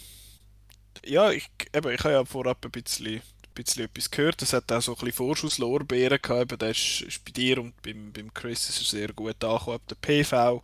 Ja, 1.04 1.30
ich, 1.30 1.48
eben, 1.74 1.92
ich 1.92 2.00
habe 2.00 2.12
ja 2.14 2.24
vorab 2.24 2.64
ein 2.64 2.70
bisschen, 2.70 3.20
bisschen 3.64 3.84
etwas 3.84 4.10
gehört. 4.10 4.42
Es 4.42 4.52
hat 4.52 4.70
auch 4.72 4.82
so 4.82 4.92
ein 4.92 4.96
bisschen 4.96 5.12
Vorschusslorbeeren 5.12 6.20
gehabt. 6.20 6.60
Der 6.60 6.70
ist, 6.70 7.24
bei 7.24 7.32
dir 7.32 7.58
und 7.58 7.80
beim, 7.82 8.12
beim 8.12 8.32
Chris 8.32 8.68
ist 8.68 8.80
er 8.80 8.98
sehr 8.98 9.12
gut 9.12 9.42
angekommen, 9.42 9.80
der 9.88 9.96
PV. 9.96 10.62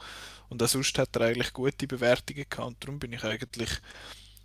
Und 0.49 0.63
auch 0.63 0.69
sonst 0.69 0.97
hat 0.99 1.15
er 1.17 1.23
eigentlich 1.23 1.53
gute 1.53 1.87
Bewertungen 1.87 2.47
gehabt. 2.49 2.69
Und 2.69 2.83
darum 2.83 2.99
bin 2.99 3.13
ich 3.13 3.25
eigentlich 3.25 3.71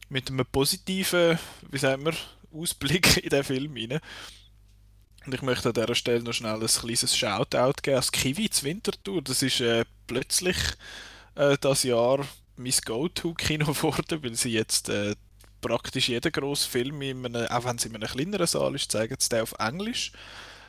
mit 0.09 0.29
einem 0.29 0.45
positiven, 0.45 1.37
wie 1.69 1.77
sagen 1.77 2.05
wir, 2.05 2.13
Ausblick 2.51 3.17
in 3.23 3.29
den 3.29 3.43
Film 3.43 3.75
rein. 3.75 3.99
Und 5.25 5.33
ich 5.33 5.41
möchte 5.41 5.69
an 5.69 5.73
dieser 5.73 5.95
Stelle 5.95 6.23
noch 6.23 6.33
schnell 6.33 6.59
ein 6.59 6.67
kleines 6.67 7.15
Shoutout 7.15 7.81
geben 7.83 7.97
als 7.97 8.11
Kiwi 8.11 8.49
zu 8.49 8.63
Winterthur. 8.63 9.21
Das 9.21 9.43
ist 9.43 9.59
äh, 9.59 9.85
plötzlich 10.07 10.57
äh, 11.35 11.57
das 11.59 11.83
Jahr 11.83 12.25
mein 12.55 12.73
Go-To-Kino 12.85 13.65
geworden, 13.73 14.23
weil 14.23 14.35
sie 14.35 14.51
jetzt 14.51 14.89
äh, 14.89 15.15
praktisch 15.61 16.09
jeden 16.09 16.31
grossen 16.31 16.69
Film, 16.69 17.01
in 17.01 17.25
einem, 17.25 17.47
auch 17.47 17.65
wenn 17.65 17.77
es 17.77 17.85
in 17.85 17.95
einem 17.95 18.07
kleineren 18.07 18.47
Saal 18.47 18.75
ist, 18.75 18.91
zeigen 18.91 19.15
sie 19.19 19.29
den 19.29 19.41
auf 19.41 19.55
Englisch. 19.59 20.11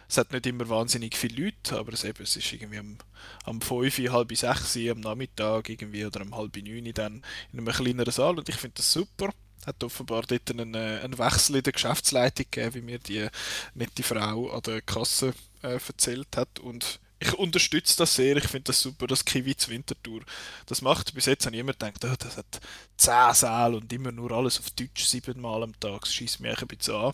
Es 0.09 0.18
hat 0.18 0.33
nicht 0.33 0.46
immer 0.46 0.68
wahnsinnig 0.68 1.16
viele 1.16 1.44
Leute, 1.44 1.79
aber 1.79 1.92
es, 1.92 2.03
eben, 2.03 2.24
es 2.24 2.35
ist 2.35 2.53
irgendwie 2.53 2.79
am, 2.79 2.98
am 3.44 3.61
5, 3.61 4.11
halb 4.11 4.37
6 4.37 4.76
Uhr 4.76 4.92
am 4.92 5.00
Nachmittag 5.00 5.68
irgendwie, 5.68 6.05
oder 6.05 6.22
um 6.22 6.37
halb 6.37 6.57
9 6.57 6.92
dann 6.94 7.22
in 7.53 7.61
einem 7.61 7.72
kleineren 7.72 8.12
Saal 8.12 8.38
und 8.38 8.48
ich 8.48 8.57
finde 8.57 8.74
das 8.76 8.92
super. 8.92 9.31
Hat 9.66 9.85
offenbar 9.85 10.22
dort 10.22 10.50
einen, 10.50 10.74
äh, 10.74 11.00
einen 11.05 11.18
Wechsel 11.18 11.57
in 11.57 11.62
der 11.62 11.74
Geschäftsleitung 11.74 12.46
gegeben, 12.50 12.74
wie 12.74 12.81
mir 12.81 12.98
die 12.98 13.29
nette 13.74 14.03
Frau 14.03 14.50
an 14.50 14.62
der 14.62 14.81
Kasse 14.81 15.35
äh, 15.62 15.74
erzählt 15.74 16.37
hat 16.37 16.59
und 16.59 16.98
ich 17.20 17.35
unterstütze 17.35 17.98
das 17.98 18.14
sehr, 18.14 18.37
ich 18.37 18.48
finde 18.48 18.64
das 18.64 18.80
super, 18.80 19.06
dass 19.06 19.24
Kiwi 19.24 19.54
zu 19.54 19.70
Winterthur 19.70 20.22
das 20.66 20.80
macht. 20.80 21.14
Bis 21.14 21.26
jetzt 21.26 21.44
habe 21.44 21.54
ich 21.54 21.61
immer 21.61 21.72
gedacht, 21.72 22.02
oh, 22.04 22.14
das 22.18 22.38
hat 22.38 22.61
10 22.96 23.35
Säle 23.35 23.76
und 23.76 23.92
immer 23.92 24.11
nur 24.11 24.33
alles 24.33 24.59
auf 24.59 24.70
Deutsch 24.70 25.04
siebenmal 25.04 25.62
am 25.62 25.78
Tag, 25.78 26.00
das 26.00 26.14
schießt 26.14 26.40
mich 26.40 26.61
ein 26.61 26.66
bisschen 26.66 26.94
an. 26.94 27.12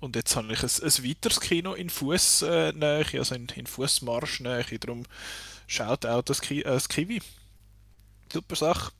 Und 0.00 0.16
jetzt 0.16 0.34
habe 0.34 0.52
ich 0.52 0.62
ein, 0.62 0.68
ein 0.68 1.04
weiteres 1.08 1.40
Kino 1.40 1.74
in 1.74 1.90
Fußnähe, 1.90 3.18
also 3.18 3.34
in, 3.34 3.46
in 3.54 3.66
Fußmarschnähe, 3.66 4.78
darum 4.80 5.04
schaut 5.68 6.06
auch 6.06 6.22
das, 6.22 6.40
Ki 6.40 6.60
äh, 6.60 6.64
das 6.64 6.88
Kiwi. 6.88 7.22
Super 8.32 8.56
Sache. 8.56 8.92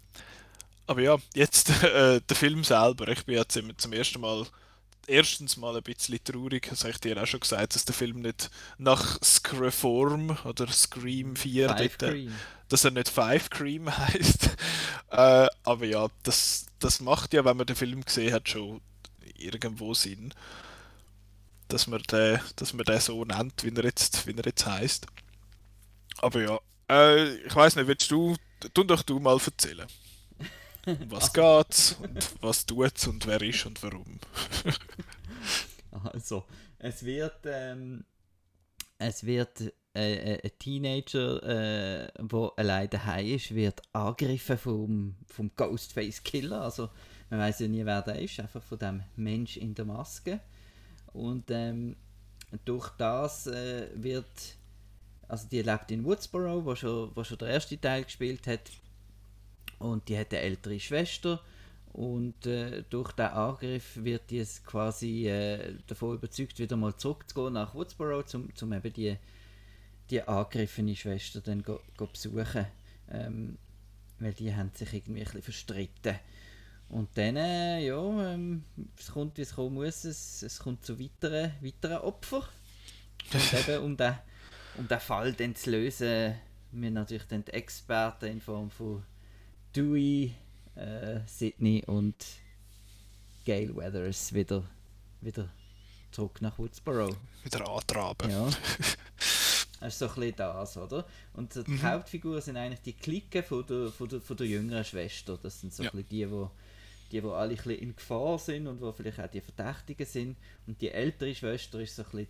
Aber 0.87 1.01
ja, 1.01 1.17
jetzt 1.35 1.71
äh, 1.83 2.21
der 2.21 2.37
Film 2.37 2.63
selber. 2.63 3.09
Ich 3.09 3.25
bin 3.25 3.37
jetzt 3.37 3.59
zum 3.79 3.93
ersten 3.93 4.21
Mal, 4.21 4.47
erstens 5.07 5.57
mal 5.57 5.77
ein 5.77 5.83
bisschen 5.83 6.23
traurig, 6.23 6.69
das 6.69 6.81
habe 6.81 6.93
ich 6.93 7.01
dir 7.01 7.23
auch 7.23 7.27
schon 7.27 7.41
gesagt, 7.41 7.75
dass 7.75 7.85
der 7.85 7.95
Film 7.95 8.21
nicht 8.21 8.51
nach 8.79 9.23
Screform 9.23 10.37
oder 10.45 10.67
Scream 10.69 11.37
4 11.37 11.69
Five 11.69 11.97
dort, 11.99 12.15
äh, 12.15 12.29
dass 12.69 12.85
er 12.85 12.91
nicht 12.93 13.09
Five 13.09 13.51
Cream 13.51 13.97
heißt. 13.97 14.51
äh, 15.11 15.47
aber 15.65 15.85
ja, 15.87 16.09
das, 16.23 16.67
das 16.79 17.01
macht 17.01 17.33
ja, 17.35 17.45
wenn 17.45 17.57
man 17.57 17.67
den 17.67 17.77
Film 17.77 18.05
gesehen 18.05 18.33
hat, 18.35 18.49
schon 18.49 18.81
irgendwo 19.37 19.95
Sinn, 19.95 20.35
dass 21.69 21.87
man 21.87 22.03
den, 22.03 22.41
dass 22.57 22.73
man 22.73 22.85
den 22.85 23.01
so 23.01 23.25
nennt, 23.25 23.65
wie 23.65 23.75
er 23.75 23.85
jetzt, 23.85 24.27
wie 24.27 24.37
er 24.37 24.45
jetzt 24.45 24.67
heißt. 24.67 25.07
Aber 26.19 26.43
ja, 26.43 26.61
äh, 26.91 27.35
ich 27.37 27.55
weiß 27.55 27.77
nicht, 27.77 27.87
willst 27.87 28.11
du, 28.11 28.37
tu 28.75 28.85
doch 28.85 29.03
du 29.03 29.19
mal 29.21 29.39
erzählen. 29.45 29.87
Was 31.09 31.33
geht's 31.33 31.97
und 32.01 32.43
was 32.43 32.67
tut's 32.67 33.07
und 33.07 33.27
wer 33.27 33.41
ist 33.43 33.67
und 33.67 33.83
warum. 33.83 34.19
Also, 36.13 36.45
es 36.79 37.05
wird, 37.05 37.41
ähm, 37.45 38.05
es 38.97 39.25
wird 39.25 39.73
äh, 39.93 40.35
äh, 40.35 40.41
ein 40.43 40.51
Teenager, 40.59 41.43
äh, 41.43 42.13
der 42.17 42.53
allein 42.57 42.89
daheim 42.89 43.27
ist, 43.27 43.53
wird 43.55 43.83
angegriffen 43.93 44.57
vom, 44.57 45.17
vom 45.27 45.51
Ghostface 45.57 46.23
Killer. 46.23 46.63
Also, 46.63 46.91
man 47.29 47.41
weiß 47.41 47.61
ja 47.61 47.69
nie, 47.69 47.85
wer 47.85 48.03
der 48.03 48.21
ist, 48.21 48.39
einfach 48.39 48.63
von 48.63 48.79
dem 48.79 49.03
Mensch 49.17 49.57
in 49.57 49.75
der 49.75 49.85
Maske. 49.85 50.41
Und 51.13 51.51
ähm, 51.51 51.97
durch 52.65 52.89
das 52.91 53.47
äh, 53.49 53.89
wird, 53.95 54.27
also 55.29 55.49
die 55.49 55.63
lebt 55.63 55.91
in 55.91 56.05
Woodsboro, 56.05 56.65
wo 56.65 56.75
schon, 56.75 57.11
wo 57.15 57.25
schon 57.25 57.39
der 57.39 57.49
erste 57.49 57.81
Teil 57.81 58.05
gespielt 58.05 58.47
hat. 58.47 58.71
Und 59.81 60.09
die 60.09 60.17
hat 60.17 60.33
eine 60.33 60.43
ältere 60.43 60.79
Schwester. 60.79 61.41
Und 61.93 62.47
äh, 62.47 62.85
durch 62.89 63.13
den 63.13 63.27
Angriff 63.27 63.97
wird 63.97 64.31
die 64.31 64.45
quasi 64.65 65.27
äh, 65.27 65.75
davon 65.89 66.15
überzeugt, 66.15 66.59
wieder 66.61 66.77
mal 66.77 66.95
zurückzugehen 66.97 67.55
nach 67.55 67.75
Woodsboro, 67.75 68.23
um 68.35 68.55
zum 68.55 68.73
eben 68.73 68.93
die, 68.93 69.17
die 70.09 70.23
angegriffene 70.23 70.95
Schwester 70.95 71.41
dann 71.41 71.63
go, 71.63 71.81
go 71.97 72.07
besuchen. 72.07 72.67
Ähm, 73.11 73.59
weil 74.21 74.35
die 74.35 74.55
haben 74.55 74.71
sich 74.75 74.93
irgendwie 74.93 75.21
ein 75.21 75.25
bisschen 75.25 75.43
verstritten. 75.43 76.15
Und 76.91 77.09
dann, 77.17 77.37
äh, 77.37 77.87
ja, 77.87 78.33
ähm, 78.35 78.65
es 78.99 79.11
kommt 79.13 79.39
wie 79.39 79.43
es 79.43 79.55
kommen 79.55 79.75
muss, 79.75 80.05
es, 80.05 80.43
es 80.43 80.59
kommt 80.59 80.85
zu 80.85 81.01
weiteren, 81.01 81.53
weiteren 81.61 81.99
Opfern. 81.99 82.45
Und 83.33 83.55
eben, 83.69 83.85
um 83.85 83.97
den, 83.97 84.15
um 84.77 84.87
den 84.87 85.01
Fall 85.01 85.33
dann 85.33 85.55
zu 85.55 85.71
lösen, 85.71 86.35
wir 86.73 86.91
natürlich 86.91 87.27
dann 87.27 87.45
die 87.45 87.53
Experten 87.53 88.27
in 88.27 88.41
Form 88.41 88.71
von 88.71 89.03
Dewey, 89.75 90.35
äh, 90.75 91.21
Sydney 91.27 91.85
und 91.87 92.17
Gail 93.45 93.75
Weathers 93.77 94.33
wieder, 94.33 94.65
wieder 95.21 95.49
zurück 96.11 96.41
nach 96.43 96.59
Woodsboro. 96.59 97.17
Wieder 97.45 97.69
antraben. 97.69 98.31
Ja. 98.31 98.49
Das 99.83 99.95
ist 99.95 99.99
so 100.01 100.09
ein 100.09 100.15
bisschen 100.15 100.37
das, 100.37 100.77
oder? 100.77 101.07
Und 101.33 101.55
die 101.55 101.83
Hauptfiguren 101.83 102.43
sind 102.43 102.59
eigentlich 102.59 102.83
die 102.83 102.93
Clique 102.93 103.43
von 103.43 103.65
der, 103.67 103.89
von 103.91 104.11
der, 104.11 104.21
von 104.21 104.37
der 104.37 104.47
jüngeren 104.47 104.85
Schwester. 104.85 105.39
Das 105.43 105.59
sind 105.59 105.73
so 105.73 105.83
Ja. 105.83 105.89
ein 105.91 106.05
bisschen 106.05 106.09
die, 106.11 106.27
die, 106.27 106.47
die, 107.13 107.21
die 107.23 107.27
alle 107.27 107.49
ein 107.53 107.57
bisschen 107.57 107.79
in 107.79 107.97
Gefahr 107.97 108.39
sind 108.39 108.67
und 108.67 108.83
wo 108.83 108.93
vielleicht 108.93 109.19
auch 109.21 109.31
die 109.31 109.41
Verdächtigen 109.41 110.05
sind. 110.07 110.37
Und 110.67 110.83
die 110.83 110.91
ältere 110.91 111.35
Schwester 111.35 111.81
ist 111.81 111.97
so 111.97 112.03
ein 112.03 112.11
bisschen 112.11 112.29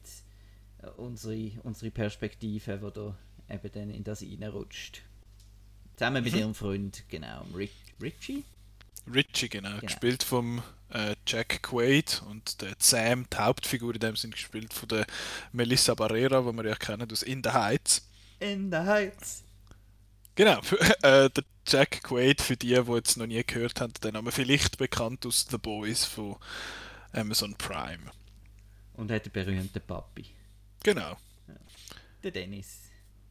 äh, 0.82 0.90
unsere, 0.96 1.50
unsere 1.64 1.90
Perspektive, 1.90 2.78
die 2.78 2.92
da 2.92 3.16
eben 3.52 3.72
dann 3.72 3.90
in 3.90 4.04
das 4.04 4.22
reinrutscht. 4.22 5.02
Zusammen 6.00 6.24
mit 6.24 6.34
ihrem 6.34 6.54
Freund, 6.54 7.04
genau, 7.10 7.44
Rick, 7.54 7.72
Richie? 8.00 8.42
Richie, 9.12 9.50
genau, 9.50 9.78
gespielt 9.80 10.22
vom 10.22 10.62
äh, 10.88 11.14
Jack 11.26 11.62
Quaid 11.62 12.22
und 12.26 12.62
der 12.62 12.74
Sam, 12.78 13.26
die 13.30 13.36
Hauptfigur 13.36 13.92
in 13.92 14.00
dem 14.00 14.16
sind 14.16 14.32
gespielt 14.32 14.72
von 14.72 14.88
der 14.88 15.06
Melissa 15.52 15.92
Barrera, 15.92 16.40
die 16.40 16.56
wir 16.56 16.70
ja 16.70 16.74
kennen 16.74 17.06
aus 17.12 17.22
In 17.22 17.42
the 17.44 17.50
Heights. 17.50 18.08
In 18.38 18.70
the 18.70 18.78
Heights. 18.78 19.44
Genau, 20.36 20.60
äh, 21.02 21.28
der 21.28 21.44
Jack 21.66 22.02
Quaid, 22.02 22.40
für 22.40 22.56
die, 22.56 22.68
die 22.68 22.92
jetzt 22.92 23.18
noch 23.18 23.26
nie 23.26 23.44
gehört 23.44 23.82
haben, 23.82 23.92
der 24.02 24.12
Name 24.12 24.32
vielleicht 24.32 24.78
bekannt 24.78 25.26
aus 25.26 25.48
The 25.50 25.58
Boys 25.58 26.06
von 26.06 26.36
Amazon 27.12 27.54
Prime. 27.56 28.10
Und 28.94 29.10
hat 29.10 29.24
einen 29.24 29.32
berühmten 29.32 29.82
Papi. 29.86 30.24
Genau, 30.82 31.18
Der 32.22 32.30
Dennis. 32.30 32.89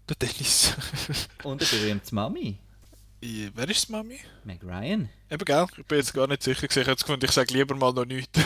Der 0.10 0.16
Dennis. 0.18 0.74
Und 1.44 1.60
berühmte 1.70 2.14
Mami. 2.16 2.60
I- 3.24 3.52
Wer 3.54 3.70
ist 3.70 3.88
die 3.88 3.92
Mami? 3.92 4.20
Meg 4.44 4.64
Ryan. 4.64 5.10
Eben, 5.30 5.46
gell? 5.46 5.66
Ich 5.78 5.86
bin 5.86 5.98
jetzt 5.98 6.14
gar 6.14 6.28
nicht 6.28 6.44
sicher. 6.44 6.64
Ich 6.70 6.78
habe 6.78 6.92
jetzt 6.92 7.04
gefunden, 7.04 7.26
ich 7.26 7.32
sage 7.32 7.54
lieber 7.54 7.76
mal 7.76 7.94
noch 7.94 8.06
nichts. 8.06 8.40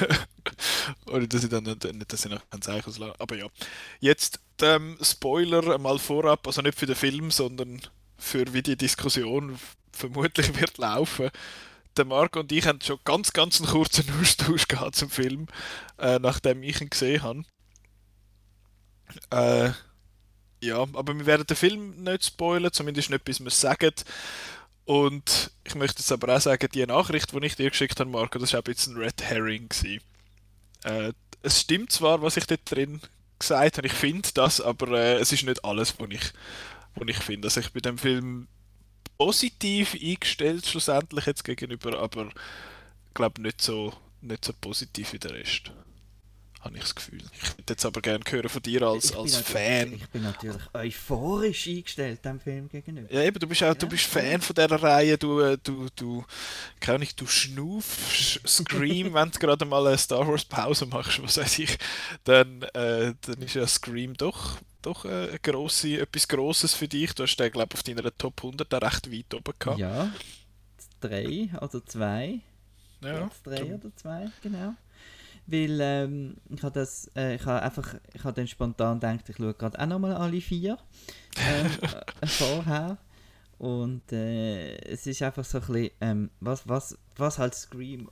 Oder 1.06 1.28
dass 1.28 1.44
ich 1.44 1.50
dann 1.50 1.64
nicht, 1.64 1.84
nicht 1.84 2.12
dass 2.12 2.26
ich 2.26 2.32
noch 2.32 2.42
ein 2.50 2.62
Zeichen 2.62 2.90
auslasse. 2.90 3.16
Aber 3.20 3.36
ja. 3.38 3.48
Jetzt 4.00 4.40
ähm, 4.62 4.98
Spoiler 5.02 5.78
mal 5.78 6.00
vorab, 6.00 6.46
also 6.48 6.62
nicht 6.62 6.78
für 6.78 6.86
den 6.88 6.96
Film, 6.96 7.32
sondern 7.32 7.82
für 8.18 8.52
wie 8.54 8.64
die 8.64 8.76
Diskussion 8.78 9.60
vermutlich 9.92 10.56
wird 10.60 10.78
laufen. 10.78 11.30
Der 11.96 12.06
Marco 12.06 12.40
und 12.40 12.52
ich 12.52 12.66
haben 12.66 12.82
schon 12.82 12.98
ganz, 13.06 13.34
ganz 13.34 13.62
einen 13.62 13.70
kurzen 13.70 14.06
Austausch 14.20 14.68
gehabt 14.68 14.96
zum 14.96 15.12
Film, 15.12 15.46
äh, 16.00 16.18
nachdem 16.20 16.64
ich 16.64 16.82
ihn 16.82 16.90
gesehen 16.90 17.22
habe. 17.22 17.44
Äh, 19.30 19.72
ja, 20.64 20.82
aber 20.82 21.18
wir 21.18 21.26
werden 21.26 21.46
den 21.46 21.58
Film 21.58 22.04
nicht 22.04 22.26
spoilern, 22.26 22.72
zumindest 22.72 23.10
nicht 23.10 23.26
bis 23.26 23.40
wir 23.40 23.48
es 23.48 23.60
sagen. 23.60 23.94
Und 24.86 25.52
ich 25.64 25.76
möchte 25.76 26.00
jetzt 26.00 26.12
aber 26.12 26.36
auch 26.36 26.42
sagen, 26.42 26.68
die 26.74 26.86
Nachricht, 26.86 27.32
die 27.32 27.46
ich 27.46 27.56
dir 27.56 27.70
geschickt 27.70 28.00
habe, 28.00 28.10
Marco, 28.10 28.38
das 28.40 28.54
war 28.54 28.60
auch 28.60 28.64
ein 28.64 28.74
bisschen 28.74 28.96
ein 28.96 29.02
Red 29.02 29.22
Herring. 29.22 29.70
Äh, 30.84 31.14
es 31.42 31.62
stimmt 31.62 31.92
zwar, 31.92 32.22
was 32.22 32.38
ich 32.38 32.46
dort 32.48 32.70
drin 32.70 33.02
gesagt 33.40 33.78
habe, 33.78 33.88
ich 33.88 33.94
finde 33.94 34.30
das, 34.34 34.62
aber 34.62 34.98
äh, 34.98 35.16
es 35.16 35.32
ist 35.32 35.44
nicht 35.44 35.64
alles, 35.64 35.96
was 36.00 36.10
ich, 36.10 36.32
ich 37.08 37.18
finde. 37.18 37.48
Also 37.48 37.60
ich 37.60 37.72
bin 37.72 37.82
dem 37.82 37.98
Film 37.98 38.48
positiv 39.18 39.96
eingestellt, 40.02 40.66
schlussendlich 40.66 41.26
jetzt 41.26 41.44
gegenüber, 41.44 42.00
aber 42.00 42.28
ich 43.08 43.14
glaube 43.14 43.42
nicht 43.42 43.62
so, 43.62 43.94
nicht 44.22 44.44
so 44.44 44.54
positiv 44.60 45.14
wie 45.14 45.20
der 45.20 45.32
Rest. 45.32 45.72
Habe 46.64 46.76
ich 46.78 46.82
das 46.84 46.96
Gefühl. 46.96 47.22
Ich 47.42 47.50
hätte 47.50 47.74
jetzt 47.74 47.86
aber 47.86 48.02
gerne 48.02 48.24
hören 48.30 48.48
von 48.50 48.62
dir 48.62 48.82
als, 48.84 49.12
Ich 49.12 49.18
als 49.18 49.36
Fan. 49.38 49.94
Ich 49.94 50.08
bin 50.10 50.24
natürlich 50.24 50.62
euphorisch 50.74 51.68
eingestellt 51.68 52.24
dem 52.24 52.40
Film 52.40 52.70
gegenüber. 52.70 53.14
Ja, 53.14 53.22
eben, 53.24 53.38
du 53.38 53.48
bist 53.48 53.64
auch, 53.64 53.74
du 53.76 53.88
bist. 53.88 54.06
Fan 54.06 54.42
von 54.42 54.56
dieser 54.56 54.82
Reihe, 54.82 55.18
du, 55.18 55.40
äh, 55.42 55.58
du, 55.62 55.88
du, 55.96 56.24
keine 56.80 56.98
Ahnung, 56.98 57.10
du 57.18 57.28
schnuff, 57.28 58.16
Scream, 58.48 59.14
wenn 59.14 59.32
du 59.32 59.40
gerade 59.40 59.66
mal 59.66 59.86
eine 59.88 59.98
Star 59.98 60.26
Wars 60.28 60.46
Pause 60.46 60.86
machst, 60.86 61.22
was 61.22 61.38
weiß 61.38 61.60
ich, 61.60 61.78
dann, 62.24 62.62
äh, 62.74 63.14
dann 63.22 63.42
ist 63.42 63.56
ja 63.56 63.68
Scream 63.68 64.14
doch, 64.16 64.58
doch 64.82 65.04
äh, 65.06 65.30
eine 65.30 65.40
grosse, 65.40 66.00
etwas 66.00 66.28
Grosses 66.28 66.74
für 66.74 66.88
dich. 66.88 67.14
Du 67.14 67.24
hast 67.24 67.36
den, 67.36 67.52
glaube 67.52 67.70
ich, 67.74 67.80
auf 67.80 67.84
deiner 67.84 68.18
Top 68.18 68.42
100 68.44 68.72
da 68.72 68.78
recht 68.78 69.12
weit 69.12 69.34
oben 69.34 69.54
gehabt. 69.60 69.80
Ja, 69.80 70.12
drei 71.02 71.50
oder 71.62 71.86
zwei. 71.86 72.40
Ja, 73.02 73.18
Platz 73.18 73.42
drei 73.44 73.56
du- 73.58 73.76
oder 73.76 73.96
zwei, 73.96 74.30
genau. 74.42 74.76
Weil 75.46 75.80
ähm, 75.82 76.36
ich 76.50 76.64
habe 76.64 76.80
das, 76.80 77.12
äh, 77.16 77.36
ich 77.36 77.46
habe 77.46 77.62
einfach, 77.62 77.96
ich 78.14 78.24
habe 78.24 78.34
dann 78.34 78.48
spontan 78.48 79.00
gedacht, 79.00 79.28
ich 79.28 79.36
schaue 79.36 79.54
gerade 79.54 79.80
auch 79.80 79.86
nochmal 79.86 80.14
alle 80.14 80.40
vier 80.40 80.78
äh, 81.36 82.26
vorher. 82.26 82.98
Und 83.58 84.12
äh, 84.12 84.76
es 84.90 85.06
ist 85.06 85.22
einfach 85.22 85.44
so 85.44 85.60
ein 85.60 85.66
bisschen, 85.66 85.92
ähm, 86.02 86.30
was, 86.40 86.68
was, 86.68 86.98
was 87.16 87.40
halt 87.40 87.56
Scream 87.56 88.10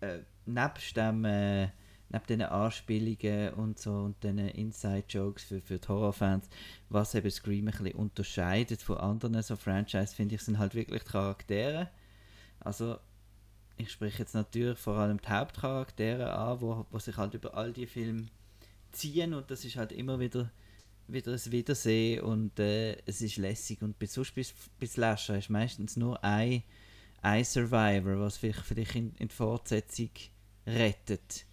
äh, 0.00 0.18
nebst 0.46 0.96
dem, 0.96 1.24
äh, 1.24 1.68
neben 2.10 2.26
diesen 2.28 2.42
Anspielungen 2.42 3.54
und 3.54 3.78
so 3.78 3.92
und 3.92 4.22
diesen 4.22 4.38
Inside-Jokes 4.38 5.44
für, 5.44 5.60
für 5.60 5.78
die 5.78 5.88
Horrorfans, 5.88 6.48
was 6.88 7.14
eben 7.14 7.30
Scream 7.30 7.68
ein 7.68 7.72
bisschen 7.72 7.92
unterscheidet 7.92 8.82
von 8.82 8.98
anderen 8.98 9.42
so 9.42 9.56
Franchise, 9.56 10.14
finde 10.14 10.34
ich, 10.34 10.42
sind 10.42 10.58
halt 10.58 10.74
wirklich 10.74 11.02
die 11.02 11.10
Charaktere. 11.10 11.88
Also 12.60 12.98
ich 13.76 13.90
spreche 13.90 14.20
jetzt 14.20 14.34
natürlich 14.34 14.78
vor 14.78 14.96
allem 14.96 15.20
die 15.20 15.28
Hauptcharaktere 15.28 16.32
an, 16.32 16.60
wo, 16.60 16.86
wo 16.90 16.98
sich 16.98 17.16
halt 17.16 17.34
über 17.34 17.54
all 17.54 17.72
die 17.72 17.86
Filme 17.86 18.26
ziehen 18.92 19.34
und 19.34 19.50
das 19.50 19.64
ist 19.64 19.76
halt 19.76 19.92
immer 19.92 20.20
wieder 20.20 20.50
wieder 21.06 21.32
ein 21.32 21.52
Wiedersehen 21.52 22.22
und 22.22 22.58
äh, 22.58 22.96
es 23.06 23.20
ist 23.20 23.36
lässig 23.36 23.82
und 23.82 23.98
bis 23.98 24.14
sonst 24.14 24.34
bis, 24.34 24.54
bis 24.78 24.94
Slasher 24.94 25.38
ist 25.38 25.50
meistens 25.50 25.96
nur 25.96 26.22
ein, 26.24 26.62
ein 27.20 27.44
Survivor, 27.44 28.20
was 28.20 28.38
vielleicht, 28.38 28.60
vielleicht 28.60 28.94
in, 28.94 29.12
in 29.18 29.28
die 29.28 29.34
Fortsetzung 29.34 30.10
rettet. 30.66 31.44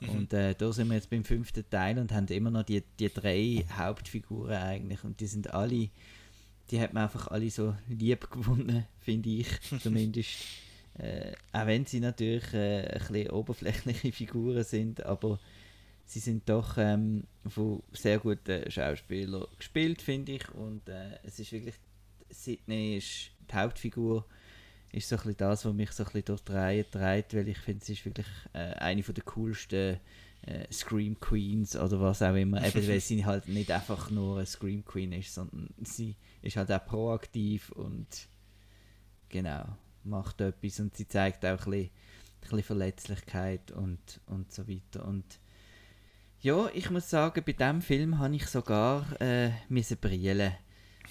Und 0.00 0.32
äh, 0.34 0.54
da 0.54 0.72
sind 0.72 0.88
wir 0.88 0.94
jetzt 0.94 1.08
beim 1.08 1.24
fünften 1.24 1.64
Teil 1.70 1.98
und 1.98 2.12
haben 2.12 2.26
immer 2.28 2.50
noch 2.50 2.64
die, 2.64 2.82
die 2.98 3.08
drei 3.08 3.64
Hauptfiguren 3.76 4.56
eigentlich 4.56 5.02
und 5.04 5.20
die 5.20 5.26
sind 5.26 5.54
alle, 5.54 5.88
die 6.70 6.80
hat 6.80 6.92
man 6.92 7.04
einfach 7.04 7.28
alle 7.28 7.50
so 7.50 7.74
lieb 7.88 8.30
gewonnen, 8.30 8.86
finde 9.00 9.30
ich 9.30 9.48
zumindest. 9.82 10.30
Äh, 10.98 11.32
auch 11.52 11.66
wenn 11.66 11.84
sie 11.84 12.00
natürlich 12.00 12.54
äh, 12.54 12.86
ein 12.86 12.98
bisschen 12.98 13.30
oberflächliche 13.30 14.12
Figuren 14.12 14.64
sind, 14.64 15.04
aber 15.04 15.38
sie 16.06 16.20
sind 16.20 16.48
doch 16.48 16.78
ähm, 16.78 17.24
von 17.46 17.82
sehr 17.92 18.18
guten 18.18 18.70
Schauspielern 18.70 19.46
gespielt, 19.58 20.00
finde 20.00 20.32
ich. 20.32 20.48
Und 20.54 20.88
äh, 20.88 21.18
es 21.22 21.38
ist 21.38 21.52
wirklich, 21.52 21.74
Sydney 22.30 22.96
ist 22.96 23.30
die 23.50 23.54
Hauptfigur, 23.54 24.24
ist 24.92 25.08
so 25.08 25.16
ein 25.16 25.22
bisschen 25.22 25.36
das, 25.36 25.64
was 25.64 25.74
mich 25.74 25.92
so 25.92 26.04
ein 26.04 26.06
bisschen 26.06 26.24
durch 26.24 26.40
die 26.42 26.52
Reihe 26.52 26.90
treibt, 26.90 27.34
weil 27.34 27.48
ich 27.48 27.58
finde, 27.58 27.84
sie 27.84 27.92
ist 27.92 28.04
wirklich 28.04 28.26
äh, 28.54 28.74
eine 28.74 29.02
der 29.02 29.24
coolsten 29.24 30.00
äh, 30.42 30.72
Scream 30.72 31.18
Queens 31.20 31.76
oder 31.76 32.00
was 32.00 32.22
auch 32.22 32.34
immer, 32.34 32.64
eben 32.64 32.88
weil 32.88 33.00
sie 33.00 33.24
halt 33.24 33.48
nicht 33.48 33.70
einfach 33.70 34.10
nur 34.10 34.36
eine 34.36 34.46
Scream 34.46 34.84
Queen 34.84 35.12
ist, 35.12 35.34
sondern 35.34 35.68
sie 35.82 36.14
ist 36.42 36.56
halt 36.56 36.70
auch 36.70 36.84
proaktiv 36.84 37.70
und 37.72 38.06
genau, 39.28 39.66
macht 40.06 40.40
etwas 40.40 40.80
und 40.80 40.96
sie 40.96 41.08
zeigt 41.08 41.44
auch 41.44 41.50
ein 41.50 41.56
bisschen, 41.56 41.74
ein 41.74 41.90
bisschen 42.40 42.62
Verletzlichkeit 42.62 43.70
und, 43.72 44.20
und 44.26 44.52
so 44.52 44.66
weiter. 44.68 45.06
Und 45.06 45.24
ja, 46.40 46.68
ich 46.74 46.90
muss 46.90 47.10
sagen, 47.10 47.42
bei 47.44 47.52
diesem 47.52 47.82
Film 47.82 48.18
habe 48.18 48.36
ich 48.36 48.46
sogar 48.46 49.04
äh, 49.20 49.50
brillen. 50.00 50.52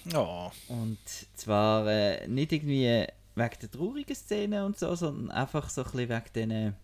Ja, 0.04 0.52
Und 0.68 0.98
zwar 1.34 1.86
äh, 1.88 2.28
nicht 2.28 2.52
irgendwie 2.52 3.06
wegen 3.34 3.58
der 3.60 3.70
traurigen 3.70 4.14
Szenen 4.14 4.64
und 4.64 4.78
so, 4.78 4.94
sondern 4.94 5.30
einfach 5.30 5.68
so 5.68 5.82
ein 5.82 5.90
bisschen 5.90 6.08
wegen 6.08 6.32
den, 6.34 6.74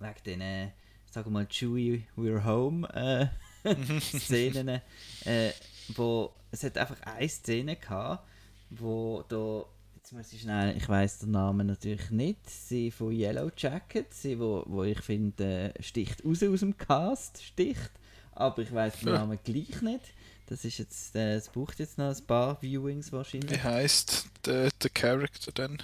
wegen 0.00 0.40
den, 0.40 0.72
sagen 1.10 1.26
wir 1.26 1.30
mal, 1.30 1.46
Chewie, 1.46 2.04
we're 2.16 2.44
home 2.44 2.86
äh, 2.94 3.28
Szenen, 4.00 4.80
äh, 5.24 5.50
wo 5.94 6.34
es 6.50 6.62
hat 6.62 6.78
einfach 6.78 7.00
eine 7.02 7.28
Szene 7.28 7.76
gehabt, 7.76 8.26
wo 8.70 9.24
da, 9.28 9.64
jetzt 10.06 10.12
muss 10.12 10.32
ich 10.32 10.42
schnell, 10.42 10.76
ich 10.76 10.88
weiß 10.88 11.18
den 11.18 11.32
Namen 11.32 11.66
natürlich 11.66 12.10
nicht, 12.10 12.48
sie 12.48 12.92
von 12.92 13.10
Yellow 13.10 13.50
Jacket, 13.56 14.14
sie, 14.14 14.38
wo, 14.38 14.62
wo 14.66 14.84
ich 14.84 15.00
finde, 15.00 15.74
äh, 15.74 15.82
sticht 15.82 16.24
raus 16.24 16.44
aus 16.44 16.60
dem 16.60 16.78
Cast, 16.78 17.42
sticht, 17.42 17.90
aber 18.30 18.62
ich 18.62 18.72
weiß 18.72 19.00
den 19.00 19.14
Namen 19.14 19.36
gleich 19.42 19.82
nicht. 19.82 20.04
Das 20.46 20.64
ist 20.64 20.78
jetzt, 20.78 21.16
äh, 21.16 21.34
es 21.34 21.48
braucht 21.48 21.80
jetzt 21.80 21.98
noch 21.98 22.16
ein 22.16 22.24
paar 22.24 22.62
Viewings 22.62 23.10
wahrscheinlich. 23.10 23.50
wie 23.50 23.60
heisst 23.60 24.28
der, 24.44 24.70
der 24.80 24.90
Character 24.90 25.50
denn? 25.50 25.82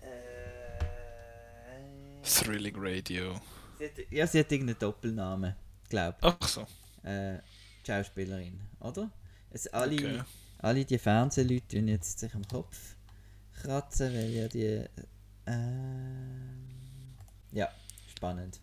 Äh, 0.00 0.08
Thrilling 2.24 2.74
Radio. 2.76 3.40
sie 3.78 3.84
hat, 3.84 3.92
ja, 4.10 4.26
sie 4.26 4.40
hat 4.40 4.50
irgendeinen 4.50 4.80
Doppelnamen, 4.80 5.54
glaube 5.88 6.18
Ach 6.22 6.48
so, 6.48 6.66
ich. 7.04 7.08
Äh, 7.08 7.38
Schauspielerin, 7.86 8.58
oder? 8.80 9.12
Es, 9.52 9.68
alle, 9.68 9.94
okay. 9.94 10.22
Alle 10.62 10.84
die 10.84 10.98
Fernsehleute 10.98 11.76
tun 11.76 11.88
jetzt 11.88 12.18
sich 12.18 12.34
am 12.34 12.46
Kopf 12.46 12.96
kratzen, 13.62 14.12
weil 14.14 14.30
ja 14.30 14.48
die. 14.48 14.84
ähm, 15.46 16.66
ja, 17.52 17.68
spannend. 18.14 18.60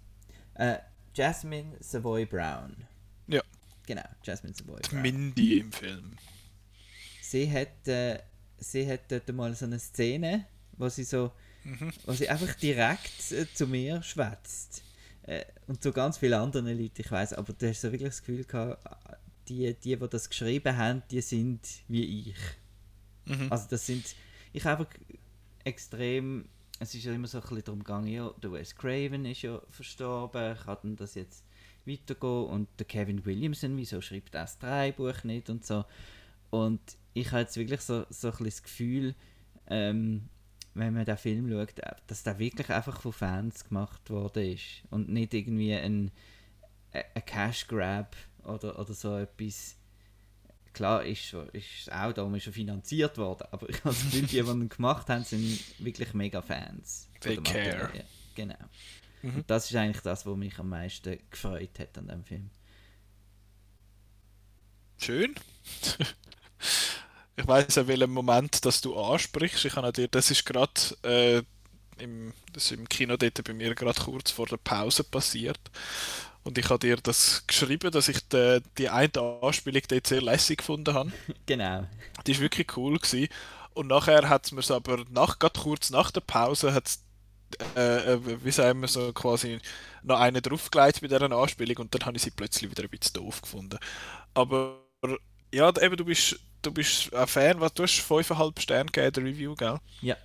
Äh, 0.56 0.78
Jasmine 1.14 1.76
Savoy 1.80 2.26
Brown. 2.26 2.76
Ja. 3.28 3.42
Genau, 3.86 4.04
Jasmine 4.24 4.56
Savoy 4.56 4.80
Brown. 4.82 5.02
Mindy 5.02 5.60
im 5.60 5.72
Film. 5.72 6.16
sie 7.22 7.52
hat, 7.52 7.88
äh, 7.88 8.20
sie 8.58 8.88
hat 8.90 9.12
dort 9.12 9.28
mal 9.34 9.54
so 9.56 9.66
eine 9.66 9.80
Szene, 9.80 10.46
wo 10.74 10.90
sie 10.90 11.04
so, 11.04 11.32
wo 12.06 12.14
sie 12.14 12.30
einfach 12.30 12.54
direkt 12.56 13.32
äh, 13.32 13.46
zu 13.54 13.68
mir 13.68 14.02
schwätzt. 14.04 14.84
Äh, 15.24 15.46
und 15.68 15.84
zu 15.84 15.92
ganz 15.92 16.18
vielen 16.18 16.40
anderen 16.40 16.68
Leuten, 16.68 17.02
ich 17.02 17.12
weiß, 17.12 17.34
aber 17.34 17.52
du 17.54 17.68
hast 17.68 17.82
so 17.82 17.92
wirklich 17.92 18.10
das 18.10 18.20
Gefühl 18.22 18.46
gehabt, 18.46 18.86
äh, 19.12 19.16
die, 19.48 19.74
die, 19.74 19.96
die 19.96 20.10
das 20.10 20.30
geschrieben 20.30 20.78
haben, 20.78 21.04
die 21.12 21.22
sind 21.22 21.62
wie 21.88 22.32
ich. 22.32 22.38
Mhm. 23.26 23.52
Also 23.52 23.68
das 23.70 23.86
sind, 23.86 24.16
ich 24.54 24.66
habe 24.66 24.84
einfach 24.84 24.94
extrem, 25.64 26.46
es 26.80 26.94
ist 26.96 27.06
ja 27.06 27.14
immer 27.14 27.28
so 27.28 27.40
ein 27.40 27.42
bisschen 27.42 27.64
darum 27.64 27.80
gegangen, 27.80 28.08
ja, 28.08 28.32
der 28.42 28.52
Wes 28.52 28.76
Craven 28.76 29.26
ist 29.26 29.42
ja 29.42 29.62
verstorben, 29.70 30.58
kann 30.58 30.96
das 30.96 31.16
jetzt 31.16 31.44
weitergehen 31.86 32.46
und 32.46 32.68
der 32.78 32.86
Kevin 32.86 33.26
Williamson, 33.26 33.78
wieso 33.78 34.02
schreibt 34.02 34.36
er 34.36 34.42
das 34.42 34.60
Drehbuch 34.60 35.24
nicht 35.24 35.50
und 35.50 35.66
so. 35.66 35.86
Und 36.50 36.82
ich 37.14 37.32
habe 37.32 37.42
jetzt 37.42 37.58
wirklich 37.58 37.82
so, 37.82 38.06
so 38.10 38.28
ein 38.28 38.32
bisschen 38.32 38.46
das 38.46 38.64
Gefühl, 38.64 39.16
ähm, 39.68 40.30
wenn 40.74 40.94
man 40.94 41.06
den 41.06 41.18
Film 41.18 41.50
schaut, 41.50 41.74
dass 42.08 42.24
der 42.24 42.40
wirklich 42.40 42.70
einfach 42.70 43.02
von 43.02 43.14
Fans 43.14 43.66
gemacht 43.66 44.10
worden 44.10 44.54
ist 44.54 44.84
und 44.92 45.10
nicht 45.10 45.34
irgendwie 45.34 45.74
ein, 45.74 46.12
ein 46.92 47.26
Cash 47.26 47.68
Grab 47.68 48.16
oder, 48.48 48.80
oder 48.80 48.94
so 48.94 49.18
etwas. 49.18 49.76
Klar 50.74 51.04
ist, 51.06 51.24
schon- 51.24 51.50
ist 51.50 51.92
auch 51.92 52.14
darum 52.14 52.36
ist 52.36 52.48
er 52.48 52.54
finanziert 52.54 53.18
worden, 53.18 53.48
aber 53.52 53.70
ich 53.70 53.78
habe 53.84 53.90
das 53.96 54.04
Gefühl, 54.04 54.22
die, 54.28 54.44
die 54.44 54.70
gemacht 54.76 55.10
haben, 55.10 55.24
sind 55.24 55.60
wirklich 55.80 56.14
mega 56.14 56.42
Fans. 56.42 57.10
They 57.22 57.38
care. 57.38 57.92
Genau. 58.36 58.56
Mhm. 59.24 59.38
Und 59.38 59.50
das 59.50 59.70
ist 59.70 59.76
eigentlich 59.76 60.04
das, 60.04 60.26
was 60.26 60.38
mich 60.38 60.60
am 60.60 60.70
meisten 60.70 61.18
gefreut 61.32 61.80
hat 61.80 61.98
an 61.98 62.08
dem 62.08 62.24
Film. 62.24 62.50
Schön. 64.98 65.36
ich 67.36 67.48
weiß 67.48 67.78
an 67.80 67.88
welchem 67.88 68.12
Moment, 68.12 68.66
dass 68.66 68.82
du 68.82 68.96
ansprichst. 69.00 69.66
Ich 69.66 69.76
habe 69.76 69.92
dir, 69.92 70.08
das 70.08 70.32
ist 70.32 70.46
gerade 70.46 70.74
äh, 71.04 71.44
im, 72.00 72.34
das 72.54 72.66
ist 72.66 72.72
im 72.72 72.88
Kino 72.90 73.18
dort 73.18 73.44
bei 73.44 73.54
mir 73.54 73.76
gerade 73.76 74.00
kurz 74.00 74.32
vor 74.32 74.46
der 74.46 74.58
Pause 74.58 75.04
passiert. 75.04 75.60
Und 76.44 76.58
ich 76.58 76.70
habe 76.70 76.80
dir 76.80 76.98
das 76.98 77.46
geschrieben, 77.46 77.92
dass 77.92 78.08
ich 78.08 78.26
die, 78.30 78.62
die 78.78 78.90
eine 78.90 79.12
Anspielung 79.42 79.82
dort 79.88 80.08
sehr 80.08 80.22
lässig 80.22 80.60
gefunden 80.60 80.94
habe. 80.94 81.12
Genau. 81.46 81.86
Die 82.26 82.32
ist 82.32 82.40
wirklich 82.40 82.76
cool 82.78 82.98
gewesen. 82.98 83.28
Und 83.74 83.88
nachher 83.88 84.30
hat 84.30 84.46
es 84.46 84.52
mir 84.52 84.64
aber 84.74 85.04
nach, 85.10 85.40
gerade 85.40 85.60
kurz 85.60 85.90
nach 85.90 86.10
der 86.12 86.22
Pause 86.22 86.74
hat's, 86.74 87.04
äh, 87.76 88.14
äh, 88.14 88.44
wie 88.44 88.52
sagen 88.52 88.82
wir 88.82 88.88
so 88.88 89.14
quasi 89.14 89.60
noch 90.04 90.20
eine 90.20 90.42
draufgelegt 90.42 91.02
bei 91.02 91.08
dieser 91.08 91.32
Anspielung 91.32 91.78
und 91.78 91.94
dann 91.94 92.06
habe 92.06 92.18
ich 92.18 92.24
sie 92.24 92.32
plötzlich 92.32 92.72
wieder 92.72 92.84
ein 92.84 92.90
bisschen 92.90 93.14
doof 93.14 93.42
gefunden. 93.42 93.78
Aber 94.34 94.80
ja, 95.54 95.70
eben 95.82 95.98
du 95.98 96.06
bist 96.06 96.40
du 96.62 96.72
bist 96.72 97.14
ein 97.14 97.28
Fan, 97.28 97.60
was 97.60 97.74
du 97.74 97.84
hast 97.84 98.00
5,5 98.00 98.60
Sterne 98.60 98.92
gegeben, 98.92 99.14
der 99.14 99.24
Review, 99.24 99.56
gell? 99.56 99.80
Ja. 100.02 100.16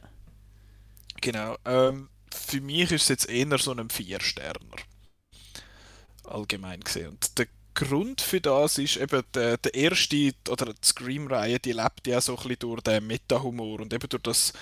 Genau. 1.22 1.56
Ähm, 1.64 2.10
für 2.30 2.60
mich 2.60 2.92
ist 2.92 3.02
es 3.02 3.08
jetzt 3.08 3.30
eher 3.30 3.56
so 3.56 3.72
ein 3.72 3.88
Vier-Sterner. 3.88 4.76
Allgemein 6.24 6.80
gesehen. 6.80 7.08
Und 7.08 7.38
der 7.38 7.46
Grund 7.74 8.20
für 8.20 8.40
das 8.40 8.76
ist 8.76 8.96
eben 8.96 9.22
der, 9.32 9.56
der 9.56 9.74
erste, 9.74 10.32
oder 10.50 10.66
die 10.66 10.86
Scream-Reihe, 10.86 11.58
die 11.58 11.72
lebt 11.72 12.06
ja 12.06 12.20
so 12.20 12.32
ein 12.32 12.36
bisschen 12.36 12.58
durch 12.58 12.82
den 12.82 13.06
Meta-Humor 13.06 13.80
und 13.80 13.94
eben 13.94 14.08
durch 14.08 14.22
das 14.22 14.52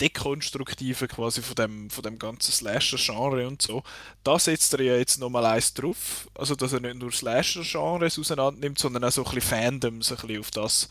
Dekonstruktiven 0.00 1.08
quasi 1.08 1.42
von 1.42 1.54
dem, 1.56 1.90
von 1.90 2.02
dem 2.02 2.18
ganzen 2.18 2.52
Slasher-Genre 2.52 3.46
und 3.46 3.60
so. 3.60 3.82
Da 4.24 4.38
setzt 4.38 4.72
er 4.74 4.82
ja 4.82 4.96
jetzt 4.96 5.18
nochmal 5.18 5.46
eins 5.46 5.74
drauf. 5.74 6.28
Also, 6.34 6.54
dass 6.56 6.72
er 6.72 6.80
nicht 6.80 6.96
nur 6.96 7.12
Slasher-Genres 7.12 8.18
auseinander 8.18 8.60
nimmt, 8.60 8.78
sondern 8.78 9.04
auch 9.04 9.12
so 9.12 9.24
ein 9.24 9.34
bisschen 9.34 9.48
Fandoms 9.50 10.10
ein 10.10 10.16
bisschen 10.16 10.40
auf 10.40 10.50
das, 10.50 10.88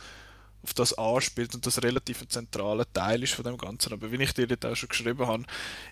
auf 0.63 0.73
das 0.73 0.93
anspielt 0.93 1.55
und 1.55 1.65
das 1.65 1.81
relativ 1.81 2.21
ein 2.21 2.29
zentraler 2.29 2.91
Teil 2.91 3.23
ist 3.23 3.33
von 3.33 3.45
dem 3.45 3.57
Ganzen. 3.57 3.93
Aber 3.93 4.11
wie 4.11 4.21
ich 4.21 4.33
dir 4.33 4.47
jetzt 4.47 4.65
auch 4.65 4.75
schon 4.75 4.89
geschrieben 4.89 5.25
habe, 5.27 5.43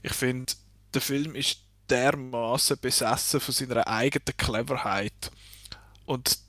ich 0.04 0.14
finde, 0.14 0.54
der 0.94 1.02
Film 1.02 1.36
ist 1.36 1.60
dermaßen 1.90 2.78
besessen 2.80 3.40
von 3.40 3.54
seiner 3.54 3.88
eigenen 3.88 4.38
Cleverheit. 4.38 5.32
Und 6.06 6.40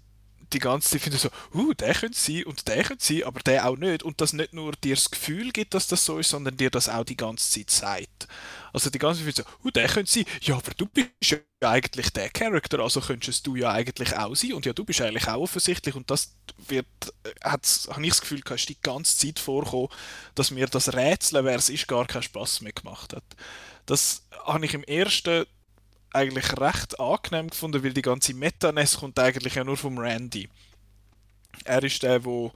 die 0.53 0.59
ganze 0.59 0.91
Zeit 0.91 1.03
finde 1.03 1.17
ich 1.17 1.23
so, 1.23 1.31
uh, 1.55 1.75
der 1.75 1.95
könnte 1.95 2.19
sein 2.19 2.45
und 2.45 2.67
der 2.69 2.85
könnte 2.85 3.05
sein, 3.05 3.25
aber 3.25 3.41
der 3.41 3.69
auch 3.69 3.77
nicht. 3.77 4.03
Und 4.03 4.21
das 4.21 4.33
nicht 4.33 4.53
nur 4.53 4.73
dir 4.73 4.95
das 4.95 5.11
Gefühl 5.11 5.51
gibt, 5.53 5.75
dass 5.75 5.87
das 5.89 6.05
so 6.05 6.19
ist, 6.19 6.31
sondern 6.31 6.57
dir 6.57 6.71
das 6.71 6.89
auch 6.89 7.05
die 7.05 7.17
ganze 7.17 7.51
Zeit 7.51 7.71
sagt. 7.71 8.29
Also 8.73 8.91
die 8.91 8.99
ganze 8.99 9.25
Zeit 9.25 9.37
so, 9.37 9.43
uh, 9.65 9.71
der 9.71 9.89
könnte 9.89 10.11
sein, 10.11 10.25
ja, 10.43 10.57
aber 10.57 10.73
du 10.77 10.87
bist 10.87 11.09
ja 11.23 11.39
eigentlich 11.71 12.11
der 12.13 12.31
Charakter, 12.31 12.79
also 12.81 13.01
könntest 13.01 13.47
du 13.47 13.57
ja 13.57 13.73
eigentlich 13.73 14.17
auch 14.17 14.35
sein 14.35 14.55
und 14.55 14.67
ja, 14.67 14.73
du 14.73 14.85
bist 14.85 15.01
eigentlich 15.01 15.29
auch 15.29 15.41
offensichtlich 15.43 15.95
und 15.95 16.11
das 16.11 16.35
wird, 16.69 16.87
äh, 17.25 17.31
habe 17.45 17.63
ich 17.63 18.09
das 18.09 18.21
Gefühl, 18.21 18.43
ist 18.55 18.69
die 18.69 18.81
ganze 18.81 19.17
Zeit 19.17 19.39
vorkommen, 19.39 19.89
dass 20.35 20.51
mir 20.51 20.67
das 20.67 20.93
Rätsel, 20.95 21.45
wer 21.45 21.57
es 21.57 21.69
ist, 21.69 21.89
gar 21.89 22.07
keinen 22.07 22.23
Spaß 22.23 22.63
mehr 22.63 22.73
gemacht 22.73 23.15
hat. 23.15 23.25
Das 23.87 24.23
habe 24.45 24.65
ich 24.67 24.75
im 24.75 24.85
ersten 24.85 25.47
eigentlich 26.13 26.59
recht 26.59 26.99
angenehm 26.99 27.51
gefunden, 27.51 27.83
weil 27.83 27.93
die 27.93 28.03
ganze 28.03 28.35
Metaness 28.35 28.99
kommt 28.99 29.19
eigentlich 29.19 29.55
ja 29.55 29.65
nur 29.65 29.77
vom 29.77 29.99
Randy. 29.99 30.49
Er 31.65 31.83
ist 31.83 32.03
der, 32.03 32.25
wo 32.25 32.53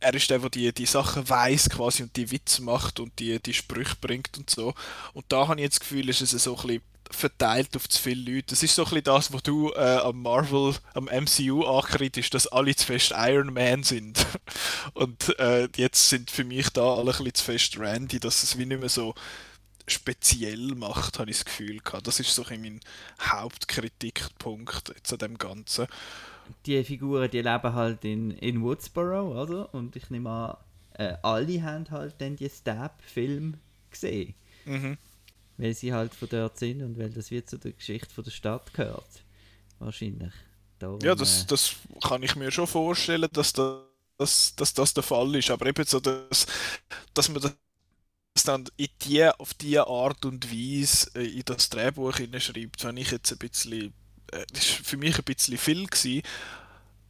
er 0.00 0.14
ist 0.14 0.30
der, 0.30 0.38
der 0.38 0.50
die, 0.50 0.72
die 0.72 0.86
Sachen 0.86 1.28
weiß 1.28 1.70
quasi 1.70 2.04
und 2.04 2.16
die 2.16 2.30
Witze 2.30 2.62
macht 2.62 3.00
und 3.00 3.18
die, 3.18 3.40
die 3.40 3.54
Sprüche 3.54 3.96
bringt 4.00 4.36
und 4.38 4.48
so. 4.48 4.74
Und 5.12 5.24
da 5.28 5.48
habe 5.48 5.56
ich 5.56 5.64
jetzt 5.64 5.80
das 5.80 5.80
Gefühl, 5.80 6.08
ist 6.08 6.20
es 6.20 6.30
so 6.30 6.56
ein 6.56 6.62
bisschen 6.62 6.82
verteilt 7.10 7.74
auf 7.74 7.88
zu 7.88 8.00
viele 8.00 8.34
Leute. 8.34 8.48
Das 8.48 8.62
ist 8.62 8.74
so 8.74 8.82
ein 8.82 8.90
bisschen 8.90 9.04
das, 9.04 9.32
was 9.32 9.42
du 9.42 9.72
äh, 9.72 9.98
am 10.02 10.22
Marvel, 10.22 10.74
am 10.94 11.04
MCU 11.04 11.64
ankriegst, 11.64 12.34
dass 12.34 12.46
alle 12.46 12.74
zu 12.76 12.86
fest 12.86 13.14
Iron 13.16 13.52
Man 13.52 13.82
sind. 13.82 14.24
und 14.94 15.38
äh, 15.38 15.68
jetzt 15.76 16.08
sind 16.08 16.30
für 16.30 16.44
mich 16.44 16.68
da 16.70 16.94
alle 16.94 17.12
ein 17.12 17.24
bisschen 17.24 17.34
zu 17.34 17.44
fest 17.44 17.78
Randy, 17.78 18.20
dass 18.20 18.42
es 18.42 18.58
wie 18.58 18.66
nicht 18.66 18.80
mehr 18.80 18.88
so 18.88 19.14
speziell 19.88 20.74
macht, 20.74 21.18
habe 21.18 21.30
ich 21.30 21.38
das 21.38 21.44
Gefühl 21.44 21.78
gehabt. 21.80 22.06
Das 22.06 22.20
ist 22.20 22.34
so 22.34 22.44
mein 22.50 22.80
Hauptkritikpunkt 23.20 24.94
zu 25.02 25.16
dem 25.16 25.38
Ganzen. 25.38 25.86
Die 26.66 26.82
Figuren, 26.84 27.30
die 27.30 27.42
leben 27.42 27.74
halt 27.74 28.04
in, 28.04 28.30
in 28.30 28.62
Woodsboro, 28.62 29.42
oder? 29.42 29.74
Und 29.74 29.96
ich 29.96 30.08
nehme 30.10 30.30
an, 30.30 30.56
äh, 30.94 31.16
alle 31.22 31.62
haben 31.62 31.90
halt 31.90 32.14
dann 32.18 32.36
die 32.36 32.48
Stab-Film 32.48 33.54
gesehen. 33.90 34.34
Mhm. 34.64 34.98
Weil 35.56 35.74
sie 35.74 35.92
halt 35.92 36.14
von 36.14 36.28
dort 36.28 36.58
sind 36.58 36.82
und 36.82 36.98
weil 36.98 37.10
das 37.10 37.30
wird 37.30 37.48
zu 37.48 37.58
der 37.58 37.72
Geschichte 37.72 38.12
von 38.12 38.24
der 38.24 38.30
Stadt 38.30 38.72
gehört. 38.74 39.22
Wahrscheinlich. 39.78 40.32
Darum, 40.78 41.00
ja, 41.00 41.14
das, 41.14 41.46
das 41.46 41.76
kann 42.02 42.22
ich 42.22 42.36
mir 42.36 42.50
schon 42.50 42.66
vorstellen, 42.66 43.28
dass 43.32 43.52
das, 43.52 43.82
dass, 44.16 44.54
dass 44.56 44.74
das 44.74 44.94
der 44.94 45.02
Fall 45.02 45.34
ist. 45.34 45.50
Aber 45.50 45.66
eben 45.66 45.84
so, 45.84 45.98
dass, 46.00 46.46
dass 47.14 47.28
man 47.28 47.42
das 48.38 48.44
dann 48.44 48.64
in 48.76 48.88
die, 49.02 49.24
auf 49.24 49.54
diese 49.54 49.86
Art 49.86 50.24
und 50.24 50.52
Weise 50.52 51.10
äh, 51.14 51.26
in 51.26 51.42
das 51.44 51.68
Drehbuch 51.70 52.16
schreibt, 52.16 52.84
wenn 52.84 52.96
ich 52.96 53.10
jetzt 53.10 53.32
ein 53.32 53.38
bisschen, 53.38 53.92
äh, 54.32 54.46
das 54.52 54.78
war 54.78 54.84
für 54.84 54.96
mich 54.96 55.18
ein 55.18 55.24
bisschen 55.24 55.58
viel 55.58 55.86
gewesen. 55.86 56.22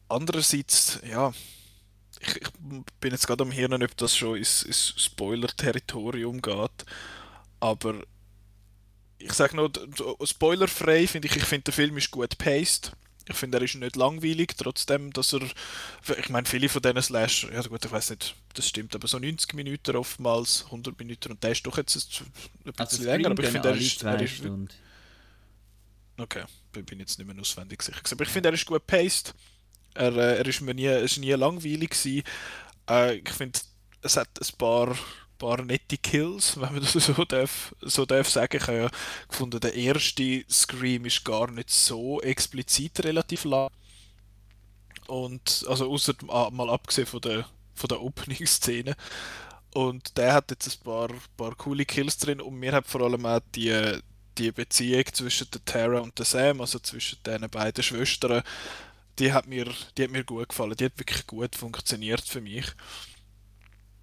Andererseits, 0.07 0.99
ja, 1.07 1.31
ich, 2.19 2.35
ich 2.35 2.49
bin 2.99 3.11
jetzt 3.11 3.27
gerade 3.27 3.43
am 3.43 3.51
Hirn, 3.51 3.83
ob 3.83 3.95
das 3.97 4.15
schon 4.15 4.37
ins, 4.37 4.63
ins 4.63 4.93
Spoiler-Territorium 4.97 6.41
geht, 6.41 6.85
aber 7.59 7.95
ich 9.19 9.33
sage 9.33 9.55
nur, 9.55 9.71
spoilerfrei 10.23 11.05
finde 11.05 11.27
ich, 11.27 11.35
ich 11.35 11.43
finde 11.43 11.65
der 11.65 11.73
Film 11.73 11.97
ist 11.97 12.09
gut 12.09 12.37
paced. 12.37 12.93
Ich 13.29 13.35
finde, 13.35 13.59
er 13.59 13.63
ist 13.63 13.75
nicht 13.75 13.95
langweilig, 13.95 14.55
trotzdem, 14.57 15.13
dass 15.13 15.33
er. 15.33 15.41
Ich 16.17 16.29
meine, 16.29 16.47
viele 16.47 16.67
von 16.67 16.81
diesen 16.81 17.01
Slash, 17.01 17.47
ja 17.53 17.61
gut, 17.61 17.85
ich 17.85 17.91
weiß 17.91 18.09
nicht, 18.11 18.35
das 18.55 18.67
stimmt, 18.67 18.95
aber 18.95 19.07
so 19.07 19.19
90 19.19 19.53
Minuten 19.53 19.95
oftmals, 19.95 20.65
100 20.65 20.97
Minuten 20.97 21.31
und 21.31 21.43
der 21.43 21.51
ist 21.51 21.65
doch 21.65 21.77
jetzt 21.77 21.95
ein 21.95 22.31
bisschen 22.63 22.79
also 22.79 23.03
länger, 23.03 23.31
aber 23.31 23.43
ich 23.43 23.49
finde, 23.49 23.69
er 23.69 23.75
ist. 23.75 24.03
Er 24.03 24.21
ist 24.21 24.41
okay, 26.17 26.43
bin 26.71 26.99
jetzt 26.99 27.17
nicht 27.19 27.27
mehr 27.27 27.39
auswendig 27.39 27.81
sicher. 27.83 28.01
Aber 28.11 28.23
ich 28.23 28.29
finde, 28.29 28.49
er 28.49 28.53
ist 28.53 28.65
gut 28.65 28.85
paced. 28.87 29.33
Er, 29.93 30.15
äh, 30.15 30.37
er 30.37 30.45
ist 30.45 30.61
mir 30.61 30.73
nie, 30.73 30.87
ist 30.87 31.17
nie 31.17 31.31
langweilig 31.31 31.91
gewesen. 31.91 32.23
Äh, 32.89 33.15
ich 33.15 33.29
finde, 33.29 33.59
es 34.01 34.17
hat 34.17 34.29
ein 34.39 34.57
paar 34.57 34.95
paar 35.39 35.63
nette 35.63 35.97
Kills, 35.97 36.59
wenn 36.59 36.73
man 36.73 36.81
das 36.81 36.93
so 36.93 37.25
darf, 37.25 37.73
so 37.81 38.05
darf 38.05 38.29
sagen. 38.29 38.57
Ich 38.57 38.67
habe 38.67 38.77
ja 38.77 38.89
gefunden, 39.27 39.59
der 39.59 39.73
erste 39.73 40.45
Scream 40.49 41.05
ist 41.05 41.25
gar 41.25 41.49
nicht 41.49 41.71
so 41.71 42.21
explizit 42.21 43.03
relativ 43.03 43.45
lang. 43.45 43.69
Und, 45.07 45.65
also 45.67 45.89
außer 45.89 46.13
mal 46.51 46.69
abgesehen 46.69 47.07
von 47.07 47.21
der, 47.21 47.47
von 47.73 47.87
der 47.87 48.01
Opening-Szene. 48.01 48.95
Und 49.73 50.17
der 50.17 50.33
hat 50.33 50.51
jetzt 50.51 50.67
ein 50.67 50.83
paar, 50.83 51.09
paar 51.37 51.55
coole 51.55 51.85
Kills 51.85 52.17
drin 52.17 52.41
und 52.41 52.59
mir 52.59 52.73
hat 52.73 52.87
vor 52.87 53.01
allem 53.01 53.25
auch 53.25 53.39
die, 53.55 53.99
die 54.37 54.51
Beziehung 54.51 55.05
zwischen 55.13 55.49
der 55.51 55.63
Tara 55.65 55.99
und 55.99 56.17
der 56.17 56.25
Sam, 56.25 56.61
also 56.61 56.79
zwischen 56.79 57.21
den 57.23 57.49
beiden 57.49 57.83
Schwestern, 57.83 58.43
die 59.19 59.33
hat 59.33 59.47
mir, 59.47 59.67
die 59.97 60.03
hat 60.03 60.11
mir 60.11 60.23
gut 60.23 60.49
gefallen. 60.49 60.75
Die 60.75 60.85
hat 60.85 60.97
wirklich 60.97 61.27
gut 61.27 61.55
funktioniert 61.55 62.21
für 62.21 62.41
mich. 62.41 62.65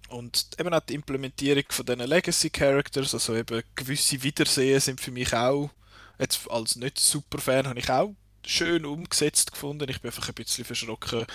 Und 0.09 0.47
eben 0.57 0.73
auch 0.73 0.79
die 0.81 0.95
Implementierung 0.95 1.63
von 1.69 1.85
diesen 1.85 2.07
Legacy 2.07 2.49
Characters, 2.49 3.13
also 3.13 3.35
eben 3.35 3.61
gewisse 3.75 4.23
Wiedersehen 4.23 4.79
sind 4.79 5.01
für 5.01 5.11
mich 5.11 5.33
auch, 5.33 5.69
jetzt 6.17 6.49
als 6.49 6.75
nicht 6.77 6.99
super 6.99 7.39
Fan, 7.39 7.67
habe 7.67 7.79
ich 7.79 7.89
auch 7.89 8.15
schön 8.45 8.85
umgesetzt 8.85 9.51
gefunden. 9.51 9.89
Ich 9.89 10.01
bin 10.01 10.09
einfach 10.09 10.29
ein 10.29 10.33
bisschen 10.33 10.65
verschrocken, 10.65 11.25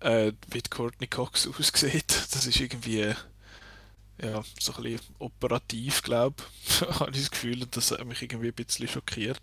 äh, 0.00 0.32
wie 0.50 0.62
Courtney 0.62 1.06
Cox 1.06 1.48
aussieht. 1.58 2.10
Das 2.32 2.46
ist 2.46 2.60
irgendwie 2.60 3.14
ja, 4.22 4.42
so 4.60 4.74
ein 4.74 4.82
bisschen 4.82 5.00
operativ, 5.18 6.02
glaube 6.02 6.42
ich, 6.64 6.80
habe 7.00 7.10
ich 7.12 7.20
das 7.20 7.30
Gefühl, 7.30 7.66
das 7.70 7.90
hat 7.90 8.04
mich 8.04 8.22
irgendwie 8.22 8.48
ein 8.48 8.54
bisschen 8.54 8.88
schockiert. 8.88 9.42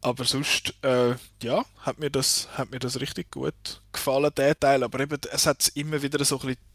Aber 0.00 0.24
sonst, 0.24 0.74
äh, 0.82 1.14
ja, 1.42 1.64
hat 1.78 1.98
mir, 1.98 2.10
das, 2.10 2.48
hat 2.58 2.70
mir 2.70 2.78
das 2.78 3.00
richtig 3.00 3.30
gut 3.30 3.54
gefallen, 3.90 4.30
der 4.36 4.58
Teil. 4.58 4.82
Aber 4.82 5.00
eben, 5.00 5.18
es 5.32 5.46
hat 5.46 5.66
immer 5.76 6.02
wieder 6.02 6.22
so 6.26 6.38
ein 6.40 6.46
bisschen 6.48 6.73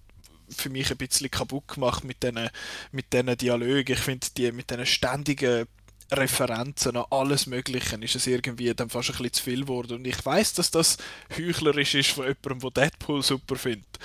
für 0.49 0.69
mich 0.69 0.91
ein 0.91 0.97
bisschen 0.97 1.31
kaputt 1.31 1.67
gemacht 1.67 2.03
mit 2.03 2.23
diesen 2.23 2.49
mit 2.91 3.13
diesen 3.13 3.37
Dialogen. 3.37 3.93
Ich 3.93 3.99
finde, 3.99 4.27
die 4.35 4.51
mit 4.51 4.69
diesen 4.69 4.85
ständigen 4.85 5.67
Referenzen 6.11 6.97
an 6.97 7.05
alles 7.11 7.45
Mögliche 7.45 7.95
ist 7.97 8.15
es 8.15 8.25
irgendwie 8.25 8.73
dann 8.73 8.89
fast 8.89 9.09
ein 9.09 9.17
bisschen 9.17 9.33
zu 9.33 9.43
viel 9.43 9.61
geworden. 9.61 9.97
Und 9.97 10.07
ich 10.07 10.25
weiß, 10.25 10.53
dass 10.53 10.71
das 10.71 10.97
heuchlerisch 11.37 11.95
ist 11.95 12.09
von 12.11 12.25
jemandem, 12.25 12.59
der 12.59 12.89
Deadpool 12.89 13.21
super 13.21 13.55
findet. 13.55 13.99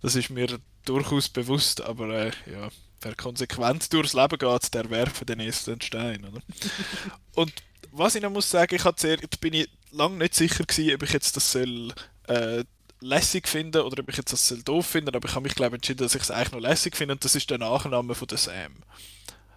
Das 0.00 0.14
ist 0.14 0.30
mir 0.30 0.58
durchaus 0.84 1.28
bewusst, 1.28 1.82
aber 1.82 2.08
äh, 2.08 2.30
ja, 2.50 2.70
wer 3.02 3.14
konsequent 3.14 3.92
durchs 3.92 4.14
Leben 4.14 4.38
geht, 4.38 4.74
der 4.74 4.90
werfe 4.90 5.26
den 5.26 5.40
ersten 5.40 5.80
Stein. 5.80 6.24
Oder? 6.24 6.40
Und 7.34 7.52
was 7.92 8.14
ich 8.14 8.22
noch 8.22 8.30
muss 8.30 8.48
sagen, 8.48 8.74
ich 8.74 8.82
sehr, 8.96 9.18
bin 9.40 9.54
ich 9.54 9.68
lange 9.90 10.16
nicht 10.16 10.34
sicher 10.34 10.64
gewesen, 10.64 10.94
ob 10.94 11.02
ich 11.02 11.12
jetzt 11.12 11.36
das 11.36 11.52
soll 11.52 11.92
äh, 12.28 12.64
lässig 13.00 13.48
finde 13.48 13.84
oder 13.84 14.02
ob 14.02 14.08
ich 14.08 14.16
jetzt 14.16 14.32
das 14.32 14.54
doof 14.64 14.86
finde, 14.86 15.12
aber 15.14 15.28
ich 15.28 15.34
habe 15.34 15.44
mich 15.44 15.54
glaube 15.54 15.76
entschieden, 15.76 15.98
dass 15.98 16.14
ich 16.14 16.22
es 16.22 16.30
eigentlich 16.30 16.52
noch 16.52 16.60
lässig 16.60 16.96
finde 16.96 17.14
und 17.14 17.24
das 17.24 17.34
ist 17.34 17.50
der 17.50 17.58
Nachname 17.58 18.14
von 18.14 18.28
der 18.28 18.38
Sam. 18.38 18.72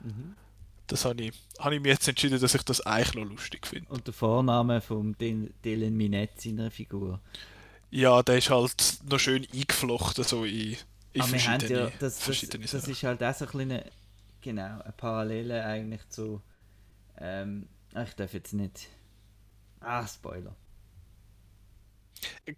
Mhm. 0.02 0.36
Das 0.88 1.06
habe 1.06 1.22
ich, 1.22 1.34
habe 1.60 1.76
ich 1.76 1.82
mir 1.82 1.90
jetzt 1.90 2.08
entschieden, 2.08 2.40
dass 2.40 2.54
ich 2.54 2.64
das 2.64 2.82
eigentlich 2.82 3.16
noch 3.16 3.30
lustig 3.30 3.66
finde. 3.66 3.90
Und 3.90 4.06
der 4.06 4.14
Vorname 4.14 4.82
von 4.82 5.16
Dylan 5.20 5.96
Minette 5.96 6.42
seiner 6.42 6.72
Figur? 6.72 7.22
Ja, 7.90 8.22
der 8.24 8.38
ist 8.38 8.50
halt 8.50 8.98
noch 9.08 9.20
schön 9.20 9.48
eingeflochten 9.54 10.24
so 10.24 10.46
in, 10.46 10.76
in 11.14 11.22
aber 11.22 11.30
verschiedene, 11.30 11.80
ja, 11.80 11.92
das, 12.00 12.20
verschiedene 12.20 12.64
das, 12.64 12.72
das, 12.72 12.88
ist 12.88 13.04
halt 13.04 13.24
auch 13.24 13.36
so 13.36 13.46
ein 13.46 13.52
kleine, 13.52 13.86
genau, 14.42 14.82
eine 14.82 14.94
Parallele 14.98 15.64
eigentlich 15.64 16.08
zu, 16.10 16.42
ähm, 17.18 17.68
ich 17.96 18.14
darf 18.16 18.34
jetzt 18.34 18.54
nicht, 18.54 18.90
ah, 19.80 20.08
Spoiler. 20.08 20.56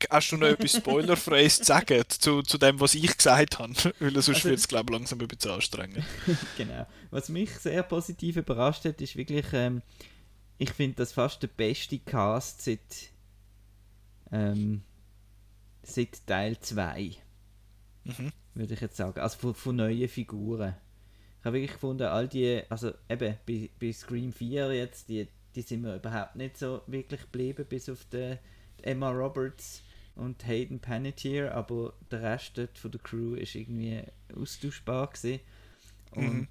Hast 0.09 0.32
du 0.32 0.38
noch 0.38 0.47
etwas 0.47 0.78
Spoilerfreies 0.78 1.57
zu 1.57 1.63
sagen 1.66 2.03
zu, 2.07 2.41
zu 2.41 2.57
dem, 2.57 2.80
was 2.80 2.95
ich 2.95 3.16
gesagt 3.16 3.59
habe? 3.59 3.74
Weil 3.99 4.11
sonst 4.13 4.30
also, 4.30 4.49
wird 4.49 4.59
es, 4.59 4.68
glaube 4.68 4.91
ich, 4.91 4.97
langsam 4.97 5.20
ein 5.20 5.28
bisschen 5.28 5.51
anstrengend. 5.51 6.03
genau. 6.57 6.86
Was 7.11 7.30
mich 7.30 7.51
sehr 7.51 7.84
positiv 7.84 8.38
überrascht 8.38 8.86
hat, 8.86 9.01
ist 9.01 9.16
wirklich, 9.16 9.45
ähm, 9.53 9.82
ich 10.57 10.72
finde 10.72 10.97
das 10.97 11.13
fast 11.13 11.41
der 11.43 11.47
beste 11.47 11.99
Cast 11.99 12.63
seit, 12.63 12.80
ähm, 14.32 14.84
seit 15.84 16.26
Teil 16.26 16.59
2. 16.59 17.11
Mhm. 18.05 18.32
Würde 18.53 18.74
ich 18.74 18.82
jetzt 18.82 18.97
sagen. 18.97 19.20
Also 19.20 19.38
von, 19.38 19.53
von 19.53 19.76
neuen 19.76 20.07
Figuren. 20.07 20.76
Ich 21.39 21.45
habe 21.45 21.57
wirklich 21.57 21.74
gefunden, 21.74 22.03
all 22.03 22.28
die, 22.28 22.63
also 22.70 22.91
eben 23.09 23.38
bei, 23.45 23.70
bei 23.80 23.93
Scream 23.93 24.34
4 24.34 24.74
jetzt, 24.74 25.09
die, 25.09 25.28
die 25.53 25.61
sind 25.61 25.82
mir 25.82 25.95
überhaupt 25.95 26.36
nicht 26.36 26.57
so 26.57 26.82
wirklich 26.88 27.22
geblieben, 27.22 27.66
bis 27.70 27.89
auf 27.89 28.03
den 28.05 28.39
Emma 28.82 29.09
Roberts 29.11 29.82
und 30.15 30.45
Hayden 30.47 30.80
Panettiere, 30.80 31.53
aber 31.53 31.93
der 32.11 32.21
Rest 32.21 32.61
von 32.76 32.91
der 32.91 33.01
Crew 33.01 33.36
ist 33.36 33.55
irgendwie 33.55 34.01
austauschbar 34.36 35.07
gewesen. 35.07 35.39
Und 36.11 36.23
Mhm. 36.26 36.47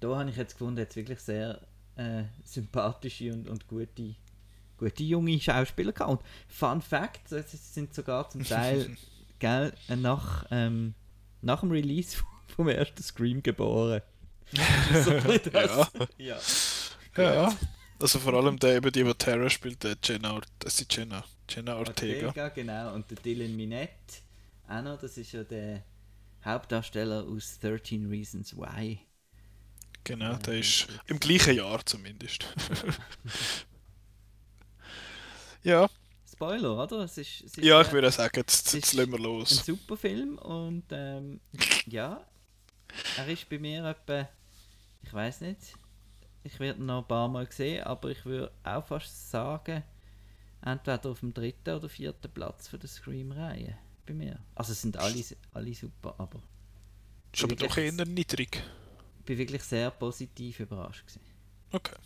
da 0.00 0.16
habe 0.18 0.30
ich 0.30 0.36
jetzt 0.36 0.54
gefunden, 0.54 0.78
jetzt 0.78 0.96
wirklich 0.96 1.18
sehr 1.20 1.60
äh, 1.96 2.24
sympathische 2.44 3.32
und, 3.32 3.48
und 3.48 3.66
gute, 3.68 4.14
gute 4.76 5.02
junge 5.04 5.40
Schauspieler 5.40 5.92
gehabt. 5.92 6.10
Und 6.10 6.20
Fun 6.48 6.80
Fact, 6.82 7.28
sie 7.28 7.42
sind 7.56 7.94
sogar 7.94 8.28
zum 8.30 8.44
Teil 8.44 8.96
gell, 9.38 9.72
nach, 9.96 10.46
ähm, 10.50 10.94
nach 11.42 11.60
dem 11.60 11.70
Release 11.70 12.16
vom 12.54 12.68
ersten 12.68 13.02
Scream 13.02 13.42
geboren. 13.42 14.02
so 15.04 15.10
das. 15.50 15.90
ja. 16.18 16.38
Ja. 17.16 17.52
Also 18.04 18.18
vor 18.18 18.34
allem 18.34 18.58
der, 18.58 18.76
eben 18.76 18.92
die, 18.92 19.02
die 19.02 19.14
Terra 19.14 19.48
spielt, 19.48 19.82
der 19.82 19.96
Jenna, 20.04 20.38
das 20.58 20.78
ist 20.78 20.94
Jenna, 20.94 21.24
Jenna 21.48 21.76
Ortega. 21.76 22.26
Ortega, 22.26 22.48
genau. 22.50 22.92
Und 22.92 23.10
der 23.10 23.16
Dylan 23.16 23.56
Minette 23.56 24.20
auch 24.68 24.82
noch, 24.82 25.00
das 25.00 25.16
ist 25.16 25.32
ja 25.32 25.42
der 25.42 25.82
Hauptdarsteller 26.44 27.24
aus 27.24 27.58
13 27.60 28.06
Reasons 28.10 28.54
Why. 28.54 29.00
Genau, 30.04 30.34
der 30.34 30.58
ist 30.58 30.86
im 31.06 31.18
gleichen 31.18 31.56
Jahr 31.56 31.80
zumindest. 31.86 32.44
ja, 35.62 35.88
Spoiler, 36.30 36.76
oder? 36.76 37.04
Es 37.04 37.16
ist, 37.16 37.40
es 37.40 37.56
ist 37.56 37.64
ja, 37.64 37.80
ich 37.80 37.88
äh, 37.88 37.92
würde 37.92 38.10
sagen, 38.10 38.36
jetzt, 38.36 38.66
es 38.66 38.72
jetzt 38.74 38.86
ist 38.88 38.92
lassen 38.92 39.12
wir 39.12 39.18
ein 39.18 39.22
los. 39.22 39.64
super 39.64 39.96
Film 39.96 40.36
und 40.36 40.84
ähm, 40.90 41.40
ja, 41.86 42.22
er 43.16 43.28
ist 43.28 43.48
bei 43.48 43.58
mir 43.58 43.82
etwa, 43.86 44.28
ich 45.02 45.14
weiß 45.14 45.40
nicht, 45.40 45.72
ich 46.44 46.60
werde 46.60 46.78
ihn 46.80 46.86
noch 46.86 47.02
ein 47.02 47.08
paar 47.08 47.28
Mal 47.28 47.50
sehen, 47.50 47.84
aber 47.84 48.10
ich 48.10 48.24
würde 48.24 48.52
auch 48.62 48.86
fast 48.86 49.30
sagen, 49.30 49.82
entweder 50.62 51.10
auf 51.10 51.20
dem 51.20 51.34
dritten 51.34 51.74
oder 51.74 51.88
vierten 51.88 52.30
Platz 52.32 52.68
von 52.68 52.78
der 52.78 52.88
Scream-Reihe 52.88 53.76
bei 54.06 54.14
mir. 54.14 54.38
Also 54.54 54.72
es 54.72 54.82
sind 54.82 54.96
alle, 54.96 55.24
alle 55.52 55.74
super, 55.74 56.14
aber 56.18 56.40
Ist 57.32 57.44
aber 57.44 57.56
doch 57.56 57.76
eher 57.76 57.92
niedrig. 58.06 58.62
ich 59.18 59.24
bin 59.24 59.38
wirklich 59.38 59.62
sehr 59.62 59.90
positiv 59.90 60.60
überrascht 60.60 61.06
gewesen. 61.06 61.20
Okay. 61.72 61.96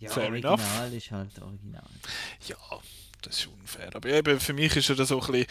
Ja, 0.00 0.10
Fair 0.10 0.28
Original 0.28 0.58
enough. 0.58 0.92
ist 0.92 1.10
halt 1.10 1.40
Original. 1.40 1.88
Ja, 2.46 2.56
das 3.22 3.38
ist 3.38 3.46
unfair. 3.48 3.94
Aber 3.96 4.08
eben, 4.08 4.38
für 4.38 4.52
mich 4.52 4.76
ist 4.76 4.90
er 4.90 5.04
so 5.04 5.20
ein 5.20 5.32
bisschen, 5.32 5.46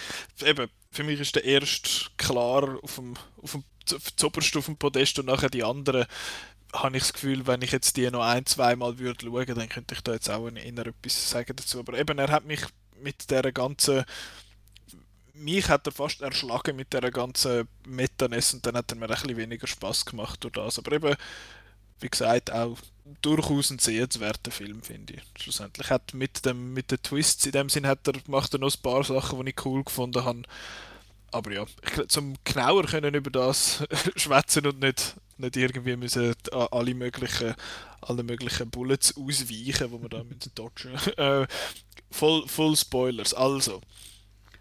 eben, 0.45 0.69
für 0.91 1.03
mich 1.03 1.19
ist 1.19 1.35
der 1.35 1.43
erste 1.43 2.09
klar 2.17 2.79
auf 2.81 2.95
dem, 2.95 3.15
auf 3.41 3.51
dem 3.53 3.63
auf 3.93 4.13
auf 4.57 4.65
dem 4.65 4.77
Podest 4.77 5.17
und 5.19 5.27
nachher 5.27 5.49
die 5.49 5.63
anderen 5.63 6.05
habe 6.73 6.97
ich 6.97 7.03
das 7.03 7.13
Gefühl, 7.13 7.47
wenn 7.47 7.61
ich 7.61 7.71
jetzt 7.71 7.97
die 7.97 8.09
noch 8.11 8.23
ein, 8.23 8.45
zwei 8.45 8.75
Mal 8.75 8.99
würde 8.99 9.25
schauen, 9.25 9.55
dann 9.55 9.69
könnte 9.69 9.95
ich 9.95 10.01
da 10.01 10.13
jetzt 10.13 10.29
auch 10.29 10.49
eher 10.49 10.87
etwas 10.87 11.29
sagen 11.29 11.55
dazu. 11.55 11.79
Aber 11.79 11.97
eben, 11.97 12.19
er 12.19 12.31
hat 12.31 12.45
mich 12.45 12.61
mit 13.01 13.29
der 13.31 13.51
ganzen 13.51 14.03
mich 15.37 15.69
hat 15.69 15.85
er 15.85 15.93
fast 15.93 16.21
erschlagen 16.21 16.75
mit 16.75 16.93
der 16.93 17.11
ganzen 17.11 17.67
Metanes 17.85 18.53
und 18.53 18.65
dann 18.65 18.75
hat 18.75 18.91
er 18.91 18.97
mir 18.97 19.09
ein 19.09 19.37
weniger 19.37 19.67
Spaß 19.67 20.05
gemacht 20.05 20.43
durch 20.43 20.53
das. 20.53 20.79
Aber 20.79 20.91
eben, 20.93 21.15
wie 21.99 22.09
gesagt, 22.09 22.51
auch 22.51 22.77
durchaus 23.21 23.69
ein 23.69 23.79
sehenswerter 23.79 24.51
Film, 24.51 24.81
finde 24.81 25.15
ich. 25.15 25.41
Schlussendlich 25.41 25.89
hat 25.89 26.13
mit 26.13 26.45
dem 26.45 26.73
mit 26.73 26.91
den 26.91 27.01
Twists 27.01 27.45
in 27.45 27.51
dem 27.51 27.69
Sinn 27.69 27.87
hat 27.87 28.07
er, 28.07 28.13
macht 28.27 28.53
er 28.53 28.59
noch 28.59 28.73
ein 28.73 28.81
paar 28.81 29.03
Sachen, 29.03 29.43
die 29.43 29.51
ich 29.51 29.65
cool 29.65 29.83
gefunden 29.83 30.25
habe. 30.25 30.43
Aber 31.31 31.51
ja, 31.51 31.65
ich, 31.83 32.07
zum 32.07 32.35
genauer 32.43 32.85
können 32.85 33.13
über 33.13 33.29
das 33.29 33.83
schwätzen 34.15 34.65
und 34.65 34.79
nicht, 34.79 35.15
nicht 35.37 35.55
irgendwie 35.57 35.95
müssen 35.95 36.33
alle 36.51 36.93
möglichen, 36.93 37.53
alle 38.01 38.23
möglichen 38.23 38.69
Bullets 38.69 39.15
ausweichen, 39.17 39.91
wo 39.91 40.01
wir 40.01 40.09
da 40.09 40.23
müssen 40.23 40.51
dodgen. 40.55 40.93
äh, 41.17 41.47
voll, 42.11 42.47
voll 42.47 42.75
Spoilers. 42.75 43.33
Also, 43.33 43.81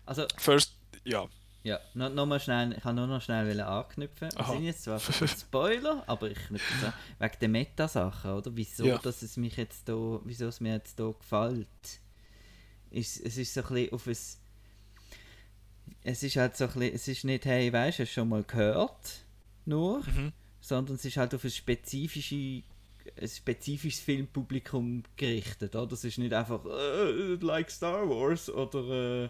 Also, 0.04 0.26
first, 0.38 0.72
ja, 1.04 1.26
ja, 1.62 1.80
noch, 1.94 2.10
noch 2.14 2.26
mal 2.26 2.38
schnell, 2.38 2.74
ich 2.74 2.82
kann 2.82 2.94
nur 2.94 3.08
noch 3.08 3.20
schnell 3.20 3.44
wollen 3.48 3.60
anknüpfen. 3.60 4.28
Wir 4.32 4.40
Aha. 4.40 4.52
sind 4.52 4.62
jetzt 4.64 4.84
zwar 4.84 5.00
Spoiler, 5.40 6.04
aber 6.06 6.30
ich 6.30 6.38
knüpfe 6.38 6.74
es 6.78 6.84
an. 6.84 6.92
Wegen 7.18 7.36
der 7.40 7.48
Meta-Sachen, 7.48 8.30
oder? 8.30 8.54
Wieso, 8.54 8.84
Ja. 8.84 8.98
dass 8.98 9.22
es 9.22 9.36
mich 9.36 9.56
jetzt 9.56 9.88
da, 9.88 10.20
wieso 10.24 10.46
es 10.46 10.60
mir 10.60 10.74
jetzt 10.74 11.00
da 11.00 11.10
gefällt. 11.10 11.66
Ist, 12.90 13.18
es 13.20 13.36
ist 13.36 13.52
so 13.52 13.62
ein 13.62 13.66
bisschen 13.74 13.92
auf 13.94 14.06
ein... 14.06 14.16
Es 16.04 16.22
ist 16.22 16.36
halt 16.36 16.56
so 16.56 16.64
ein 16.66 16.70
bisschen, 16.72 16.94
es 16.94 17.08
ist 17.08 17.24
nicht, 17.24 17.44
hey, 17.46 17.72
weißt 17.72 17.98
du 17.98 18.06
schon 18.06 18.28
mal 18.28 18.44
gehört, 18.44 19.24
nur, 19.64 20.04
Mhm. 20.06 20.32
Sondern 20.66 20.96
es 20.96 21.04
ist 21.04 21.16
halt 21.16 21.32
auf 21.32 21.44
ein 21.44 21.50
spezifische 21.50 22.62
ein 23.20 23.28
spezifisches 23.28 24.00
Filmpublikum 24.00 25.04
gerichtet, 25.16 25.76
oder? 25.76 25.86
Das 25.86 26.02
ist 26.02 26.18
nicht 26.18 26.32
einfach 26.32 26.64
äh, 26.64 27.34
like 27.40 27.70
Star 27.70 28.08
Wars 28.08 28.50
oder 28.50 29.24
äh, 29.24 29.28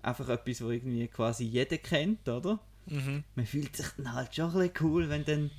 einfach 0.00 0.28
etwas, 0.28 0.62
wo 0.62 0.70
irgendwie 0.70 1.08
quasi 1.08 1.44
jeder 1.44 1.78
kennt, 1.78 2.28
oder? 2.28 2.60
Mhm. 2.86 3.24
Man 3.34 3.46
fühlt 3.46 3.74
sich 3.74 3.88
dann 3.96 4.12
halt 4.12 4.32
schon 4.32 4.52
ein 4.52 4.52
bisschen 4.52 4.72
cool, 4.80 5.08
wenn 5.08 5.24
dann 5.24 5.50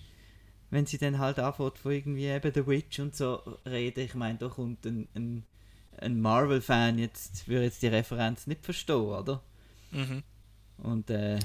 wenn 0.70 0.86
sie 0.86 0.98
dann 0.98 1.20
halt 1.20 1.40
anfängt 1.40 1.78
von 1.78 1.92
irgendwie 1.92 2.28
eben 2.28 2.54
The 2.54 2.66
Witch 2.66 3.00
und 3.00 3.14
so 3.14 3.42
reden. 3.66 4.06
Ich 4.06 4.16
meine, 4.16 4.38
da 4.38 4.48
kommt 4.48 4.86
ein, 4.86 5.10
ein, 5.14 5.44
ein 5.98 6.22
Marvel-Fan 6.22 7.00
jetzt, 7.00 7.48
würde 7.50 7.66
jetzt 7.66 7.82
die 7.82 7.88
Referenz 7.88 8.48
nicht 8.48 8.64
verstehen, 8.64 8.96
oder? 8.96 9.42
Mhm. 9.92 10.24
Und 10.78 11.10
äh, 11.10 11.40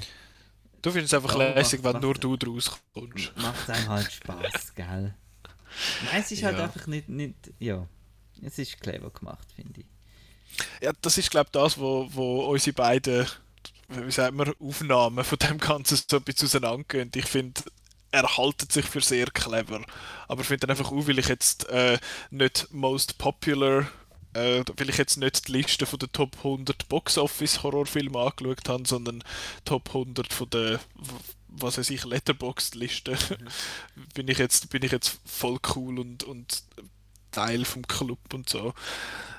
Du 0.83 0.91
findest 0.91 1.13
es 1.13 1.17
einfach 1.23 1.39
Ja, 1.39 1.53
lässig, 1.53 1.81
macht- 1.81 1.95
wenn 1.95 2.01
nur 2.01 2.13
du 2.13 2.37
draus 2.37 2.71
kommst. 2.93 3.31
macht 3.37 3.69
einem 3.69 3.89
halt 3.89 4.11
Spaß, 4.11 4.75
gell? 4.75 5.15
Nein, 6.05 6.21
es 6.21 6.31
ist 6.31 6.43
halt 6.43 6.57
Ja. 6.57 6.65
einfach 6.65 6.85
nicht, 6.85 7.09
nicht, 7.09 7.35
ja, 7.57 7.87
es 8.43 8.59
ist 8.59 8.79
clever 8.79 9.09
gemacht, 9.09 9.47
finde 9.55 9.79
ich. 9.81 9.85
Ja, 10.83 10.91
das 11.01 11.17
ist 11.17 11.31
glaube 11.31 11.47
ich 11.47 11.51
das, 11.53 11.79
wo, 11.79 12.07
wo 12.13 12.41
unsere 12.45 12.73
beiden, 12.75 13.25
wie 13.87 14.11
sagt 14.11 14.35
man, 14.35 14.53
Aufnahmen 14.59 15.23
von 15.23 15.39
dem 15.39 15.57
Ganzen 15.57 15.99
so 16.07 16.17
ein 16.17 16.23
bisschen 16.23 16.47
auseinandergehen. 16.47 17.09
Ich 17.15 17.25
finde, 17.25 17.61
er 18.11 18.37
haltet 18.37 18.71
sich 18.71 18.85
für 18.85 19.01
sehr 19.01 19.25
clever. 19.27 19.81
Aber 20.27 20.41
ich 20.41 20.47
finde 20.47 20.67
dann 20.67 20.77
einfach 20.77 20.91
auch, 20.91 21.07
weil 21.07 21.17
ich 21.17 21.27
jetzt 21.27 21.67
äh, 21.69 21.97
nicht 22.29 22.67
most 22.71 23.17
popular, 23.17 23.87
äh, 24.33 24.63
weil 24.77 24.89
ich 24.89 24.97
jetzt 24.97 25.17
nicht 25.17 25.47
die 25.47 25.51
Liste 25.53 25.85
von 25.85 25.99
den 25.99 26.11
Top 26.11 26.37
100 26.37 26.87
Box 26.89 27.17
Office 27.17 27.63
Horrorfilme 27.63 28.19
angeschaut 28.19 28.67
habe, 28.69 28.87
sondern 28.87 29.23
Top 29.65 29.89
100 29.89 30.31
von 30.31 30.49
der, 30.49 30.79
was 31.47 31.77
weiß 31.77 31.89
ich, 31.91 32.03
Letterboxd 32.05 32.75
Liste, 32.75 33.17
bin 34.15 34.27
ich 34.27 34.37
jetzt 34.37 34.69
bin 34.69 34.83
ich 34.83 34.91
jetzt 34.91 35.19
voll 35.25 35.59
cool 35.75 35.99
und, 35.99 36.23
und 36.23 36.63
Teil 37.31 37.65
vom 37.65 37.87
Club 37.87 38.19
und 38.33 38.49
so. 38.49 38.73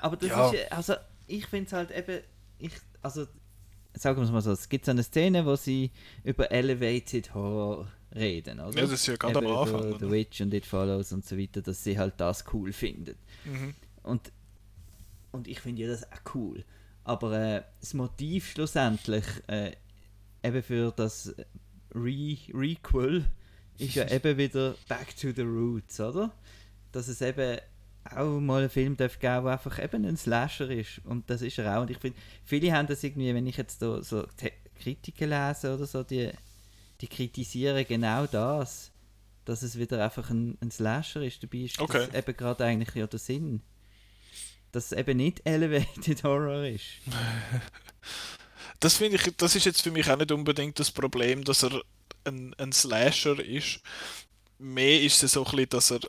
Aber 0.01 0.17
das 0.17 0.29
Ja. 0.29 0.49
ist, 0.49 0.55
äh, 0.55 0.67
also 0.69 0.95
ich 1.27 1.45
finde 1.47 1.67
es 1.67 1.73
halt 1.73 1.91
eben, 1.91 2.21
ich, 2.59 2.71
also 3.01 3.25
sagen 3.93 4.17
wir 4.17 4.23
es 4.25 4.31
mal 4.31 4.41
so, 4.41 4.51
es 4.51 4.67
gibt 4.69 4.85
so 4.85 4.91
eine 4.91 5.03
Szene, 5.03 5.45
wo 5.45 5.55
sie 5.55 5.91
über 6.23 6.51
Elevated 6.51 7.33
Horror 7.33 7.87
reden, 8.13 8.59
oder? 8.59 8.75
Ja, 8.75 8.81
das 8.83 8.91
ist 8.93 9.07
ja 9.07 9.15
gerade 9.15 9.39
am 9.39 9.47
Anfang? 9.47 9.99
The 9.99 10.09
Witch 10.09 10.41
und 10.41 10.53
It 10.53 10.65
Follows 10.65 11.11
und 11.11 11.25
so 11.25 11.37
weiter, 11.37 11.61
dass 11.61 11.83
sie 11.83 11.97
halt 11.97 12.13
das 12.17 12.43
cool 12.53 12.71
finden. 12.73 13.15
Mhm. 13.45 13.73
Und, 14.03 14.31
und 15.35 15.47
ich 15.47 15.59
finde 15.59 15.83
ja 15.83 15.87
das 15.87 16.03
auch 16.11 16.33
cool. 16.35 16.63
Aber 17.03 17.37
äh, 17.39 17.63
das 17.79 17.93
Motiv 17.93 18.49
schlussendlich 18.51 19.25
äh, 19.47 19.71
eben 20.43 20.63
für 20.63 20.91
das 20.91 21.35
Re 21.93 22.37
Requel 22.53 23.25
ist 23.77 23.95
ja 23.95 24.09
eben 24.11 24.37
wieder 24.37 24.75
Back 24.87 25.15
to 25.15 25.31
the 25.35 25.43
Roots, 25.43 25.99
oder? 25.99 26.31
Dass 26.91 27.07
es 27.07 27.21
eben 27.21 27.59
auch 28.15 28.39
mal 28.39 28.61
einen 28.61 28.69
Film 28.69 28.95
darf 28.97 29.19
geben, 29.19 29.43
der 29.45 29.53
einfach 29.53 29.83
eben 29.83 30.05
ein 30.05 30.17
Slasher 30.17 30.69
ist. 30.69 31.01
Und 31.05 31.29
das 31.29 31.41
ist 31.41 31.57
er 31.57 31.77
auch. 31.77 31.81
Und 31.81 31.89
ich 31.91 31.97
finde, 31.97 32.17
viele 32.43 32.71
haben 32.71 32.87
das 32.87 33.03
irgendwie, 33.03 33.33
wenn 33.33 33.47
ich 33.47 33.57
jetzt 33.57 33.81
da 33.81 34.01
so 34.01 34.23
Te- 34.37 34.51
Kritiken 34.79 35.29
lese 35.29 35.73
oder 35.73 35.85
so, 35.87 36.03
die, 36.03 36.29
die 37.01 37.07
kritisieren 37.07 37.85
genau 37.87 38.25
das. 38.27 38.91
Dass 39.43 39.61
es 39.61 39.77
wieder 39.77 40.03
einfach 40.03 40.29
ein, 40.31 40.57
ein 40.61 40.71
Slasher 40.71 41.21
ist. 41.21 41.43
Dabei 41.43 41.57
ist 41.59 41.79
Okay. 41.79 42.07
das 42.07 42.15
eben 42.15 42.35
gerade 42.37 42.65
eigentlich 42.65 42.95
ja 42.95 43.05
der 43.07 43.19
Sinn. 43.19 43.61
Dass 44.75 44.91
es 44.91 44.97
eben 44.97 45.15
nicht 45.15 45.41
Elevated 45.45 46.23
Horror 46.23 46.65
ist. 46.65 46.83
Das 48.81 48.97
finde 48.97 49.15
ich, 49.15 49.35
das 49.37 49.55
ist 49.55 49.65
jetzt 49.65 49.81
für 49.81 49.89
mich 49.89 50.11
auch 50.11 50.17
nicht 50.17 50.33
unbedingt 50.33 50.77
das 50.77 50.91
Problem, 50.91 51.45
dass 51.45 51.63
er 51.63 51.81
ein, 52.25 52.53
ein 52.57 52.73
Slasher 52.73 53.39
ist. 53.39 53.79
Mehr 54.59 55.01
ist 55.01 55.23
es 55.23 55.31
so 55.31 55.45
ein 55.45 55.51
bisschen, 55.51 55.69
dass 55.69 55.91
er 55.91 55.99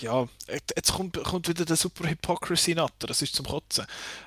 ja, 0.00 0.28
jetzt 0.48 0.92
kommt, 0.92 1.20
kommt 1.24 1.48
wieder 1.48 1.64
der 1.64 1.74
super 1.74 2.08
Hypocrisy 2.08 2.74
natter, 2.74 3.06
das 3.06 3.22
ist 3.22 3.34
zum 3.34 3.46
Kotzen. 3.46 3.86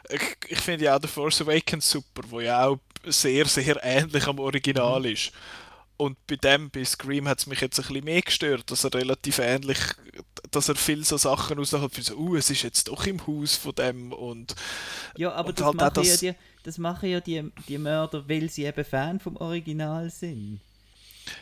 Ich, 0.10 0.36
ich 0.50 0.60
finde 0.60 0.86
ja 0.86 0.98
auch 0.98 1.02
The 1.02 1.08
Force 1.08 1.42
Awakens 1.42 1.90
super, 1.90 2.24
wo 2.28 2.42
ja 2.42 2.66
auch 2.66 2.80
sehr, 3.06 3.46
sehr 3.46 3.80
ähnlich 3.84 4.26
am 4.26 4.40
Original 4.40 5.06
ist. 5.06 5.32
Und 5.98 6.18
bei 6.28 6.36
dem, 6.36 6.70
bei 6.72 6.84
Scream, 6.84 7.28
hat 7.28 7.40
es 7.40 7.48
mich 7.48 7.62
jetzt 7.62 7.80
ein 7.80 7.86
bisschen 7.88 8.04
mehr 8.04 8.22
gestört, 8.22 8.70
dass 8.70 8.84
er 8.84 8.94
relativ 8.94 9.38
ähnlich, 9.38 9.78
dass 10.56 10.70
er 10.70 10.76
viel 10.76 11.04
so 11.04 11.18
Sachen 11.18 11.60
außerhalb 11.60 11.94
so, 11.96 12.16
uh, 12.16 12.36
es 12.36 12.50
ist 12.50 12.64
jetzt 12.64 12.88
doch 12.88 13.06
im 13.06 13.26
Haus 13.28 13.56
von 13.56 13.76
dem 13.76 14.12
und 14.14 14.56
Ja, 15.18 15.34
aber 15.34 15.50
Und 15.50 15.60
das, 15.60 15.66
halt 15.66 15.76
machen 15.76 15.94
das- 15.96 16.22
ja 16.22 16.32
die, 16.34 16.38
das 16.64 16.78
machen 16.78 17.10
ja 17.10 17.20
die, 17.20 17.52
die 17.68 17.78
Mörder, 17.78 18.28
weil 18.28 18.50
sie 18.50 18.66
eben 18.66 18.86
Fan 18.86 19.20
vom 19.20 19.36
Original 19.38 20.10
sind. 20.10 20.60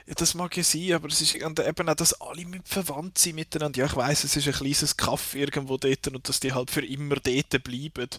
Ja, 0.07 0.13
das 0.15 0.33
mag 0.33 0.55
ja 0.55 0.63
sein, 0.63 0.93
aber 0.93 1.07
es 1.09 1.19
ist 1.21 1.35
eben 1.35 1.89
auch, 1.89 1.95
dass 1.95 2.13
alle 2.21 2.45
mit 2.45 2.67
verwandt 2.67 3.17
sind 3.17 3.35
miteinander. 3.35 3.79
Ja, 3.79 3.85
ich 3.85 3.95
weiß, 3.95 4.23
es 4.23 4.35
ist 4.35 4.47
ein 4.47 4.53
kleines 4.53 4.95
Kaff 4.95 5.35
irgendwo 5.35 5.77
dort 5.77 6.07
und 6.07 6.27
dass 6.27 6.39
die 6.39 6.53
halt 6.53 6.71
für 6.71 6.85
immer 6.85 7.15
dort 7.17 7.63
bleiben. 7.63 8.09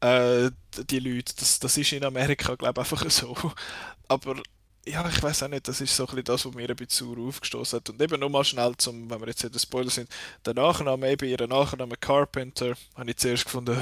Äh, 0.00 0.50
die 0.90 0.98
Leute, 1.00 1.34
das, 1.38 1.58
das 1.60 1.76
ist 1.76 1.92
in 1.92 2.04
Amerika, 2.04 2.54
glaube 2.54 2.80
ich, 2.82 2.92
einfach 2.92 3.10
so. 3.10 3.36
Aber 4.08 4.40
ja, 4.90 5.08
ich 5.08 5.22
weiß 5.22 5.42
auch 5.44 5.48
nicht, 5.48 5.66
das 5.68 5.80
ist 5.80 5.94
so 5.94 6.04
ein 6.04 6.06
bisschen 6.06 6.24
das, 6.24 6.44
was 6.46 6.54
mir 6.54 6.68
ein 6.68 6.76
bisschen 6.76 7.06
sauer 7.14 7.26
aufgestoßen 7.28 7.78
hat. 7.78 7.90
Und 7.90 8.00
eben 8.02 8.18
nochmal 8.20 8.44
schnell, 8.44 8.76
zum, 8.76 9.08
wenn 9.10 9.20
wir 9.20 9.28
jetzt 9.28 9.44
in 9.44 9.52
der 9.52 9.58
Spoiler 9.58 9.90
sind, 9.90 10.08
der 10.44 10.54
Nachname, 10.54 11.10
eben 11.10 11.28
ihr 11.28 11.46
Nachname 11.46 11.96
Carpenter, 11.96 12.74
habe 12.96 13.10
ich 13.10 13.16
zuerst 13.16 13.44
gefunden, 13.44 13.76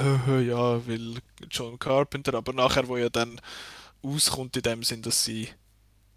ja, 0.47 0.87
weil 0.87 1.15
John 1.49 1.77
Carpenter, 1.79 2.33
aber 2.35 2.53
nachher, 2.53 2.87
wo 2.87 2.97
ja 2.97 3.09
dann 3.09 3.39
auskommt 4.03 4.55
in 4.55 4.61
dem 4.63 4.83
Sinn, 4.83 5.01
dass 5.01 5.23
sie 5.23 5.49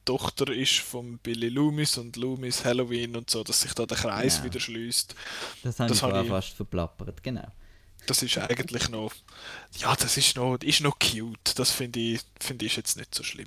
Tochter 0.04 0.50
ist 0.52 0.78
von 0.78 1.18
Billy 1.18 1.48
Loomis 1.50 1.98
und 1.98 2.16
Loomis 2.16 2.64
Halloween 2.64 3.16
und 3.16 3.30
so, 3.30 3.44
dass 3.44 3.60
sich 3.60 3.74
da 3.74 3.86
der 3.86 3.96
Kreis 3.98 4.34
Genau. 4.36 4.44
wieder 4.46 4.60
schließt. 4.60 5.14
Das 5.62 5.78
habe 5.78 5.88
Das 5.88 5.98
ich 5.98 6.00
vorher 6.00 6.22
ich- 6.22 6.28
fast 6.28 6.52
verplappert, 6.54 7.22
genau. 7.22 7.46
Das 8.06 8.22
ist 8.22 8.38
eigentlich 8.38 8.88
noch, 8.88 9.12
ja, 9.78 9.94
das 9.94 10.16
ist 10.16 10.34
noch, 10.36 10.56
ist 10.62 10.80
noch 10.80 10.98
cute. 10.98 11.58
Das 11.58 11.70
finde 11.70 12.00
ich, 12.00 12.20
finde 12.40 12.64
ich 12.64 12.74
jetzt 12.76 12.96
nicht 12.96 13.14
so 13.14 13.22
schlimm. 13.22 13.46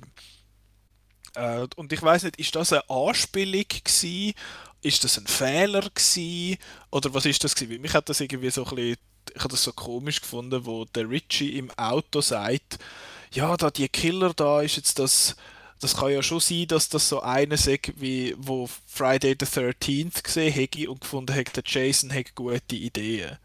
Äh, 1.34 1.66
und 1.76 1.92
ich 1.92 2.02
weiß 2.02 2.24
nicht, 2.24 2.36
ist 2.36 2.54
das 2.54 2.72
eine 2.72 2.88
Anspielung 2.88 3.64
gewesen? 3.68 4.34
Ist 4.82 5.04
das 5.04 5.18
ein 5.18 5.26
Fehler 5.26 5.82
gewesen? 5.82 6.58
Oder 6.90 7.14
was 7.14 7.26
ist 7.26 7.42
das 7.44 7.54
gewesen? 7.54 7.82
Mich 7.82 7.94
hat 7.94 8.08
das 8.08 8.20
irgendwie 8.20 8.50
so 8.50 8.64
ein 8.64 8.74
bisschen, 8.74 8.96
ich 9.34 9.40
habe 9.40 9.48
das 9.48 9.62
so 9.62 9.72
komisch 9.72 10.20
gefunden, 10.20 10.64
wo 10.64 10.84
der 10.84 11.08
Richie 11.08 11.58
im 11.58 11.70
Auto 11.72 12.20
sagt, 12.20 12.78
ja, 13.32 13.56
da 13.56 13.70
die 13.70 13.88
Killer 13.88 14.32
da 14.34 14.62
ist 14.62 14.76
jetzt 14.76 14.98
das, 14.98 15.36
das 15.80 15.96
kann 15.96 16.12
ja 16.12 16.22
schon 16.22 16.40
sein, 16.40 16.66
dass 16.68 16.88
das 16.88 17.08
so 17.08 17.20
einer 17.20 17.56
sagt, 17.56 18.00
wie 18.00 18.34
wo 18.38 18.68
Friday 18.86 19.36
the 19.38 19.46
13th 19.46 20.22
gesehen 20.22 20.52
hätte 20.52 20.90
und 20.90 21.00
gefunden 21.00 21.34
hat, 21.34 21.56
der 21.56 21.64
Jason 21.66 22.12
hat 22.12 22.34
gute 22.34 22.76
Ideen. 22.76 23.38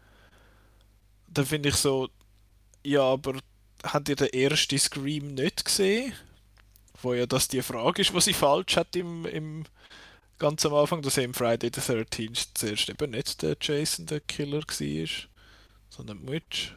Dann 1.28 1.46
finde 1.46 1.70
ich 1.70 1.76
so, 1.76 2.08
ja, 2.84 3.02
aber 3.02 3.38
habt 3.82 4.08
ihr 4.08 4.16
den 4.16 4.32
ersten 4.32 4.78
Scream 4.78 5.34
nicht 5.34 5.64
gesehen? 5.64 6.12
Wo 7.02 7.14
ja 7.14 7.26
das 7.26 7.48
die 7.48 7.62
Frage 7.62 8.02
ist, 8.02 8.12
was 8.14 8.26
sie 8.26 8.32
falsch 8.34 8.76
hat 8.76 8.94
im, 8.96 9.24
im 9.26 9.64
ganz 10.38 10.64
am 10.66 10.74
Anfang, 10.74 11.02
dass 11.02 11.18
eben 11.18 11.34
Friday 11.34 11.70
the 11.74 11.80
13th 11.80 12.48
zuerst 12.54 12.88
eben 12.88 13.10
nicht 13.10 13.42
der 13.42 13.56
Jason 13.60 14.06
der 14.06 14.20
Killer 14.20 14.60
war, 14.62 15.08
sondern 15.88 16.26
die 16.26 16.32
Witch. 16.32 16.74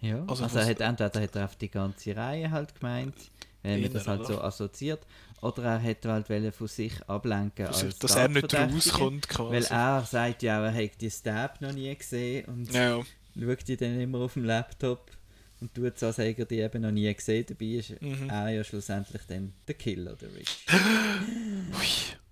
Ja, 0.00 0.22
Also 0.28 0.44
also, 0.44 0.58
er 0.58 0.66
hat 0.66 0.80
entweder 0.80 1.20
hat 1.20 1.36
er 1.36 1.44
auf 1.44 1.56
die 1.56 1.70
ganze 1.70 2.16
Reihe 2.16 2.50
halt 2.50 2.74
gemeint, 2.78 3.14
wenn 3.62 3.82
man 3.82 3.92
das 3.92 4.06
halt 4.06 4.26
so 4.26 4.40
assoziiert, 4.40 5.00
oder 5.40 5.64
er 5.64 5.78
hätte 5.78 6.10
halt 6.10 6.28
wollen 6.30 6.52
von 6.52 6.66
sich 6.68 6.92
ablenken 7.08 7.66
Dass, 7.66 7.84
als 7.84 7.98
dass 7.98 8.16
er 8.16 8.28
nicht 8.28 8.54
rauskommt 8.54 9.28
Weil 9.38 9.62
quasi. 9.62 9.72
er 9.72 10.04
sagt 10.04 10.42
ja, 10.42 10.64
er 10.64 10.70
hätte 10.70 10.98
die 10.98 11.10
Stab 11.10 11.60
noch 11.60 11.72
nie 11.72 11.94
gesehen 11.94 12.44
und 12.46 12.72
Ja, 12.72 13.00
schaut 13.38 13.68
die 13.68 13.76
dann 13.76 14.00
immer 14.00 14.20
auf 14.20 14.34
dem 14.34 14.44
Laptop 14.44 15.10
und 15.60 15.74
tut 15.74 15.98
so, 15.98 16.06
als 16.06 16.18
hätte 16.18 16.42
er 16.42 16.46
die 16.46 16.58
eben 16.60 16.82
noch 16.82 16.90
nie 16.90 17.12
gesehen. 17.12 17.44
Dabei 17.48 17.64
ist 17.66 18.00
Mhm. 18.00 18.28
er 18.30 18.48
ja 18.50 18.62
schlussendlich 18.64 19.22
dann 19.28 19.52
der 19.66 19.74
Killer, 19.74 20.14
der 20.16 20.34
Rich. 20.34 20.48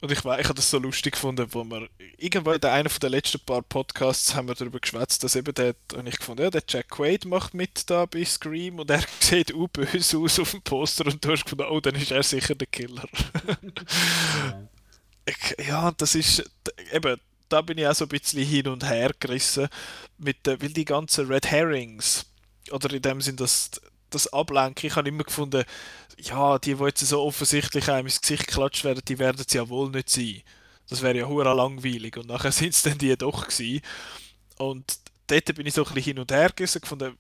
Und 0.03 0.13
ich, 0.13 0.19
ich 0.19 0.25
habe 0.27 0.55
das 0.55 0.71
so 0.71 0.79
lustig 0.79 1.15
gefunden, 1.15 1.47
wo 1.51 1.65
wir 1.65 1.89
irgendwann 2.19 2.57
in 2.57 2.65
einer 2.65 2.91
von 2.91 3.01
den 3.01 3.11
letzten 3.13 3.41
paar 3.41 3.63
Podcasts 3.63 4.35
haben 4.35 4.47
wir 4.47 4.55
darüber 4.55 4.79
geschwätzt, 4.79 5.25
dass 5.25 5.35
eben 5.37 5.55
der, 5.55 5.75
und 5.95 6.07
ich 6.07 6.19
gefunden, 6.19 6.43
ja, 6.43 6.51
der 6.51 6.63
Jack 6.69 6.91
Quaid 6.91 7.25
macht 7.25 7.55
mit 7.55 7.89
da 7.89 8.05
bei 8.05 8.23
Scream 8.25 8.79
und 8.79 8.91
er 8.91 9.03
sieht 9.21 9.55
auch 9.55 9.69
böse 9.69 10.19
aus 10.19 10.39
auf 10.39 10.51
dem 10.51 10.61
Poster 10.63 11.07
und 11.07 11.25
du 11.25 11.33
hast 11.33 11.45
gefunden, 11.45 11.65
oh, 11.71 11.81
dann 11.81 11.95
ist 11.95 12.11
er 12.11 12.23
sicher 12.23 12.55
der 12.55 12.67
Killer. 12.69 13.09
Ja. 14.37 14.69
Ja, 15.67 15.93
das 15.97 16.15
ist 16.15 16.45
eben, 16.93 17.19
da 17.49 17.61
bin 17.63 17.79
ich 17.79 17.87
auch 17.87 17.95
so 17.95 18.05
ein 18.05 18.09
bisschen 18.09 18.45
hin 18.47 18.69
und 18.69 18.89
her 18.89 19.11
gerissen, 19.19 19.69
mit, 20.19 20.47
der- 20.47 20.61
weil 20.63 20.69
die 20.69 20.85
ganzen 20.85 21.27
Red 21.27 21.47
Herrings, 21.51 22.27
oder 22.73 22.93
in 22.93 23.03
dem 23.03 23.21
Sinn, 23.21 23.37
das, 23.37 23.71
das 24.11 24.33
Ablenken, 24.33 24.87
ich 24.87 24.97
habe 24.97 25.09
immer 25.09 25.25
gefunden, 25.25 25.65
ja, 26.19 26.59
die, 26.59 26.75
die 26.75 26.85
jetzt 26.85 27.07
so 27.07 27.23
offensichtlich 27.23 27.91
einem 27.91 28.07
ins 28.07 28.21
Gesicht 28.21 28.47
geklatscht 28.47 28.85
werden, 28.85 29.03
die 29.07 29.19
werden 29.19 29.45
es 29.47 29.53
ja 29.53 29.69
wohl 29.69 29.91
nicht 29.91 30.09
sein. 30.09 30.43
Das 30.89 31.03
wäre 31.03 31.19
ja 31.19 31.27
hure 31.27 31.55
langweilig 31.55 32.17
und 32.17 32.29
nachher 32.29 32.53
sind 32.53 32.71
es 32.71 32.83
dann 32.83 32.99
die 32.99 33.17
doch 33.17 33.49
gewesen. 33.49 33.81
Und 34.59 34.99
dort 35.27 35.55
bin 35.55 35.67
ich 35.67 35.75
so 35.75 35.85
ein 35.85 35.95
bisschen 35.95 36.15
hin 36.15 36.19
und 36.19 36.33
her 36.33 36.51
gerissen, 36.55 36.81
gefunden, 36.81 37.17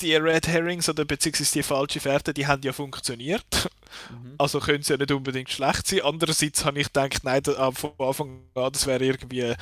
die 0.00 0.14
Red 0.16 0.48
Herrings 0.48 0.88
oder 0.88 1.04
beziehungsweise 1.04 1.52
die 1.52 1.62
falsche 1.62 2.00
Fährte, 2.00 2.34
die 2.34 2.46
haben 2.46 2.62
ja 2.62 2.72
funktioniert. 2.72 3.70
Mhm. 4.10 4.34
Also 4.38 4.58
können 4.60 4.82
sie 4.82 4.94
ja 4.94 4.96
nicht 4.96 5.12
unbedingt 5.12 5.50
schlecht 5.50 5.86
sein. 5.86 6.02
Andererseits 6.02 6.64
habe 6.64 6.80
ich 6.80 6.86
gedacht, 6.86 7.22
nein, 7.22 7.42
ah, 7.56 7.70
von 7.70 7.92
Anfang 7.98 8.40
an, 8.54 8.72
das 8.72 8.86
wäre 8.86 9.04
irgendwie 9.04 9.54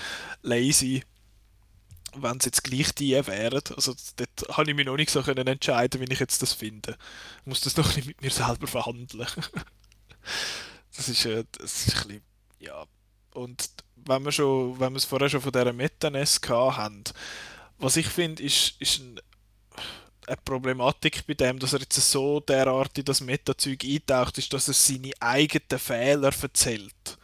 lazy, 0.43 1.03
wenn 2.23 2.39
es 2.39 2.45
jetzt 2.45 2.65
gleich 2.65 2.95
die 2.95 3.13
wären. 3.27 3.63
Also 3.77 3.95
dort 4.17 4.57
habe 4.57 4.71
ich 4.71 4.77
mich 4.77 4.87
noch 4.87 4.97
nicht 4.97 5.11
so 5.11 5.23
können 5.23 5.47
entscheiden, 5.47 6.01
wie 6.01 6.13
ich 6.13 6.21
jetzt 6.21 6.43
das 6.43 6.53
finde. 6.53 6.97
Ich 7.41 7.47
muss 7.47 7.61
das 7.61 7.77
noch 7.77 7.97
ein 7.97 8.07
mit 8.07 8.21
mir 8.23 8.31
selber 8.31 8.67
verhandeln. 8.67 9.27
das 10.97 11.09
ist, 11.09 11.25
äh, 11.27 11.45
das 11.59 11.87
ist 11.87 11.97
ein 11.97 12.09
bisschen, 12.09 12.23
ja. 12.61 12.85
Und 13.35 13.69
wenn 13.97 14.25
wir 14.25 14.33
schon, 14.33 14.79
wenn 14.81 14.93
wir 14.93 14.99
es 14.99 15.05
vorher 15.05 15.29
schon 15.29 15.41
von 15.41 15.53
dieser 15.53 15.73
Metanes 15.73 16.41
haben, 16.49 17.05
was 17.79 17.97
ich 17.97 18.09
finde, 18.09 18.43
ist, 18.43 18.75
ist 18.81 19.01
ein, 19.01 19.21
eine 20.27 20.37
Problematik 20.39 21.27
bei 21.27 21.35
dem, 21.35 21.59
dass 21.59 21.73
er 21.73 21.81
jetzt 21.81 21.95
so 22.11 22.41
derart 22.41 22.99
in 22.99 23.05
das 23.05 23.21
Meta-Zeug 23.21 23.85
eintaucht, 23.85 24.39
ist, 24.39 24.53
dass 24.53 24.69
er 24.69 24.75
seine 24.75 25.13
eigenen 25.21 25.79
Fehler 25.79 26.33
erzählt. 26.43 27.18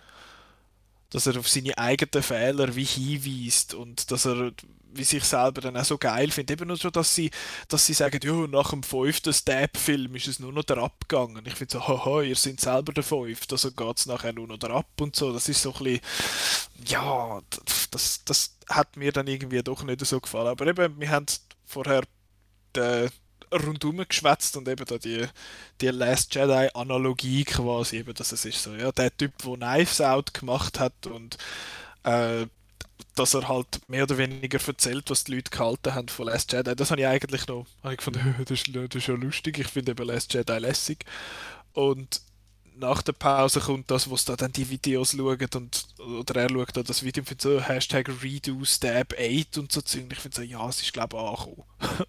Dass 1.14 1.26
er 1.26 1.38
auf 1.38 1.48
seine 1.48 1.78
eigenen 1.78 2.22
Fehler 2.22 2.74
wie 2.74 2.84
hinweist 2.84 3.72
und 3.72 4.10
dass 4.10 4.26
er 4.26 4.52
wie 4.96 5.04
sich 5.04 5.24
selber 5.24 5.60
dann 5.60 5.76
auch 5.76 5.84
so 5.84 5.98
geil 5.98 6.30
findet. 6.30 6.60
Eben 6.60 6.68
nur 6.68 6.76
schon, 6.76 6.92
dass 6.92 7.14
sie, 7.14 7.30
dass 7.68 7.86
sie 7.86 7.94
sagen, 7.94 8.20
ja, 8.22 8.46
nach 8.46 8.70
dem 8.70 8.82
fünften 8.82 9.32
Stab-Film 9.32 10.14
ist 10.14 10.28
es 10.28 10.38
nur 10.40 10.52
noch 10.52 10.64
der 10.64 10.78
Abgang. 10.78 11.36
Und 11.36 11.46
ich 11.48 11.54
finde 11.54 11.72
so, 11.72 11.86
haha, 11.86 12.22
ihr 12.22 12.36
seid 12.36 12.60
selber 12.60 12.92
der 12.92 13.02
fünfte, 13.02 13.54
also 13.54 13.72
geht 13.72 13.98
es 13.98 14.06
nachher 14.06 14.32
nur 14.32 14.46
noch 14.46 14.58
der 14.58 14.70
Ab 14.70 15.00
und 15.00 15.16
so. 15.16 15.32
Das 15.32 15.48
ist 15.48 15.62
so 15.62 15.72
ein 15.74 15.84
bisschen, 15.84 16.00
ja, 16.86 17.40
das, 17.90 18.24
das 18.24 18.56
hat 18.68 18.96
mir 18.96 19.12
dann 19.12 19.26
irgendwie 19.26 19.62
doch 19.62 19.82
nicht 19.82 20.04
so 20.06 20.20
gefallen. 20.20 20.48
Aber 20.48 20.66
eben, 20.66 21.00
wir 21.00 21.10
haben 21.10 21.26
vorher 21.64 22.02
den 22.76 23.10
rundum 23.54 24.04
geschwätzt 24.08 24.56
und 24.56 24.68
eben 24.68 24.84
da 24.84 24.98
die, 24.98 25.26
die 25.80 25.88
Last 25.88 26.34
Jedi 26.34 26.68
Analogie 26.74 27.44
quasi, 27.44 27.98
eben, 27.98 28.14
dass 28.14 28.32
es 28.32 28.44
ist 28.44 28.62
so, 28.62 28.74
ja, 28.74 28.92
der 28.92 29.16
Typ, 29.16 29.32
der 29.38 29.54
Knives 29.54 30.00
Out 30.00 30.34
gemacht 30.34 30.80
hat 30.80 31.06
und 31.06 31.38
äh, 32.04 32.46
dass 33.14 33.34
er 33.34 33.48
halt 33.48 33.80
mehr 33.88 34.04
oder 34.04 34.18
weniger 34.18 34.58
erzählt, 34.66 35.08
was 35.08 35.24
die 35.24 35.36
Leute 35.36 35.50
gehalten 35.50 35.94
haben 35.94 36.08
von 36.08 36.26
Last 36.26 36.52
Jedi. 36.52 36.74
Das 36.74 36.90
habe 36.90 37.00
ich 37.00 37.06
eigentlich 37.06 37.46
noch, 37.46 37.66
habe 37.82 37.94
ich 37.94 37.98
gefunden, 37.98 38.34
das 38.48 38.60
ist, 38.60 39.06
ja 39.06 39.14
lustig, 39.14 39.58
ich 39.58 39.68
finde 39.68 39.92
eben 39.92 40.06
Last 40.06 40.34
Jedi 40.34 40.58
lässig. 40.58 41.04
Und 41.72 42.20
nach 42.76 43.02
der 43.02 43.12
Pause 43.12 43.60
kommt 43.60 43.90
das, 43.90 44.10
wo 44.10 44.16
da 44.16 44.36
dann 44.36 44.52
die 44.52 44.68
Videos 44.68 45.12
schauen 45.12 45.48
und, 45.54 45.86
oder 45.98 46.42
er 46.42 46.50
schaut 46.50 46.76
da 46.76 46.82
das 46.82 47.02
Video 47.04 47.20
und 47.20 47.28
findet 47.28 47.42
so 47.42 47.60
Hashtag 47.60 48.10
Redo 48.22 48.64
Stab 48.64 49.14
8 49.18 49.58
und 49.58 49.70
so 49.70 49.80
Zeug. 49.80 50.06
Ich 50.10 50.18
finde 50.18 50.36
so, 50.36 50.42
ja, 50.42 50.68
es 50.68 50.82
ist 50.82 50.92
glaube 50.92 51.16
ich 51.16 51.22
angekommen. 51.22 51.64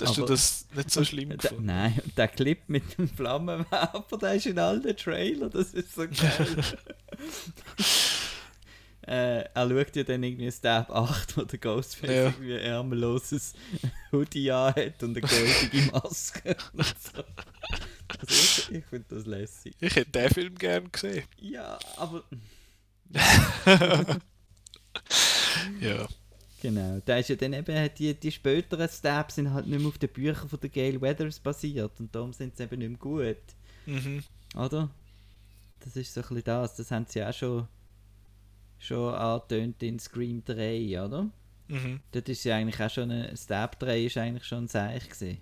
Hast 0.00 0.16
du 0.16 0.22
Aber- 0.22 0.32
das 0.32 0.66
nicht 0.74 0.90
so 0.90 1.04
schlimm 1.04 1.30
gefunden? 1.36 1.66
nein, 1.66 2.00
und 2.04 2.16
der 2.16 2.28
Clip 2.28 2.60
mit 2.68 2.96
dem 2.98 3.08
Flammenwerfer, 3.08 4.18
der 4.20 4.34
ist 4.34 4.46
in 4.46 4.58
all 4.58 4.80
den 4.80 4.96
Trailer, 4.96 5.48
das 5.50 5.74
ist 5.74 5.94
so 5.94 6.02
geil. 6.08 6.64
äh, 9.06 9.44
er 9.54 9.68
schaut 9.68 9.96
ja 9.96 10.02
dann 10.04 10.22
irgendwie 10.22 10.50
Stab 10.52 10.90
8, 10.90 11.36
wo 11.36 11.42
der 11.42 11.58
Ghostface 11.58 12.10
Ja. 12.10 12.24
irgendwie 12.24 12.54
ein 12.54 12.60
ärmelloses 12.60 13.54
Hoodie 14.12 14.50
anhat 14.50 15.02
und 15.02 15.16
eine 15.16 15.20
goldige 15.26 15.90
Maske 15.92 16.56
so. 16.74 17.22
Also 18.08 18.26
ich 18.28 18.70
ich 18.72 18.84
finde 18.86 19.06
das 19.16 19.26
lässig. 19.26 19.74
Ich 19.80 19.94
hätte 19.96 20.10
den 20.10 20.30
Film 20.30 20.54
gern 20.56 20.90
gesehen. 20.90 21.24
Ja, 21.38 21.78
aber 21.96 22.22
Ja. 25.80 26.06
Genau, 26.60 27.00
da 27.04 27.18
ist 27.18 27.28
ja 27.28 27.36
dann 27.36 27.52
eben, 27.52 27.90
die, 27.96 28.14
die 28.14 28.32
späteren 28.32 28.88
Stabs 28.88 29.36
sind 29.36 29.52
halt 29.52 29.66
nicht 29.66 29.78
mehr 29.78 29.88
auf 29.88 29.98
den 29.98 30.10
Büchern 30.10 30.48
von 30.48 30.60
der 30.60 30.70
Gail 30.70 31.00
Weathers 31.00 31.40
basiert 31.40 31.98
und 32.00 32.14
darum 32.14 32.32
sind 32.32 32.56
sie 32.56 32.64
eben 32.64 32.78
nicht 32.78 32.90
mehr 32.90 32.98
gut. 32.98 33.36
Mhm. 33.86 34.22
Oder? 34.56 34.90
Das 35.80 35.96
ist 35.96 36.12
so 36.12 36.20
ein 36.20 36.28
bisschen 36.28 36.44
das. 36.44 36.76
Das 36.76 36.90
haben 36.90 37.06
sie 37.08 37.24
auch 37.24 37.32
schon, 37.32 37.68
schon 38.78 39.14
angetönt 39.14 39.82
in 39.82 39.98
Scream 39.98 40.44
3, 40.44 41.04
oder? 41.04 41.30
Mhm. 41.68 42.00
Dort 42.12 42.28
ist 42.28 42.44
ja 42.44 42.56
eigentlich 42.56 42.80
auch 42.80 42.90
schon 42.90 43.10
ein 43.10 43.36
Stab 43.36 43.78
3 43.78 44.04
ist 44.04 44.16
eigentlich 44.16 44.44
schon 44.44 44.64
ein 44.64 44.68
Seich 44.68 45.08
gewesen. 45.08 45.38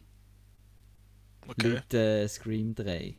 Okay. 1.49 1.69
Laut 1.69 1.95
äh, 1.95 2.29
Scream 2.29 2.75
3. 2.75 3.15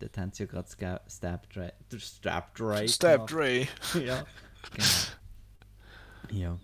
Dort 0.00 0.18
haben 0.18 0.32
sie 0.32 0.42
ja 0.42 0.48
gerade 0.48 0.68
Stab 1.08 1.48
3. 1.52 1.72
der 1.90 1.98
Stab 1.98 2.54
3. 2.56 2.88
Stab 2.88 3.28
gemacht. 3.28 3.34
Ray. 3.34 3.68
ja. 4.04 4.26
Genau. 4.72 4.86
Ja. 6.32 6.58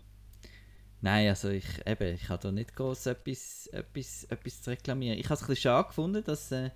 Nein, 1.01 1.29
also 1.29 1.49
ich, 1.51 1.65
eben, 1.87 2.15
ich 2.15 2.29
habe 2.29 2.43
da 2.43 2.51
nicht 2.53 2.75
groß 2.75 3.07
etwas, 3.07 3.69
etwas, 3.69 4.25
etwas 4.25 4.63
zu 4.63 4.71
reklamieren. 4.71 5.19
Ich 5.19 5.27
habe 5.27 5.35
es 5.35 5.43
ein 5.43 5.47
bisschen 5.47 5.63
schade 5.63 5.89
gefunden, 5.89 6.25
dass, 6.25 6.51
äh, 6.51 6.71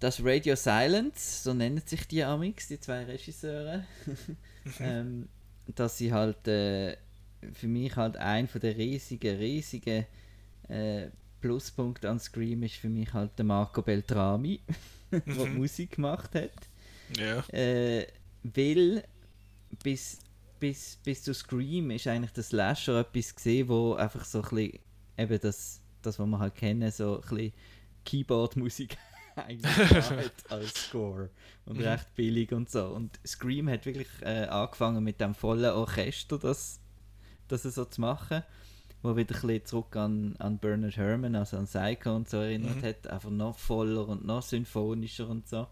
dass 0.00 0.22
Radio 0.24 0.54
Silence, 0.54 1.42
so 1.42 1.54
nennen 1.54 1.82
sich 1.84 2.06
die 2.06 2.22
Amix, 2.22 2.68
die 2.68 2.78
zwei 2.78 3.04
Regisseure, 3.04 3.84
ähm, 4.80 5.28
dass 5.74 5.98
sie 5.98 6.12
halt 6.12 6.46
äh, 6.46 6.96
für 7.52 7.66
mich 7.68 7.96
halt 7.96 8.16
ein 8.16 8.46
von 8.46 8.60
der 8.60 8.76
riesigen, 8.76 9.36
riesigen 9.38 10.06
äh, 10.68 11.08
Pluspunkte 11.40 12.10
an 12.10 12.18
Scream 12.20 12.62
ist 12.64 12.76
für 12.76 12.88
mich 12.88 13.12
halt 13.12 13.32
der 13.38 13.44
Marco 13.44 13.82
Beltrami. 13.82 14.60
der 15.10 15.46
Mhm. 15.46 15.56
Musik 15.56 15.92
gemacht 15.92 16.34
hat. 16.34 16.50
Ja. 17.16 17.40
Äh, 17.48 18.06
weil 18.42 19.02
bis, 19.82 20.18
bis, 20.58 20.98
bis 21.04 21.22
zu 21.22 21.32
Scream 21.34 21.90
ist 21.90 22.06
eigentlich 22.06 22.32
der 22.32 22.42
Slasher 22.44 23.00
etwas 23.00 23.34
gesehen, 23.34 23.68
wo 23.68 23.94
einfach 23.94 24.24
so 24.24 24.42
ein 24.42 24.48
bisschen, 24.48 24.78
eben 25.16 25.40
das, 25.40 25.80
das 26.02 26.18
was 26.18 26.26
wir 26.26 26.38
halt 26.38 26.54
kennen, 26.54 26.90
so 26.90 27.16
ein 27.16 27.20
bisschen 27.28 27.52
Keyboard-Musik 28.04 28.96
eigentlich 29.36 29.72
als 30.50 30.74
Score 30.88 31.30
und 31.66 31.76
Mhm. 31.76 31.82
recht 31.82 32.14
billig 32.14 32.52
und 32.52 32.70
so. 32.70 32.86
Und 32.86 33.18
Scream 33.26 33.68
hat 33.68 33.86
wirklich 33.86 34.08
äh, 34.22 34.46
angefangen 34.46 35.04
mit 35.04 35.20
dem 35.20 35.34
vollen 35.34 35.70
Orchester, 35.72 36.38
das, 36.38 36.80
das 37.48 37.62
so 37.62 37.84
zu 37.84 38.00
machen, 38.00 38.42
wo 39.02 39.16
wieder 39.16 39.34
ein 39.36 39.40
bisschen 39.40 39.64
zurück 39.66 39.94
an, 39.96 40.34
an 40.38 40.58
Bernard 40.58 40.96
Herrmann, 40.96 41.36
also 41.36 41.56
an 41.56 41.66
Psycho 41.66 42.16
und 42.16 42.28
so 42.28 42.38
erinnert 42.38 42.82
Mhm. 42.82 42.86
hat, 42.86 43.06
einfach 43.06 43.30
noch 43.30 43.56
voller 43.58 44.08
und 44.08 44.24
noch 44.26 44.42
symphonischer 44.42 45.28
und 45.28 45.46
so 45.48 45.66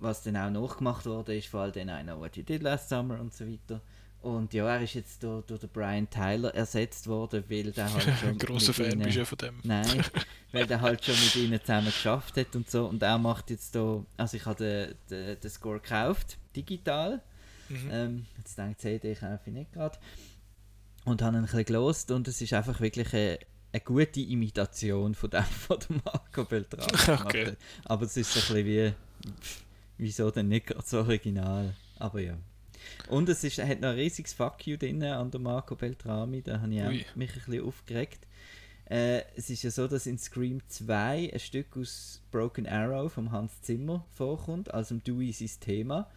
was 0.00 0.22
dann 0.22 0.36
auch 0.36 0.50
nachgemacht 0.50 1.06
wurde, 1.06 1.36
ist 1.36 1.48
vor 1.48 1.60
allem 1.60 1.72
dann 1.72 1.88
I 1.88 2.02
Know 2.02 2.18
What 2.20 2.36
You 2.36 2.42
Did 2.42 2.62
Last 2.62 2.88
Summer 2.88 3.20
und 3.20 3.34
so 3.34 3.46
weiter. 3.46 3.80
Und 4.22 4.52
ja, 4.54 4.66
er 4.74 4.82
ist 4.82 4.94
jetzt 4.94 5.22
durch, 5.22 5.44
durch 5.46 5.60
den 5.60 5.68
Brian 5.68 6.10
Tyler 6.10 6.52
ersetzt 6.54 7.06
worden, 7.06 7.44
weil 7.48 7.70
der 7.70 7.92
halt 7.92 8.08
schon 8.20 8.38
Großer 8.38 8.72
Fan 8.72 8.92
ihnen- 8.92 9.02
bist 9.02 9.16
du 9.18 9.24
von 9.26 9.38
dem. 9.38 9.60
Nein, 9.62 10.02
weil 10.52 10.66
der 10.66 10.80
halt 10.80 11.04
schon 11.04 11.14
mit 11.14 11.36
ihnen 11.36 11.60
zusammen 11.60 11.86
geschafft 11.86 12.36
hat 12.36 12.56
und 12.56 12.68
so. 12.68 12.86
Und 12.86 13.02
er 13.02 13.18
macht 13.18 13.50
jetzt 13.50 13.74
da, 13.76 14.04
also 14.16 14.36
ich 14.36 14.44
habe 14.46 14.56
den, 14.64 14.94
den, 15.10 15.40
den 15.40 15.50
Score 15.50 15.78
gekauft, 15.80 16.38
digital. 16.56 17.22
Mhm. 17.68 17.88
Ähm, 17.92 18.26
jetzt 18.38 18.56
denkt 18.58 18.80
CD 18.80 19.14
kaufe 19.14 19.40
ich 19.46 19.52
nicht 19.52 19.72
gerade. 19.72 19.96
Und 21.04 21.22
habe 21.22 21.36
ihn 21.36 21.40
ein 21.40 21.42
bisschen 21.44 21.64
gelost 21.64 22.10
und 22.10 22.26
es 22.26 22.40
ist 22.40 22.52
einfach 22.52 22.80
wirklich 22.80 23.12
eine, 23.14 23.38
eine 23.72 23.80
gute 23.82 24.20
Imitation 24.20 25.14
von 25.14 25.30
dem, 25.30 25.44
von 25.66 25.78
Marco 26.04 26.42
Beltrán 26.42 27.06
gemacht 27.06 27.26
Okay. 27.26 27.52
Aber 27.84 28.06
es 28.06 28.16
ist 28.16 28.32
so 28.32 28.40
ein 28.40 28.64
bisschen 28.64 28.66
wie, 28.66 28.92
wieso 29.98 30.30
denn 30.30 30.48
nicht 30.48 30.66
gerade 30.66 30.86
so 30.86 30.98
original? 30.98 31.74
Aber 31.98 32.20
ja. 32.20 32.36
Und 33.08 33.28
es 33.28 33.42
ist, 33.42 33.58
hat 33.58 33.80
noch 33.80 33.90
ein 33.90 33.96
riesiges 33.96 34.32
Fuck 34.32 34.66
you 34.66 34.76
drin 34.76 35.02
an 35.02 35.30
der 35.30 35.40
Marco 35.40 35.74
Beltrami, 35.74 36.42
da 36.42 36.60
habe 36.60 36.74
ich 36.74 36.82
auch 36.82 36.88
Ui. 36.88 37.04
mich 37.14 37.30
ein 37.30 37.42
bisschen 37.44 37.64
aufgeregt. 37.64 38.26
Äh, 38.88 39.22
es 39.34 39.50
ist 39.50 39.62
ja 39.64 39.70
so, 39.70 39.88
dass 39.88 40.06
in 40.06 40.18
Scream 40.18 40.60
2 40.68 41.32
ein 41.32 41.38
Stück 41.40 41.76
aus 41.76 42.22
Broken 42.30 42.68
Arrow 42.68 43.12
vom 43.12 43.32
Hans 43.32 43.60
Zimmer 43.62 44.04
vorkommt, 44.14 44.72
also 44.72 44.94
im 44.94 45.02
Dewey 45.02 45.32
sein 45.32 45.50
Thema. 45.60 46.08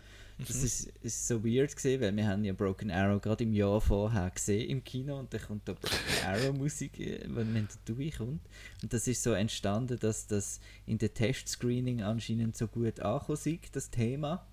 Das 0.48 0.64
ist, 0.64 0.88
ist 1.02 1.28
so 1.28 1.44
weird 1.44 1.76
gesehen, 1.76 2.00
weil 2.00 2.16
wir 2.16 2.26
haben 2.26 2.46
ja 2.46 2.54
Broken 2.54 2.92
Arrow 2.92 3.22
gerade 3.22 3.44
im 3.44 3.52
Jahr 3.52 3.82
vorher 3.82 4.30
gesehen 4.30 4.70
im 4.70 4.84
Kino 4.84 5.20
und 5.20 5.34
dann 5.34 5.42
kommt 5.42 5.68
da 5.68 5.74
Broken 5.74 5.98
Arrow 6.26 6.56
Musik, 6.56 6.98
äh, 7.00 7.20
wenn, 7.26 7.54
wenn 7.54 7.68
der 7.68 7.78
Dewey 7.86 8.12
kommt. 8.12 8.42
Und 8.82 8.94
das 8.94 9.08
ist 9.08 9.22
so 9.22 9.34
entstanden, 9.34 10.00
dass 10.00 10.28
das 10.28 10.62
in 10.86 10.98
der 10.98 11.14
Testscreening 11.14 12.04
anscheinend 12.04 12.56
so 12.56 12.68
gut 12.68 13.02
angekommen 13.02 13.38
ist, 13.44 13.76
das 13.76 13.90
Thema. 13.90 14.48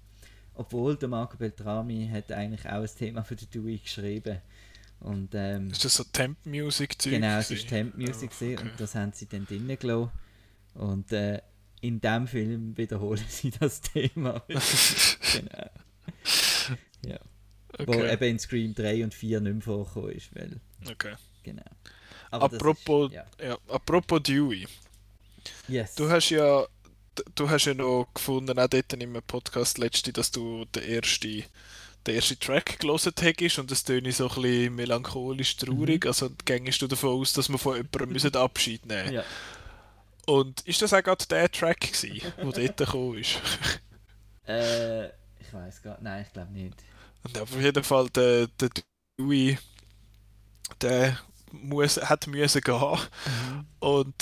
Obwohl 0.55 0.97
der 0.97 1.09
Marco 1.09 1.37
Beltrami 1.37 2.09
hat 2.11 2.32
eigentlich 2.32 2.66
auch 2.66 2.82
ein 2.82 2.91
Thema 2.99 3.22
für 3.22 3.37
den 3.37 3.51
Dewey 3.51 3.78
geschrieben. 3.78 4.41
Und 5.01 5.34
ähm, 5.34 5.70
Ist 5.70 5.84
das 5.84 5.95
so 5.95 6.05
Temp-Music-Zeug? 6.05 7.12
Genau, 7.12 7.39
es 7.39 7.51
ist 7.51 7.68
Temp 7.68 7.97
Music 7.97 8.30
gewesen 8.30 8.59
okay. 8.59 8.62
und 8.62 8.80
das 8.80 8.95
haben 8.95 9.12
sie 9.12 9.26
dann 9.26 9.47
drinnen 9.47 9.78
gelassen. 9.78 10.11
Und 10.74 11.12
äh, 11.12 11.41
in 11.81 12.01
dem 12.01 12.27
Film 12.27 12.77
wiederholen 12.77 13.24
sie 13.29 13.51
das 13.51 13.81
Thema. 13.81 14.43
genau. 15.33 15.70
Ja. 17.07 17.18
Wo 17.79 17.93
Okay. 17.93 18.12
eben 18.12 18.24
in 18.24 18.39
Scream 18.39 18.74
3 18.74 19.05
und 19.05 19.14
4 19.14 19.41
nicht 19.41 19.53
mehr 19.53 19.62
vorgekommen 19.62 20.12
ist, 20.12 20.35
weil, 20.35 20.61
okay. 20.91 21.14
genau. 21.43 21.62
Aber 22.31 22.45
Apropos, 22.47 23.11
ist, 23.11 23.14
ja. 23.14 23.24
ja, 23.43 23.59
apropos 23.68 24.22
Dewey. 24.22 24.66
Yes. 25.68 25.95
Du 25.95 26.09
hast 26.09 26.31
ja, 26.31 26.66
du 27.35 27.51
hast 27.51 27.66
ja 27.66 27.74
noch 27.74 28.09
gefunden, 28.14 28.59
auch 28.59 28.68
dort 28.68 28.93
in 28.93 29.03
einem 29.03 29.22
Podcast 29.22 29.79
letzte, 29.79 30.12
dass 30.12 30.31
du 30.31 30.64
den 30.74 30.83
ersten, 30.85 31.45
den 32.07 32.14
ersten 32.14 32.39
Track 32.41 32.79
gelesen 32.81 33.12
hättest 33.20 33.59
und 33.59 33.70
das 33.70 33.85
töne 33.85 34.11
so 34.12 34.29
ein 34.29 34.43
bisschen 34.43 34.74
melancholisch 34.74 35.57
traurig. 35.57 36.05
Mhm. 36.05 36.09
Also 36.09 36.31
gängst 36.45 36.83
du 36.83 36.87
davon 36.87 37.20
aus, 37.20 37.33
dass 37.35 37.49
wir 37.49 37.59
von 37.59 37.77
jemandem 37.77 38.09
müssen 38.12 38.35
Abschied 38.35 38.87
nehmen 38.87 39.12
ja. 39.12 39.24
Und 40.27 40.61
ist 40.62 40.83
das 40.83 40.93
auch 40.93 41.03
gerade 41.03 41.24
der 41.27 41.51
Track 41.51 41.81
gewesen, 41.81 42.20
der 42.37 42.45
dort 42.53 42.77
gekommen 42.77 43.18
ist? 43.18 43.37
Äh, 44.47 45.07
ich 45.41 45.53
weiß 45.53 45.83
gar 45.83 45.99
nein, 46.01 46.24
ich 46.27 46.33
glaube 46.33 46.53
nicht. 46.53 46.74
Und 47.24 47.39
auf 47.39 47.61
jeden 47.61 47.83
Fall 47.83 48.09
der, 48.11 48.47
der 48.49 48.70
Dewey, 49.18 49.59
der 50.81 51.18
muss, 51.53 51.97
hat 51.99 52.27
müssen 52.27 52.61
gehen. 52.61 52.99
Und 53.81 54.14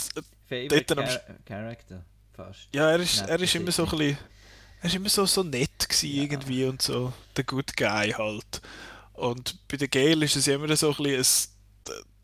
äh, 0.51 0.69
Dort 0.69 0.93
am 0.93 1.07
Char 1.07 1.21
Character, 1.45 2.05
fast. 2.33 2.69
ja, 2.75 2.91
er 2.91 3.01
ist, 3.01 3.21
er 3.23 3.41
ist 3.41 3.55
immer 3.55 3.73
so 3.73 3.85
ein 3.85 3.89
nicht. 3.91 3.99
bisschen, 3.99 4.19
er 4.81 4.87
ist 4.87 4.95
immer 4.95 5.09
so, 5.09 5.27
so 5.27 5.43
nett 5.43 5.89
gewesen 5.89 6.17
Ja. 6.17 6.23
irgendwie 6.23 6.65
und 6.67 6.83
so, 6.83 7.13
der 7.37 7.45
Good 7.45 7.77
Guy 7.77 8.11
halt. 8.13 8.63
Und 9.15 9.59
bei 9.69 9.77
der 9.77 9.89
Gale 9.89 10.25
ist 10.25 10.37
es 10.37 10.47
immer 10.47 10.75
so 10.77 10.91
ein 10.95 11.03
bisschen 11.03 11.51
ein, 11.51 11.54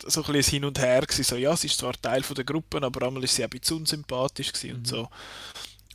so 0.05 0.23
ein, 0.23 0.33
bisschen 0.33 0.51
Hin 0.51 0.65
und 0.65 0.79
Her 0.79 1.01
gewesen. 1.01 1.23
So, 1.23 1.35
ja, 1.35 1.55
sie 1.55 1.67
ist 1.67 1.79
zwar 1.79 1.93
Teil 1.93 2.23
von 2.23 2.35
der 2.35 2.45
Gruppe, 2.45 2.81
aber 2.81 3.07
einmal 3.07 3.23
ist 3.23 3.35
sie 3.35 3.43
auch 3.43 3.49
ein 3.49 3.59
bisschen 3.59 3.77
unsympathisch 3.77 4.53
gewesen 4.53 4.75
und 4.77 4.81
Mhm. 4.81 4.85
so. 4.87 5.09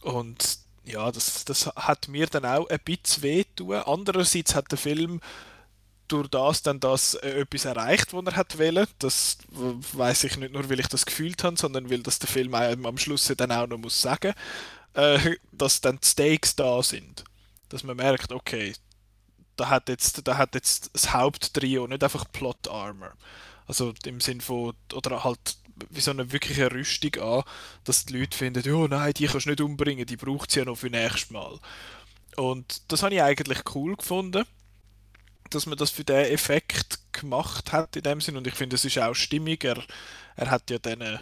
Und 0.02 0.58
ja, 0.84 1.10
das, 1.12 1.44
das 1.44 1.66
hat 1.66 2.08
mir 2.08 2.26
dann 2.28 2.44
auch 2.46 2.68
ein 2.68 2.80
bisschen 2.84 3.22
wehgetan. 3.24 3.82
Andererseits 3.86 4.54
hat 4.54 4.70
der 4.70 4.78
Film 4.78 5.20
durch 6.08 6.28
das 6.28 6.62
dann 6.62 6.78
das 6.80 7.14
äh, 7.14 7.40
etwas 7.40 7.64
erreicht, 7.64 8.12
was 8.12 8.24
er 8.26 8.36
hat 8.36 8.58
wollen. 8.58 8.86
Das 8.98 9.38
weiß 9.50 10.24
ich 10.24 10.36
nicht 10.36 10.52
nur, 10.52 10.68
weil 10.70 10.80
ich 10.80 10.88
das 10.88 11.06
gefühlt 11.06 11.42
habe, 11.44 11.56
sondern 11.56 11.90
weil 11.90 12.02
das 12.02 12.18
der 12.20 12.28
Film 12.28 12.54
am 12.54 12.98
Schluss 12.98 13.32
dann 13.36 13.52
auch 13.52 13.66
noch 13.66 13.78
muss 13.78 14.00
sagen, 14.00 14.34
äh, 14.94 15.36
dass 15.52 15.80
dann 15.80 15.98
die 16.02 16.06
Stakes 16.08 16.56
da 16.56 16.82
sind, 16.82 17.24
dass 17.68 17.84
man 17.84 17.96
merkt, 17.96 18.32
okay, 18.32 18.74
da 19.56 19.68
hat 19.70 19.88
jetzt, 19.88 20.26
da 20.28 20.36
hat 20.38 20.54
jetzt 20.54 20.90
das 20.94 21.12
Haupttrio 21.12 21.86
nicht 21.86 22.04
einfach 22.04 22.30
Plot 22.32 22.68
Armor, 22.68 23.12
also 23.66 23.92
im 24.04 24.20
Sinn 24.20 24.40
von 24.40 24.74
oder 24.94 25.24
halt 25.24 25.58
wie 25.90 26.00
so 26.00 26.10
eine 26.10 26.32
wirkliche 26.32 26.72
Rüstung 26.72 27.16
an, 27.22 27.42
dass 27.84 28.06
die 28.06 28.18
Leute 28.18 28.36
finden, 28.36 28.62
ja 28.64 28.88
nein, 28.88 29.12
die 29.14 29.26
kannst 29.26 29.46
du 29.46 29.50
nicht 29.50 29.60
umbringen, 29.60 30.06
die 30.06 30.16
braucht 30.16 30.50
sie 30.50 30.60
ja 30.60 30.64
noch 30.64 30.76
für 30.78 30.90
nächstes 30.90 31.30
Mal. 31.30 31.58
Und 32.36 32.82
das 32.92 33.02
habe 33.02 33.14
ich 33.14 33.22
eigentlich 33.22 33.60
cool 33.74 33.96
gefunden 33.96 34.44
dass 35.50 35.66
man 35.66 35.78
das 35.78 35.90
für 35.90 36.04
den 36.04 36.26
Effekt 36.32 36.98
gemacht 37.12 37.72
hat 37.72 37.96
in 37.96 38.02
dem 38.02 38.20
Sinn 38.20 38.36
und 38.36 38.46
ich 38.46 38.54
finde 38.54 38.76
es 38.76 38.84
ist 38.84 38.98
auch 38.98 39.14
stimmig 39.14 39.64
er, 39.64 39.82
er 40.36 40.50
hat 40.50 40.70
ja 40.70 40.78
diesen 40.78 41.18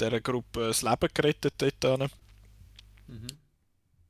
dieser 0.00 0.20
Gruppe 0.20 0.68
das 0.68 0.82
Leben 0.82 1.08
gerettet 1.14 1.54
dort 1.58 2.10
Mhm. 3.08 3.38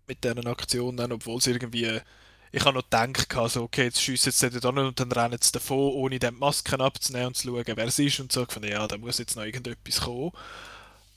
mit 0.07 0.23
diesen 0.25 0.47
Aktionen, 0.47 1.13
obwohl 1.13 1.39
es 1.39 1.47
irgendwie 1.47 2.01
ich 2.55 2.65
habe 2.65 2.79
noch 2.79 2.85
gedacht, 2.85 3.37
also, 3.37 3.65
okay, 3.65 3.85
jetzt 3.85 4.01
schiessen 4.01 4.31
sie 4.31 4.49
dort 4.49 4.77
hin 4.77 4.87
und 4.87 5.01
dann 5.01 5.11
rennen 5.11 5.39
sie 5.41 5.51
davon, 5.51 5.93
ohne 5.93 6.21
die 6.21 6.31
Masken 6.31 6.81
abzunehmen 6.81 7.29
und 7.29 7.37
zu 7.37 7.49
schauen, 7.49 7.65
wer 7.67 7.87
es 7.87 7.99
ist 7.99 8.21
und 8.21 8.31
so. 8.31 8.45
Ich 8.45 8.53
fand, 8.53 8.67
ja, 8.67 8.87
da 8.87 8.97
muss 8.97 9.19
jetzt 9.19 9.35
noch 9.35 9.43
irgendetwas 9.43 10.03
kommen. 10.03 10.31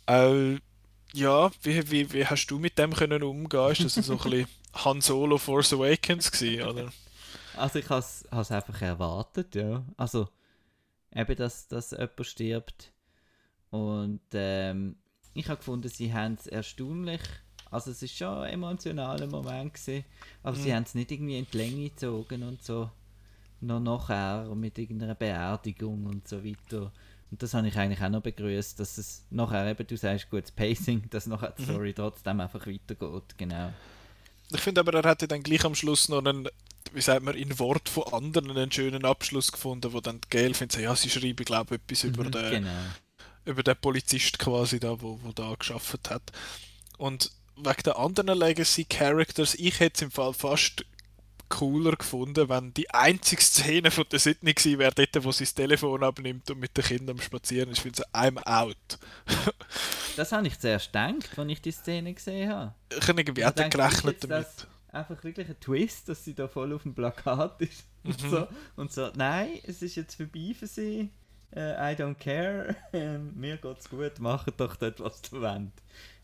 Äh, 0.08 0.56
ja, 1.14 1.52
wie, 1.62 1.92
wie, 1.92 2.12
wie 2.12 2.26
hast 2.26 2.48
du 2.48 2.58
mit 2.58 2.80
dem 2.80 2.94
können 2.94 3.22
umgehen? 3.22 3.72
Ist 3.72 3.98
das 3.98 4.06
so 4.08 4.14
ein 4.14 4.20
bisschen 4.20 4.48
Han 4.74 5.02
Solo 5.02 5.38
Force 5.38 5.74
Awakens 5.74 6.32
gewesen, 6.32 6.64
oder? 6.64 6.92
Also 7.56 7.80
ich 7.80 7.90
habe 7.90 8.00
es 8.02 8.52
einfach 8.52 8.82
erwartet, 8.82 9.54
ja. 9.54 9.84
Also 9.96 10.30
eben, 11.14 11.36
dass, 11.36 11.68
dass 11.68 11.92
jemand 11.92 12.26
stirbt. 12.26 12.92
Und 13.70 14.22
ähm, 14.34 14.96
ich 15.36 15.48
habe 15.50 15.58
gefunden, 15.58 15.90
sie 15.90 16.14
haben 16.14 16.34
es 16.34 16.48
erstaunlich. 16.48 17.22
Also 17.72 17.92
es 17.92 18.02
ist 18.02 18.16
schon 18.18 18.30
ein 18.40 18.54
emotionaler 18.54 19.28
Moment 19.28 19.74
gewesen, 19.74 20.06
aber 20.44 20.56
sie 20.56 20.70
Mhm. 20.70 20.74
haben 20.76 20.84
es 20.84 20.96
nicht 20.96 21.12
irgendwie 21.12 21.38
in 21.38 21.48
die 21.52 21.58
Länge 21.58 21.90
gezogen 21.90 22.44
und 22.44 22.64
so. 22.64 22.90
Noch 23.60 23.80
nachher 23.80 24.54
mit 24.56 24.78
irgendeiner 24.78 25.16
Beerdigung 25.16 26.06
und 26.06 26.28
so 26.28 26.44
weiter. 26.44 26.92
Und 27.30 27.44
das 27.44 27.54
habe 27.54 27.68
ich 27.68 27.76
eigentlich 27.78 28.02
auch 28.02 28.10
noch 28.10 28.22
begrüßt, 28.22 28.80
dass 28.80 28.98
es 28.98 29.26
nachher 29.32 29.68
eben, 29.70 29.86
du 29.86 29.98
sagst, 29.98 30.30
gutes 30.30 30.52
Pacing, 30.52 31.10
dass 31.10 31.26
nachher 31.28 31.54
die 31.58 31.62
Mhm. 31.64 31.66
Story 31.66 31.94
trotzdem 31.94 32.40
einfach 32.40 32.66
weitergeht, 32.66 33.38
genau. 33.38 33.74
Ich 34.50 34.62
finde 34.62 34.80
aber, 34.80 34.94
er 34.94 35.10
hätte 35.10 35.28
dann 35.28 35.44
gleich 35.44 35.66
am 35.66 35.76
Schluss 35.76 36.08
noch 36.08 36.20
einen, 36.24 36.48
wie 36.94 37.02
sagt 37.02 37.24
man, 37.24 37.36
in 37.36 37.60
Wort 37.60 37.90
von 37.90 38.04
anderen 38.14 38.52
einen 38.52 38.72
schönen 38.72 39.04
Abschluss 39.04 39.52
gefunden, 39.52 39.92
wo 39.92 40.00
dann 40.00 40.22
Gail 40.30 40.54
findet, 40.54 40.80
ja, 40.80 40.96
sie 40.96 41.10
schreiben, 41.10 41.44
glaube 41.44 41.76
ich, 41.76 41.82
etwas 41.82 42.04
über 42.06 42.24
Mhm, 42.24 42.32
den, 42.32 42.50
Genau. 42.52 42.82
über 43.44 43.64
den 43.64 43.76
Polizist 43.76 44.40
quasi 44.40 44.80
da, 44.80 45.02
wo, 45.02 45.20
wo 45.22 45.34
da 45.34 45.54
geschafft 45.56 46.10
hat. 46.10 46.32
Und 46.98 47.32
wegen 47.58 47.84
den 47.84 47.94
anderen 47.94 48.38
Legacy 48.40 48.86
Characters, 48.86 49.56
ich 49.56 49.80
hätte 49.80 49.96
es 49.96 50.02
im 50.04 50.12
Fall 50.12 50.34
fast 50.34 50.86
cooler 51.50 51.96
gefunden, 51.96 52.50
wenn 52.50 52.74
die 52.74 52.90
einzige 52.90 53.42
Szene 53.42 53.90
von 53.90 54.06
der 54.12 54.20
Sydney 54.20 54.54
gewesen 54.54 54.80
wäre, 54.80 54.92
dort, 54.94 55.24
wo 55.24 55.32
sie 55.32 55.46
das 55.46 55.54
Telefon 55.54 56.04
abnimmt 56.04 56.50
und 56.52 56.60
mit 56.60 56.76
den 56.76 56.84
Kindern 56.84 57.18
am 57.18 57.22
Spazieren 57.22 57.70
ist. 57.70 57.78
Ich 57.78 57.84
finde 57.84 57.98
so, 57.98 58.04
I'm 58.18 58.38
out. 58.46 59.00
Das 60.16 60.32
habe 60.32 60.48
ich 60.48 60.58
zuerst 60.60 60.88
gedacht, 60.88 61.38
als 61.38 61.50
ich 61.52 61.62
die 61.62 61.72
Szene 61.72 62.14
gesehen 62.14 62.50
habe. 62.52 62.74
Ich 62.90 63.08
habe 63.08 63.22
irgendwie 63.22 63.42
Ich 63.42 63.48
auch 63.48 63.54
gerechnet 63.70 64.24
damit. 64.24 64.48
einfach 64.92 65.24
wirklich 65.24 65.48
ein 65.48 65.60
Twist, 65.60 66.10
dass 66.10 66.24
sie 66.26 66.34
da 66.34 66.48
voll 66.48 66.74
auf 66.74 66.84
dem 66.84 66.96
Plakat 66.96 67.62
ist 67.62 67.86
und, 68.04 68.22
Mhm. 68.24 68.30
so, 68.30 68.48
und 68.76 68.92
so, 68.92 69.12
nein, 69.16 69.60
es 69.64 69.82
ist 69.82 69.96
jetzt 69.96 70.16
vorbei 70.16 70.56
für 70.58 70.68
sie, 70.68 71.12
äh, 71.56 71.94
I 71.94 71.96
don't 71.96 72.16
care, 72.16 72.76
ähm, 72.94 73.34
mir 73.36 73.58
geht's 73.58 73.90
gut, 73.90 74.20
macht 74.20 74.60
doch 74.60 74.76
dort, 74.76 75.00
was 75.00 75.22
du 75.22 75.40
wollt. 75.42 75.72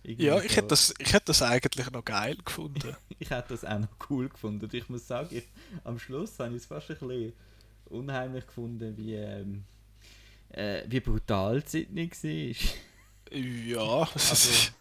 Irgendwie 0.04 0.26
Ja, 0.26 0.42
ich 0.42 0.52
so. 0.52 0.58
hätte 0.58 0.68
das, 0.70 0.94
ich 1.00 1.14
hätte 1.14 1.26
das 1.28 1.42
eigentlich 1.42 1.90
noch 1.92 2.04
geil 2.06 2.36
gefunden. 2.44 2.96
ich 3.20 3.30
hätte 3.30 3.50
das 3.50 3.64
auch 3.66 3.80
noch 3.80 3.88
cool 4.10 4.30
gefunden. 4.30 4.66
Und 4.66 4.74
ich 4.74 4.90
muss 4.90 5.08
sagen, 5.08 5.30
ich, 5.32 5.46
am 5.84 5.98
Schluss 5.98 6.38
habe 6.40 6.52
ich 6.52 6.58
es 6.58 6.66
fast 6.66 6.92
ein 6.92 6.98
bisschen 7.00 7.34
unheimlich 7.86 8.46
gefunden, 8.46 8.96
wie, 8.98 9.16
ähm, 9.16 9.64
äh, 10.50 10.84
wie 10.88 11.00
brutal 11.00 11.66
Sydney 11.66 12.10
war. 12.12 13.38
ja, 13.38 14.02
Also, 14.16 14.72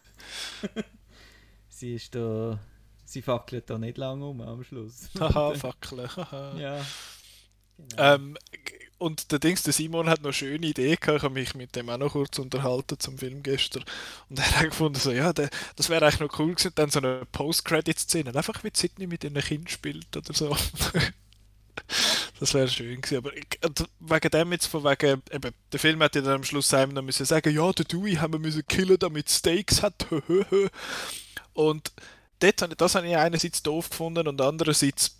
sie 1.68 1.94
ist 1.94 2.14
da. 2.14 2.58
Sie 3.04 3.20
fackelt 3.22 3.68
da 3.68 3.78
nicht 3.78 3.98
lange 3.98 4.24
um 4.26 4.40
am 4.40 4.64
Schluss. 4.64 5.10
haha, 5.20 5.54
Fackeln, 5.54 6.08
haha. 6.16 6.56
ja. 6.58 6.84
Genau. 7.76 8.14
Ähm, 8.14 8.38
und 9.02 9.32
der 9.32 9.40
Dings, 9.40 9.64
der 9.64 9.72
Simon 9.72 10.08
hat 10.08 10.20
noch 10.20 10.26
eine 10.26 10.32
schöne 10.32 10.66
Idee 10.66 10.96
gehabt, 10.96 11.18
ich 11.18 11.22
habe 11.24 11.34
mich 11.34 11.54
mit 11.54 11.74
dem 11.74 11.90
auch 11.90 11.98
noch 11.98 12.12
kurz 12.12 12.38
unterhalten 12.38 13.00
zum 13.00 13.18
Film 13.18 13.42
gestern. 13.42 13.84
Und 14.28 14.38
er 14.38 14.60
hat 14.60 14.70
gefunden, 14.70 14.98
so, 14.98 15.10
ja, 15.10 15.32
der, 15.32 15.50
das 15.74 15.90
wäre 15.90 16.04
eigentlich 16.04 16.20
noch 16.20 16.38
cool 16.38 16.54
gewesen, 16.54 16.70
dann 16.76 16.90
so 16.90 17.00
eine 17.00 17.26
Post-Credit-Szene, 17.32 18.34
einfach 18.34 18.62
wie 18.62 18.70
Sydney 18.72 19.08
mit 19.08 19.24
ihren 19.24 19.34
Kind 19.34 19.70
spielt 19.70 20.16
oder 20.16 20.32
so. 20.32 20.56
das 22.38 22.54
wäre 22.54 22.68
schön 22.68 23.00
gewesen, 23.00 23.16
aber 23.16 23.36
ich, 23.36 23.58
wegen 23.98 24.30
dem 24.30 24.52
jetzt, 24.52 24.66
von 24.66 24.84
wegen, 24.84 25.20
eben, 25.32 25.54
der 25.72 25.80
Film 25.80 26.00
hätte 26.00 26.22
dann 26.22 26.36
am 26.36 26.44
Schluss 26.44 26.72
einem 26.72 26.92
noch 26.92 27.02
müssen 27.02 27.26
sagen, 27.26 27.52
ja, 27.52 27.72
der 27.72 27.84
Dewey 27.84 28.14
haben 28.14 28.34
wir 28.34 28.40
müssen 28.40 28.64
killen, 28.68 28.98
damit 29.00 29.28
Steaks 29.28 29.82
hat, 29.82 30.06
und 31.54 31.92
dort, 32.38 32.80
das 32.80 32.94
habe 32.94 33.08
ich 33.08 33.16
einerseits 33.16 33.64
doof 33.64 33.90
gefunden 33.90 34.28
und 34.28 34.40
andererseits 34.40 35.18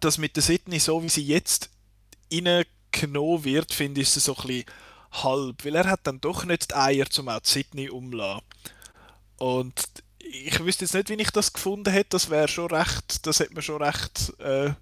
das 0.00 0.18
mit 0.18 0.34
der 0.34 0.42
Sydney, 0.42 0.80
so 0.80 1.00
wie 1.02 1.08
sie 1.08 1.24
jetzt 1.24 1.70
reingenommen 2.94 3.44
wird, 3.44 3.72
finde 3.72 4.00
ich, 4.00 4.10
sie 4.10 4.20
so 4.20 4.36
ein 4.36 4.46
bisschen 4.46 4.64
halb. 5.12 5.64
Weil 5.64 5.76
er 5.76 5.90
hat 5.90 6.00
dann 6.04 6.20
doch 6.20 6.44
nicht 6.44 6.70
die 6.70 6.74
Eier, 6.74 7.06
zum 7.08 7.28
auch 7.28 7.40
die 7.40 7.48
Sydney 7.48 7.90
umzulassen. 7.90 8.44
Und 9.38 9.82
ich 10.18 10.58
wüsste 10.64 10.84
jetzt 10.84 10.94
nicht, 10.94 11.08
wie 11.08 11.14
ich 11.14 11.30
das 11.30 11.52
gefunden 11.52 11.92
hätte. 11.92 12.10
Das 12.10 12.30
wäre 12.30 12.48
schon 12.48 12.70
recht, 12.70 13.26
das 13.26 13.40
hätte 13.40 13.54
man 13.54 13.62
schon 13.62 13.82
recht 13.82 14.38
äh, 14.40 14.72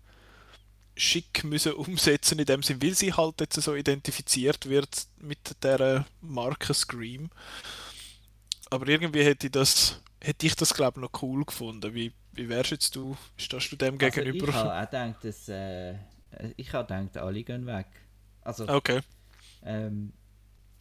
schick 0.96 1.44
müssen 1.44 1.74
umsetzen 1.74 2.38
in 2.38 2.46
dem 2.46 2.62
Sinn, 2.62 2.82
weil 2.82 2.94
sie 2.94 3.12
halt 3.12 3.40
jetzt 3.40 3.60
so 3.60 3.74
identifiziert 3.74 4.66
wird 4.68 5.06
mit 5.18 5.62
der 5.62 6.06
Marke 6.20 6.74
Scream. 6.74 7.30
Aber 8.70 8.88
irgendwie 8.88 9.22
hätte 9.22 9.46
ich 9.46 9.52
das, 9.52 10.00
hätte 10.20 10.46
ich 10.46 10.56
das 10.56 10.74
glaube 10.74 11.00
ich 11.00 11.02
noch 11.02 11.22
cool 11.22 11.44
gefunden. 11.44 11.94
Wie, 11.94 12.12
wie 12.32 12.48
wärst 12.48 12.70
jetzt 12.72 12.96
du, 12.96 13.16
stehst 13.36 13.70
du 13.70 13.76
dem 13.76 13.98
Also 14.00 14.20
gegenüber? 14.22 14.48
ich 14.48 14.54
habe 14.54 14.74
auch 14.74 14.90
gedacht, 14.90 15.24
dass. 15.24 15.48
Äh, 15.48 15.94
ich 16.56 16.72
habe 16.72 16.92
gedacht, 16.94 17.16
alle 17.18 17.42
gehen 17.42 17.66
weg. 17.66 17.86
Also, 18.42 18.68
Okay. 18.68 19.00
ähm, 19.64 20.12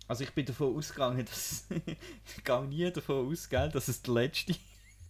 also 0.07 0.23
ich 0.23 0.31
bin 0.33 0.45
davon 0.45 0.75
ausgegangen, 0.75 1.25
dass. 1.29 1.65
ich 2.37 2.43
gehe 2.43 2.65
nie 2.67 2.91
davon 2.91 3.31
aus, 3.31 3.49
gell, 3.49 3.69
dass 3.69 3.87
es 3.87 4.01
der 4.01 4.13
letzte, 4.13 4.55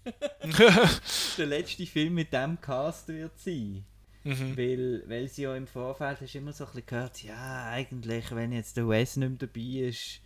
der 1.37 1.45
letzte 1.45 1.85
Film 1.85 2.13
mit 2.15 2.31
dem 2.33 2.59
Cast 2.61 3.07
wird 3.09 3.37
sein. 3.39 3.83
mhm. 4.23 4.57
Weil, 4.57 5.03
weil 5.07 5.27
sie 5.27 5.43
ja 5.43 5.55
im 5.55 5.67
Vorfeld 5.67 6.21
hast 6.21 6.35
immer 6.35 6.53
so 6.53 6.65
ein 6.65 6.71
bisschen 6.71 6.85
gehört, 6.85 7.23
ja, 7.23 7.65
eigentlich, 7.69 8.31
wenn 8.33 8.51
jetzt 8.51 8.77
der 8.77 8.87
Wes 8.87 9.17
nicht 9.17 9.29
mehr 9.29 9.37
dabei 9.37 9.87
ist, 9.89 10.21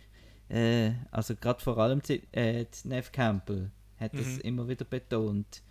äh, 0.48 0.92
also 1.10 1.34
gerade 1.36 1.60
vor 1.62 1.78
allem 1.78 2.02
die, 2.02 2.22
äh, 2.32 2.64
die 2.66 2.88
Neve 2.88 3.10
Campbell 3.12 3.70
hat 3.98 4.14
das 4.14 4.26
Mhm. 4.26 4.40
immer 4.40 4.68
wieder 4.68 4.84
betont, 4.84 5.62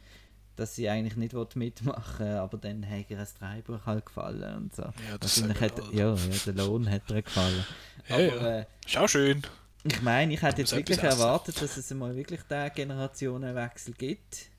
dass 0.60 0.76
sie 0.76 0.90
eigentlich 0.90 1.16
nicht 1.16 1.56
mitmachen 1.56 2.26
will, 2.26 2.36
aber 2.36 2.58
dann 2.58 2.88
hat 2.88 3.10
ihr 3.10 3.18
das 3.18 3.34
Drehbuch 3.36 3.86
halt 3.86 4.06
gefallen 4.06 4.56
und 4.58 4.76
so. 4.76 4.84
Ja, 4.84 5.18
das 5.20 5.42
hat, 5.42 5.94
ja, 5.94 6.14
ja, 6.14 6.18
der 6.46 6.54
Lohn 6.54 6.90
hat 6.90 7.10
ihr 7.10 7.22
gefallen. 7.22 7.66
Ja, 8.08 8.16
aber 8.16 8.26
ja. 8.26 8.60
Äh, 8.62 8.66
Ist 8.88 8.98
auch 8.98 9.08
schön. 9.08 9.44
ich 9.84 10.02
meine, 10.02 10.34
ich 10.34 10.42
hätte 10.42 10.62
jetzt 10.62 10.76
wirklich 10.76 10.98
erwartet, 10.98 11.62
dass 11.62 11.78
es 11.78 11.92
mal 11.92 12.16
wirklich 12.16 12.42
den 12.44 12.72
Generationenwechsel 12.74 13.94
gibt. 13.94 14.50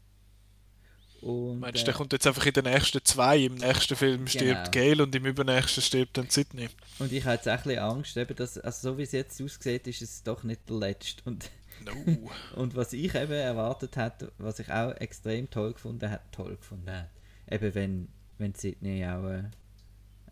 Und, 1.20 1.60
Meinst 1.60 1.78
du, 1.78 1.82
äh, 1.82 1.84
der 1.86 1.94
kommt 1.94 2.12
jetzt 2.12 2.26
einfach 2.26 2.46
in 2.46 2.52
den 2.52 2.64
nächsten 2.64 3.04
zwei? 3.04 3.38
Im 3.38 3.56
nächsten 3.56 3.94
Film 3.96 4.26
stirbt 4.26 4.72
Genau. 4.72 4.86
Gail 4.86 5.00
und 5.02 5.14
im 5.14 5.26
übernächsten 5.26 5.82
stirbt 5.82 6.16
dann 6.16 6.30
Sydney. 6.30 6.68
Und 6.98 7.12
ich 7.12 7.24
habe 7.24 7.34
jetzt 7.34 7.48
auch 7.48 7.52
ein 7.52 7.62
bisschen 7.62 7.78
Angst, 7.80 8.16
eben, 8.16 8.36
dass, 8.36 8.56
also 8.58 8.92
so 8.92 8.98
wie 8.98 9.02
es 9.02 9.12
jetzt 9.12 9.40
aussieht, 9.42 9.86
ist 9.86 10.00
es 10.00 10.22
doch 10.22 10.44
nicht 10.44 10.68
der 10.68 10.76
letzte. 10.76 11.22
Und, 11.26 11.50
No. 11.84 12.30
und 12.56 12.74
was 12.76 12.92
ich 12.92 13.14
eben 13.14 13.32
erwartet 13.32 13.96
hätte, 13.96 14.32
was 14.38 14.58
ich 14.58 14.70
auch 14.70 14.92
extrem 14.92 15.48
toll 15.50 15.72
gefunden 15.72 16.10
habe, 16.10 16.22
toll 16.32 16.56
gefunden 16.56 16.90
habe, 16.90 17.08
eben 17.50 17.74
wenn, 17.74 18.08
wenn 18.38 18.54
Sydney 18.54 19.04
auch, 19.06 19.28
äh, 19.28 19.44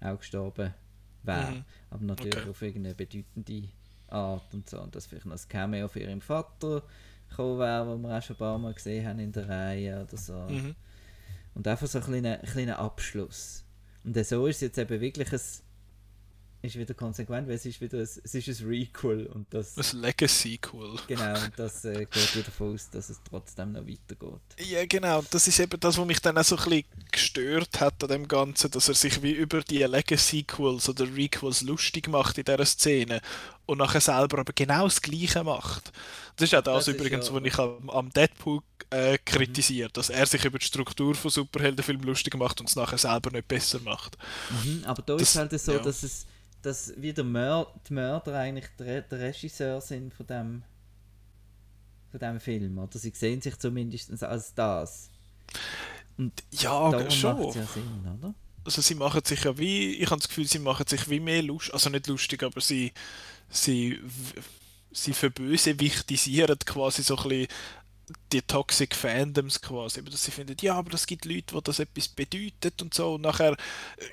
auch 0.00 0.18
gestorben 0.18 0.74
wäre. 1.22 1.50
Mhm. 1.52 1.64
Aber 1.90 2.04
natürlich 2.04 2.36
Okay. 2.36 2.50
auf 2.50 2.62
irgendeine 2.62 2.94
bedeutende 2.94 3.68
Art 4.08 4.54
und 4.54 4.68
so. 4.68 4.80
Und 4.80 4.94
dass 4.94 5.06
vielleicht 5.06 5.26
noch 5.26 5.36
ein 5.36 5.48
Cameo 5.48 5.88
für 5.88 6.00
ihren 6.00 6.20
Vater 6.20 6.82
gekommen 7.28 7.58
wäre, 7.58 7.86
wo 7.86 7.96
wir 7.96 8.18
auch 8.18 8.22
schon 8.22 8.36
ein 8.36 8.38
paar 8.38 8.58
Mal 8.58 8.74
gesehen 8.74 9.06
haben 9.06 9.18
in 9.18 9.32
der 9.32 9.48
Reihe 9.48 10.02
oder 10.02 10.16
so. 10.16 10.38
Mhm. 10.48 10.74
Und 11.54 11.66
einfach 11.66 11.86
so 11.86 11.98
ein 11.98 12.04
kleiner, 12.04 12.38
kleiner 12.38 12.78
Abschluss. 12.78 13.64
Und 14.04 14.14
so 14.24 14.46
ist 14.46 14.56
es 14.56 14.60
jetzt 14.62 14.78
eben 14.78 15.00
wirklich 15.00 15.32
ein, 15.32 15.40
ist 16.60 16.76
wieder 16.76 16.94
konsequent, 16.94 17.46
weil 17.46 17.54
es 17.54 17.64
ist 17.66 17.80
wieder 17.80 17.98
ein, 17.98 18.02
es 18.02 18.16
ist 18.34 18.60
ein 18.60 18.66
Requel 18.66 19.26
und 19.26 19.46
das, 19.54 19.76
Ein 19.76 20.00
Legacy-Sequel. 20.00 20.96
genau, 21.06 21.34
und 21.44 21.52
das 21.56 21.84
äh, 21.84 22.04
geht 22.10 22.34
wieder 22.34 22.44
davon 22.46 22.74
aus, 22.74 22.90
dass 22.90 23.10
es 23.10 23.20
trotzdem 23.28 23.72
noch 23.72 23.82
weitergeht. 23.86 24.40
Ja, 24.68 24.84
genau. 24.86 25.22
Das 25.30 25.46
ist 25.46 25.60
eben 25.60 25.78
das, 25.78 25.96
was 25.96 26.06
mich 26.06 26.20
dann 26.20 26.36
auch 26.36 26.42
so 26.44 26.56
ein 26.56 26.64
bisschen 26.64 26.84
gestört 27.12 27.80
hat 27.80 28.02
an 28.02 28.08
dem 28.08 28.26
Ganzen, 28.28 28.70
dass 28.72 28.88
er 28.88 28.94
sich 28.94 29.22
wie 29.22 29.32
über 29.32 29.60
die 29.62 29.78
Legacy-Sequels 29.84 30.88
oder 30.88 31.04
Requels 31.14 31.62
lustig 31.62 32.08
macht 32.08 32.38
in 32.38 32.44
dieser 32.44 32.64
Szene 32.66 33.20
und 33.66 33.78
nachher 33.78 34.00
selber 34.00 34.38
aber 34.38 34.52
genau 34.52 34.84
das 34.84 35.00
Gleiche 35.00 35.44
macht. 35.44 35.92
Das 36.36 36.48
ist 36.48 36.54
auch 36.56 36.62
das, 36.62 36.86
Das 36.86 36.94
übrigens, 36.94 37.28
ja- 37.28 37.34
was 37.34 37.42
ich 37.44 37.58
am, 37.58 37.88
am 37.90 38.10
Deadpool 38.10 38.60
äh, 38.90 39.18
kritisiere, 39.24 39.90
dass 39.90 40.08
er 40.10 40.26
sich 40.26 40.44
über 40.44 40.58
die 40.58 40.64
Struktur 40.66 41.14
von 41.14 41.30
Superheldenfilmen 41.30 42.04
lustig 42.06 42.34
macht 42.36 42.60
und 42.60 42.68
es 42.68 42.76
nachher 42.76 42.98
selber 42.98 43.30
nicht 43.30 43.46
besser 43.46 43.78
macht. 43.80 44.16
Mhm, 44.64 44.82
aber 44.86 45.02
da 45.02 45.14
Das- 45.14 45.22
ist 45.22 45.36
halt 45.36 45.60
so, 45.60 45.72
ja. 45.72 45.78
dass 45.78 46.02
es 46.02 46.26
dass 46.62 46.92
wie 46.96 47.12
der 47.12 47.24
Mör 47.24 47.72
die 47.88 47.94
Mörder 47.94 48.34
eigentlich 48.38 48.66
der, 48.78 49.02
der 49.02 49.18
Regisseur 49.20 49.80
sind 49.80 50.14
von 50.14 50.26
dem 50.26 50.62
von 52.10 52.20
dem 52.20 52.40
Film, 52.40 52.78
oder 52.78 52.98
sie 52.98 53.12
sehen 53.14 53.40
sich 53.42 53.58
zumindest 53.58 54.22
als 54.22 54.54
das. 54.54 55.10
Und 56.16 56.32
Ja, 56.50 56.90
darum 56.90 57.10
schon. 57.10 57.52
ja 57.52 57.66
Sinn, 57.66 58.06
oder? 58.18 58.34
also 58.64 58.82
sie 58.82 58.94
machen 58.94 59.22
sich 59.24 59.44
ja 59.44 59.56
wie, 59.58 59.94
ich 59.96 60.10
habe 60.10 60.20
das 60.20 60.28
Gefühl, 60.28 60.46
sie 60.46 60.58
machen 60.58 60.86
sich 60.86 61.08
wie 61.08 61.20
mehr 61.20 61.42
lustig, 61.42 61.74
also 61.74 61.90
nicht 61.90 62.06
lustig, 62.06 62.42
aber 62.42 62.60
sie, 62.60 62.92
sie, 63.48 64.00
sie 64.92 65.12
verbösewichtisieren 65.12 66.58
quasi 66.64 67.02
so 67.02 67.16
ein 67.16 67.28
bisschen 67.28 67.48
die 68.32 68.42
Toxic 68.42 68.94
Fandoms 68.94 69.60
quasi, 69.60 70.00
aber 70.00 70.10
dass 70.10 70.24
sie 70.24 70.30
finden, 70.30 70.56
ja, 70.60 70.74
aber 70.74 70.90
das 70.90 71.06
gibt 71.06 71.24
Leute, 71.24 71.54
wo 71.54 71.60
das 71.60 71.78
etwas 71.78 72.08
bedeutet 72.08 72.80
und 72.82 72.94
so 72.94 73.14
und 73.14 73.22
nachher, 73.22 73.56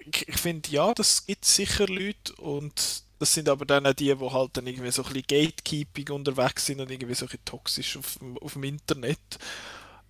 ich, 0.05 0.37
finde, 0.37 0.69
ja, 0.69 0.93
das 0.93 1.25
gibt 1.25 1.45
sicher 1.45 1.87
Leute 1.87 2.33
und 2.37 3.03
das 3.19 3.33
sind 3.33 3.47
aber 3.47 3.65
dann 3.65 3.87
auch 3.87 3.93
die, 3.93 4.13
die 4.13 4.29
halt 4.31 4.57
dann 4.57 4.67
irgendwie 4.67 4.91
so 4.91 5.03
ein 5.03 5.13
bisschen 5.13 5.27
Gatekeeping 5.27 6.09
unterwegs 6.09 6.65
sind 6.65 6.81
und 6.81 6.91
irgendwie 6.91 7.15
so 7.15 7.25
ein 7.25 7.29
bisschen 7.29 7.45
toxisch 7.45 7.97
auf, 7.97 8.17
dem- 8.19 8.37
auf 8.39 8.53
dem 8.53 8.63
Internet. 8.63 9.19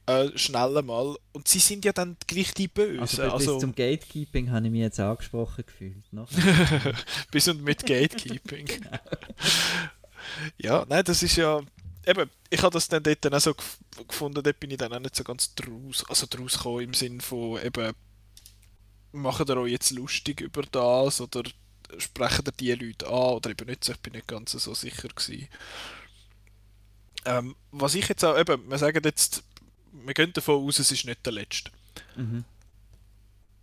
Äh, 0.07 0.29
schnell 0.37 0.81
mal. 0.83 1.15
Und 1.31 1.47
sie 1.47 1.57
sind 1.59 1.83
ja 1.83 1.91
dann 1.91 2.15
gleich 2.27 2.53
die 2.53 2.67
Bösen. 2.67 2.99
Also, 2.99 3.23
bis 3.23 3.31
also 3.31 3.59
zum 3.59 3.73
Gatekeeping 3.73 4.51
habe 4.51 4.65
ich 4.67 4.71
mich 4.71 4.81
jetzt 4.81 4.99
angesprochen 4.99 5.63
gefühlt. 5.65 6.03
Bis 7.31 7.47
und 7.47 7.63
mit 7.63 7.85
Gatekeeping. 7.85 8.67
ja, 10.57 10.85
nein, 10.87 11.03
das 11.03 11.23
ist 11.23 11.35
ja. 11.37 11.61
Eben, 12.07 12.29
ich 12.49 12.61
habe 12.61 12.73
das 12.73 12.87
dann 12.87 13.03
dort 13.03 13.25
dann 13.25 13.33
auch 13.33 13.39
so 13.39 13.51
gef- 13.51 14.07
gefunden, 14.07 14.43
dort 14.43 14.59
bin 14.59 14.71
ich 14.71 14.77
dann 14.77 14.93
auch 14.93 14.99
nicht 14.99 15.15
so 15.15 15.23
ganz 15.23 15.55
draus, 15.55 16.05
also 16.07 16.27
draus 16.29 16.53
gekommen 16.53 16.81
im 16.81 16.93
Sinn 16.93 17.19
von 17.21 17.59
eben, 17.63 17.93
machen 19.11 19.45
ihr 19.47 19.57
euch 19.57 19.71
jetzt 19.71 19.91
lustig 19.91 20.41
über 20.41 20.61
das 20.63 21.21
oder 21.21 21.43
sprechen 21.97 22.45
ihr 22.45 22.51
die 22.77 22.85
Leute 22.85 23.07
an 23.07 23.13
oder 23.13 23.49
eben 23.51 23.67
nicht 23.67 23.87
ich 23.87 23.97
bin 23.99 24.13
nicht 24.13 24.27
ganz 24.27 24.51
so 24.51 24.73
sicher 24.73 25.07
gewesen. 25.07 25.47
Ähm, 27.25 27.55
was 27.71 27.95
ich 27.95 28.07
jetzt 28.07 28.23
auch, 28.23 28.37
eben, 28.37 28.69
wir 28.69 28.77
sagen 28.77 29.01
jetzt, 29.03 29.43
wir 29.91 30.13
gehen 30.13 30.33
davon 30.33 30.63
aus, 30.67 30.79
es 30.79 30.91
ist 30.91 31.05
nicht 31.05 31.25
der 31.25 31.33
letzte 31.33 31.71
Mhm. 32.15 32.43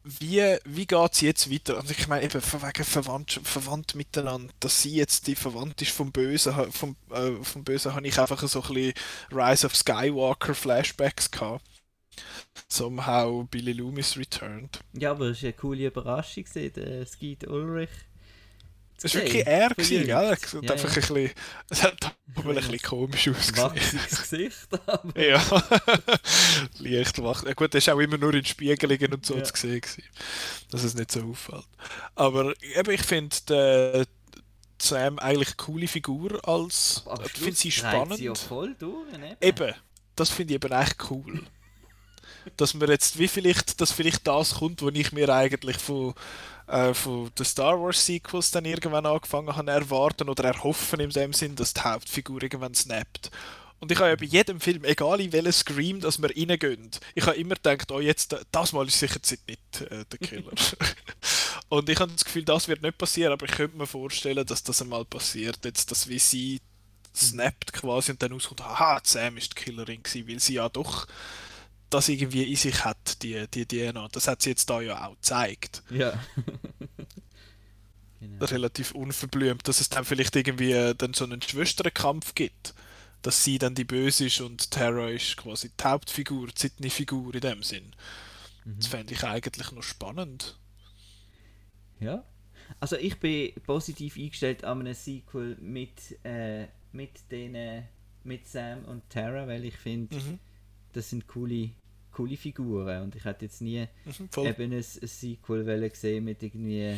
Wie, 0.04 0.56
wie 0.64 0.86
geht 0.86 1.12
es 1.12 1.20
jetzt 1.20 1.50
weiter? 1.50 1.76
Also 1.76 1.92
ich 1.96 2.08
meine, 2.08 2.24
eben 2.24 2.40
von 2.40 2.62
wegen 2.62 2.84
verwandt, 2.84 3.40
verwandt 3.44 3.94
miteinander, 3.94 4.52
dass 4.60 4.82
sie 4.82 4.94
jetzt 4.94 5.26
die 5.26 5.36
verwandt 5.36 5.80
ist 5.82 5.92
vom 5.92 6.10
Bösen, 6.10 6.52
vom, 6.72 6.96
äh, 7.10 7.32
vom 7.42 7.64
Bösen 7.64 7.94
habe 7.94 8.06
ich 8.06 8.18
einfach 8.18 8.42
so 8.46 8.62
ein 8.62 8.74
bisschen 8.74 8.94
Rise 9.30 9.66
of 9.66 9.76
Skywalker 9.76 10.54
Flashbacks 10.54 11.30
gehabt. 11.30 11.64
Somehow 12.68 13.46
Billy 13.50 13.72
Loomis 13.72 14.16
returned. 14.16 14.80
Ja, 14.92 15.12
aber 15.12 15.30
es 15.30 15.42
war 15.42 15.48
eine 15.48 15.52
coole 15.54 15.86
Überraschung, 15.86 16.44
der 16.54 17.06
Skeet 17.06 17.46
Ulrich. 17.46 17.90
Es 19.02 19.14
war 19.14 19.22
wirklich 19.22 19.46
er, 19.46 19.68
gewesen, 19.70 20.06
gell? 20.06 20.36
Es 20.40 20.54
hat 20.54 20.62
Ja, 20.64 20.72
einfach 20.72 20.88
ja. 20.96 21.02
ein 21.02 21.14
bisschen, 21.14 21.30
es 21.70 21.82
hat 21.82 22.16
aber 22.34 22.48
ein 22.50 22.54
bisschen 22.56 22.78
komisch 22.82 23.28
ausgesehen. 23.28 23.56
Wachsiges 23.56 24.20
Gesicht, 24.22 24.68
aber 24.86 25.20
Ja, 25.20 25.42
leicht 26.78 27.22
wach. 27.22 27.44
Ja, 27.44 27.52
gut, 27.54 27.74
das 27.74 27.86
war 27.86 27.94
auch 27.94 28.00
immer 28.00 28.18
nur 28.18 28.34
in 28.34 28.44
Spiegelungen 28.44 29.14
und 29.14 29.26
so 29.26 29.36
Ja. 29.36 29.44
zu 29.44 29.56
sehen, 29.56 29.80
gewesen, 29.80 30.04
dass 30.70 30.84
es 30.84 30.94
nicht 30.94 31.12
so 31.12 31.22
auffällt. 31.22 31.66
Aber 32.14 32.54
eben, 32.76 32.90
ich 32.92 33.02
finde, 33.02 33.36
die 33.48 34.04
Sam 34.80 35.18
eigentlich 35.18 35.48
eine 35.48 35.56
coole 35.56 35.88
Figur 35.88 36.46
als. 36.48 37.02
Aber 37.06 37.24
Ich 37.26 37.32
finde 37.32 37.54
sie 37.54 37.70
spannend. 37.70 38.16
Sie 38.16 38.30
voll 38.34 38.74
durch, 38.78 39.12
ne? 39.18 39.36
Eben, 39.40 39.74
das 40.16 40.30
finde 40.30 40.54
ich 40.54 40.64
eben 40.64 40.72
echt 40.72 40.96
cool. 41.10 41.42
Dass 42.56 42.74
man 42.74 42.88
jetzt, 42.88 43.18
wie 43.18 43.28
vielleicht, 43.28 43.80
dass 43.80 43.92
vielleicht 43.92 44.26
das 44.26 44.56
kommt, 44.56 44.82
was 44.82 44.94
ich 44.94 45.12
mir 45.12 45.28
eigentlich 45.28 45.76
von, 45.78 46.14
äh, 46.66 46.94
von 46.94 47.30
den 47.38 47.44
Star 47.44 47.80
Wars 47.80 48.04
Sequels 48.04 48.50
dann 48.50 48.64
irgendwann 48.64 49.06
angefangen 49.06 49.54
habe 49.54 49.70
erwarten 49.70 50.28
oder 50.28 50.44
erhoffen 50.44 51.00
in 51.00 51.10
dem 51.10 51.32
Sinn, 51.32 51.56
dass 51.56 51.74
die 51.74 51.80
Hauptfigur 51.80 52.42
irgendwann 52.42 52.74
snappt. 52.74 53.30
Und 53.82 53.90
ich 53.90 53.98
habe 53.98 54.10
ja 54.10 54.16
bei 54.16 54.26
jedem 54.26 54.60
Film, 54.60 54.84
egal 54.84 55.20
in 55.20 55.32
welchen 55.32 55.52
Scream, 55.52 56.00
dass 56.00 56.22
wir 56.22 56.30
reingehen, 56.30 56.88
ich 57.16 57.26
habe 57.26 57.36
immer 57.36 57.56
gedacht, 57.56 57.90
oh 57.90 57.98
jetzt, 57.98 58.36
das 58.52 58.72
Mal 58.72 58.86
ist 58.86 59.00
sicher 59.00 59.18
nicht 59.48 59.80
äh, 59.90 60.04
der 60.04 60.18
Killer. 60.20 60.52
Und 61.68 61.88
ich 61.88 61.98
habe 61.98 62.12
das 62.12 62.24
Gefühl, 62.24 62.44
das 62.44 62.68
wird 62.68 62.82
nicht 62.82 62.96
passieren, 62.96 63.32
aber 63.32 63.46
ich 63.46 63.52
könnte 63.52 63.76
mir 63.76 63.88
vorstellen, 63.88 64.46
dass 64.46 64.62
das 64.62 64.82
einmal 64.82 65.04
passiert, 65.04 65.64
jetzt, 65.64 65.90
dass 65.90 66.08
wie 66.08 66.20
sie 66.20 66.60
snappt 67.14 67.72
quasi 67.72 68.12
und 68.12 68.22
dann 68.22 68.32
rauskommt, 68.32 68.60
die 68.60 69.08
Sam 69.10 69.36
ist 69.36 69.50
die 69.50 69.64
Killerin 69.64 70.02
gewesen, 70.02 70.28
weil 70.28 70.38
sie 70.38 70.54
ja 70.54 70.68
doch 70.68 71.06
das 71.92 72.08
irgendwie 72.08 72.44
in 72.44 72.56
sich 72.56 72.84
hat, 72.84 73.22
die, 73.22 73.46
die 73.48 73.66
DNA. 73.66 74.08
Das 74.12 74.28
hat 74.28 74.42
sie 74.42 74.50
jetzt 74.50 74.68
da 74.70 74.80
ja 74.80 75.06
auch 75.06 75.14
gezeigt. 75.14 75.82
Ja. 75.90 76.12
genau. 78.20 78.44
Relativ 78.44 78.92
unverblümt, 78.92 79.66
dass 79.66 79.80
es 79.80 79.88
dann 79.88 80.04
vielleicht 80.04 80.34
irgendwie 80.36 80.72
äh, 80.72 80.94
dann 80.94 81.14
so 81.14 81.24
einen 81.24 81.42
Schwesterkampf 81.42 82.34
gibt. 82.34 82.74
Dass 83.22 83.44
sie 83.44 83.58
dann 83.58 83.76
die 83.76 83.84
Böse 83.84 84.26
ist 84.26 84.40
und 84.40 84.70
Tara 84.72 85.08
ist 85.10 85.36
quasi 85.36 85.70
die 85.70 85.84
Hauptfigur, 85.84 86.48
die 86.48 86.58
Sydney-Figur 86.58 87.32
in 87.34 87.40
dem 87.40 87.62
Sinn. 87.62 87.92
Das 88.64 88.88
fände 88.88 89.12
ich 89.14 89.22
eigentlich 89.22 89.70
noch 89.72 89.82
spannend. 89.84 90.58
Ja. 92.00 92.24
Also 92.80 92.96
ich 92.96 93.18
bin 93.20 93.52
positiv 93.64 94.16
eingestellt 94.16 94.64
an 94.64 94.80
einem 94.80 94.94
Sequel 94.94 95.56
mit, 95.60 96.18
äh, 96.24 96.66
mit 96.92 97.30
denen, 97.30 97.86
mit 98.24 98.46
Sam 98.48 98.84
und 98.86 99.08
Tara, 99.08 99.46
weil 99.46 99.64
ich 99.64 99.76
finde, 99.76 100.16
Mhm. 100.16 100.38
das 100.92 101.10
sind 101.10 101.26
coole, 101.28 101.70
coole 102.12 102.36
Figuren 102.36 103.02
und 103.02 103.16
ich 103.16 103.24
hätte 103.24 103.44
jetzt 103.46 103.60
nie 103.62 103.86
Mhm, 104.04 104.28
voll. 104.30 104.46
eben 104.48 104.72
ein, 104.72 104.78
ein 104.78 104.82
Sequel 105.08 105.90
gesehen 105.90 106.24
mit 106.24 106.42
irgendwie, 106.42 106.96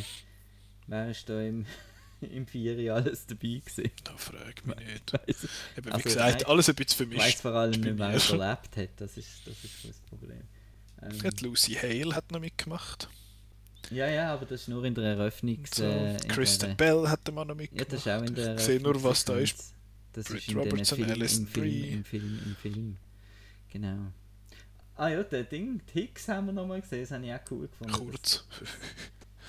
wer 0.87 1.09
ist 1.09 1.27
da 1.29 1.41
im, 1.41 1.65
im 2.21 2.45
Vieri 2.45 2.89
alles 2.89 3.25
dabei 3.25 3.61
gewesen? 3.65 3.91
Da 4.03 4.15
frage 4.17 4.61
mich 4.65 4.75
nicht. 4.77 5.13
Weiss, 5.13 5.47
Eben, 5.77 5.85
wie 5.87 5.91
Also, 5.91 6.03
gesagt, 6.03 6.41
nein, 6.41 6.49
alles 6.49 6.69
ein 6.69 6.75
bisschen 6.75 7.11
ich 7.11 7.17
weiss 7.17 7.21
vermischt. 7.21 7.39
vor 7.41 7.51
allem 7.53 7.81
nicht, 7.81 7.97
wer 7.97 8.15
überlebt 8.15 8.77
hat, 8.77 8.89
das 8.97 9.17
ist 9.17 9.41
das, 9.45 9.63
ist 9.63 9.85
das 9.87 9.99
Problem. 10.09 10.41
Ähm, 11.01 11.11
Ja, 11.23 11.29
Lucy 11.41 11.73
Hale 11.73 12.15
hat 12.15 12.31
noch 12.31 12.39
mitgemacht. 12.39 13.09
ja, 13.91 14.07
ja, 14.07 14.33
aber 14.33 14.45
das 14.45 14.61
ist 14.61 14.67
nur 14.67 14.83
in 14.85 14.95
der 14.95 15.03
Eröffnungs... 15.03 15.71
So, 15.75 15.83
äh, 15.83 16.17
Kristen 16.27 16.75
Bell 16.77 17.07
hat 17.07 17.25
mal 17.33 17.45
noch 17.45 17.55
Ja, 17.55 17.61
mitgemacht. 17.61 17.91
das 17.93 17.99
ist 18.01 18.07
auch 18.07 18.21
in 18.23 18.35
der 18.35 18.55
ich 18.55 18.61
sehe 18.61 18.79
nur, 18.81 19.01
was 19.03 19.25
da 19.25 19.37
ist. 19.37 19.73
Das 20.13 20.25
Britt 20.27 20.37
ist 20.39 20.47
in 20.49 20.57
Robertson, 20.57 20.97
Film, 20.97 21.09
Alison 21.11 21.41
im 21.43 21.47
Film, 21.47 21.83
im 21.93 22.03
Film, 22.05 22.39
im 22.45 22.55
Film. 22.55 22.97
Genau. 23.69 24.11
Ah 24.97 25.09
ja, 25.09 25.23
der 25.23 25.43
Ding, 25.43 25.81
die 25.93 26.01
Hicks 26.01 26.27
haben 26.29 26.45
wir 26.47 26.53
nochmal 26.53 26.81
gesehen, 26.81 27.01
das 27.01 27.11
habe 27.11 27.25
ich 27.25 27.33
auch 27.33 27.51
cool 27.51 27.67
gefunden. 27.67 27.93
Kurz. 27.93 28.45
Dass, 28.59 28.69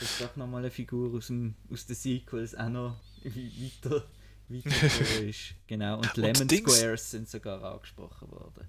dass 0.01 0.19
doch 0.19 0.37
nochmal 0.37 0.63
eine 0.63 0.71
Figur 0.71 1.15
aus, 1.17 1.29
dem, 1.29 1.55
aus 1.73 1.87
den 1.87 1.95
Sequels 1.97 2.55
auch 2.55 2.69
noch 2.69 2.97
weiter, 3.25 4.05
weiter 4.49 5.21
ist. 5.25 5.55
Genau, 5.67 5.99
und 5.99 6.07
Und 6.09 6.17
Lemon 6.17 6.49
Dings- 6.49 6.77
Squares 6.77 7.11
sind 7.11 7.29
sogar 7.29 7.63
angesprochen 7.63 8.31
worden. 8.31 8.67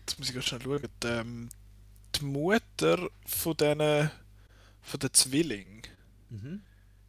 Jetzt 0.00 0.18
muss 0.18 0.28
ich 0.28 0.34
gerade 0.34 0.46
schnell 0.46 0.60
schauen. 0.62 0.82
Die, 1.02 1.06
ähm, 1.06 1.48
die 2.14 2.24
Mutter 2.24 3.08
von 3.26 3.56
diesen 3.56 4.10
von 4.82 5.00
den 5.00 5.12
Zwillingen, 5.12 5.82
Mhm. 6.30 6.60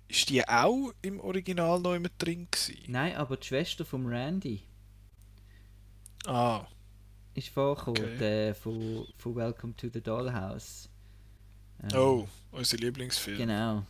ist 0.08 0.30
die 0.30 0.48
auch 0.48 0.94
im 1.02 1.20
Original 1.20 1.80
noch 1.82 1.94
immer 1.94 2.10
drin 2.18 2.48
gewesen? 2.50 2.78
Nein, 2.88 3.16
aber 3.18 3.36
die 3.38 3.46
Schwester 3.48 3.84
von 3.86 4.06
Randy 4.08 4.64
Ah, 6.26 6.66
ist 7.40 7.50
vorgekommen, 7.50 8.04
Okay. 8.04 8.18
der 8.18 8.56
von, 8.56 9.06
von 9.18 9.36
Welcome 9.36 9.76
to 9.76 9.88
the 9.92 10.02
Dollhouse. 10.02 10.90
Ähm, 11.84 11.98
oh, 11.98 12.28
unser 12.52 12.78
Lieblingsfilm. 12.78 13.38
Genau. 13.38 13.86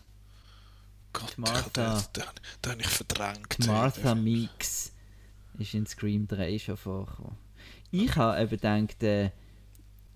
Gott, 1.12 1.24
hab 1.24 1.74
den, 1.74 1.84
Martha. 1.84 2.02
den, 2.16 2.24
den 2.64 2.72
habe 2.72 2.82
ich 2.82 2.88
verdrängt. 2.88 3.68
Martha 3.68 4.16
Meeks 4.16 4.94
ist 5.58 5.74
in 5.74 5.86
Scream 5.86 6.28
3 6.28 6.60
schon 6.60 6.78
vorgekommen. 6.78 7.36
Ich 7.92 8.16
habe 8.16 8.42
eben 8.42 8.50
gedacht, 8.52 9.04
äh, 9.04 9.32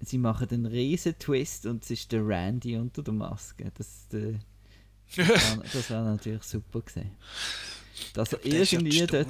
sie 0.01 0.19
machen 0.19 0.47
einen 0.51 0.65
riesen 0.67 1.17
Twist 1.17 1.65
und 1.65 1.83
es 1.83 1.91
ist 1.91 2.11
der 2.11 2.25
Randy 2.25 2.77
unter 2.77 3.01
der 3.01 3.13
Maske. 3.13 3.71
Das, 3.75 4.07
äh, 4.13 4.37
das 5.15 5.89
wäre 5.89 6.03
natürlich 6.03 6.43
super 6.43 6.81
gewesen. 6.81 7.11
Dass 8.13 8.33
er 8.33 8.45
irgendwie 8.45 9.05
dort, 9.05 9.27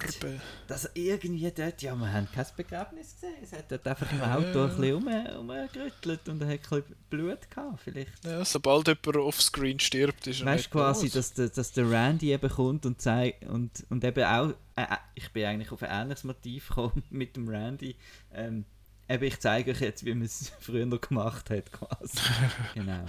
dass 0.67 0.85
er 0.85 0.95
irgendwie 0.95 1.51
dort, 1.51 1.81
ja, 1.81 1.95
wir 1.95 2.11
haben 2.11 2.27
kein 2.33 2.45
Begräbnis 2.55 3.13
gesehen. 3.13 3.35
Es 3.41 3.51
hat 3.51 3.71
dort 3.71 3.87
einfach 3.87 4.11
im 4.11 4.21
Auto 4.21 4.63
ein 4.63 4.69
bisschen 4.69 4.93
rum, 4.93 5.07
rumgerüttelt 5.07 6.29
und 6.29 6.41
er 6.41 6.47
hat 6.47 6.53
ein 6.53 6.81
bisschen 6.81 6.95
Blut 7.09 7.49
gehabt, 7.49 7.81
vielleicht. 7.83 8.25
Ja, 8.25 8.43
sobald 8.45 8.87
jemand 8.87 9.17
offscreen 9.17 9.79
stirbt, 9.79 10.27
ist 10.27 10.41
er 10.41 10.45
Weißt 10.47 10.57
nicht 10.57 10.73
du 10.73 10.79
quasi, 10.79 11.05
los. 11.07 11.13
dass 11.13 11.33
der, 11.33 11.49
dass 11.49 11.71
der 11.73 11.89
Randy 11.89 12.31
eben 12.31 12.49
kommt 12.49 12.85
und 12.85 13.01
zeigt 13.01 13.45
und, 13.45 13.85
und 13.89 14.03
eben 14.03 14.23
auch, 14.23 14.49
äh, 14.75 14.83
äh, 14.83 14.97
ich 15.15 15.29
bin 15.31 15.45
eigentlich 15.45 15.71
auf 15.71 15.83
ein 15.83 15.89
ähnliches 15.91 16.23
Motiv 16.23 16.69
gekommen 16.69 17.03
mit 17.09 17.35
dem 17.35 17.47
Randy. 17.49 17.95
Ähm, 18.33 18.65
eben, 19.09 19.23
ich 19.25 19.39
zeige 19.39 19.71
euch 19.71 19.81
jetzt, 19.81 20.05
wie 20.05 20.13
man 20.13 20.25
es 20.25 20.51
früher 20.59 20.85
noch 20.85 21.01
gemacht 21.01 21.49
hat, 21.49 21.71
quasi. 21.71 22.17
genau. 22.73 23.03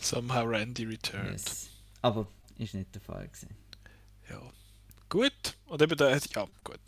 Somehow 0.00 0.44
Randy 0.44 0.84
returned. 0.84 1.32
Yes. 1.32 1.68
Aber 2.02 2.28
ist 2.58 2.74
nicht 2.74 2.94
der 2.94 3.00
Fall 3.02 3.26
gewesen. 3.26 3.56
Ja. 4.28 4.40
Gut. 5.08 5.56
Und 5.66 5.82
eben 5.82 5.96
der, 5.96 6.18
ja, 6.34 6.46
gut. 6.64 6.80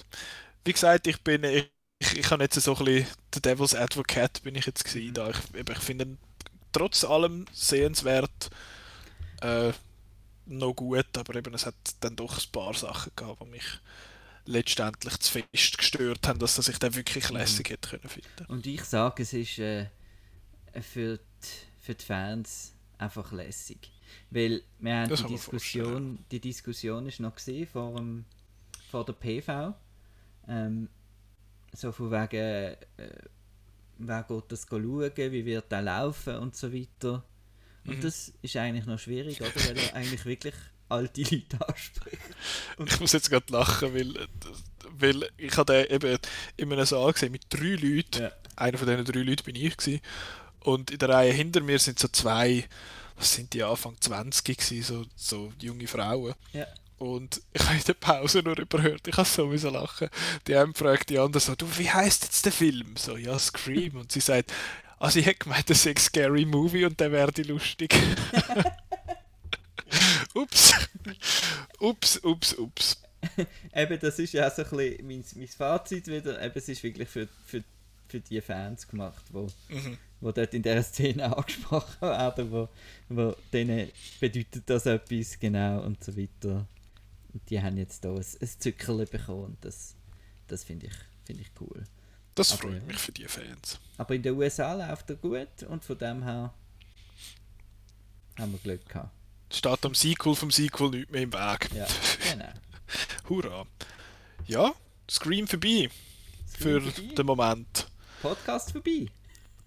Wie 0.64 0.73
gesagt, 0.73 1.07
ich 1.07 1.21
bin, 1.23 1.45
ich, 1.45 1.71
ich, 1.99 2.18
ich 2.18 2.31
habe 2.31 2.43
jetzt 2.43 2.61
so 2.61 2.77
ein 2.77 2.85
bisschen, 2.85 3.07
der 3.35 3.41
Devil's 3.43 3.75
Advocate 3.75 4.43
bin 4.43 4.55
ich 4.55 4.66
jetzt 4.66 4.85
gewesen, 4.85 5.14
da. 5.14 5.31
Ich, 5.31 5.55
eben, 5.55 5.73
ich 5.73 5.83
finde 5.83 6.05
ihn 6.05 6.18
trotz 6.73 7.05
allem 7.05 7.47
sehenswert, 7.53 8.51
äh, 9.43 9.73
noch 10.47 10.75
gut, 10.75 11.16
aber 11.16 11.35
eben 11.37 11.55
es 11.55 11.66
hat 11.66 11.75
dann 12.01 12.16
doch 12.16 12.39
ein 12.39 12.53
paar 12.53 12.75
Sachen 12.75 13.12
gehabt, 13.16 13.41
die 13.43 13.47
mich 13.47 13.81
letztendlich 14.47 15.18
zu 15.21 15.33
fest 15.33 15.79
gestört 15.79 16.27
haben, 16.27 16.39
dass 16.39 16.59
er 16.59 16.64
sich 16.64 16.79
dann 16.79 16.95
wirklich 16.95 17.31
lässig 17.31 17.71
hätte 17.71 17.91
können 17.91 18.09
finden. 18.09 18.47
Und 18.49 18.66
ich 18.66 18.85
sage, 18.85 19.23
es 19.23 19.33
ist 19.33 19.59
äh, 19.59 19.87
für, 20.81 21.18
die, 21.18 21.49
für 21.79 21.95
die 21.95 22.05
Fans 22.05 22.73
einfach 22.99 23.33
lässig. 23.33 23.91
Weil 24.31 24.63
wir 24.79 24.95
haben 24.97 25.09
Das 25.09 25.23
die 25.23 25.29
Diskussion, 25.35 26.19
die 26.31 26.41
Diskussion 26.41 27.07
ist 27.07 27.21
noch 27.21 27.35
gesehen 27.35 27.67
vor, 27.67 27.95
dem, 27.97 28.25
vor 28.91 29.05
der 29.05 29.13
PV. 29.15 29.75
Ähm, 30.49 30.89
so 31.73 31.93
von 31.93 32.11
wegen, 32.11 32.37
äh, 32.37 32.77
wer 33.99 34.23
geht 34.23 34.45
das 34.49 34.67
schauen, 34.69 35.12
wie 35.16 35.45
wird 35.45 35.70
der 35.70 35.82
laufen 35.82 36.37
und 36.37 36.57
so 36.57 36.73
weiter. 36.73 37.24
Und 37.87 37.99
Mhm. 37.99 38.01
das 38.01 38.32
ist 38.43 38.57
eigentlich 38.57 38.87
noch 38.87 38.99
schwierig, 38.99 39.41
oder? 39.41 39.55
Weil 39.55 39.78
er 39.78 39.95
eigentlich 39.95 40.24
wirklich 40.24 40.55
alte 40.89 41.23
Leute 41.23 41.69
anspricht. 41.69 42.19
Ich 42.87 43.01
muss 43.01 43.12
jetzt 43.12 43.31
gerade 43.31 43.53
lachen, 43.53 43.95
weil, 43.95 44.28
weil 44.99 45.28
ich 45.37 45.57
habe 45.57 45.73
den 45.73 45.95
eben 45.95 46.19
in 46.57 46.73
einem 46.73 46.85
Saal 46.87 47.12
gesehen 47.12 47.32
mit 47.32 47.45
drei 47.51 47.74
Leuten. 47.77 48.23
Ja. 48.23 48.32
Einer 48.57 48.78
von 48.78 48.89
diesen 48.89 49.05
drei 49.05 49.20
Leuten 49.20 49.45
bin 49.45 49.57
ich. 49.57 49.77
Gewesen. 49.77 50.01
Und 50.61 50.91
in 50.91 50.99
der 50.99 51.09
Reihe 51.09 51.32
hinter 51.32 51.62
mir 51.62 51.78
sind 51.78 51.99
so 51.99 52.09
zwei, 52.09 52.65
was 53.20 53.34
sind 53.34 53.52
die, 53.52 53.62
Anfang 53.62 53.97
20 54.01 54.44
gewesen, 54.44 54.82
so, 54.82 55.05
so 55.14 55.52
junge 55.60 55.86
Frauen. 55.86 56.34
Ja. 56.52 56.66
Und 56.97 57.40
ich 57.52 57.62
habe 57.62 57.76
in 57.76 57.84
der 57.84 57.94
Pause 57.94 58.42
nur 58.42 58.59
überhört, 58.59 59.06
ich 59.06 59.16
habe 59.16 59.28
so 59.28 59.47
müssen 59.47 59.72
lachen. 59.72 60.09
Die 60.47 60.56
haben 60.56 60.74
fragt 60.74 61.10
die 61.10 61.18
andere 61.18 61.40
so, 61.40 61.55
du, 61.55 61.66
wie 61.78 61.90
heißt 61.90 62.24
jetzt 62.24 62.44
der 62.44 62.52
Film? 62.52 62.97
So, 62.97 63.16
ja, 63.16 63.38
Scream. 63.38 63.97
Und 63.97 64.12
sie 64.12 64.20
sagt, 64.20 64.52
also 64.98 65.18
ich 65.18 65.26
hätte 65.26 65.44
gemeint, 65.44 65.68
das 65.68 65.82
sei 65.82 65.90
ein 65.90 65.97
Scary 65.97 66.47
Movie 66.47 66.84
und 66.84 66.98
der 66.98 67.12
wäre 67.12 67.32
die 67.32 67.42
lustig. 67.42 67.94
ups. 70.34 70.74
ups, 71.78 72.18
ups, 72.22 72.55
ups. 72.55 73.02
Eben, 73.74 74.01
das 74.01 74.18
ist 74.18 74.32
ja 74.32 74.48
auch 74.48 74.55
so 74.55 74.62
ein 74.62 74.70
bisschen 74.70 75.06
mein, 75.06 75.24
mein 75.36 75.48
Fazit 75.48 76.06
wieder. 76.06 76.42
Eben, 76.42 76.55
es 76.55 76.68
ist 76.68 76.82
wirklich 76.82 77.09
für, 77.09 77.28
für, 77.47 77.62
für 78.09 78.20
die 78.20 78.40
Fans 78.40 78.88
gemacht, 78.88 79.24
wo, 79.30 79.48
Mhm. 79.68 79.98
Wo 80.20 80.32
dort 80.32 80.55
in 80.55 80.62
dieser 80.62 80.82
Szene 80.82 81.36
angesprochen 81.36 82.01
werden, 82.01 82.51
wo, 82.52 82.68
wo 83.09 83.34
denen 83.52 83.90
bedeutet 84.20 84.64
das 84.66 84.86
etwas 84.86 85.38
genau 85.38 85.82
und 85.82 86.02
so 86.02 86.16
weiter. 86.16 86.66
Und 87.32 87.48
die 87.48 87.60
haben 87.62 87.76
jetzt 87.76 88.02
hier 88.02 88.12
ein, 88.12 88.18
ein 88.18 88.48
Zückerchen 88.59 89.06
bekommen 89.06 89.44
und 89.44 89.64
das, 89.64 89.94
das 90.47 90.64
finde 90.64 90.86
ich, 90.86 90.94
finde 91.24 91.42
ich 91.42 91.51
cool. 91.60 91.84
Das 92.34 92.52
Aber 92.52 92.62
freut 92.62 92.86
mich 92.86 92.98
für 92.98 93.12
die 93.12 93.26
Fans. 93.26 93.78
Aber 93.98 94.14
in 94.14 94.22
den 94.22 94.36
USA 94.36 94.72
läuft 94.74 95.10
er 95.10 95.16
gut 95.16 95.62
und 95.68 95.84
von 95.84 95.98
dem 95.98 96.22
her 96.22 96.52
haben 98.38 98.52
wir 98.52 98.59
Glück 98.59 98.88
gehabt. 98.88 99.10
Steht 99.52 99.84
am 99.84 99.94
Sequel 99.94 100.34
vom 100.34 100.51
Sequel 100.51 100.90
nicht 100.90 101.10
mehr 101.10 101.22
im 101.22 101.32
Weg. 101.32 101.70
Ja, 101.74 101.86
genau. 102.30 102.52
Hurra. 103.28 103.66
Ja, 104.47 104.72
Scream 105.10 105.47
vorbei 105.47 105.90
für 106.47 106.80
Scream 106.80 106.92
vorbei. 106.92 107.14
den 107.14 107.26
Moment. 107.26 107.90
Podcast 108.22 108.72
vorbei. 108.72 109.06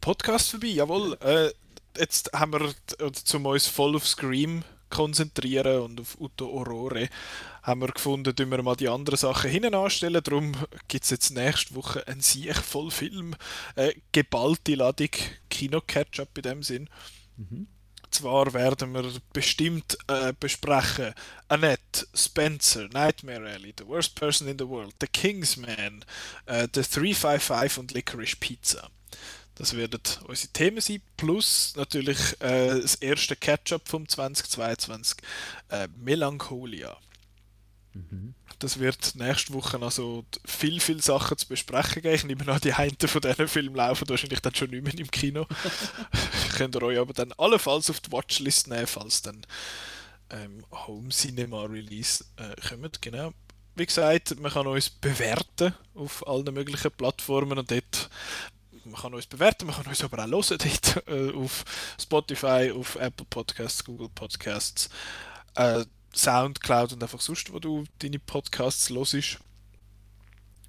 Podcast 0.04 0.50
vorbei, 0.50 0.68
jawohl. 0.68 1.18
Äh, 1.22 1.54
jetzt 1.98 2.30
haben 2.34 2.52
wir, 2.52 2.74
zum 3.14 3.46
uns 3.46 3.68
voll 3.68 3.96
auf 3.96 4.06
Scream 4.06 4.66
konzentrieren 4.90 5.80
und 5.82 6.02
auf 6.02 6.20
Uto 6.20 6.46
Aurore 6.46 7.08
haben 7.62 7.80
wir 7.80 7.88
gefunden, 7.88 8.36
dass 8.36 8.46
wir 8.46 8.64
mal 8.64 8.76
die 8.76 8.90
anderen 8.90 9.16
Sachen 9.16 9.50
hinten 9.50 9.74
anstellen. 9.74 10.22
Darum 10.22 10.52
gibt 10.90 11.06
es 11.06 11.10
jetzt 11.10 11.32
nächste 11.32 11.76
Woche 11.76 12.06
ein 12.06 12.20
Sieg 12.20 12.58
voll 12.58 12.92
Film, 12.92 13.34
äh, 13.76 13.94
geballte 14.12 14.76
Ladung 14.76 15.08
Kino-Catch-up 15.50 16.38
in 16.38 16.44
dem 16.44 16.64
Sinn. 16.64 16.90
Mhm. 17.38 17.68
Zwar 18.12 18.54
werden 18.54 18.94
wir 18.94 19.10
bestimmt 19.32 19.98
äh, 20.08 20.34
besprechen 20.38 21.14
Annette, 21.48 22.06
Spencer, 22.14 22.90
Nightmare 22.90 23.54
Alley, 23.54 23.74
The 23.80 23.88
Worst 23.88 24.16
Person 24.16 24.50
in 24.50 24.60
the 24.60 24.68
World, 24.68 24.96
The 25.00 25.08
Kingsman, 25.08 26.04
äh, 26.46 26.68
The 26.74 26.84
355 26.84 27.78
und 27.78 27.94
Licorice 27.94 28.36
Pizza. 28.36 28.90
Das 29.56 29.76
werden 29.76 30.02
unsere 30.28 30.52
Themen 30.52 30.82
sein, 30.82 31.02
plus 31.16 31.74
natürlich 31.76 32.42
äh, 32.42 32.82
das 32.82 32.96
erste 32.96 33.36
Catch-up 33.36 33.88
vom 33.88 34.08
2022, 34.08 35.18
äh, 35.70 35.88
Melancholia. 35.96 36.98
Mhm. 37.94 38.34
Das 38.60 38.80
wird 38.80 39.16
nächste 39.16 39.54
Woche 39.54 39.80
also 39.82 40.26
viel, 40.46 40.80
viel 40.80 41.02
Sachen 41.02 41.38
zu 41.38 41.48
besprechen 41.48 42.02
geben. 42.02 42.16
Ich 42.16 42.24
nehme 42.24 42.48
an, 42.52 42.62
die 42.62 42.74
einen 42.74 42.98
von 42.98 43.22
diesen 43.22 43.48
Filmen 43.48 43.76
laufen 43.76 44.10
wahrscheinlich 44.10 44.40
dann 44.40 44.56
schon 44.56 44.72
nicht 44.72 44.84
mehr 44.84 44.98
im 44.98 45.12
Kino. 45.12 45.46
Könnt 46.58 46.76
ihr 46.76 46.82
euch 46.82 46.98
aber 46.98 47.14
dann 47.14 47.34
allenfalls 47.34 47.90
auf 47.90 48.00
die 48.00 48.12
Watchlist 48.12 48.68
nehmen, 48.68 48.88
falls 48.88 49.22
dann 49.22 49.46
ähm, 50.30 50.66
Home 50.72 51.10
Cinema 51.10 51.64
Release 51.66 52.26
äh, 52.38 52.56
kommt. 52.68 53.02
Genau. 53.02 53.34
Wie 53.76 53.86
gesagt, 53.86 54.40
man 54.40 54.52
kann 54.52 54.68
uns 54.68 54.90
bewerten 54.90 55.74
auf 55.94 56.26
allen 56.28 56.54
möglichen 56.54 56.92
Plattformen 56.92 57.58
und 57.58 57.70
dort 57.70 58.10
man 58.86 59.02
kann 59.02 59.14
uns 59.14 59.26
bewerten, 59.26 59.66
man 59.66 59.76
kann 59.76 59.88
uns 59.88 60.04
aber 60.04 60.24
auch 60.24 60.28
hören 60.28 60.58
dort, 60.58 61.08
äh, 61.08 61.32
auf 61.34 61.64
Spotify, 62.00 62.72
auf 62.76 62.96
Apple 62.96 63.26
Podcasts, 63.30 63.84
Google 63.84 64.10
Podcasts, 64.10 64.90
äh, 65.56 65.86
Soundcloud 66.16 66.94
und 66.94 67.04
einfach 67.04 67.22
sonst, 67.22 67.52
wo 67.52 67.60
du 67.60 67.86
deine 68.00 68.20
Podcasts 68.20 68.90
hörst. 68.90 69.40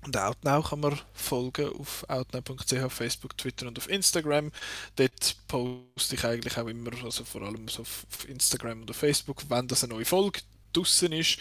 Und 0.05 0.17
Outnow 0.19 0.69
kann 0.69 0.81
man 0.81 1.01
folgen 1.15 1.71
auf 1.79 2.05
outnow.ch, 2.09 2.93
Facebook, 2.93 3.39
Twitter 3.39 3.67
und 3.67 3.79
auf 3.79 3.89
Instagram. 3.89 4.53
Dort 4.97 5.37
poste 5.49 6.15
ich 6.15 6.25
eigentlich 6.25 6.59
auch 6.59 6.67
immer, 6.67 6.91
also 7.03 7.25
vor 7.25 7.43
allem 7.43 7.69
so 7.69 7.83
auf 7.83 8.29
Instagram 8.29 8.83
und 8.83 8.91
auf 8.91 8.97
Facebook, 8.97 9.45
wenn 9.49 9.67
das 9.67 9.83
eine 9.83 9.95
neue 9.95 10.05
Folge 10.05 10.41
draußen 10.75 11.11
ist, 11.13 11.39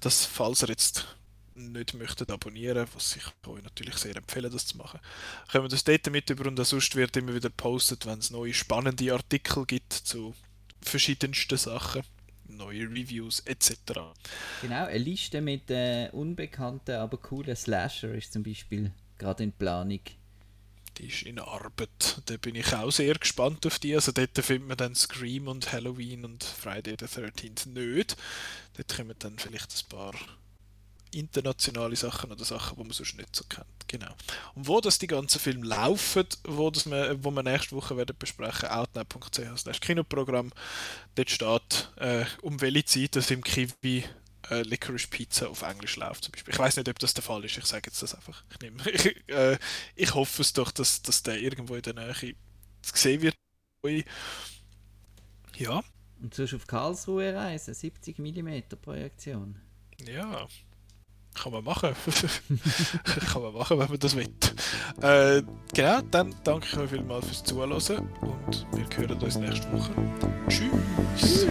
dass 0.00 0.24
falls 0.26 0.62
ihr 0.62 0.68
jetzt 0.68 1.06
nicht 1.54 1.94
möchtet 1.94 2.30
abonnieren, 2.30 2.86
was 2.94 3.16
ich 3.16 3.24
euch 3.46 3.62
natürlich 3.62 3.96
sehr 3.96 4.16
empfehle, 4.16 4.50
das 4.50 4.66
zu 4.66 4.76
machen, 4.76 5.00
können 5.50 5.64
wir 5.64 5.68
das 5.68 5.84
dort 5.84 6.10
mit 6.10 6.30
über 6.30 6.46
und 6.46 6.64
sonst 6.64 6.96
wird 6.96 7.16
immer 7.16 7.34
wieder 7.34 7.50
postet, 7.50 8.06
wenn 8.06 8.18
es 8.18 8.30
neue 8.30 8.54
spannende 8.54 9.12
Artikel 9.12 9.64
gibt 9.66 9.92
zu 9.92 10.34
verschiedensten 10.82 11.58
Sachen, 11.58 12.02
neue 12.48 12.82
Reviews 12.82 13.40
etc. 13.40 13.74
Genau, 14.62 14.86
eine 14.86 14.98
Liste 14.98 15.40
mit 15.40 15.70
äh, 15.70 16.08
unbekannten, 16.12 16.96
aber 16.96 17.16
coolen 17.18 17.56
Slasher 17.56 18.14
ist 18.14 18.32
zum 18.32 18.42
Beispiel 18.42 18.92
gerade 19.18 19.44
in 19.44 19.52
Planung. 19.52 20.00
Die 20.98 21.08
ist 21.08 21.22
in 21.22 21.40
Arbeit. 21.40 22.22
Da 22.26 22.36
bin 22.36 22.54
ich 22.54 22.72
auch 22.72 22.92
sehr 22.92 23.14
gespannt 23.14 23.66
auf 23.66 23.80
die. 23.80 23.96
Also 23.96 24.12
dort 24.12 24.38
findet 24.38 24.68
man 24.68 24.76
dann 24.76 24.94
Scream 24.94 25.48
und 25.48 25.72
Halloween 25.72 26.24
und 26.24 26.44
Friday 26.44 26.94
the 26.98 27.06
13th 27.06 27.68
nicht. 27.70 28.16
Dort 28.76 28.96
kommen 28.96 29.16
dann 29.18 29.36
vielleicht 29.36 29.72
ein 29.72 29.88
paar 29.88 30.14
internationale 31.14 31.96
Sachen 31.96 32.30
oder 32.32 32.44
Sachen, 32.44 32.76
die 32.76 32.82
man 32.82 32.92
sonst 32.92 33.16
nicht 33.16 33.34
so 33.34 33.44
kennt. 33.48 33.66
Genau. 33.86 34.12
Und 34.54 34.66
wo 34.66 34.80
das 34.80 34.98
die 34.98 35.06
ganzen 35.06 35.38
Filme 35.38 35.66
laufen, 35.66 36.26
wo, 36.44 36.70
das 36.70 36.86
wir, 36.86 37.22
wo 37.22 37.30
wir 37.30 37.42
nächste 37.42 37.76
Woche 37.76 37.96
werden 37.96 38.16
besprechen, 38.18 38.68
outnow.ch 38.68 39.80
Kinoprogramm, 39.80 40.52
dort 41.14 41.30
steht, 41.30 41.92
äh, 41.96 42.24
um 42.42 42.60
welche 42.60 42.84
Zeit 42.84 43.16
das 43.16 43.30
im 43.30 43.42
Kiwi 43.42 44.04
äh, 44.50 44.62
Licorice 44.62 45.08
Pizza 45.08 45.48
auf 45.48 45.62
Englisch 45.62 45.96
läuft 45.96 46.24
zum 46.24 46.32
Beispiel. 46.32 46.54
Ich 46.54 46.58
weiß 46.58 46.76
nicht, 46.76 46.88
ob 46.88 46.98
das 46.98 47.14
der 47.14 47.22
Fall 47.22 47.44
ist, 47.44 47.56
ich 47.56 47.64
sage 47.64 47.84
jetzt 47.86 48.02
das 48.02 48.14
einfach. 48.14 48.42
Ich, 48.50 48.60
nehme, 48.60 48.82
ich, 48.90 49.28
äh, 49.28 49.58
ich 49.94 50.14
hoffe 50.14 50.42
es 50.42 50.52
doch, 50.52 50.70
dass, 50.70 51.02
dass 51.02 51.22
der 51.22 51.38
irgendwo 51.38 51.74
in 51.74 51.82
der 51.82 51.94
Nähe 51.94 52.34
gesehen 52.92 53.22
wird. 53.22 53.36
Ja. 55.56 55.82
Und 56.20 56.34
sonst 56.34 56.54
auf 56.54 56.66
Karlsruhe 56.66 57.34
reisen, 57.34 57.74
70 57.74 58.18
mm 58.18 58.76
Projektion. 58.80 59.60
Ja, 60.06 60.46
kann 61.34 61.52
man 61.52 61.64
machen. 61.64 61.90
kann 63.32 63.42
man 63.42 63.52
machen, 63.52 63.78
wenn 63.78 63.88
man 63.88 63.98
das 63.98 64.16
will. 64.16 64.28
Äh, 65.02 65.42
genau, 65.74 66.00
dann 66.10 66.34
danke 66.44 66.66
ich 66.70 66.78
euch 66.78 66.90
vielmals 66.90 67.26
fürs 67.26 67.44
Zuhören 67.44 67.72
und 67.72 68.66
wir 68.72 68.86
hören 68.96 69.22
uns 69.22 69.36
nächste 69.36 69.72
Woche. 69.72 69.92
Tschüss. 70.48 71.46